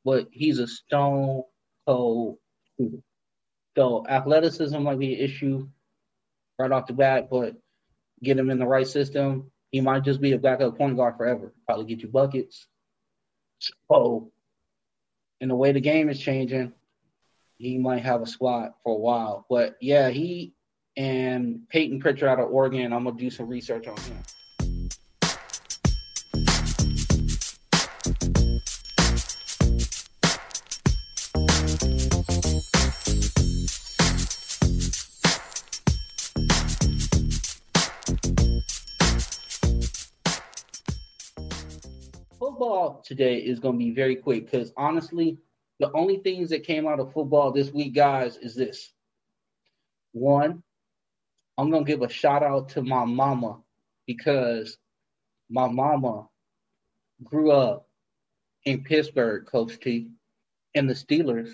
But 0.05 0.27
he's 0.31 0.59
a 0.59 0.67
stone 0.67 1.43
cold 1.87 2.37
shooter. 2.77 2.97
So 3.77 4.05
athleticism 4.07 4.81
might 4.81 4.99
be 4.99 5.15
an 5.15 5.21
issue 5.21 5.67
right 6.59 6.71
off 6.71 6.87
the 6.87 6.93
bat, 6.93 7.29
but 7.29 7.55
get 8.23 8.37
him 8.37 8.49
in 8.49 8.59
the 8.59 8.65
right 8.65 8.87
system, 8.87 9.51
he 9.71 9.81
might 9.81 10.03
just 10.03 10.21
be 10.21 10.33
a 10.33 10.37
backup 10.37 10.77
point 10.77 10.97
guard 10.97 11.15
forever. 11.17 11.53
Probably 11.65 11.85
get 11.85 12.01
you 12.01 12.09
buckets. 12.09 12.67
So 13.89 14.31
and 15.39 15.51
the 15.51 15.55
way 15.55 15.71
the 15.71 15.79
game 15.79 16.09
is 16.09 16.19
changing, 16.19 16.73
he 17.57 17.77
might 17.77 18.03
have 18.03 18.21
a 18.21 18.27
spot 18.27 18.75
for 18.83 18.95
a 18.95 18.99
while. 18.99 19.45
But 19.49 19.77
yeah, 19.79 20.09
he 20.09 20.53
and 20.95 21.69
Peyton 21.69 21.99
Pritchard 21.99 22.27
out 22.27 22.39
of 22.39 22.49
Oregon, 22.49 22.91
I'm 22.91 23.03
gonna 23.03 23.17
do 23.17 23.29
some 23.29 23.47
research 23.47 23.87
on 23.87 23.97
him. 23.97 24.17
Today 43.07 43.37
is 43.37 43.59
going 43.59 43.75
to 43.75 43.85
be 43.85 43.91
very 43.91 44.17
quick 44.17 44.51
because 44.51 44.73
honestly, 44.75 45.37
the 45.79 45.89
only 45.93 46.17
things 46.17 46.49
that 46.49 46.65
came 46.65 46.87
out 46.87 46.99
of 46.99 47.13
football 47.13 47.51
this 47.51 47.71
week, 47.71 47.95
guys, 47.95 48.37
is 48.37 48.53
this. 48.53 48.91
One, 50.11 50.61
I'm 51.57 51.71
going 51.71 51.85
to 51.85 51.91
give 51.91 52.01
a 52.01 52.09
shout 52.09 52.43
out 52.43 52.69
to 52.69 52.81
my 52.81 53.05
mama 53.05 53.59
because 54.05 54.77
my 55.49 55.67
mama 55.67 56.27
grew 57.23 57.51
up 57.51 57.87
in 58.65 58.83
Pittsburgh, 58.83 59.45
Coach 59.45 59.79
T, 59.79 60.09
and 60.75 60.89
the 60.89 60.93
Steelers 60.93 61.51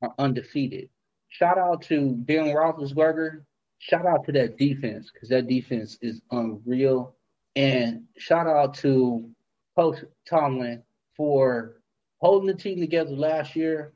are 0.00 0.14
undefeated. 0.18 0.88
Shout 1.28 1.58
out 1.58 1.82
to 1.82 2.12
Ben 2.12 2.46
Roethlisberger. 2.46 3.42
Shout 3.78 4.06
out 4.06 4.24
to 4.24 4.32
that 4.32 4.56
defense 4.56 5.10
because 5.12 5.28
that 5.28 5.48
defense 5.48 5.98
is 6.00 6.22
unreal. 6.30 7.14
And 7.54 8.04
shout 8.16 8.46
out 8.46 8.74
to 8.76 9.30
Coach 9.76 9.98
Tomlin 10.26 10.82
for 11.16 11.76
holding 12.18 12.46
the 12.46 12.54
team 12.54 12.80
together 12.80 13.10
last 13.10 13.56
year 13.56 13.92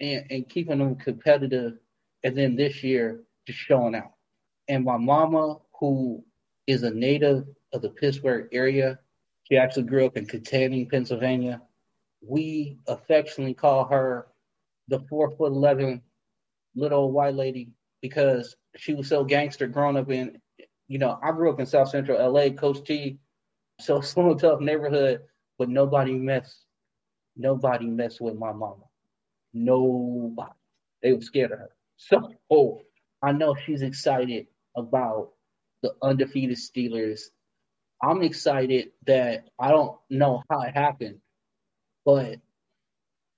and, 0.00 0.24
and 0.30 0.48
keeping 0.48 0.78
them 0.78 0.96
competitive, 0.96 1.74
and 2.24 2.36
then 2.36 2.56
this 2.56 2.82
year 2.82 3.20
just 3.46 3.58
showing 3.58 3.94
out. 3.94 4.12
And 4.68 4.84
my 4.84 4.96
mama, 4.96 5.58
who 5.78 6.24
is 6.66 6.82
a 6.82 6.90
native 6.90 7.46
of 7.72 7.82
the 7.82 7.90
Pittsburgh 7.90 8.48
area, 8.52 8.98
she 9.44 9.56
actually 9.56 9.84
grew 9.84 10.06
up 10.06 10.16
in 10.16 10.26
Kittanning, 10.26 10.88
Pennsylvania. 10.88 11.62
We 12.20 12.78
affectionately 12.86 13.54
call 13.54 13.84
her 13.86 14.28
the 14.88 15.00
four 15.08 15.30
foot 15.30 15.52
eleven 15.52 16.02
little 16.74 17.10
white 17.10 17.34
lady 17.34 17.72
because 18.00 18.56
she 18.76 18.94
was 18.94 19.08
so 19.08 19.24
gangster 19.24 19.66
growing 19.66 19.96
up 19.96 20.10
in, 20.10 20.40
you 20.88 20.98
know, 20.98 21.18
I 21.22 21.32
grew 21.32 21.50
up 21.50 21.60
in 21.60 21.66
South 21.66 21.88
Central 21.88 22.32
LA. 22.32 22.50
Coach 22.50 22.84
T 22.84 23.18
so 23.80 24.00
small 24.00 24.36
tough 24.36 24.60
neighborhood, 24.60 25.22
but 25.60 25.68
nobody 25.68 26.14
mess 26.14 26.64
nobody 27.36 27.86
mess 27.86 28.18
with 28.20 28.34
my 28.34 28.52
mama. 28.52 28.84
Nobody. 29.52 30.52
They 31.02 31.12
were 31.12 31.20
scared 31.20 31.52
of 31.52 31.58
her. 31.58 31.70
So 31.98 32.32
oh, 32.50 32.80
I 33.22 33.32
know 33.32 33.54
she's 33.54 33.82
excited 33.82 34.46
about 34.74 35.32
the 35.82 35.92
undefeated 36.02 36.56
Steelers. 36.56 37.20
I'm 38.02 38.22
excited 38.22 38.92
that 39.06 39.50
I 39.58 39.70
don't 39.70 39.98
know 40.08 40.42
how 40.50 40.62
it 40.62 40.74
happened, 40.74 41.18
but 42.06 42.38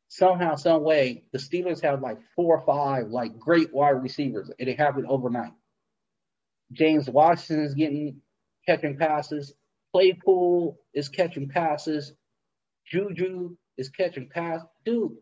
somehow, 0.07 0.55
some 0.55 0.85
way, 0.85 1.25
the 1.33 1.39
Steelers 1.39 1.83
have 1.83 2.03
like 2.03 2.19
four 2.37 2.59
or 2.59 2.65
five 2.65 3.09
like 3.09 3.37
great 3.37 3.75
wide 3.75 4.01
receivers, 4.01 4.49
and 4.61 4.69
it 4.69 4.79
happened 4.79 5.07
overnight. 5.09 5.55
James 6.73 7.11
Washington 7.11 7.65
is 7.65 7.75
getting 7.75 8.21
catching 8.65 8.97
passes. 8.97 9.55
Claypool 9.93 10.79
is 10.95 11.09
catching 11.09 11.49
passes. 11.49 12.13
Juju 12.87 13.57
is 13.77 13.89
catching 13.89 14.29
passes. 14.29 14.67
Dude, 14.85 15.13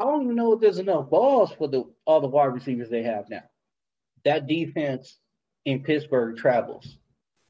I 0.00 0.04
don't 0.04 0.22
even 0.22 0.36
know 0.36 0.52
if 0.52 0.60
there's 0.60 0.78
enough 0.78 1.10
balls 1.10 1.52
for 1.52 1.68
the 1.68 1.84
all 2.04 2.20
the 2.20 2.28
wide 2.28 2.46
receivers 2.46 2.88
they 2.88 3.02
have 3.02 3.28
now. 3.28 3.42
That 4.24 4.46
defense 4.46 5.16
in 5.64 5.82
Pittsburgh 5.82 6.36
travels. 6.36 6.96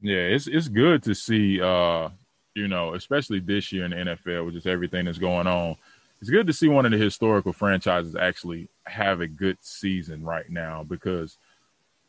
Yeah, 0.01 0.15
it's 0.15 0.47
it's 0.47 0.67
good 0.67 1.03
to 1.03 1.15
see 1.15 1.61
uh, 1.61 2.09
you 2.55 2.67
know, 2.67 2.93
especially 2.95 3.39
this 3.39 3.71
year 3.71 3.85
in 3.85 3.91
the 3.91 3.97
NFL 3.97 4.45
with 4.45 4.55
just 4.55 4.67
everything 4.67 5.05
that's 5.05 5.17
going 5.17 5.47
on. 5.47 5.75
It's 6.19 6.29
good 6.29 6.47
to 6.47 6.53
see 6.53 6.67
one 6.67 6.85
of 6.85 6.91
the 6.91 6.97
historical 6.97 7.53
franchises 7.53 8.15
actually 8.15 8.67
have 8.85 9.21
a 9.21 9.27
good 9.27 9.57
season 9.61 10.23
right 10.23 10.49
now 10.49 10.83
because 10.83 11.37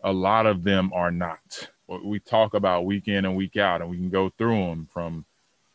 a 0.03 0.13
lot 0.13 0.47
of 0.47 0.65
them 0.65 0.93
are 0.93 1.11
not. 1.11 1.71
We 1.89 2.21
talk 2.21 2.55
about 2.55 2.87
week 2.87 3.09
in 3.09 3.25
and 3.25 3.37
week 3.37 3.57
out, 3.57 3.83
and 3.83 3.91
we 3.91 3.99
can 3.99 4.09
go 4.09 4.31
through 4.31 4.67
them 4.67 4.89
from, 4.93 5.27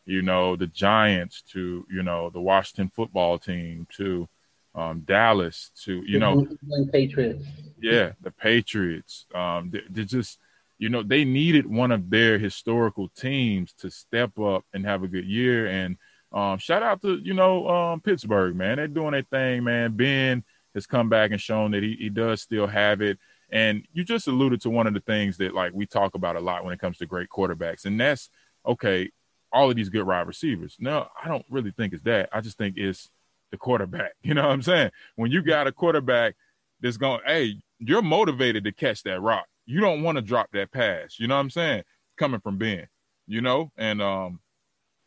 you 0.04 0.22
know, 0.22 0.56
the 0.56 0.66
Giants 0.66 1.42
to, 1.52 1.86
you 1.90 2.02
know, 2.02 2.30
the 2.30 2.40
Washington 2.40 2.90
football 2.94 3.38
team 3.38 3.86
to 3.96 4.28
um, 4.74 5.00
Dallas 5.00 5.70
to, 5.84 6.02
you 6.06 6.18
know, 6.18 6.46
Patriots. 6.92 7.44
Yeah, 7.80 8.12
the 8.20 8.30
Patriots. 8.30 9.26
Um, 9.34 9.70
they, 9.70 9.82
they 9.90 10.04
just, 10.04 10.38
you 10.78 10.88
know, 10.88 11.02
they 11.02 11.24
needed 11.24 11.66
one 11.66 11.92
of 11.92 12.10
their 12.10 12.38
historical 12.38 13.08
teams 13.10 13.72
to 13.74 13.90
step 13.90 14.38
up 14.38 14.64
and 14.72 14.86
have 14.86 15.02
a 15.02 15.08
good 15.08 15.26
year. 15.26 15.66
And 15.66 15.98
um, 16.32 16.58
shout 16.58 16.82
out 16.82 17.02
to, 17.02 17.16
you 17.16 17.34
know, 17.34 17.68
um, 17.68 18.00
Pittsburgh, 18.00 18.56
man. 18.56 18.76
They're 18.76 18.88
doing 18.88 19.12
their 19.12 19.22
thing, 19.22 19.64
man. 19.64 19.96
Ben 19.96 20.44
has 20.74 20.86
come 20.86 21.08
back 21.08 21.32
and 21.32 21.40
shown 21.40 21.72
that 21.72 21.82
he, 21.82 21.96
he 21.98 22.08
does 22.08 22.42
still 22.42 22.66
have 22.66 23.02
it. 23.02 23.18
And 23.50 23.86
you 23.92 24.04
just 24.04 24.28
alluded 24.28 24.60
to 24.62 24.70
one 24.70 24.86
of 24.86 24.94
the 24.94 25.00
things 25.00 25.38
that 25.38 25.54
like 25.54 25.72
we 25.72 25.86
talk 25.86 26.14
about 26.14 26.36
a 26.36 26.40
lot 26.40 26.64
when 26.64 26.74
it 26.74 26.80
comes 26.80 26.98
to 26.98 27.06
great 27.06 27.28
quarterbacks, 27.28 27.84
and 27.84 28.00
that's 28.00 28.30
okay. 28.66 29.10
All 29.50 29.70
of 29.70 29.76
these 29.76 29.88
good 29.88 30.06
wide 30.06 30.26
receivers. 30.26 30.76
No, 30.78 31.06
I 31.22 31.26
don't 31.26 31.46
really 31.48 31.70
think 31.70 31.94
it's 31.94 32.02
that. 32.02 32.28
I 32.32 32.42
just 32.42 32.58
think 32.58 32.76
it's 32.76 33.08
the 33.50 33.56
quarterback. 33.56 34.12
You 34.22 34.34
know 34.34 34.42
what 34.42 34.52
I'm 34.52 34.62
saying? 34.62 34.90
When 35.16 35.30
you 35.30 35.42
got 35.42 35.66
a 35.66 35.72
quarterback 35.72 36.36
that's 36.80 36.96
going, 36.96 37.20
hey, 37.26 37.54
you're 37.78 38.02
motivated 38.02 38.64
to 38.64 38.72
catch 38.72 39.02
that 39.04 39.20
rock. 39.20 39.46
You 39.66 39.80
don't 39.80 40.02
want 40.02 40.16
to 40.16 40.22
drop 40.22 40.50
that 40.52 40.72
pass. 40.72 41.18
You 41.18 41.28
know 41.28 41.34
what 41.34 41.42
I'm 41.42 41.50
saying? 41.50 41.84
Coming 42.16 42.40
from 42.40 42.58
Ben, 42.58 42.88
you 43.26 43.40
know, 43.40 43.70
and 43.76 44.02
um, 44.02 44.40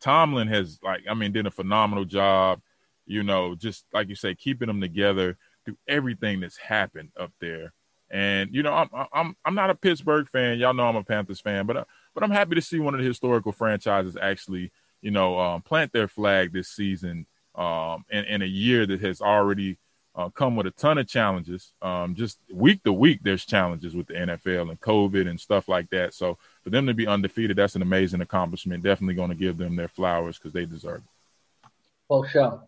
Tomlin 0.00 0.48
has 0.48 0.78
like, 0.82 1.02
I 1.08 1.14
mean, 1.14 1.32
did 1.32 1.46
a 1.46 1.50
phenomenal 1.50 2.04
job. 2.04 2.60
You 3.06 3.22
know, 3.22 3.54
just 3.54 3.84
like 3.92 4.08
you 4.08 4.14
say, 4.14 4.34
keeping 4.34 4.68
them 4.68 4.80
together 4.80 5.36
through 5.64 5.76
everything 5.88 6.40
that's 6.40 6.56
happened 6.56 7.10
up 7.18 7.32
there. 7.40 7.72
And 8.12 8.54
you 8.54 8.62
know, 8.62 8.74
I'm 8.74 8.90
I'm 9.12 9.36
I'm 9.42 9.54
not 9.54 9.70
a 9.70 9.74
Pittsburgh 9.74 10.28
fan. 10.28 10.58
Y'all 10.58 10.74
know 10.74 10.86
I'm 10.86 10.96
a 10.96 11.02
Panthers 11.02 11.40
fan, 11.40 11.64
but 11.64 11.78
uh, 11.78 11.84
but 12.14 12.22
I'm 12.22 12.30
happy 12.30 12.54
to 12.54 12.60
see 12.60 12.78
one 12.78 12.94
of 12.94 13.00
the 13.00 13.06
historical 13.06 13.52
franchises 13.52 14.18
actually, 14.20 14.70
you 15.00 15.10
know, 15.10 15.40
um, 15.40 15.62
plant 15.62 15.92
their 15.92 16.08
flag 16.08 16.52
this 16.52 16.68
season 16.68 17.26
um, 17.54 18.04
in, 18.10 18.24
in 18.26 18.42
a 18.42 18.46
year 18.46 18.84
that 18.84 19.00
has 19.00 19.22
already 19.22 19.78
uh, 20.14 20.28
come 20.28 20.56
with 20.56 20.66
a 20.66 20.70
ton 20.72 20.98
of 20.98 21.08
challenges. 21.08 21.72
Um, 21.80 22.14
just 22.14 22.38
week 22.52 22.82
to 22.84 22.92
week, 22.92 23.20
there's 23.22 23.46
challenges 23.46 23.94
with 23.94 24.08
the 24.08 24.14
NFL 24.14 24.68
and 24.68 24.80
COVID 24.80 25.26
and 25.26 25.40
stuff 25.40 25.66
like 25.66 25.88
that. 25.90 26.12
So 26.12 26.36
for 26.62 26.68
them 26.68 26.86
to 26.86 26.94
be 26.94 27.06
undefeated, 27.06 27.56
that's 27.56 27.76
an 27.76 27.82
amazing 27.82 28.20
accomplishment. 28.20 28.82
Definitely 28.82 29.14
going 29.14 29.30
to 29.30 29.34
give 29.34 29.56
them 29.56 29.74
their 29.74 29.88
flowers 29.88 30.36
because 30.36 30.52
they 30.52 30.66
deserve 30.66 30.98
it. 30.98 31.70
Oh, 32.10 32.24
sure. 32.24 32.62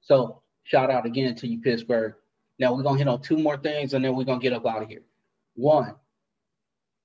So 0.00 0.42
shout 0.64 0.90
out 0.90 1.06
again 1.06 1.36
to 1.36 1.46
you, 1.46 1.60
Pittsburgh. 1.60 2.14
Now 2.58 2.74
we're 2.74 2.82
gonna 2.82 2.98
hit 2.98 3.08
on 3.08 3.22
two 3.22 3.38
more 3.38 3.56
things 3.56 3.94
and 3.94 4.04
then 4.04 4.14
we're 4.14 4.24
gonna 4.24 4.40
get 4.40 4.52
up 4.52 4.66
out 4.66 4.82
of 4.82 4.88
here. 4.88 5.02
One, 5.54 5.94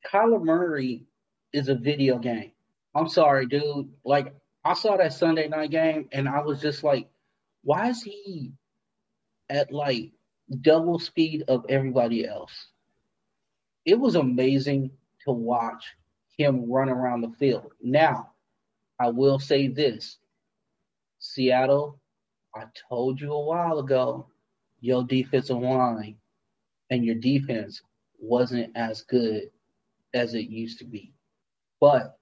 Kyler 0.06 0.44
Murray 0.44 1.06
is 1.52 1.70
a 1.70 1.76
video 1.76 2.18
game. 2.18 2.52
I'm 2.96 3.08
sorry, 3.08 3.46
dude. 3.46 3.90
Like 4.04 4.34
I 4.66 4.74
saw 4.74 4.98
that 4.98 5.14
Sunday 5.14 5.48
night 5.48 5.72
game 5.72 6.10
and 6.12 6.28
I 6.28 6.42
was 6.42 6.62
just 6.62 6.84
like, 6.84 7.10
why 7.64 7.90
is 7.90 8.02
he 8.02 8.54
at 9.50 9.72
like 9.72 10.12
double 10.62 11.00
speed 11.00 11.44
of 11.48 11.66
everybody 11.70 12.28
else? 12.28 12.68
It 13.86 14.00
was 14.00 14.16
amazing 14.16 14.92
to 15.26 15.32
watch 15.32 15.86
him 16.38 16.72
run 16.72 16.90
around 16.90 17.22
the 17.22 17.36
field. 17.38 17.72
Now, 17.82 18.32
I 19.00 19.10
will 19.10 19.40
say 19.40 19.68
this 19.68 20.18
Seattle, 21.20 22.00
I 22.56 22.66
told 22.90 23.20
you 23.20 23.34
a 23.34 23.46
while 23.46 23.80
ago, 23.80 24.28
your 24.84 25.02
defensive 25.06 25.58
line 25.58 26.18
and 26.90 27.06
your 27.06 27.16
defense 27.16 27.82
wasn't 28.20 28.70
as 28.76 29.02
good 29.04 29.44
as 30.14 30.34
it 30.34 30.50
used 30.50 30.80
to 30.80 30.86
be. 30.86 31.14
But 31.80 32.18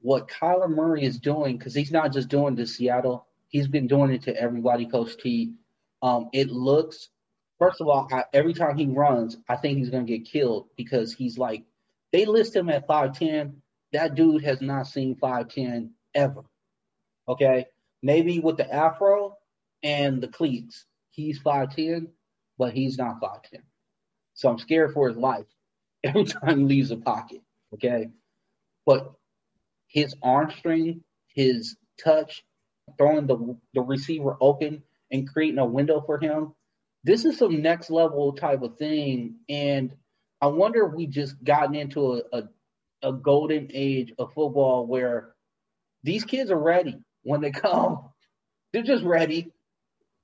what 0.00 0.26
Kyler 0.26 0.70
Murray 0.70 1.04
is 1.04 1.18
doing, 1.18 1.58
because 1.58 1.74
he's 1.74 1.92
not 1.92 2.14
just 2.14 2.30
doing 2.30 2.56
to 2.56 2.66
Seattle, 2.66 3.26
he's 3.48 3.68
been 3.68 3.86
doing 3.86 4.10
it 4.10 4.22
to 4.22 4.34
everybody, 4.34 4.86
Coach 4.86 5.18
T. 5.22 5.52
Um, 6.00 6.30
it 6.32 6.48
looks, 6.48 7.10
first 7.58 7.82
of 7.82 7.88
all, 7.88 8.08
I, 8.10 8.24
every 8.32 8.54
time 8.54 8.78
he 8.78 8.86
runs, 8.86 9.36
I 9.46 9.56
think 9.56 9.76
he's 9.76 9.90
going 9.90 10.06
to 10.06 10.18
get 10.18 10.26
killed 10.26 10.68
because 10.78 11.12
he's 11.12 11.36
like, 11.36 11.64
they 12.10 12.24
list 12.24 12.56
him 12.56 12.70
at 12.70 12.88
5'10. 12.88 13.52
That 13.92 14.14
dude 14.14 14.44
has 14.44 14.62
not 14.62 14.86
seen 14.86 15.14
5'10 15.16 15.90
ever. 16.14 16.44
Okay. 17.28 17.66
Maybe 18.02 18.40
with 18.40 18.56
the 18.56 18.74
afro 18.74 19.36
and 19.82 20.22
the 20.22 20.28
cleats, 20.28 20.86
he's 21.18 21.40
5'10, 21.40 22.08
but 22.58 22.72
he's 22.72 22.98
not 22.98 23.20
5'10. 23.20 23.62
So 24.34 24.48
I'm 24.48 24.58
scared 24.58 24.94
for 24.94 25.08
his 25.08 25.16
life 25.18 25.46
every 26.04 26.24
time 26.24 26.58
he 26.60 26.64
leaves 26.64 26.90
the 26.90 26.96
pocket. 26.96 27.42
Okay. 27.74 28.08
But 28.86 29.12
his 29.88 30.14
arm 30.22 30.50
strength, 30.56 31.00
his 31.34 31.76
touch, 32.02 32.44
throwing 32.96 33.26
the, 33.26 33.56
the 33.74 33.82
receiver 33.82 34.36
open 34.40 34.82
and 35.10 35.28
creating 35.28 35.58
a 35.58 35.66
window 35.66 36.02
for 36.06 36.18
him, 36.18 36.54
this 37.04 37.24
is 37.24 37.38
some 37.38 37.62
next 37.62 37.90
level 37.90 38.32
type 38.32 38.62
of 38.62 38.76
thing. 38.78 39.36
And 39.48 39.92
I 40.40 40.46
wonder 40.48 40.86
if 40.86 40.94
we 40.94 41.06
just 41.06 41.42
gotten 41.42 41.74
into 41.74 42.14
a, 42.32 42.38
a, 42.38 42.48
a 43.02 43.12
golden 43.12 43.70
age 43.74 44.12
of 44.18 44.32
football 44.34 44.86
where 44.86 45.34
these 46.04 46.24
kids 46.24 46.50
are 46.50 46.58
ready 46.60 46.98
when 47.22 47.40
they 47.40 47.50
come. 47.52 48.10
They're 48.72 48.82
just 48.82 49.04
ready. 49.04 49.52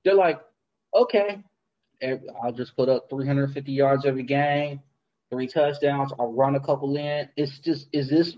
They're 0.03 0.15
like, 0.15 0.39
okay, 0.95 1.43
I'll 2.43 2.51
just 2.51 2.75
put 2.75 2.89
up 2.89 3.09
350 3.09 3.71
yards 3.71 4.05
every 4.05 4.23
game, 4.23 4.81
three 5.29 5.47
touchdowns. 5.47 6.11
I'll 6.19 6.33
run 6.33 6.55
a 6.55 6.59
couple 6.59 6.95
in. 6.95 7.29
It's 7.35 7.59
just, 7.59 7.87
is 7.91 8.09
this? 8.09 8.35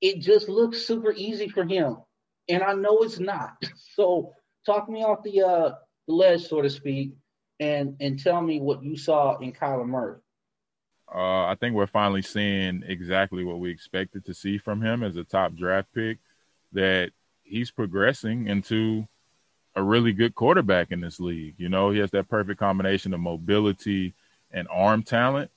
It 0.00 0.20
just 0.20 0.48
looks 0.48 0.86
super 0.86 1.12
easy 1.12 1.48
for 1.48 1.64
him, 1.64 1.98
and 2.48 2.62
I 2.62 2.74
know 2.74 2.98
it's 2.98 3.18
not. 3.18 3.62
So 3.94 4.32
talk 4.64 4.88
me 4.88 5.02
off 5.02 5.24
the 5.24 5.42
uh 5.42 5.70
the 6.06 6.14
ledge, 6.14 6.46
so 6.46 6.62
to 6.62 6.70
speak, 6.70 7.14
and 7.58 7.96
and 7.98 8.22
tell 8.22 8.40
me 8.40 8.60
what 8.60 8.84
you 8.84 8.96
saw 8.96 9.36
in 9.38 9.52
Kyler 9.52 9.88
Murray. 9.88 10.20
Uh, 11.12 11.46
I 11.46 11.56
think 11.58 11.74
we're 11.74 11.88
finally 11.88 12.22
seeing 12.22 12.84
exactly 12.86 13.42
what 13.42 13.58
we 13.58 13.70
expected 13.70 14.24
to 14.26 14.34
see 14.34 14.56
from 14.56 14.80
him 14.82 15.02
as 15.02 15.16
a 15.16 15.24
top 15.24 15.56
draft 15.56 15.88
pick. 15.92 16.18
That 16.72 17.10
he's 17.42 17.72
progressing 17.72 18.46
into 18.46 19.08
a 19.78 19.82
really 19.82 20.12
good 20.12 20.34
quarterback 20.34 20.90
in 20.90 21.00
this 21.00 21.20
league. 21.20 21.54
You 21.56 21.68
know, 21.68 21.90
he 21.90 22.00
has 22.00 22.10
that 22.10 22.28
perfect 22.28 22.58
combination 22.58 23.14
of 23.14 23.20
mobility 23.20 24.14
and 24.50 24.66
arm 24.70 25.04
talent. 25.04 25.50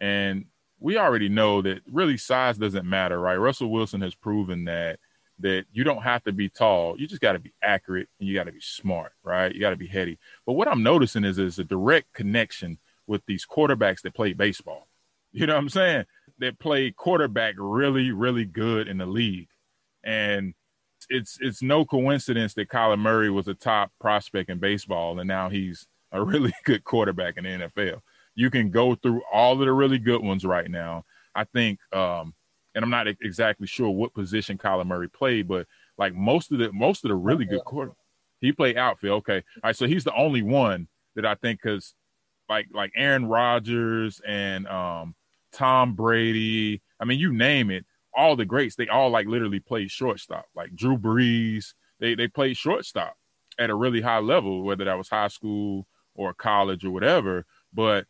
And 0.00 0.46
we 0.80 0.98
already 0.98 1.28
know 1.28 1.62
that 1.62 1.80
really 1.90 2.16
size 2.16 2.58
doesn't 2.58 2.88
matter, 2.88 3.18
right? 3.18 3.36
Russell 3.36 3.70
Wilson 3.70 4.00
has 4.00 4.14
proven 4.14 4.64
that 4.64 4.98
that 5.40 5.66
you 5.72 5.84
don't 5.84 6.02
have 6.02 6.24
to 6.24 6.32
be 6.32 6.48
tall. 6.48 6.98
You 6.98 7.06
just 7.06 7.20
got 7.20 7.32
to 7.32 7.38
be 7.38 7.52
accurate 7.62 8.08
and 8.18 8.28
you 8.28 8.34
got 8.34 8.44
to 8.44 8.52
be 8.52 8.60
smart, 8.60 9.12
right? 9.22 9.54
You 9.54 9.60
got 9.60 9.70
to 9.70 9.76
be 9.76 9.86
heady. 9.86 10.18
But 10.44 10.54
what 10.54 10.66
I'm 10.66 10.82
noticing 10.82 11.24
is 11.24 11.38
is 11.38 11.60
a 11.60 11.64
direct 11.64 12.12
connection 12.12 12.78
with 13.06 13.22
these 13.26 13.46
quarterbacks 13.46 14.02
that 14.02 14.14
play 14.14 14.32
baseball. 14.32 14.88
You 15.30 15.46
know 15.46 15.54
what 15.54 15.60
I'm 15.60 15.68
saying? 15.68 16.04
That 16.40 16.58
play 16.58 16.90
quarterback 16.90 17.54
really, 17.56 18.10
really 18.10 18.44
good 18.44 18.88
in 18.88 18.98
the 18.98 19.06
league. 19.06 19.48
And 20.02 20.54
it's 21.08 21.38
it's 21.40 21.62
no 21.62 21.84
coincidence 21.84 22.54
that 22.54 22.68
Kyler 22.68 22.98
Murray 22.98 23.30
was 23.30 23.48
a 23.48 23.54
top 23.54 23.90
prospect 24.00 24.50
in 24.50 24.58
baseball, 24.58 25.18
and 25.18 25.28
now 25.28 25.48
he's 25.48 25.86
a 26.12 26.22
really 26.22 26.52
good 26.64 26.84
quarterback 26.84 27.36
in 27.36 27.44
the 27.44 27.50
NFL. 27.50 28.00
You 28.34 28.50
can 28.50 28.70
go 28.70 28.94
through 28.94 29.22
all 29.32 29.54
of 29.54 29.58
the 29.60 29.72
really 29.72 29.98
good 29.98 30.22
ones 30.22 30.44
right 30.44 30.70
now. 30.70 31.04
I 31.34 31.44
think, 31.44 31.78
um, 31.92 32.34
and 32.74 32.84
I'm 32.84 32.90
not 32.90 33.08
exactly 33.08 33.66
sure 33.66 33.90
what 33.90 34.14
position 34.14 34.58
Kyler 34.58 34.86
Murray 34.86 35.08
played, 35.08 35.48
but 35.48 35.66
like 35.96 36.14
most 36.14 36.52
of 36.52 36.58
the 36.58 36.72
most 36.72 37.04
of 37.04 37.08
the 37.08 37.16
really 37.16 37.44
good 37.44 37.64
quarter, 37.64 37.92
he 38.40 38.52
played 38.52 38.76
outfield. 38.76 39.18
Okay, 39.18 39.42
all 39.56 39.68
right, 39.68 39.76
so 39.76 39.86
he's 39.86 40.04
the 40.04 40.14
only 40.14 40.42
one 40.42 40.88
that 41.16 41.26
I 41.26 41.34
think 41.34 41.60
because 41.62 41.94
like 42.48 42.66
like 42.72 42.92
Aaron 42.96 43.26
Rodgers 43.26 44.20
and 44.26 44.66
um, 44.66 45.14
Tom 45.52 45.94
Brady, 45.94 46.82
I 47.00 47.04
mean, 47.04 47.18
you 47.18 47.32
name 47.32 47.70
it, 47.70 47.84
all 48.14 48.36
the 48.36 48.44
greats, 48.44 48.76
they 48.76 48.88
all 48.88 49.10
like 49.10 49.26
literally 49.26 49.60
played 49.60 49.90
shortstop. 49.90 50.46
Like 50.54 50.74
Drew 50.74 50.96
Brees, 50.96 51.74
they 52.00 52.14
they 52.14 52.28
played 52.28 52.56
shortstop 52.56 53.14
at 53.58 53.70
a 53.70 53.74
really 53.74 54.00
high 54.00 54.18
level, 54.18 54.62
whether 54.62 54.84
that 54.84 54.98
was 54.98 55.08
high 55.08 55.28
school 55.28 55.86
or 56.14 56.34
college 56.34 56.84
or 56.84 56.90
whatever. 56.90 57.44
But 57.72 58.06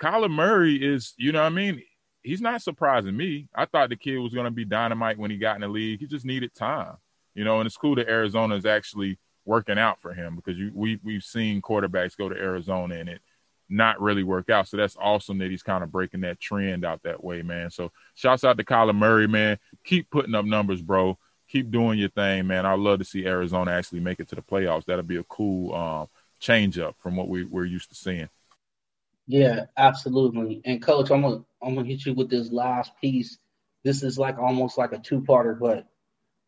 Kyler 0.00 0.30
Murray 0.30 0.76
is, 0.76 1.14
you 1.16 1.32
know 1.32 1.40
what 1.40 1.52
I 1.52 1.54
mean? 1.54 1.82
He's 2.22 2.40
not 2.40 2.62
surprising 2.62 3.16
me. 3.16 3.48
I 3.54 3.66
thought 3.66 3.88
the 3.88 3.96
kid 3.96 4.18
was 4.18 4.34
going 4.34 4.44
to 4.44 4.50
be 4.50 4.64
dynamite 4.64 5.18
when 5.18 5.30
he 5.30 5.38
got 5.38 5.56
in 5.56 5.62
the 5.62 5.68
league. 5.68 6.00
He 6.00 6.06
just 6.06 6.24
needed 6.24 6.54
time, 6.54 6.96
you 7.34 7.44
know. 7.44 7.58
And 7.58 7.66
it's 7.66 7.76
cool 7.76 7.96
that 7.96 8.08
Arizona 8.08 8.54
is 8.54 8.66
actually 8.66 9.18
working 9.44 9.78
out 9.78 10.00
for 10.00 10.14
him 10.14 10.36
because 10.36 10.56
you, 10.56 10.70
we 10.72 11.00
we've 11.02 11.24
seen 11.24 11.60
quarterbacks 11.60 12.16
go 12.16 12.28
to 12.28 12.36
Arizona 12.36 12.94
and 12.94 13.08
it 13.08 13.20
not 13.68 14.00
really 14.00 14.22
work 14.22 14.50
out. 14.50 14.68
So 14.68 14.76
that's 14.76 14.96
awesome 15.00 15.38
that 15.38 15.50
he's 15.50 15.62
kind 15.62 15.82
of 15.82 15.90
breaking 15.90 16.20
that 16.22 16.40
trend 16.40 16.84
out 16.84 17.02
that 17.02 17.22
way, 17.22 17.42
man. 17.42 17.70
So 17.70 17.90
shouts 18.14 18.44
out 18.44 18.58
to 18.58 18.64
Kyler 18.64 18.94
Murray, 18.94 19.26
man. 19.26 19.58
Keep 19.84 20.10
putting 20.10 20.34
up 20.34 20.44
numbers, 20.44 20.82
bro. 20.82 21.18
Keep 21.48 21.70
doing 21.70 21.98
your 21.98 22.08
thing, 22.08 22.46
man. 22.46 22.66
I'd 22.66 22.78
love 22.78 22.98
to 22.98 23.04
see 23.04 23.26
Arizona 23.26 23.72
actually 23.72 24.00
make 24.00 24.20
it 24.20 24.28
to 24.28 24.34
the 24.34 24.42
playoffs. 24.42 24.84
That'll 24.86 25.02
be 25.02 25.16
a 25.16 25.24
cool 25.24 25.74
um, 25.74 26.08
change 26.40 26.78
up 26.78 26.96
from 26.98 27.16
what 27.16 27.28
we, 27.28 27.44
we're 27.44 27.64
used 27.64 27.90
to 27.90 27.94
seeing. 27.94 28.28
Yeah, 29.26 29.66
absolutely. 29.76 30.60
And 30.64 30.82
coach, 30.82 31.10
I'm 31.10 31.22
gonna 31.22 31.44
I'm 31.62 31.74
gonna 31.74 31.86
hit 31.86 32.04
you 32.04 32.14
with 32.14 32.28
this 32.28 32.50
last 32.50 32.92
piece. 33.00 33.38
This 33.84 34.02
is 34.02 34.18
like 34.18 34.38
almost 34.38 34.78
like 34.78 34.92
a 34.92 34.98
two-parter, 34.98 35.58
but 35.58 35.86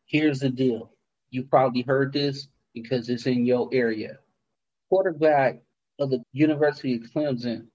here's 0.06 0.40
the 0.40 0.50
deal. 0.50 0.90
You 1.30 1.44
probably 1.44 1.82
heard 1.82 2.12
this 2.12 2.48
because 2.74 3.08
it's 3.08 3.26
in 3.26 3.46
your 3.46 3.68
area. 3.72 4.18
Quarterback 4.88 5.62
of 5.98 6.10
the 6.10 6.24
University 6.32 6.94
of 6.94 7.02
Clemson, 7.02 7.66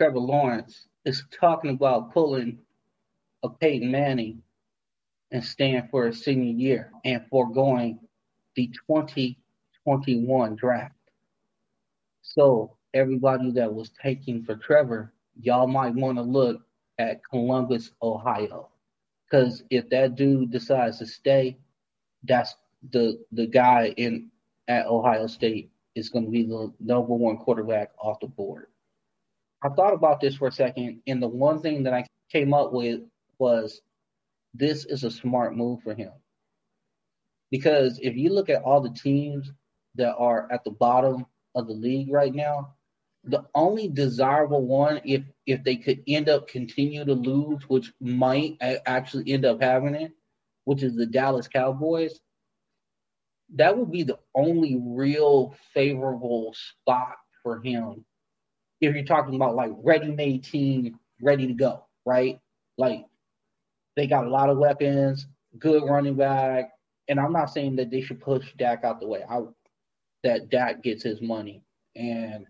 Trevor 0.00 0.18
Lawrence, 0.18 0.86
is 1.04 1.24
talking 1.30 1.70
about 1.70 2.12
pulling 2.12 2.58
a 3.42 3.48
Peyton 3.48 3.90
Manning 3.90 4.42
and 5.30 5.44
staying 5.44 5.88
for 5.90 6.06
a 6.06 6.12
senior 6.12 6.52
year 6.52 6.92
and 7.04 7.26
foregoing 7.28 8.00
the 8.56 8.68
2021 8.88 10.56
draft. 10.56 10.94
So 12.22 12.76
everybody 12.94 13.52
that 13.52 13.72
was 13.72 13.90
taking 14.02 14.42
for 14.44 14.56
Trevor, 14.56 15.12
y'all 15.40 15.66
might 15.66 15.94
want 15.94 16.18
to 16.18 16.22
look 16.22 16.60
at 16.98 17.24
Columbus, 17.24 17.92
Ohio. 18.02 18.68
Because 19.24 19.62
if 19.70 19.88
that 19.90 20.16
dude 20.16 20.50
decides 20.50 20.98
to 20.98 21.06
stay, 21.06 21.56
that's 22.24 22.54
the 22.90 23.22
the 23.32 23.46
guy 23.46 23.92
in 23.96 24.30
at 24.68 24.86
Ohio 24.86 25.26
State 25.26 25.70
is 25.98 26.08
going 26.08 26.24
to 26.24 26.30
be 26.30 26.44
the 26.44 26.72
number 26.80 27.14
one 27.14 27.36
quarterback 27.36 27.90
off 27.98 28.20
the 28.20 28.26
board. 28.26 28.66
I 29.62 29.68
thought 29.70 29.92
about 29.92 30.20
this 30.20 30.36
for 30.36 30.48
a 30.48 30.52
second, 30.52 31.02
and 31.06 31.22
the 31.22 31.28
one 31.28 31.60
thing 31.60 31.82
that 31.82 31.94
I 31.94 32.06
came 32.30 32.54
up 32.54 32.72
with 32.72 33.00
was 33.38 33.80
this 34.54 34.84
is 34.84 35.04
a 35.04 35.10
smart 35.10 35.56
move 35.56 35.82
for 35.82 35.94
him. 35.94 36.12
Because 37.50 37.98
if 38.02 38.16
you 38.16 38.30
look 38.30 38.50
at 38.50 38.62
all 38.62 38.80
the 38.80 38.90
teams 38.90 39.50
that 39.96 40.14
are 40.16 40.48
at 40.52 40.64
the 40.64 40.70
bottom 40.70 41.26
of 41.54 41.66
the 41.66 41.72
league 41.72 42.12
right 42.12 42.34
now, 42.34 42.74
the 43.24 43.44
only 43.54 43.88
desirable 43.88 44.64
one, 44.64 45.00
if 45.04 45.22
if 45.46 45.64
they 45.64 45.76
could 45.76 46.02
end 46.06 46.28
up 46.28 46.46
continue 46.46 47.04
to 47.04 47.14
lose, 47.14 47.62
which 47.68 47.92
might 48.00 48.56
actually 48.86 49.32
end 49.32 49.44
up 49.44 49.60
having 49.60 49.94
it, 49.94 50.12
which 50.64 50.82
is 50.82 50.94
the 50.94 51.06
Dallas 51.06 51.48
Cowboys, 51.48 52.20
that 53.54 53.76
would 53.76 53.90
be 53.90 54.02
the 54.02 54.18
only 54.34 54.80
real 54.80 55.54
favorable 55.72 56.54
spot 56.54 57.16
for 57.42 57.60
him. 57.60 58.04
If 58.80 58.94
you're 58.94 59.04
talking 59.04 59.34
about 59.34 59.56
like 59.56 59.72
ready-made 59.82 60.44
team, 60.44 60.98
ready 61.20 61.46
to 61.46 61.54
go, 61.54 61.86
right? 62.04 62.38
Like 62.76 63.04
they 63.96 64.06
got 64.06 64.26
a 64.26 64.30
lot 64.30 64.50
of 64.50 64.58
weapons, 64.58 65.26
good 65.58 65.82
running 65.82 66.14
back, 66.14 66.70
and 67.08 67.18
I'm 67.18 67.32
not 67.32 67.50
saying 67.50 67.76
that 67.76 67.90
they 67.90 68.00
should 68.00 68.20
push 68.20 68.52
Dak 68.56 68.84
out 68.84 69.00
the 69.00 69.08
way. 69.08 69.22
I 69.28 69.40
that 70.24 70.50
Dak 70.50 70.82
gets 70.82 71.02
his 71.02 71.20
money, 71.20 71.62
and 71.96 72.46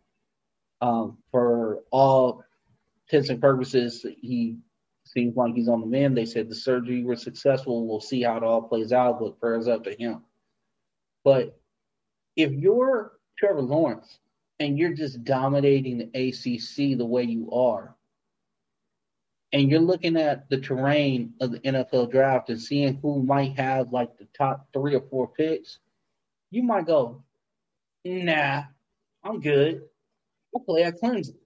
um, 0.81 1.19
for 1.31 1.81
all 1.91 2.45
intents 3.07 3.31
and 3.31 3.41
purposes, 3.41 4.05
he 4.21 4.59
seems 5.05 5.37
like 5.37 5.55
he's 5.55 5.69
on 5.69 5.81
the 5.81 5.87
mend. 5.87 6.17
They 6.17 6.27
said 6.27 6.49
the 6.49 6.55
surgery 6.55 7.05
was 7.05 7.23
successful. 7.23 7.87
We'll 7.87 8.01
see 8.01 8.23
how 8.23 8.37
it 8.37 8.43
all 8.43 8.63
plays 8.63 8.93
out, 8.93 9.21
but 9.21 9.41
prayers 9.41 9.69
up 9.69 9.85
to 9.85 9.95
him. 9.95 10.23
But 11.25 11.59
if 12.37 12.53
you're 12.53 13.13
Trevor 13.39 13.63
Lawrence 13.63 14.19
and 14.61 14.79
you're 14.79 14.95
just 14.95 15.25
dominating 15.25 15.99
the 15.99 16.29
ACC 16.29 16.99
the 16.99 17.07
way 17.07 17.25
you 17.25 17.51
are, 17.53 17.95
and 19.53 19.71
you're 19.71 19.81
looking 19.81 20.17
at 20.17 20.49
the 20.51 20.59
terrain 20.59 21.33
of 21.41 21.53
the 21.53 21.61
NFL 21.61 22.11
draft 22.11 22.51
and 22.51 22.61
seeing 22.61 22.97
who 22.97 23.23
might 23.23 23.57
have 23.57 23.93
like 23.93 24.17
the 24.19 24.27
top 24.37 24.69
three 24.73 24.95
or 24.95 25.03
four 25.09 25.29
picks, 25.29 25.79
you 26.51 26.63
might 26.63 26.87
go, 26.87 27.23
nah, 28.05 28.65
I'm 29.25 29.41
good. 29.41 29.83
I'll 30.55 30.63
play 30.63 30.85
at 30.85 31.01
Clemson. 31.01 31.37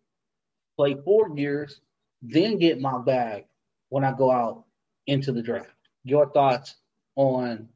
Play 0.76 0.96
four 1.04 1.36
years, 1.36 1.80
then 2.22 2.58
get 2.58 2.80
my 2.80 2.98
bag 2.98 3.44
when 3.90 4.04
I 4.04 4.12
go 4.12 4.30
out 4.30 4.64
into 5.06 5.32
the 5.32 5.42
draft. 5.42 5.68
Your 6.04 6.30
thoughts 6.30 6.76
on 7.14 7.68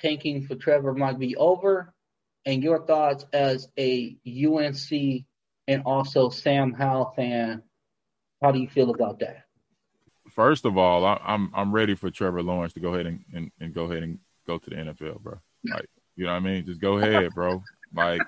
tanking 0.00 0.46
for 0.46 0.54
Trevor 0.54 0.94
might 0.94 1.18
be 1.18 1.36
over, 1.36 1.92
and 2.46 2.62
your 2.62 2.86
thoughts 2.86 3.26
as 3.32 3.68
a 3.78 4.16
UNC 4.26 5.24
and 5.66 5.82
also 5.84 6.30
Sam 6.30 6.72
Howell 6.72 7.12
fan. 7.14 7.62
How 8.42 8.52
do 8.52 8.58
you 8.58 8.68
feel 8.68 8.90
about 8.90 9.18
that? 9.20 9.44
First 10.30 10.64
of 10.64 10.78
all, 10.78 11.04
I, 11.04 11.14
am 11.14 11.20
I'm, 11.24 11.50
I'm 11.54 11.72
ready 11.72 11.94
for 11.94 12.10
Trevor 12.10 12.42
Lawrence 12.42 12.72
to 12.74 12.80
go 12.80 12.94
ahead 12.94 13.06
and, 13.06 13.24
and, 13.34 13.50
and 13.60 13.74
go 13.74 13.84
ahead 13.84 14.02
and 14.02 14.18
go 14.46 14.58
to 14.58 14.70
the 14.70 14.76
NFL, 14.76 15.20
bro. 15.20 15.38
Like, 15.64 15.88
you 16.16 16.24
know 16.24 16.32
what 16.32 16.38
I 16.38 16.40
mean? 16.40 16.66
Just 16.66 16.80
go 16.80 16.98
ahead, 16.98 17.34
bro. 17.34 17.62
Like, 17.94 18.22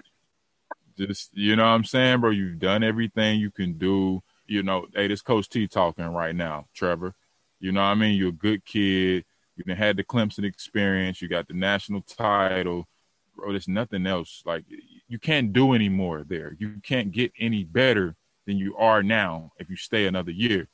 just 0.98 1.30
you 1.32 1.56
know 1.56 1.62
what 1.62 1.70
I'm 1.70 1.84
saying, 1.84 2.20
bro. 2.20 2.30
You've 2.30 2.58
done 2.58 2.82
everything 2.82 3.40
you 3.40 3.50
can 3.50 3.74
do. 3.78 4.22
You 4.46 4.62
know, 4.62 4.86
hey, 4.94 5.08
this 5.08 5.22
Coach 5.22 5.48
T 5.48 5.66
talking 5.66 6.06
right 6.06 6.34
now, 6.34 6.66
Trevor. 6.74 7.14
You 7.60 7.72
know 7.72 7.80
what 7.80 7.88
I 7.88 7.94
mean? 7.94 8.16
You're 8.16 8.30
a 8.30 8.32
good 8.32 8.64
kid. 8.64 9.24
You 9.66 9.74
had 9.74 9.96
the 9.96 10.04
Clemson 10.04 10.44
experience. 10.44 11.20
You 11.20 11.28
got 11.28 11.48
the 11.48 11.54
national 11.54 12.02
title. 12.02 12.88
Bro, 13.36 13.52
there's 13.52 13.68
nothing 13.68 14.06
else. 14.06 14.42
Like 14.44 14.64
you 15.08 15.18
can't 15.18 15.52
do 15.52 15.72
any 15.72 15.88
more 15.88 16.24
there. 16.26 16.56
You 16.58 16.76
can't 16.82 17.12
get 17.12 17.32
any 17.38 17.64
better 17.64 18.16
than 18.46 18.58
you 18.58 18.76
are 18.76 19.02
now 19.02 19.52
if 19.58 19.68
you 19.70 19.76
stay 19.76 20.06
another 20.06 20.30
year. 20.30 20.68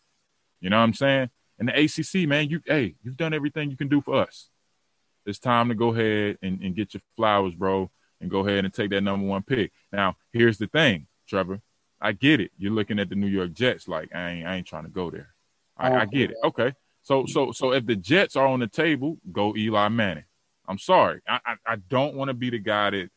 You 0.60 0.70
know 0.70 0.78
what 0.78 0.84
I'm 0.84 0.94
saying? 0.94 1.30
And 1.58 1.68
the 1.68 1.84
ACC, 1.84 2.28
man, 2.28 2.48
you 2.48 2.60
hey, 2.66 2.94
you've 3.02 3.16
done 3.16 3.34
everything 3.34 3.70
you 3.70 3.76
can 3.76 3.88
do 3.88 4.00
for 4.00 4.22
us. 4.22 4.48
It's 5.24 5.38
time 5.38 5.68
to 5.68 5.74
go 5.74 5.88
ahead 5.88 6.38
and, 6.42 6.60
and 6.62 6.76
get 6.76 6.94
your 6.94 7.00
flowers, 7.16 7.54
bro, 7.54 7.90
and 8.20 8.30
go 8.30 8.46
ahead 8.46 8.64
and 8.64 8.72
take 8.72 8.90
that 8.90 9.00
number 9.00 9.26
one 9.26 9.42
pick. 9.42 9.72
Now, 9.92 10.16
here's 10.32 10.58
the 10.58 10.68
thing, 10.68 11.08
Trevor. 11.26 11.60
I 12.00 12.12
get 12.12 12.40
it. 12.40 12.52
You're 12.58 12.72
looking 12.72 12.98
at 12.98 13.08
the 13.08 13.16
New 13.16 13.26
York 13.26 13.52
Jets 13.52 13.88
like 13.88 14.14
I 14.14 14.30
ain't 14.30 14.46
I 14.46 14.56
ain't 14.56 14.66
trying 14.66 14.84
to 14.84 14.90
go 14.90 15.10
there. 15.10 15.34
I, 15.76 15.90
I 15.90 16.02
oh, 16.02 16.06
get 16.06 16.30
it. 16.30 16.36
Okay. 16.44 16.74
So 17.06 17.24
so 17.24 17.52
so 17.52 17.72
if 17.72 17.86
the 17.86 17.94
Jets 17.94 18.34
are 18.34 18.48
on 18.48 18.58
the 18.58 18.66
table, 18.66 19.18
go 19.30 19.54
Eli 19.56 19.88
Manning. 19.90 20.24
I'm 20.66 20.78
sorry. 20.78 21.20
I 21.28 21.38
I, 21.46 21.54
I 21.64 21.76
don't 21.76 22.16
want 22.16 22.30
to 22.30 22.34
be 22.34 22.50
the 22.50 22.58
guy 22.58 22.90
that 22.90 23.10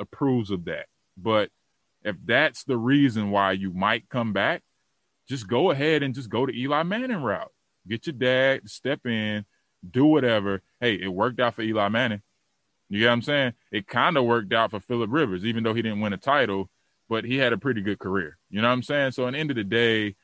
approves 0.00 0.50
of 0.50 0.64
that. 0.64 0.86
But 1.18 1.50
if 2.02 2.16
that's 2.24 2.64
the 2.64 2.78
reason 2.78 3.30
why 3.30 3.52
you 3.52 3.70
might 3.70 4.08
come 4.08 4.32
back, 4.32 4.62
just 5.28 5.46
go 5.46 5.70
ahead 5.70 6.02
and 6.02 6.14
just 6.14 6.30
go 6.30 6.46
to 6.46 6.58
Eli 6.58 6.84
Manning 6.84 7.22
route. 7.22 7.52
Get 7.86 8.06
your 8.06 8.14
dad 8.14 8.62
to 8.62 8.68
step 8.70 9.04
in, 9.04 9.44
do 9.90 10.06
whatever. 10.06 10.62
Hey, 10.80 10.94
it 10.94 11.12
worked 11.12 11.38
out 11.38 11.54
for 11.54 11.60
Eli 11.60 11.88
Manning. 11.90 12.22
You 12.88 13.00
get 13.00 13.08
what 13.08 13.12
I'm 13.12 13.22
saying? 13.22 13.52
It 13.70 13.86
kind 13.86 14.16
of 14.16 14.24
worked 14.24 14.54
out 14.54 14.70
for 14.70 14.80
Philip 14.80 15.10
Rivers, 15.12 15.44
even 15.44 15.64
though 15.64 15.74
he 15.74 15.82
didn't 15.82 16.00
win 16.00 16.14
a 16.14 16.16
title, 16.16 16.70
but 17.10 17.26
he 17.26 17.36
had 17.36 17.52
a 17.52 17.58
pretty 17.58 17.82
good 17.82 17.98
career. 17.98 18.38
You 18.48 18.62
know 18.62 18.68
what 18.68 18.72
I'm 18.72 18.82
saying? 18.82 19.10
So 19.10 19.28
at 19.28 19.32
the 19.32 19.38
end 19.38 19.50
of 19.50 19.56
the 19.56 19.64
day, 19.64 20.16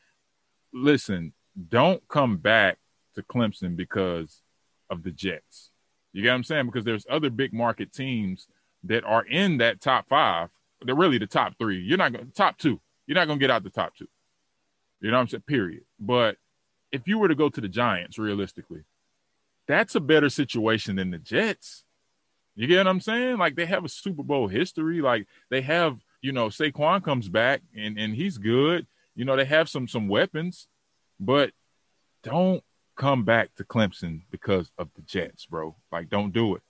listen, 0.72 1.34
don't 1.68 2.02
come 2.08 2.38
back 2.38 2.78
to 3.14 3.22
Clemson 3.22 3.76
because 3.76 4.42
of 4.88 5.02
the 5.02 5.10
Jets. 5.10 5.70
You 6.12 6.22
get 6.22 6.30
what 6.30 6.36
I'm 6.36 6.44
saying? 6.44 6.66
Because 6.66 6.84
there's 6.84 7.06
other 7.08 7.30
big 7.30 7.52
market 7.52 7.92
teams 7.92 8.46
that 8.84 9.04
are 9.04 9.24
in 9.24 9.58
that 9.58 9.80
top 9.80 10.08
five. 10.08 10.48
They're 10.82 10.94
really 10.94 11.18
the 11.18 11.26
top 11.26 11.54
three. 11.58 11.80
You're 11.80 11.98
not 11.98 12.12
going 12.12 12.32
top 12.34 12.58
two. 12.58 12.80
You're 13.06 13.16
not 13.16 13.26
to 13.26 13.36
get 13.36 13.50
out 13.50 13.62
the 13.62 13.70
top 13.70 13.94
two. 13.96 14.08
You 15.00 15.10
know 15.10 15.16
what 15.16 15.22
I'm 15.22 15.28
saying? 15.28 15.42
Period. 15.46 15.82
But 15.98 16.36
if 16.92 17.06
you 17.06 17.18
were 17.18 17.28
to 17.28 17.34
go 17.34 17.48
to 17.48 17.60
the 17.60 17.68
Giants, 17.68 18.18
realistically, 18.18 18.84
that's 19.66 19.94
a 19.94 20.00
better 20.00 20.30
situation 20.30 20.96
than 20.96 21.10
the 21.10 21.18
Jets. 21.18 21.84
You 22.56 22.66
get 22.66 22.78
what 22.78 22.88
I'm 22.88 23.00
saying? 23.00 23.38
Like 23.38 23.56
they 23.56 23.66
have 23.66 23.84
a 23.84 23.88
Super 23.88 24.22
Bowl 24.22 24.48
history. 24.48 25.00
Like 25.00 25.26
they 25.48 25.60
have, 25.62 25.98
you 26.20 26.32
know, 26.32 26.48
Saquon 26.48 27.02
comes 27.02 27.28
back 27.28 27.62
and 27.76 27.98
and 27.98 28.14
he's 28.14 28.38
good. 28.38 28.86
You 29.14 29.24
know, 29.24 29.36
they 29.36 29.44
have 29.44 29.68
some 29.68 29.86
some 29.86 30.08
weapons, 30.08 30.68
but 31.18 31.52
don't 32.22 32.62
come 33.00 33.24
back 33.24 33.54
to 33.54 33.64
Clemson 33.64 34.20
because 34.30 34.70
of 34.76 34.90
the 34.94 35.00
Jets, 35.00 35.46
bro. 35.46 35.74
Like, 35.90 36.10
don't 36.10 36.34
do 36.34 36.54
it. 36.54 36.62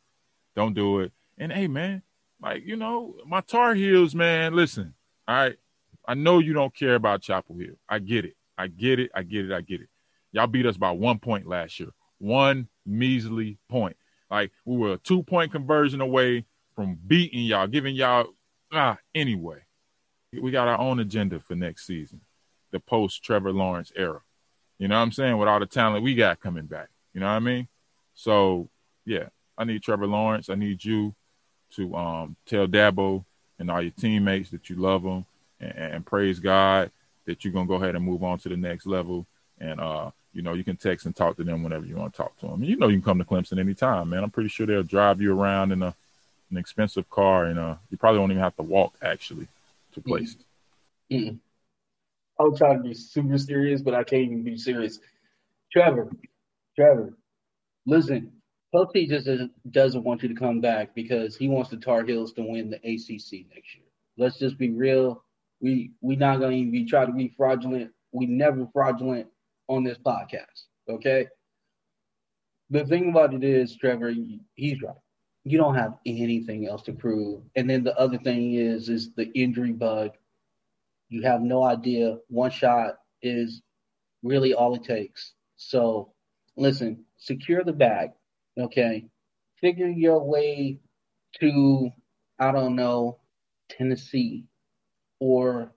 Don't 0.55 0.75
do 0.75 1.01
it. 1.01 1.11
And 1.37 1.53
hey, 1.53 1.67
man, 1.67 2.03
like, 2.41 2.63
you 2.65 2.77
know, 2.77 3.17
my 3.27 3.41
Tar 3.41 3.75
Heels, 3.75 4.15
man, 4.15 4.55
listen, 4.55 4.95
All 5.27 5.35
right. 5.35 5.57
I 6.07 6.15
know 6.15 6.39
you 6.39 6.53
don't 6.53 6.75
care 6.75 6.95
about 6.95 7.23
Chapel 7.23 7.57
Hill. 7.57 7.75
I 7.89 7.99
get 7.99 8.25
it. 8.25 8.37
I 8.57 8.69
get 8.69 9.01
it. 9.01 9.11
I 9.13 9.25
get 9.25 9.47
it. 9.47 9.53
I 9.53 9.61
get 9.61 9.81
it. 9.81 9.89
Y'all 10.31 10.47
beat 10.47 10.67
us 10.67 10.77
by 10.77 10.93
one 10.93 11.19
point 11.19 11.49
last 11.49 11.81
year. 11.81 11.91
One 12.19 12.69
measly 12.87 13.59
point. 13.69 13.97
Like 14.31 14.53
we 14.65 14.77
were 14.77 14.93
a 14.93 14.99
two 14.99 15.25
point 15.25 15.51
conversion 15.51 16.01
away 16.01 16.45
from 16.77 16.97
beating 17.07 17.41
y'all, 17.41 17.67
giving 17.67 17.97
y'all 17.97 18.29
ah 18.73 18.99
anyway. 19.15 19.59
We 20.33 20.53
got 20.53 20.69
our 20.69 20.79
own 20.79 21.01
agenda 21.01 21.41
for 21.41 21.57
next 21.57 21.87
season, 21.87 22.21
the 22.71 22.79
post 22.79 23.25
Trevor 23.25 23.53
Lawrence 23.53 23.93
era. 23.97 24.21
You 24.81 24.89
know 24.89 24.97
what 24.97 25.03
I'm 25.03 25.13
saying? 25.13 25.37
With 25.37 25.47
all 25.47 25.61
the 25.61 25.67
talent 25.67 26.03
we 26.03 26.15
got 26.15 26.41
coming 26.41 26.65
back. 26.65 26.89
You 27.13 27.21
know 27.21 27.27
what 27.27 27.33
I 27.35 27.41
mean? 27.41 27.69
So 28.15 28.69
yeah, 29.05 29.29
I 29.57 29.65
need 29.65 29.83
Trevor 29.83 30.07
Lawrence. 30.07 30.49
I 30.49 30.55
need 30.55 30.83
you 30.83 31.15
to 31.77 31.95
um, 31.95 32.37
tell 32.47 32.67
Dabo 32.67 33.25
and 33.59 33.71
all 33.71 33.83
your 33.83 33.93
teammates 33.93 34.51
that 34.51 34.71
you 34.71 34.77
love 34.77 35.03
them 35.03 35.27
and, 35.61 35.73
and, 35.73 36.07
praise 36.07 36.41
God 36.41 36.91
that 37.27 37.45
you're 37.45 37.53
gonna 37.53 37.67
go 37.67 37.75
ahead 37.75 37.95
and 37.95 38.05
move 38.05 38.25
on 38.25 38.39
to 38.39 38.49
the 38.49 38.57
next 38.57 38.87
level. 38.87 39.27
And 39.61 39.79
uh, 39.81 40.11
you 40.33 40.41
know, 40.41 40.55
you 40.55 40.65
can 40.65 40.77
text 40.77 41.05
and 41.05 41.15
talk 41.15 41.37
to 41.37 41.45
them 41.45 41.63
whenever 41.63 41.85
you 41.85 41.97
want 41.97 42.15
to 42.15 42.17
talk 42.17 42.39
to 42.39 42.47
them. 42.47 42.65
You 42.65 42.77
know, 42.77 42.89
you 42.89 42.97
can 42.97 43.05
come 43.05 43.19
to 43.19 43.25
Clemson 43.25 43.61
anytime, 43.61 44.09
man. 44.09 44.25
I'm 44.25 44.31
pretty 44.31 44.49
sure 44.49 44.67
they'll 44.67 44.83
drive 44.83 45.21
you 45.21 45.39
around 45.39 45.73
in 45.73 45.83
a 45.83 45.95
an 46.51 46.57
expensive 46.57 47.09
car, 47.11 47.45
and 47.45 47.59
uh, 47.59 47.75
you 47.91 47.99
probably 47.99 48.19
won't 48.19 48.33
even 48.33 48.43
have 48.43 48.57
to 48.57 48.63
walk 48.63 48.95
actually 49.03 49.47
to 49.93 50.01
places. 50.01 50.37
Mm-hmm. 51.13 51.37
I'll 52.41 52.57
trying 52.57 52.83
to 52.83 52.89
be 52.89 52.95
super 52.95 53.37
serious, 53.37 53.83
but 53.83 53.95
I 53.95 54.03
can't 54.03 54.23
even 54.23 54.43
be 54.43 54.57
serious. 54.57 54.99
Trevor, 55.71 56.11
Trevor, 56.75 57.19
listen, 57.87 58.33
Coach 58.75 58.95
just 58.95 59.27
doesn't, 59.27 59.73
doesn't 59.73 60.05
want 60.05 60.23
you 60.23 60.29
to 60.29 60.35
come 60.35 60.61
back 60.61 60.95
because 60.95 61.37
he 61.37 61.49
wants 61.49 61.69
the 61.71 61.77
Tar 61.77 62.05
Heels 62.05 62.33
to 62.35 62.43
win 62.43 62.71
the 62.71 62.77
ACC 62.77 63.47
next 63.55 63.75
year. 63.75 63.85
Let's 64.17 64.39
just 64.39 64.57
be 64.57 64.71
real. 64.71 65.23
We 65.61 65.91
we 66.01 66.17
not 66.17 66.41
gonna 66.41 66.55
even 66.55 66.73
be 66.73 66.87
trying 66.87 67.09
to 67.09 67.13
be 67.13 67.35
fraudulent. 67.37 67.91
We 68.13 68.27
never 68.27 68.67
fraudulent 68.73 69.27
on 69.69 69.85
this 69.85 69.99
podcast. 69.99 70.65
Okay. 70.89 71.27
The 72.71 72.87
thing 72.87 73.11
about 73.11 73.35
it 73.35 73.45
is, 73.45 73.77
Trevor, 73.77 74.15
he's 74.55 74.83
right. 74.83 74.95
You 75.45 75.59
don't 75.59 75.75
have 75.75 75.99
anything 76.07 76.67
else 76.69 76.83
to 76.83 76.93
prove. 76.93 77.43
And 77.57 77.69
then 77.69 77.83
the 77.83 77.99
other 77.99 78.19
thing 78.19 78.55
is, 78.55 78.89
is 78.89 79.13
the 79.13 79.31
injury 79.33 79.73
bug. 79.73 80.13
You 81.11 81.23
have 81.25 81.43
no 81.43 81.65
idea. 81.65 82.19
One 82.29 82.51
shot 82.51 82.97
is 83.23 83.63
really 84.23 84.55
all 84.55 84.75
it 84.77 84.85
takes. 84.85 85.35
So, 85.57 86.13
listen, 86.57 87.05
secure 87.19 87.65
the 87.65 87.75
bag 87.75 88.11
Okay. 88.59 89.07
Figure 89.61 89.89
your 89.89 90.23
way 90.25 90.79
to, 91.41 91.91
I 92.39 92.53
don't 92.53 92.77
know, 92.77 93.19
Tennessee 93.71 94.47
or 95.21 95.73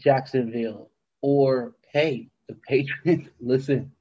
Jacksonville 0.00 0.90
or, 1.22 1.74
hey, 1.92 2.30
the 2.48 2.54
Patriots. 2.54 3.28
Listen, 3.40 3.92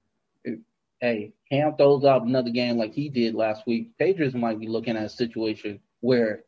hey, 1.01 1.33
Cam 1.51 1.75
throws 1.77 2.05
out 2.05 2.23
another 2.23 2.51
game 2.51 2.77
like 2.77 2.93
he 2.93 3.09
did 3.09 3.35
last 3.35 3.65
week. 3.67 3.97
Patriots 3.97 4.35
might 4.35 4.59
be 4.59 4.67
looking 4.67 4.97
at 4.97 5.05
a 5.05 5.09
situation 5.09 5.79
where 6.01 6.43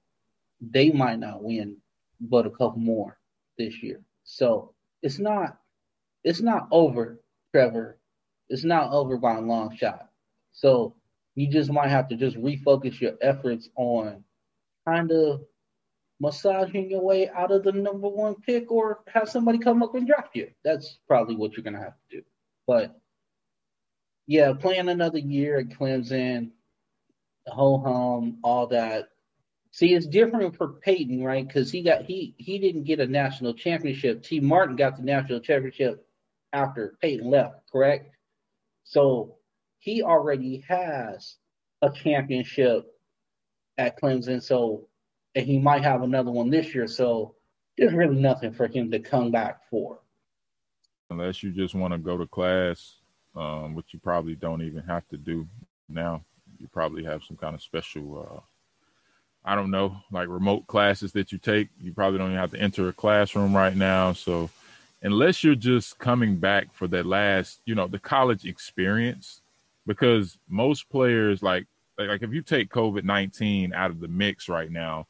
they 0.62 0.92
might 0.92 1.20
not 1.20 1.44
win 1.44 1.78
but 2.20 2.48
a 2.48 2.52
couple 2.52 2.80
more 2.80 3.17
this 3.58 3.82
year. 3.82 4.02
So 4.24 4.74
it's 5.02 5.20
not 5.20 5.58
it's 6.24 6.42
not 6.42 6.68
over, 6.72 7.22
Trevor. 7.54 8.00
It's 8.50 8.64
not 8.64 8.92
over 8.92 9.18
by 9.18 9.36
a 9.36 9.42
long 9.42 9.76
shot. 9.76 10.10
So 10.52 10.96
you 11.36 11.50
just 11.50 11.72
might 11.72 11.90
have 11.90 12.08
to 12.10 12.16
just 12.16 12.38
refocus 12.38 13.00
your 13.00 13.14
efforts 13.22 13.70
on 13.76 14.24
kind 14.88 15.12
of 15.12 15.42
massaging 16.20 16.90
your 16.90 17.02
way 17.02 17.30
out 17.30 17.52
of 17.52 17.64
the 17.64 17.72
number 17.72 18.08
one 18.08 18.36
pick 18.36 18.72
or 18.72 19.02
have 19.08 19.30
somebody 19.30 19.60
come 19.60 19.84
up 19.84 19.96
and 19.96 20.08
draft 20.08 20.36
you. 20.36 20.50
That's 20.64 21.00
probably 21.08 21.36
what 21.36 21.54
you're 21.56 21.64
gonna 21.64 21.80
have 21.80 21.96
to 22.10 22.18
do. 22.18 22.24
But 22.66 23.00
yeah, 24.26 24.54
playing 24.54 24.90
another 24.90 25.20
year 25.20 25.60
at 25.60 25.70
Clemson, 25.70 26.52
ho 27.48 27.78
hum, 27.80 28.40
all 28.44 28.68
that. 28.68 29.10
See, 29.78 29.94
it's 29.94 30.08
different 30.08 30.58
for 30.58 30.70
Peyton, 30.70 31.24
right? 31.24 31.48
Because 31.48 31.72
he 31.72 31.84
got 31.84 32.02
he 32.02 32.34
he 32.40 32.58
didn't 32.58 32.86
get 32.86 33.00
a 33.00 33.06
national 33.06 33.54
championship. 33.54 34.24
Tee 34.24 34.40
Martin 34.40 34.76
got 34.76 34.98
the 34.98 35.04
national 35.04 35.40
championship 35.40 36.04
after 36.52 36.98
Peyton 37.00 37.30
left, 37.30 37.58
correct? 37.72 38.10
So 38.86 39.36
he 39.78 40.02
already 40.02 40.66
has 40.68 41.36
a 41.84 41.92
championship 41.92 42.88
at 43.78 44.02
Clemson, 44.02 44.42
so 44.42 44.88
and 45.36 45.46
he 45.46 45.60
might 45.60 45.84
have 45.84 46.02
another 46.02 46.32
one 46.32 46.50
this 46.50 46.74
year. 46.74 46.88
So 46.88 47.36
there's 47.78 47.94
really 47.94 48.20
nothing 48.20 48.54
for 48.54 48.66
him 48.66 48.90
to 48.90 49.00
come 49.00 49.30
back 49.30 49.70
for. 49.70 50.00
Unless 51.12 51.44
you 51.44 51.52
just 51.52 51.76
want 51.76 51.94
to 51.94 52.00
go 52.00 52.18
to 52.18 52.26
class, 52.26 52.96
um, 53.36 53.76
which 53.76 53.94
you 53.94 54.00
probably 54.00 54.34
don't 54.34 54.64
even 54.64 54.82
have 54.86 55.08
to 55.10 55.18
do 55.18 55.48
now. 55.88 56.26
You 56.58 56.68
probably 56.68 57.04
have 57.04 57.22
some 57.24 57.38
kind 57.38 57.54
of 57.54 57.62
special, 57.62 58.28
uh, 58.28 58.42
I 59.48 59.56
don't 59.56 59.72
know, 59.72 59.96
like 60.12 60.28
remote 60.28 60.68
classes 60.68 61.14
that 61.14 61.32
you 61.32 61.38
take. 61.38 61.70
You 61.82 61.94
probably 61.94 62.20
don't 62.20 62.32
even 62.32 62.40
have 62.40 62.52
to 62.52 62.60
enter 62.60 62.90
a 62.90 62.94
classroom 62.94 63.56
right 63.56 63.74
now. 63.76 64.12
So 64.12 64.50
unless 65.02 65.42
you're 65.42 65.56
just 65.56 65.98
coming 66.00 66.36
back 66.36 66.74
for 66.74 66.86
that 66.90 67.06
last, 67.06 67.62
you 67.66 67.74
know, 67.74 67.88
the 67.88 67.98
college 67.98 68.46
experience, 68.46 69.42
because 69.86 70.38
most 70.50 70.90
players 70.90 71.42
like 71.42 71.66
like 71.98 72.22
if 72.24 72.34
you 72.34 72.42
take 72.42 72.70
COVID 72.70 73.06
nineteen 73.06 73.74
out 73.74 73.90
of 73.90 74.02
the 74.02 74.10
mix 74.10 74.50
right 74.50 74.70
now, 74.70 75.08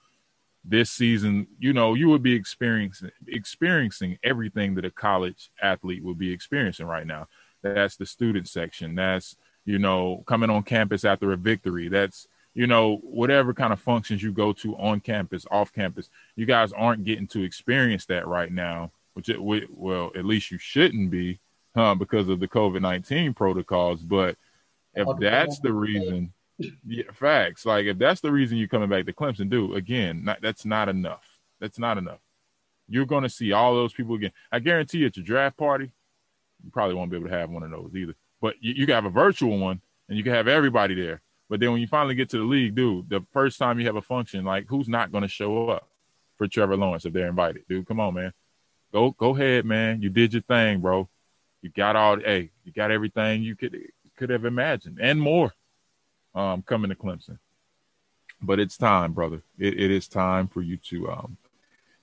this 0.63 0.91
season, 0.91 1.47
you 1.57 1.73
know, 1.73 1.95
you 1.95 2.07
would 2.09 2.21
be 2.21 2.35
experiencing 2.35 3.09
experiencing 3.27 4.19
everything 4.23 4.75
that 4.75 4.85
a 4.85 4.91
college 4.91 5.49
athlete 5.63 6.03
would 6.03 6.19
be 6.19 6.31
experiencing 6.31 6.85
right 6.85 7.07
now. 7.07 7.27
That's 7.63 7.95
the 7.95 8.05
student 8.05 8.47
section. 8.47 8.93
That's 8.93 9.35
you 9.65 9.79
know 9.79 10.23
coming 10.27 10.51
on 10.51 10.61
campus 10.61 11.05
after 11.05 11.31
a 11.31 11.37
victory. 11.37 11.87
That's 11.87 12.27
you 12.57 12.65
know 12.65 12.97
whatever 13.03 13.53
kind 13.53 13.71
of 13.71 13.79
functions 13.79 14.23
you 14.23 14.31
go 14.31 14.51
to 14.51 14.75
on 14.77 14.99
campus, 14.99 15.45
off 15.51 15.71
campus. 15.71 16.09
You 16.35 16.47
guys 16.47 16.73
aren't 16.73 17.03
getting 17.03 17.27
to 17.27 17.43
experience 17.43 18.07
that 18.07 18.27
right 18.27 18.51
now, 18.51 18.91
which 19.13 19.29
it 19.29 19.39
well 19.39 20.11
at 20.15 20.25
least 20.25 20.49
you 20.49 20.57
shouldn't 20.57 21.11
be, 21.11 21.39
huh? 21.75 21.93
Because 21.93 22.27
of 22.29 22.39
the 22.39 22.47
COVID 22.47 22.81
nineteen 22.81 23.35
protocols, 23.35 24.01
but 24.01 24.37
if 24.95 25.07
that's 25.19 25.59
the 25.59 25.71
reason, 25.71 26.33
yeah, 26.57 27.03
facts. 27.13 27.63
Like 27.63 27.85
if 27.85 27.99
that's 27.99 28.21
the 28.21 28.31
reason 28.31 28.57
you're 28.57 28.67
coming 28.67 28.89
back 28.89 29.05
to 29.05 29.13
Clemson, 29.13 29.51
do 29.51 29.75
again, 29.75 30.25
not, 30.25 30.41
that's 30.41 30.65
not 30.65 30.89
enough. 30.89 31.27
That's 31.59 31.77
not 31.77 31.99
enough. 31.99 32.21
You're 32.89 33.05
going 33.05 33.21
to 33.21 33.29
see 33.29 33.51
all 33.51 33.75
those 33.75 33.93
people 33.93 34.15
again. 34.15 34.31
I 34.51 34.57
guarantee 34.57 34.99
you 34.99 35.05
at 35.05 35.17
your 35.17 35.25
draft 35.25 35.57
party, 35.57 35.91
you 36.63 36.71
probably 36.71 36.95
won't 36.95 37.11
be 37.11 37.17
able 37.17 37.29
to 37.29 37.35
have 37.35 37.51
one 37.51 37.61
of 37.61 37.69
those 37.69 37.91
either. 37.95 38.15
But 38.41 38.55
you, 38.61 38.73
you 38.73 38.85
can 38.87 38.95
have 38.95 39.05
a 39.05 39.11
virtual 39.11 39.59
one 39.59 39.79
and 40.09 40.17
you 40.17 40.23
can 40.23 40.33
have 40.33 40.47
everybody 40.47 40.95
there. 40.95 41.21
But 41.49 41.59
then 41.59 41.71
when 41.71 41.81
you 41.81 41.87
finally 41.87 42.15
get 42.15 42.29
to 42.29 42.37
the 42.37 42.43
league, 42.43 42.75
dude, 42.75 43.09
the 43.09 43.25
first 43.31 43.57
time 43.57 43.79
you 43.79 43.85
have 43.85 43.95
a 43.95 44.01
function, 44.01 44.43
like 44.43 44.65
who's 44.67 44.89
not 44.89 45.11
going 45.11 45.21
to 45.21 45.27
show 45.29 45.69
up 45.69 45.87
for 46.37 46.47
Trevor 46.47 46.75
Lawrence 46.75 47.05
if 47.05 47.13
they're 47.13 47.27
invited? 47.27 47.63
Dude, 47.69 47.87
come 47.87 47.99
on, 47.99 48.13
man. 48.13 48.33
Go 48.91 49.11
go 49.11 49.35
ahead, 49.35 49.65
man. 49.65 50.01
You 50.01 50.09
did 50.09 50.33
your 50.33 50.41
thing, 50.43 50.79
bro. 50.79 51.09
You 51.61 51.69
got 51.69 51.95
all 51.95 52.19
hey, 52.19 52.51
you 52.63 52.71
got 52.71 52.91
everything 52.91 53.43
you 53.43 53.55
could 53.55 53.77
could 54.17 54.29
have 54.29 54.45
imagined 54.45 54.97
and 55.01 55.21
more 55.21 55.53
um, 56.35 56.61
coming 56.63 56.89
to 56.89 56.95
Clemson. 56.95 57.39
But 58.41 58.59
it's 58.59 58.77
time, 58.77 59.13
brother. 59.13 59.41
It, 59.57 59.79
it 59.79 59.91
is 59.91 60.07
time 60.07 60.47
for 60.47 60.61
you 60.61 60.77
to 60.77 61.09
um, 61.09 61.37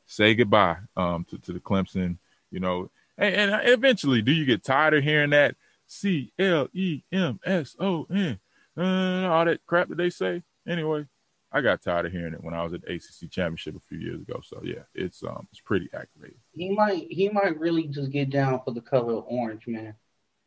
say 0.06 0.34
goodbye 0.34 0.78
um, 0.96 1.24
to, 1.30 1.38
to 1.38 1.52
the 1.52 1.60
Clemson, 1.60 2.18
you 2.50 2.60
know. 2.60 2.90
And, 3.16 3.52
and 3.52 3.68
eventually, 3.68 4.22
do 4.22 4.32
you 4.32 4.44
get 4.44 4.64
tired 4.64 4.94
of 4.94 5.04
hearing 5.04 5.30
that 5.30 5.54
C 5.86 6.32
L 6.38 6.68
E 6.72 7.02
M 7.12 7.38
S 7.44 7.76
O 7.78 8.06
N, 8.10 8.38
uh, 8.76 9.28
all 9.28 9.44
that 9.44 9.60
crap 9.66 9.88
that 9.88 9.98
they 9.98 10.10
say? 10.10 10.42
Anyway, 10.66 11.06
I 11.54 11.60
got 11.60 11.82
tired 11.82 12.06
of 12.06 12.12
hearing 12.12 12.34
it 12.34 12.42
when 12.42 12.52
I 12.52 12.64
was 12.64 12.72
at 12.72 12.82
the 12.82 12.92
ACC 12.92 13.30
championship 13.30 13.76
a 13.76 13.80
few 13.80 13.98
years 13.98 14.20
ago. 14.20 14.40
So 14.42 14.60
yeah, 14.64 14.82
it's 14.92 15.22
um 15.22 15.46
it's 15.52 15.60
pretty 15.60 15.88
aggravating. 15.94 16.40
He 16.52 16.70
might 16.70 17.06
he 17.10 17.28
might 17.28 17.58
really 17.58 17.86
just 17.86 18.10
get 18.10 18.30
down 18.30 18.60
for 18.64 18.72
the 18.72 18.80
color 18.80 19.14
of 19.14 19.24
orange, 19.28 19.68
man. 19.68 19.94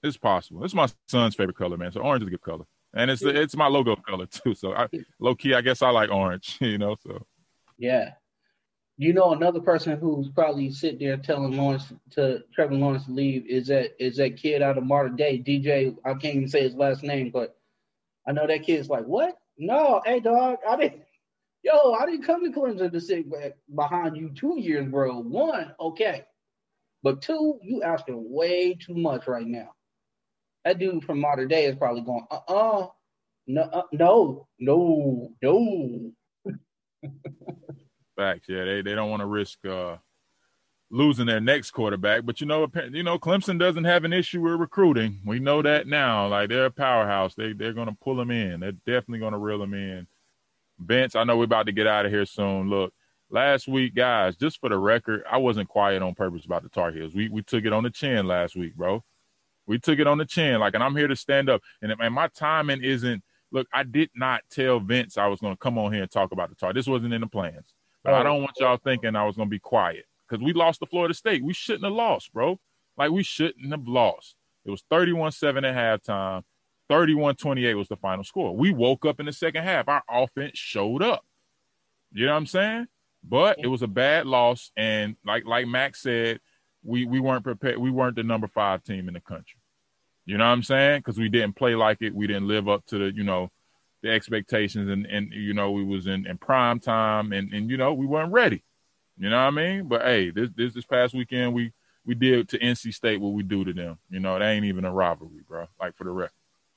It's 0.04 0.18
possible. 0.18 0.66
It's 0.66 0.74
my 0.74 0.90
son's 1.08 1.36
favorite 1.36 1.58
color, 1.58 1.78
man. 1.78 1.94
So 1.94 2.02
orange 2.02 2.24
is 2.24 2.28
a 2.28 2.32
good 2.32 2.42
color, 2.42 2.66
and 2.94 3.10
it's 3.10 3.22
it's 3.24 3.56
my 3.56 3.68
logo 3.68 3.96
color 3.96 4.26
too. 4.26 4.54
So 4.54 4.74
I, 4.74 4.88
low 5.20 5.34
key, 5.34 5.54
I 5.54 5.62
guess 5.62 5.82
I 5.82 5.90
like 5.92 6.12
orange. 6.12 6.58
You 6.62 6.78
know, 6.78 6.96
so 7.02 7.26
yeah. 7.78 8.12
You 9.00 9.14
know, 9.14 9.32
another 9.32 9.60
person 9.60 9.98
who's 10.00 10.28
probably 10.28 10.72
sitting 10.72 11.00
there 11.00 11.18
telling 11.18 11.56
Lawrence 11.56 11.94
to 12.12 12.44
Trevor 12.54 12.74
Lawrence 12.74 13.06
to 13.06 13.12
leave 13.12 13.46
is 13.46 13.68
that 13.68 13.92
is 14.04 14.18
that 14.18 14.38
kid 14.38 14.62
out 14.62 14.78
of 14.78 14.84
Mater 14.84 15.10
Dei, 15.10 15.40
DJ. 15.40 15.96
I 16.04 16.14
can't 16.14 16.36
even 16.36 16.48
say 16.48 16.64
his 16.64 16.74
last 16.74 17.04
name, 17.04 17.30
but 17.30 17.57
I 18.28 18.34
know 18.34 18.46
that 18.46 18.64
kid's 18.64 18.90
like, 18.90 19.06
what? 19.06 19.38
No, 19.58 20.02
hey 20.06 20.20
dog, 20.20 20.58
I 20.68 20.76
didn't. 20.76 21.04
Yo, 21.64 21.94
I 21.94 22.06
didn't 22.06 22.24
come 22.24 22.44
to 22.44 22.52
Clemson 22.58 22.92
to 22.92 23.02
sit 23.02 23.26
behind 23.76 24.16
you 24.16 24.30
two 24.30 24.60
years, 24.60 24.88
bro. 24.88 25.20
One, 25.20 25.74
okay, 25.80 26.26
but 27.04 27.22
two, 27.22 27.60
you 27.64 27.82
asking 27.84 28.24
way 28.32 28.76
too 28.76 28.96
much 28.96 29.28
right 29.28 29.48
now. 29.48 29.74
That 30.66 30.80
dude 30.80 31.04
from 31.04 31.20
Mater 31.20 31.48
Dei 31.48 31.66
is 31.66 31.76
probably 31.76 32.02
going, 32.02 32.26
uh 32.30 32.40
uh 32.48 32.88
no, 33.48 33.62
uh, 33.62 33.84
no, 33.94 34.48
no, 34.60 35.30
no. 35.42 36.12
Facts, 38.18 38.48
yeah, 38.50 38.66
they, 38.66 38.82
they 38.82 38.94
don't 38.94 39.10
want 39.10 39.22
to 39.22 39.28
risk 39.28 39.66
uh 39.66 39.98
losing 40.90 41.26
their 41.26 41.40
next 41.40 41.72
quarterback. 41.72 42.26
But 42.26 42.40
you 42.42 42.48
know, 42.48 42.68
you 42.92 43.04
know, 43.04 43.20
Clemson 43.20 43.60
doesn't 43.60 43.84
have 43.84 44.04
an 44.04 44.14
issue 44.14 44.42
with 44.42 44.60
recruiting. 44.60 45.20
We 45.26 45.40
know 45.40 45.62
that 45.62 45.88
now. 45.88 46.28
Like 46.28 46.50
they're 46.50 46.66
a 46.66 46.72
powerhouse. 46.72 47.36
They 47.36 47.54
they're 47.54 47.74
gonna 47.74 47.98
pull 48.02 48.16
them 48.16 48.32
in. 48.32 48.60
They're 48.60 48.72
definitely 48.72 49.20
gonna 49.20 49.40
reel 49.40 49.60
them 49.60 49.74
in. 49.74 50.08
Vince, 50.80 51.16
I 51.16 51.24
know 51.24 51.38
we're 51.38 51.46
about 51.46 51.66
to 51.66 51.72
get 51.72 51.88
out 51.88 52.06
of 52.06 52.12
here 52.12 52.26
soon. 52.26 52.70
Look, 52.70 52.94
last 53.30 53.68
week, 53.68 53.96
guys, 53.96 54.36
just 54.36 54.60
for 54.60 54.70
the 54.70 54.78
record, 54.78 55.24
I 55.30 55.38
wasn't 55.38 55.70
quiet 55.70 56.02
on 56.02 56.14
purpose 56.14 56.46
about 56.46 56.64
the 56.64 56.70
Tar 56.70 56.92
Heels. 56.92 57.14
We 57.14 57.30
we 57.30 57.42
took 57.42 57.66
it 57.66 57.74
on 57.74 57.84
the 57.84 57.90
chin 57.90 58.28
last 58.28 58.56
week, 58.56 58.76
bro. 58.76 59.04
We 59.66 59.80
took 59.80 60.00
it 60.00 60.08
on 60.08 60.18
the 60.18 60.26
chin. 60.26 60.60
Like, 60.60 60.76
and 60.76 60.84
I'm 60.84 60.96
here 60.96 61.10
to 61.10 61.16
stand 61.16 61.50
up. 61.50 61.62
And, 61.82 61.94
and 62.00 62.14
my 62.14 62.30
timing 62.30 62.84
isn't. 62.84 63.22
Look, 63.52 63.68
I 63.74 63.84
did 63.84 64.10
not 64.16 64.42
tell 64.50 64.80
Vince 64.80 65.18
I 65.18 65.28
was 65.28 65.40
going 65.40 65.54
to 65.54 65.58
come 65.58 65.78
on 65.78 65.92
here 65.92 66.02
and 66.02 66.12
talk 66.12 66.32
about 66.34 66.50
the 66.50 66.56
Tar. 66.56 66.74
This 66.74 66.88
wasn't 66.88 67.14
in 67.14 67.22
the 67.22 67.28
plans. 67.28 67.74
But 68.04 68.14
I 68.14 68.24
don't 68.24 68.42
want 68.42 68.54
y'all 68.60 68.78
thinking 68.78 69.16
I 69.18 69.26
was 69.26 69.36
going 69.36 69.50
to 69.50 69.50
be 69.50 69.60
quiet 69.60 70.06
because 70.28 70.44
we 70.44 70.54
lost 70.54 70.80
to 70.80 70.86
Florida 70.86 71.14
State. 71.14 71.44
We 71.44 71.54
shouldn't 71.54 71.86
have 71.86 71.94
lost, 71.94 72.34
bro. 72.34 72.60
Like 72.98 73.12
we 73.12 73.24
shouldn't 73.24 73.72
have 73.72 73.88
lost. 73.88 74.36
It 74.66 74.72
was 74.72 74.84
31-7 74.92 75.64
at 75.64 76.04
halftime. 76.04 76.44
31-28 76.90 77.76
was 77.76 77.88
the 77.88 77.98
final 77.98 78.24
score. 78.24 78.56
We 78.56 78.72
woke 78.72 79.06
up 79.06 79.20
in 79.20 79.26
the 79.26 79.34
second 79.34 79.64
half. 79.64 79.88
Our 79.88 80.04
offense 80.10 80.58
showed 80.58 81.04
up. 81.04 81.26
You 82.14 82.26
know 82.26 82.32
what 82.32 82.38
I'm 82.38 82.46
saying? 82.46 82.88
But 83.24 83.60
it 83.60 83.68
was 83.68 83.82
a 83.82 83.88
bad 83.88 84.26
loss, 84.26 84.72
and 84.78 85.18
like 85.26 85.46
like 85.46 85.68
Max 85.68 86.02
said, 86.02 86.40
we 86.84 87.06
we 87.06 87.20
weren't 87.20 87.44
prepared. 87.44 87.78
We 87.78 87.92
weren't 87.92 88.16
the 88.16 88.24
number 88.24 88.48
five 88.48 88.84
team 88.84 89.08
in 89.10 89.14
the 89.14 89.20
country. 89.20 89.60
You 90.26 90.38
know 90.38 90.46
what 90.46 90.52
I'm 90.52 90.64
saying? 90.64 91.00
Because 91.00 91.18
we 91.18 91.28
didn't 91.28 91.56
play 91.56 91.76
like 91.76 92.02
it. 92.02 92.16
We 92.16 92.28
didn't 92.28 92.48
live 92.48 92.70
up 92.70 92.86
to 92.88 92.98
the 92.98 93.14
you 93.14 93.24
know 93.24 93.50
the 94.02 94.12
expectations, 94.12 94.90
and 94.90 95.06
and 95.06 95.34
you 95.34 95.54
know 95.54 95.72
we 95.72 95.84
was 95.84 96.08
in, 96.08 96.26
in 96.26 96.38
prime 96.38 96.80
time, 96.80 97.34
and 97.34 97.52
and 97.54 97.70
you 97.70 97.76
know 97.76 97.94
we 97.94 98.06
weren't 98.06 98.32
ready. 98.32 98.64
You 99.18 99.30
know 99.30 99.38
what 99.38 99.48
I 99.48 99.52
mean? 99.52 99.88
But 99.88 100.04
hey, 100.04 100.30
this 100.30 100.50
this 100.56 100.74
this 100.74 100.86
past 100.86 101.14
weekend 101.14 101.54
we 101.54 101.74
we 102.06 102.16
did 102.16 102.48
to 102.50 102.60
NC 102.60 102.94
State 102.94 103.20
what 103.20 103.34
we 103.34 103.44
do 103.44 103.66
to 103.66 103.74
them. 103.74 103.98
You 104.10 104.20
know, 104.20 104.36
it 104.36 104.44
ain't 104.44 104.66
even 104.66 104.86
a 104.86 104.92
rivalry, 104.92 105.42
bro. 105.48 105.68
Like 105.80 105.96
for 105.96 106.04
the 106.04 106.12
record. 106.12 106.32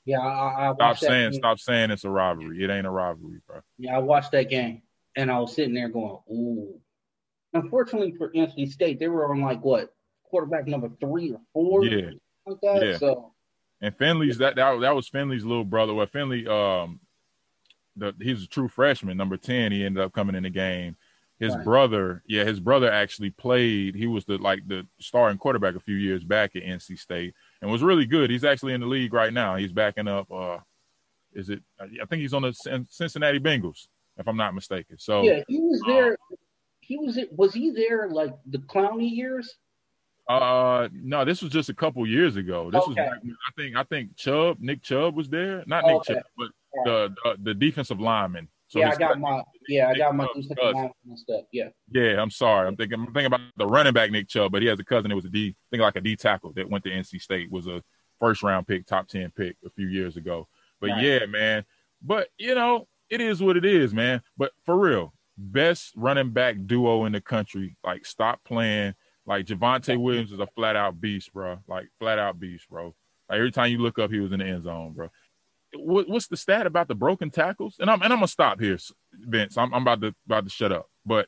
Yeah, 0.05 0.19
I, 0.19 0.71
I 0.71 0.73
stop 0.73 0.97
saying 0.97 1.33
stop 1.33 1.59
saying 1.59 1.91
it's 1.91 2.03
a 2.03 2.09
rivalry. 2.09 2.63
It 2.63 2.69
ain't 2.69 2.87
a 2.87 2.91
rivalry, 2.91 3.39
bro. 3.47 3.61
Yeah, 3.77 3.95
I 3.95 3.99
watched 3.99 4.31
that 4.31 4.49
game 4.49 4.81
and 5.15 5.31
I 5.31 5.39
was 5.39 5.55
sitting 5.55 5.73
there 5.73 5.89
going, 5.89 6.17
"Ooh." 6.31 6.79
Unfortunately 7.53 8.13
for 8.17 8.31
NC 8.31 8.71
State, 8.71 8.99
they 8.99 9.07
were 9.07 9.29
on 9.29 9.41
like 9.41 9.63
what 9.63 9.93
quarterback 10.23 10.67
number 10.67 10.89
three 10.99 11.31
or 11.31 11.41
four. 11.53 11.85
Yeah, 11.85 12.11
like 12.45 12.57
that. 12.61 12.85
Yeah. 12.85 12.97
So. 12.97 13.33
And 13.83 13.95
Finley's 13.97 14.37
that, 14.37 14.55
that 14.55 14.79
that 14.81 14.95
was 14.95 15.07
Finley's 15.07 15.43
little 15.43 15.65
brother. 15.65 15.93
Well, 15.93 16.05
Finley, 16.05 16.47
um, 16.47 16.99
the 17.95 18.13
he's 18.21 18.43
a 18.43 18.47
true 18.47 18.67
freshman, 18.67 19.17
number 19.17 19.37
ten. 19.37 19.71
He 19.71 19.83
ended 19.83 20.03
up 20.03 20.13
coming 20.13 20.35
in 20.35 20.43
the 20.43 20.49
game 20.49 20.95
his 21.41 21.55
right. 21.55 21.65
brother, 21.65 22.21
yeah, 22.27 22.43
his 22.43 22.59
brother 22.59 22.89
actually 22.91 23.31
played. 23.31 23.95
He 23.95 24.05
was 24.05 24.25
the 24.25 24.37
like 24.37 24.59
the 24.67 24.85
starting 24.99 25.39
quarterback 25.39 25.75
a 25.75 25.79
few 25.79 25.95
years 25.95 26.23
back 26.23 26.55
at 26.55 26.61
NC 26.61 26.99
State 26.99 27.33
and 27.61 27.71
was 27.71 27.81
really 27.81 28.05
good. 28.05 28.29
He's 28.29 28.43
actually 28.43 28.73
in 28.73 28.81
the 28.81 28.85
league 28.85 29.11
right 29.11 29.33
now. 29.33 29.55
He's 29.55 29.71
backing 29.71 30.07
up. 30.07 30.31
Uh, 30.31 30.59
is 31.33 31.49
it? 31.49 31.63
I 31.79 32.05
think 32.05 32.21
he's 32.21 32.35
on 32.35 32.43
the 32.43 32.85
Cincinnati 32.89 33.39
Bengals, 33.39 33.87
if 34.17 34.27
I'm 34.27 34.37
not 34.37 34.53
mistaken. 34.53 34.99
So 34.99 35.23
yeah, 35.23 35.41
he 35.47 35.59
was 35.59 35.81
there. 35.87 36.13
Uh, 36.13 36.35
he 36.81 36.97
was 36.97 37.17
was 37.31 37.55
he 37.55 37.71
there 37.71 38.07
like 38.07 38.35
the 38.45 38.59
Clowney 38.59 39.09
years? 39.09 39.55
Uh, 40.29 40.89
no, 40.93 41.25
this 41.25 41.41
was 41.41 41.51
just 41.51 41.69
a 41.69 41.73
couple 41.73 42.05
years 42.05 42.35
ago. 42.35 42.69
This 42.69 42.83
okay. 42.83 43.01
was 43.01 43.19
I 43.23 43.51
think 43.59 43.75
I 43.75 43.83
think 43.83 44.15
Chubb, 44.15 44.57
Nick 44.59 44.83
Chubb 44.83 45.15
was 45.15 45.27
there. 45.27 45.63
Not 45.65 45.87
Nick 45.87 45.95
okay. 45.95 46.13
Chubb, 46.13 46.23
but 46.37 46.47
the, 46.85 47.15
the 47.23 47.37
the 47.45 47.53
defensive 47.55 47.99
lineman 47.99 48.47
so 48.71 48.79
yeah, 48.79 48.91
I 48.91 48.95
got 48.95 49.19
my 49.19 49.43
yeah, 49.67 49.89
I 49.89 49.97
got 49.97 50.15
my 50.15 50.25
and 50.33 50.45
stuff. 51.19 51.43
Yeah. 51.51 51.67
Yeah, 51.91 52.21
I'm 52.21 52.31
sorry. 52.31 52.69
I'm 52.69 52.77
thinking 52.77 52.99
I'm 52.99 53.07
thinking 53.07 53.25
about 53.25 53.41
the 53.57 53.67
running 53.67 53.91
back 53.91 54.11
Nick 54.11 54.29
Chubb, 54.29 54.53
but 54.53 54.61
he 54.61 54.69
has 54.69 54.79
a 54.79 54.85
cousin 54.85 55.09
that 55.09 55.15
was 55.15 55.25
a 55.25 55.29
D, 55.29 55.49
I 55.49 55.65
think 55.69 55.81
like 55.81 55.97
a 55.97 56.01
D 56.01 56.15
tackle 56.15 56.53
that 56.53 56.69
went 56.69 56.85
to 56.85 56.89
NC 56.89 57.19
State, 57.19 57.51
was 57.51 57.67
a 57.67 57.83
first 58.17 58.43
round 58.43 58.67
pick, 58.67 58.87
top 58.87 59.09
ten 59.09 59.29
pick 59.31 59.57
a 59.65 59.69
few 59.71 59.89
years 59.89 60.15
ago. 60.15 60.47
But 60.79 60.91
right. 60.91 61.03
yeah, 61.03 61.25
man. 61.25 61.65
But 62.01 62.29
you 62.37 62.55
know, 62.55 62.87
it 63.09 63.19
is 63.19 63.43
what 63.43 63.57
it 63.57 63.65
is, 63.65 63.93
man. 63.93 64.21
But 64.37 64.53
for 64.65 64.79
real, 64.79 65.13
best 65.37 65.91
running 65.97 66.31
back 66.31 66.55
duo 66.65 67.03
in 67.03 67.11
the 67.11 67.19
country. 67.19 67.75
Like, 67.83 68.05
stop 68.05 68.39
playing. 68.45 68.93
Like 69.25 69.47
Javonte 69.47 69.99
Williams 69.99 70.31
is 70.31 70.39
a 70.39 70.47
flat 70.47 70.77
out 70.77 71.01
beast, 71.01 71.33
bro. 71.33 71.59
Like 71.67 71.89
flat 71.99 72.19
out 72.19 72.39
beast, 72.39 72.69
bro. 72.69 72.95
Like 73.27 73.37
every 73.37 73.51
time 73.51 73.69
you 73.69 73.79
look 73.79 73.99
up, 73.99 74.11
he 74.11 74.21
was 74.21 74.31
in 74.31 74.39
the 74.39 74.45
end 74.45 74.63
zone, 74.63 74.93
bro 74.93 75.09
what, 75.75 76.09
what's 76.09 76.27
the 76.27 76.37
stat 76.37 76.67
about 76.67 76.87
the 76.87 76.95
broken 76.95 77.29
tackles? 77.29 77.77
And 77.79 77.89
I'm 77.89 78.01
and 78.01 78.11
I'm 78.11 78.19
gonna 78.19 78.27
stop 78.27 78.59
here, 78.59 78.77
Vince. 79.13 79.57
I'm, 79.57 79.73
I'm 79.73 79.81
about 79.83 80.01
to 80.01 80.15
about 80.25 80.43
to 80.43 80.49
shut 80.49 80.71
up. 80.71 80.89
But 81.05 81.27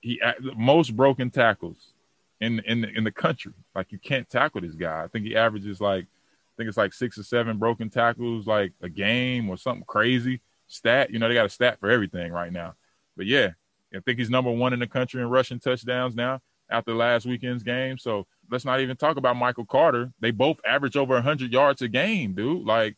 he 0.00 0.20
most 0.56 0.96
broken 0.96 1.30
tackles 1.30 1.92
in 2.40 2.60
in 2.60 2.82
the, 2.82 2.88
in 2.88 3.04
the 3.04 3.12
country. 3.12 3.52
Like 3.74 3.92
you 3.92 3.98
can't 3.98 4.28
tackle 4.28 4.60
this 4.60 4.74
guy. 4.74 5.04
I 5.04 5.08
think 5.08 5.26
he 5.26 5.36
averages 5.36 5.80
like 5.80 6.04
I 6.04 6.52
think 6.56 6.68
it's 6.68 6.76
like 6.76 6.92
six 6.92 7.18
or 7.18 7.22
seven 7.22 7.58
broken 7.58 7.90
tackles 7.90 8.46
like 8.46 8.72
a 8.80 8.88
game 8.88 9.48
or 9.48 9.56
something 9.56 9.84
crazy 9.86 10.40
stat. 10.66 11.10
You 11.10 11.18
know 11.18 11.28
they 11.28 11.34
got 11.34 11.46
a 11.46 11.50
stat 11.50 11.78
for 11.80 11.90
everything 11.90 12.32
right 12.32 12.52
now. 12.52 12.74
But 13.16 13.26
yeah, 13.26 13.50
I 13.94 14.00
think 14.00 14.18
he's 14.18 14.30
number 14.30 14.50
one 14.50 14.72
in 14.72 14.80
the 14.80 14.86
country 14.86 15.20
in 15.20 15.28
rushing 15.28 15.60
touchdowns 15.60 16.14
now 16.14 16.40
after 16.70 16.94
last 16.94 17.26
weekend's 17.26 17.62
game. 17.62 17.98
So 17.98 18.26
let's 18.50 18.64
not 18.64 18.80
even 18.80 18.96
talk 18.96 19.16
about 19.16 19.36
Michael 19.36 19.64
Carter. 19.64 20.12
They 20.20 20.30
both 20.30 20.58
average 20.66 20.96
over 20.96 21.14
100 21.14 21.52
yards 21.52 21.82
a 21.82 21.88
game, 21.88 22.34
dude. 22.34 22.66
Like, 22.66 22.96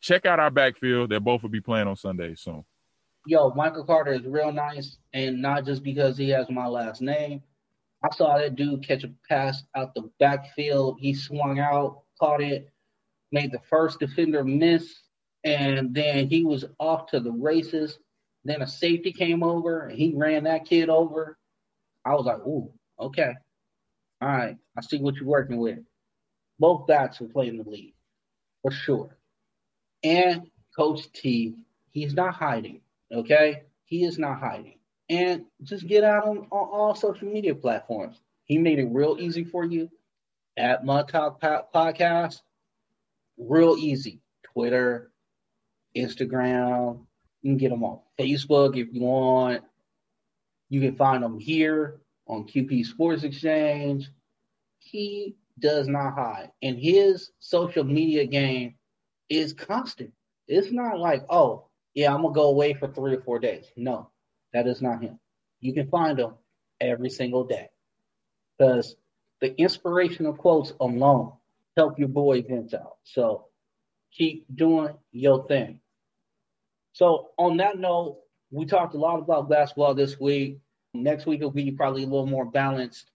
check 0.00 0.26
out 0.26 0.40
our 0.40 0.50
backfield. 0.50 1.10
They 1.10 1.18
both 1.18 1.42
will 1.42 1.50
be 1.50 1.60
playing 1.60 1.86
on 1.88 1.96
Sunday 1.96 2.34
soon. 2.34 2.64
Yo, 3.26 3.50
Michael 3.50 3.84
Carter 3.84 4.14
is 4.14 4.24
real 4.24 4.50
nice, 4.52 4.96
and 5.12 5.42
not 5.42 5.64
just 5.66 5.82
because 5.82 6.16
he 6.16 6.30
has 6.30 6.48
my 6.50 6.66
last 6.66 7.02
name. 7.02 7.42
I 8.02 8.08
saw 8.14 8.38
that 8.38 8.56
dude 8.56 8.86
catch 8.86 9.04
a 9.04 9.10
pass 9.28 9.62
out 9.76 9.94
the 9.94 10.10
backfield. 10.18 10.98
He 11.00 11.12
swung 11.12 11.58
out, 11.58 12.02
caught 12.18 12.40
it, 12.40 12.72
made 13.30 13.52
the 13.52 13.60
first 13.68 14.00
defender 14.00 14.42
miss, 14.42 15.02
and 15.44 15.94
then 15.94 16.28
he 16.28 16.44
was 16.44 16.64
off 16.78 17.06
to 17.08 17.20
the 17.20 17.30
races. 17.30 17.98
Then 18.44 18.62
a 18.62 18.66
safety 18.66 19.12
came 19.12 19.42
over, 19.42 19.88
and 19.88 19.98
he 19.98 20.14
ran 20.16 20.44
that 20.44 20.64
kid 20.64 20.88
over. 20.88 21.36
I 22.06 22.14
was 22.14 22.24
like, 22.24 22.38
ooh, 22.38 22.72
okay. 22.98 23.34
All 24.20 24.28
right, 24.28 24.56
I 24.76 24.80
see 24.82 24.98
what 24.98 25.14
you're 25.14 25.24
working 25.24 25.58
with. 25.58 25.78
Both 26.58 26.86
backs 26.86 27.20
will 27.20 27.28
play 27.28 27.48
in 27.48 27.56
the 27.56 27.68
league, 27.68 27.94
for 28.62 28.70
sure. 28.70 29.16
And 30.02 30.50
Coach 30.76 31.10
T, 31.12 31.54
he's 31.90 32.14
not 32.14 32.34
hiding, 32.34 32.80
okay? 33.10 33.62
He 33.86 34.04
is 34.04 34.18
not 34.18 34.38
hiding. 34.38 34.78
And 35.08 35.46
just 35.62 35.86
get 35.86 36.04
out 36.04 36.26
on, 36.26 36.38
on 36.50 36.68
all 36.68 36.94
social 36.94 37.28
media 37.28 37.54
platforms. 37.54 38.20
He 38.44 38.58
made 38.58 38.78
it 38.78 38.88
real 38.90 39.16
easy 39.18 39.44
for 39.44 39.64
you 39.64 39.90
at 40.56 40.84
Mud 40.84 41.08
Talk 41.08 41.40
Podcast. 41.40 42.42
Real 43.38 43.76
easy. 43.76 44.20
Twitter, 44.42 45.10
Instagram. 45.96 47.06
You 47.42 47.52
can 47.52 47.56
get 47.56 47.70
them 47.70 47.84
on 47.84 48.00
Facebook 48.18 48.76
if 48.76 48.92
you 48.92 49.00
want. 49.00 49.62
You 50.68 50.80
can 50.80 50.96
find 50.96 51.22
them 51.22 51.38
here 51.38 51.99
on 52.30 52.44
QP 52.46 52.86
Sports 52.86 53.24
Exchange. 53.24 54.08
He 54.78 55.36
does 55.58 55.88
not 55.88 56.14
hide. 56.14 56.50
And 56.62 56.78
his 56.78 57.32
social 57.40 57.84
media 57.84 58.24
game 58.24 58.76
is 59.28 59.52
constant. 59.52 60.12
It's 60.48 60.72
not 60.72 60.98
like, 60.98 61.24
oh, 61.28 61.66
yeah, 61.94 62.14
I'm 62.14 62.22
going 62.22 62.32
to 62.32 62.38
go 62.38 62.48
away 62.48 62.72
for 62.74 62.88
three 62.88 63.14
or 63.14 63.20
four 63.20 63.38
days. 63.40 63.66
No, 63.76 64.10
that 64.52 64.66
is 64.66 64.80
not 64.80 65.02
him. 65.02 65.18
You 65.60 65.74
can 65.74 65.88
find 65.88 66.18
him 66.18 66.34
every 66.80 67.10
single 67.10 67.44
day 67.44 67.68
because 68.56 68.96
the 69.40 69.54
inspirational 69.60 70.32
quotes 70.32 70.72
alone 70.80 71.32
help 71.76 71.98
your 71.98 72.08
boy 72.08 72.42
vent 72.42 72.74
out. 72.74 72.96
So 73.04 73.46
keep 74.12 74.44
doing 74.54 74.94
your 75.12 75.46
thing. 75.46 75.80
So 76.92 77.30
on 77.38 77.56
that 77.58 77.78
note, 77.78 78.18
we 78.50 78.66
talked 78.66 78.94
a 78.94 78.98
lot 78.98 79.18
about 79.18 79.48
basketball 79.48 79.94
this 79.94 80.18
week. 80.18 80.58
Next 80.94 81.26
week 81.26 81.40
will 81.40 81.50
be 81.50 81.70
probably 81.70 82.02
a 82.02 82.06
little 82.06 82.26
more 82.26 82.44
balanced. 82.44 83.10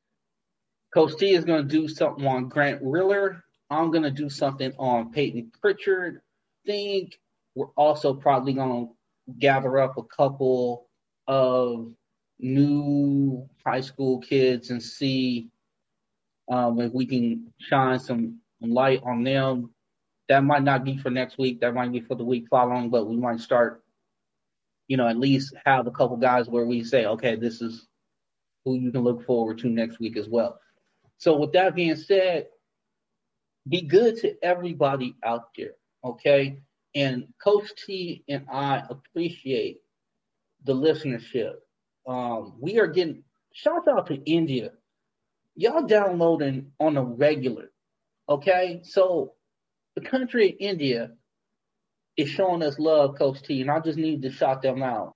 Coach 0.94 1.18
T 1.18 1.32
is 1.32 1.46
going 1.46 1.68
to 1.68 1.68
do 1.68 1.88
something 1.88 2.26
on 2.26 2.48
Grant 2.48 2.80
Riller. 2.82 3.44
I'm 3.70 3.92
going 3.92 4.04
to 4.04 4.12
do 4.12 4.30
something 4.30 4.72
on 4.78 5.12
Peyton 5.12 5.52
Pritchard. 5.62 6.22
think 6.66 7.20
we're 7.56 7.72
also 7.76 8.14
probably 8.14 8.54
going 8.54 8.88
to 8.88 9.34
gather 9.40 9.80
up 9.80 9.98
a 9.98 10.04
couple 10.04 10.88
of 11.28 11.92
new 12.40 13.48
high 13.66 13.82
school 13.82 14.20
kids 14.20 14.70
and 14.70 14.82
see 14.82 15.50
um, 16.50 16.80
if 16.80 16.94
we 16.94 17.06
can 17.06 17.52
shine 17.60 18.00
some 18.00 18.40
light 18.62 19.02
on 19.04 19.24
them. 19.24 19.72
That 20.30 20.44
might 20.44 20.64
not 20.64 20.84
be 20.84 20.98
for 20.98 21.10
next 21.10 21.38
week. 21.38 21.62
That 21.62 21.74
might 21.74 21.92
be 21.92 22.02
for 22.02 22.16
the 22.16 22.24
week 22.24 22.48
following, 22.50 22.90
but 22.90 23.06
we 23.06 23.16
might 23.16 23.40
start 23.40 23.84
you 24.88 24.98
know, 24.98 25.08
at 25.08 25.18
least 25.18 25.54
have 25.66 25.88
a 25.88 25.92
couple 25.92 26.18
guys 26.18 26.48
where 26.48 26.66
we 26.66 26.84
say, 26.84 27.06
okay, 27.06 27.36
this 27.36 27.62
is 27.62 27.88
who 28.64 28.76
you 28.76 28.92
can 28.92 29.04
look 29.04 29.26
forward 29.26 29.58
to 29.60 29.70
next 29.70 30.00
week 30.00 30.18
as 30.18 30.28
well. 30.28 30.60
So 31.18 31.38
with 31.38 31.54
that 31.54 31.76
being 31.76 31.96
said, 31.96 32.48
be 33.68 33.82
good 33.82 34.18
to 34.18 34.36
everybody 34.44 35.16
out 35.24 35.50
there, 35.58 35.72
okay? 36.04 36.60
And 36.94 37.28
Coach 37.44 37.70
T 37.86 38.24
and 38.28 38.46
I 38.52 38.84
appreciate 38.90 39.80
the 40.64 40.74
listenership. 40.74 41.56
Um, 42.08 42.54
we 42.60 42.80
are 42.80 42.88
getting 42.88 43.24
shout 43.54 43.88
out 43.88 44.08
to 44.08 44.16
India. 44.26 44.72
Y'all 45.56 45.86
downloading 45.86 46.72
on 46.80 46.98
a 46.98 47.04
regular. 47.04 47.72
Okay? 48.28 48.82
So 48.84 49.34
the 49.96 50.02
country 50.02 50.50
of 50.50 50.56
India 50.60 51.12
is 52.18 52.30
showing 52.30 52.64
us 52.64 52.80
love, 52.80 53.18
Coach 53.18 53.42
T, 53.42 53.62
and 53.62 53.72
I 53.72 53.80
just 53.80 53.98
need 53.98 54.22
to 54.24 54.32
shout 54.32 54.62
them 54.62 54.82
out. 54.82 55.14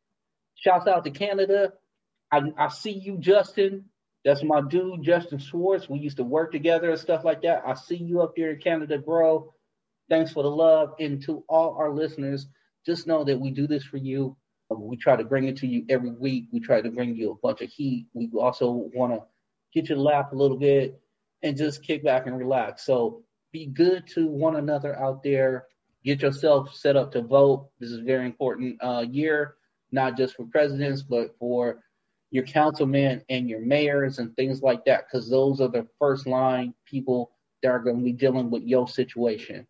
Shouts 0.55 0.87
out 0.87 1.05
to 1.05 1.11
Canada. 1.11 1.73
I, 2.31 2.41
I 2.57 2.67
see 2.69 2.91
you, 2.91 3.17
Justin. 3.17 3.85
That's 4.25 4.43
my 4.43 4.61
dude, 4.61 5.03
Justin 5.03 5.39
Schwartz. 5.39 5.87
We 5.87 5.99
used 5.99 6.17
to 6.17 6.23
work 6.23 6.51
together 6.51 6.89
and 6.89 6.99
stuff 6.99 7.23
like 7.23 7.41
that. 7.43 7.63
I 7.65 7.75
see 7.75 7.95
you 7.95 8.21
up 8.21 8.33
there 8.35 8.51
in 8.51 8.59
Canada, 8.59 8.97
bro. 8.97 9.53
Thanks 10.09 10.33
for 10.33 10.43
the 10.43 10.49
love. 10.49 10.93
And 10.99 11.21
to 11.23 11.43
all 11.47 11.75
our 11.79 11.91
listeners, 11.91 12.47
just 12.85 13.07
know 13.07 13.23
that 13.23 13.39
we 13.39 13.51
do 13.51 13.67
this 13.67 13.83
for 13.83 13.97
you. 13.97 14.35
We 14.69 14.97
try 14.97 15.15
to 15.15 15.23
bring 15.23 15.47
it 15.47 15.57
to 15.57 15.67
you 15.67 15.85
every 15.89 16.11
week. 16.11 16.47
We 16.51 16.59
try 16.59 16.81
to 16.81 16.91
bring 16.91 17.15
you 17.15 17.31
a 17.31 17.35
bunch 17.35 17.61
of 17.61 17.69
heat. 17.69 18.07
We 18.13 18.29
also 18.37 18.89
want 18.93 19.13
to 19.13 19.23
get 19.73 19.89
you 19.89 19.95
to 19.95 20.01
laugh 20.01 20.31
a 20.31 20.35
little 20.35 20.57
bit 20.57 20.99
and 21.41 21.57
just 21.57 21.83
kick 21.83 22.03
back 22.03 22.27
and 22.27 22.37
relax. 22.37 22.85
So 22.85 23.23
be 23.51 23.65
good 23.65 24.05
to 24.15 24.27
one 24.27 24.57
another 24.57 24.99
out 24.99 25.23
there. 25.23 25.65
Get 26.03 26.21
yourself 26.21 26.73
set 26.73 26.95
up 26.95 27.11
to 27.11 27.21
vote. 27.21 27.69
This 27.79 27.91
is 27.91 27.99
a 27.99 28.03
very 28.03 28.25
important 28.25 28.77
uh, 28.81 29.05
year, 29.09 29.55
not 29.91 30.17
just 30.17 30.35
for 30.35 30.45
presidents, 30.45 31.01
but 31.01 31.35
for 31.37 31.83
your 32.31 32.43
councilmen 32.43 33.23
and 33.29 33.49
your 33.49 33.59
mayors 33.59 34.19
and 34.19 34.35
things 34.35 34.61
like 34.61 34.85
that, 34.85 35.05
because 35.05 35.29
those 35.29 35.59
are 35.59 35.67
the 35.67 35.87
first 35.97 36.27
line 36.27 36.73
people 36.85 37.31
that 37.61 37.69
are 37.69 37.79
going 37.79 37.97
to 37.97 38.03
be 38.03 38.13
dealing 38.13 38.49
with 38.49 38.63
your 38.63 38.87
situation. 38.87 39.67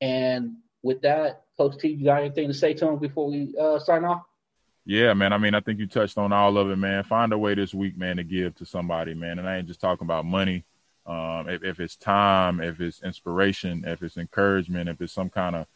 And 0.00 0.56
with 0.82 1.02
that, 1.02 1.42
Coach 1.56 1.78
T, 1.78 1.88
you 1.88 2.04
got 2.04 2.20
anything 2.20 2.48
to 2.48 2.54
say 2.54 2.74
to 2.74 2.88
him 2.88 2.98
before 2.98 3.30
we 3.30 3.54
uh, 3.60 3.78
sign 3.78 4.04
off? 4.04 4.22
Yeah, 4.86 5.14
man. 5.14 5.32
I 5.32 5.38
mean, 5.38 5.54
I 5.54 5.60
think 5.60 5.78
you 5.78 5.86
touched 5.86 6.18
on 6.18 6.32
all 6.32 6.58
of 6.58 6.70
it, 6.70 6.76
man. 6.76 7.04
Find 7.04 7.32
a 7.32 7.38
way 7.38 7.54
this 7.54 7.72
week, 7.72 7.96
man, 7.96 8.16
to 8.16 8.24
give 8.24 8.54
to 8.56 8.66
somebody, 8.66 9.14
man. 9.14 9.38
And 9.38 9.48
I 9.48 9.58
ain't 9.58 9.68
just 9.68 9.80
talking 9.80 10.04
about 10.04 10.26
money. 10.26 10.64
Um, 11.06 11.48
if, 11.48 11.62
if 11.62 11.80
it's 11.80 11.96
time, 11.96 12.60
if 12.60 12.80
it's 12.80 13.02
inspiration, 13.02 13.84
if 13.86 14.02
it's 14.02 14.16
encouragement, 14.16 14.88
if 14.88 15.00
it's 15.00 15.12
some 15.12 15.28
kind 15.28 15.56
of, 15.56 15.66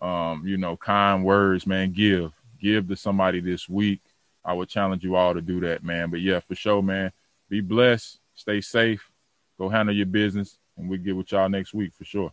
um, 0.00 0.46
you 0.46 0.56
know, 0.56 0.76
kind 0.76 1.24
words, 1.24 1.66
man, 1.66 1.92
give, 1.92 2.32
give 2.60 2.88
to 2.88 2.96
somebody 2.96 3.40
this 3.40 3.68
week. 3.68 4.00
I 4.44 4.52
would 4.52 4.68
challenge 4.68 5.02
you 5.02 5.16
all 5.16 5.34
to 5.34 5.40
do 5.40 5.60
that, 5.60 5.82
man. 5.82 6.10
But 6.10 6.20
yeah, 6.20 6.40
for 6.40 6.54
sure, 6.54 6.82
man. 6.82 7.10
Be 7.48 7.60
blessed, 7.60 8.20
stay 8.34 8.60
safe, 8.60 9.10
go 9.58 9.68
handle 9.68 9.94
your 9.94 10.06
business, 10.06 10.58
and 10.76 10.88
we'll 10.88 11.00
get 11.00 11.16
with 11.16 11.32
y'all 11.32 11.48
next 11.48 11.74
week 11.74 11.92
for 11.94 12.04
sure. 12.04 12.32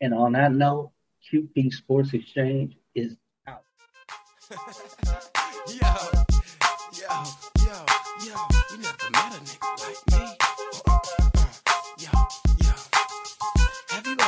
And 0.00 0.12
on 0.12 0.32
that 0.32 0.52
note, 0.52 0.92
QP 1.32 1.72
Sports 1.72 2.12
Exchange 2.12 2.76
is 2.94 3.16
out. 3.46 3.62
yo, 5.68 5.94
yo, 6.92 7.24
yo, 7.58 7.84
yo, 8.24 8.36
you 8.70 8.78
never 8.78 9.10
met 9.12 9.34
a 9.34 9.40
nigga 9.40 9.78
like 9.80 10.20
me. 10.20 10.45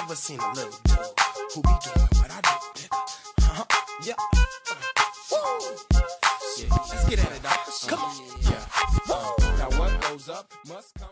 Have 0.08 0.18
seen 0.18 0.40
a 0.40 0.52
little 0.54 0.70
dude 0.84 0.98
who 1.54 1.62
be 1.62 1.68
doing 1.84 2.08
what 2.16 2.30
I 2.30 2.40
do. 2.74 2.86
Huh? 3.40 3.64
Yeah. 4.02 4.14
Uh, 4.32 4.76
woo. 5.32 5.76
Yeah, 6.56 6.76
let's 6.88 7.08
get 7.08 7.18
at 7.18 7.32
it, 7.32 7.42
dog. 7.42 7.58
Come 7.86 8.00
on. 8.00 8.16
Yeah. 8.40 8.52
Uh, 9.10 9.32
now 9.58 9.78
what 9.78 10.00
goes 10.00 10.28
up 10.30 10.50
must 10.66 10.94
come 10.94 11.08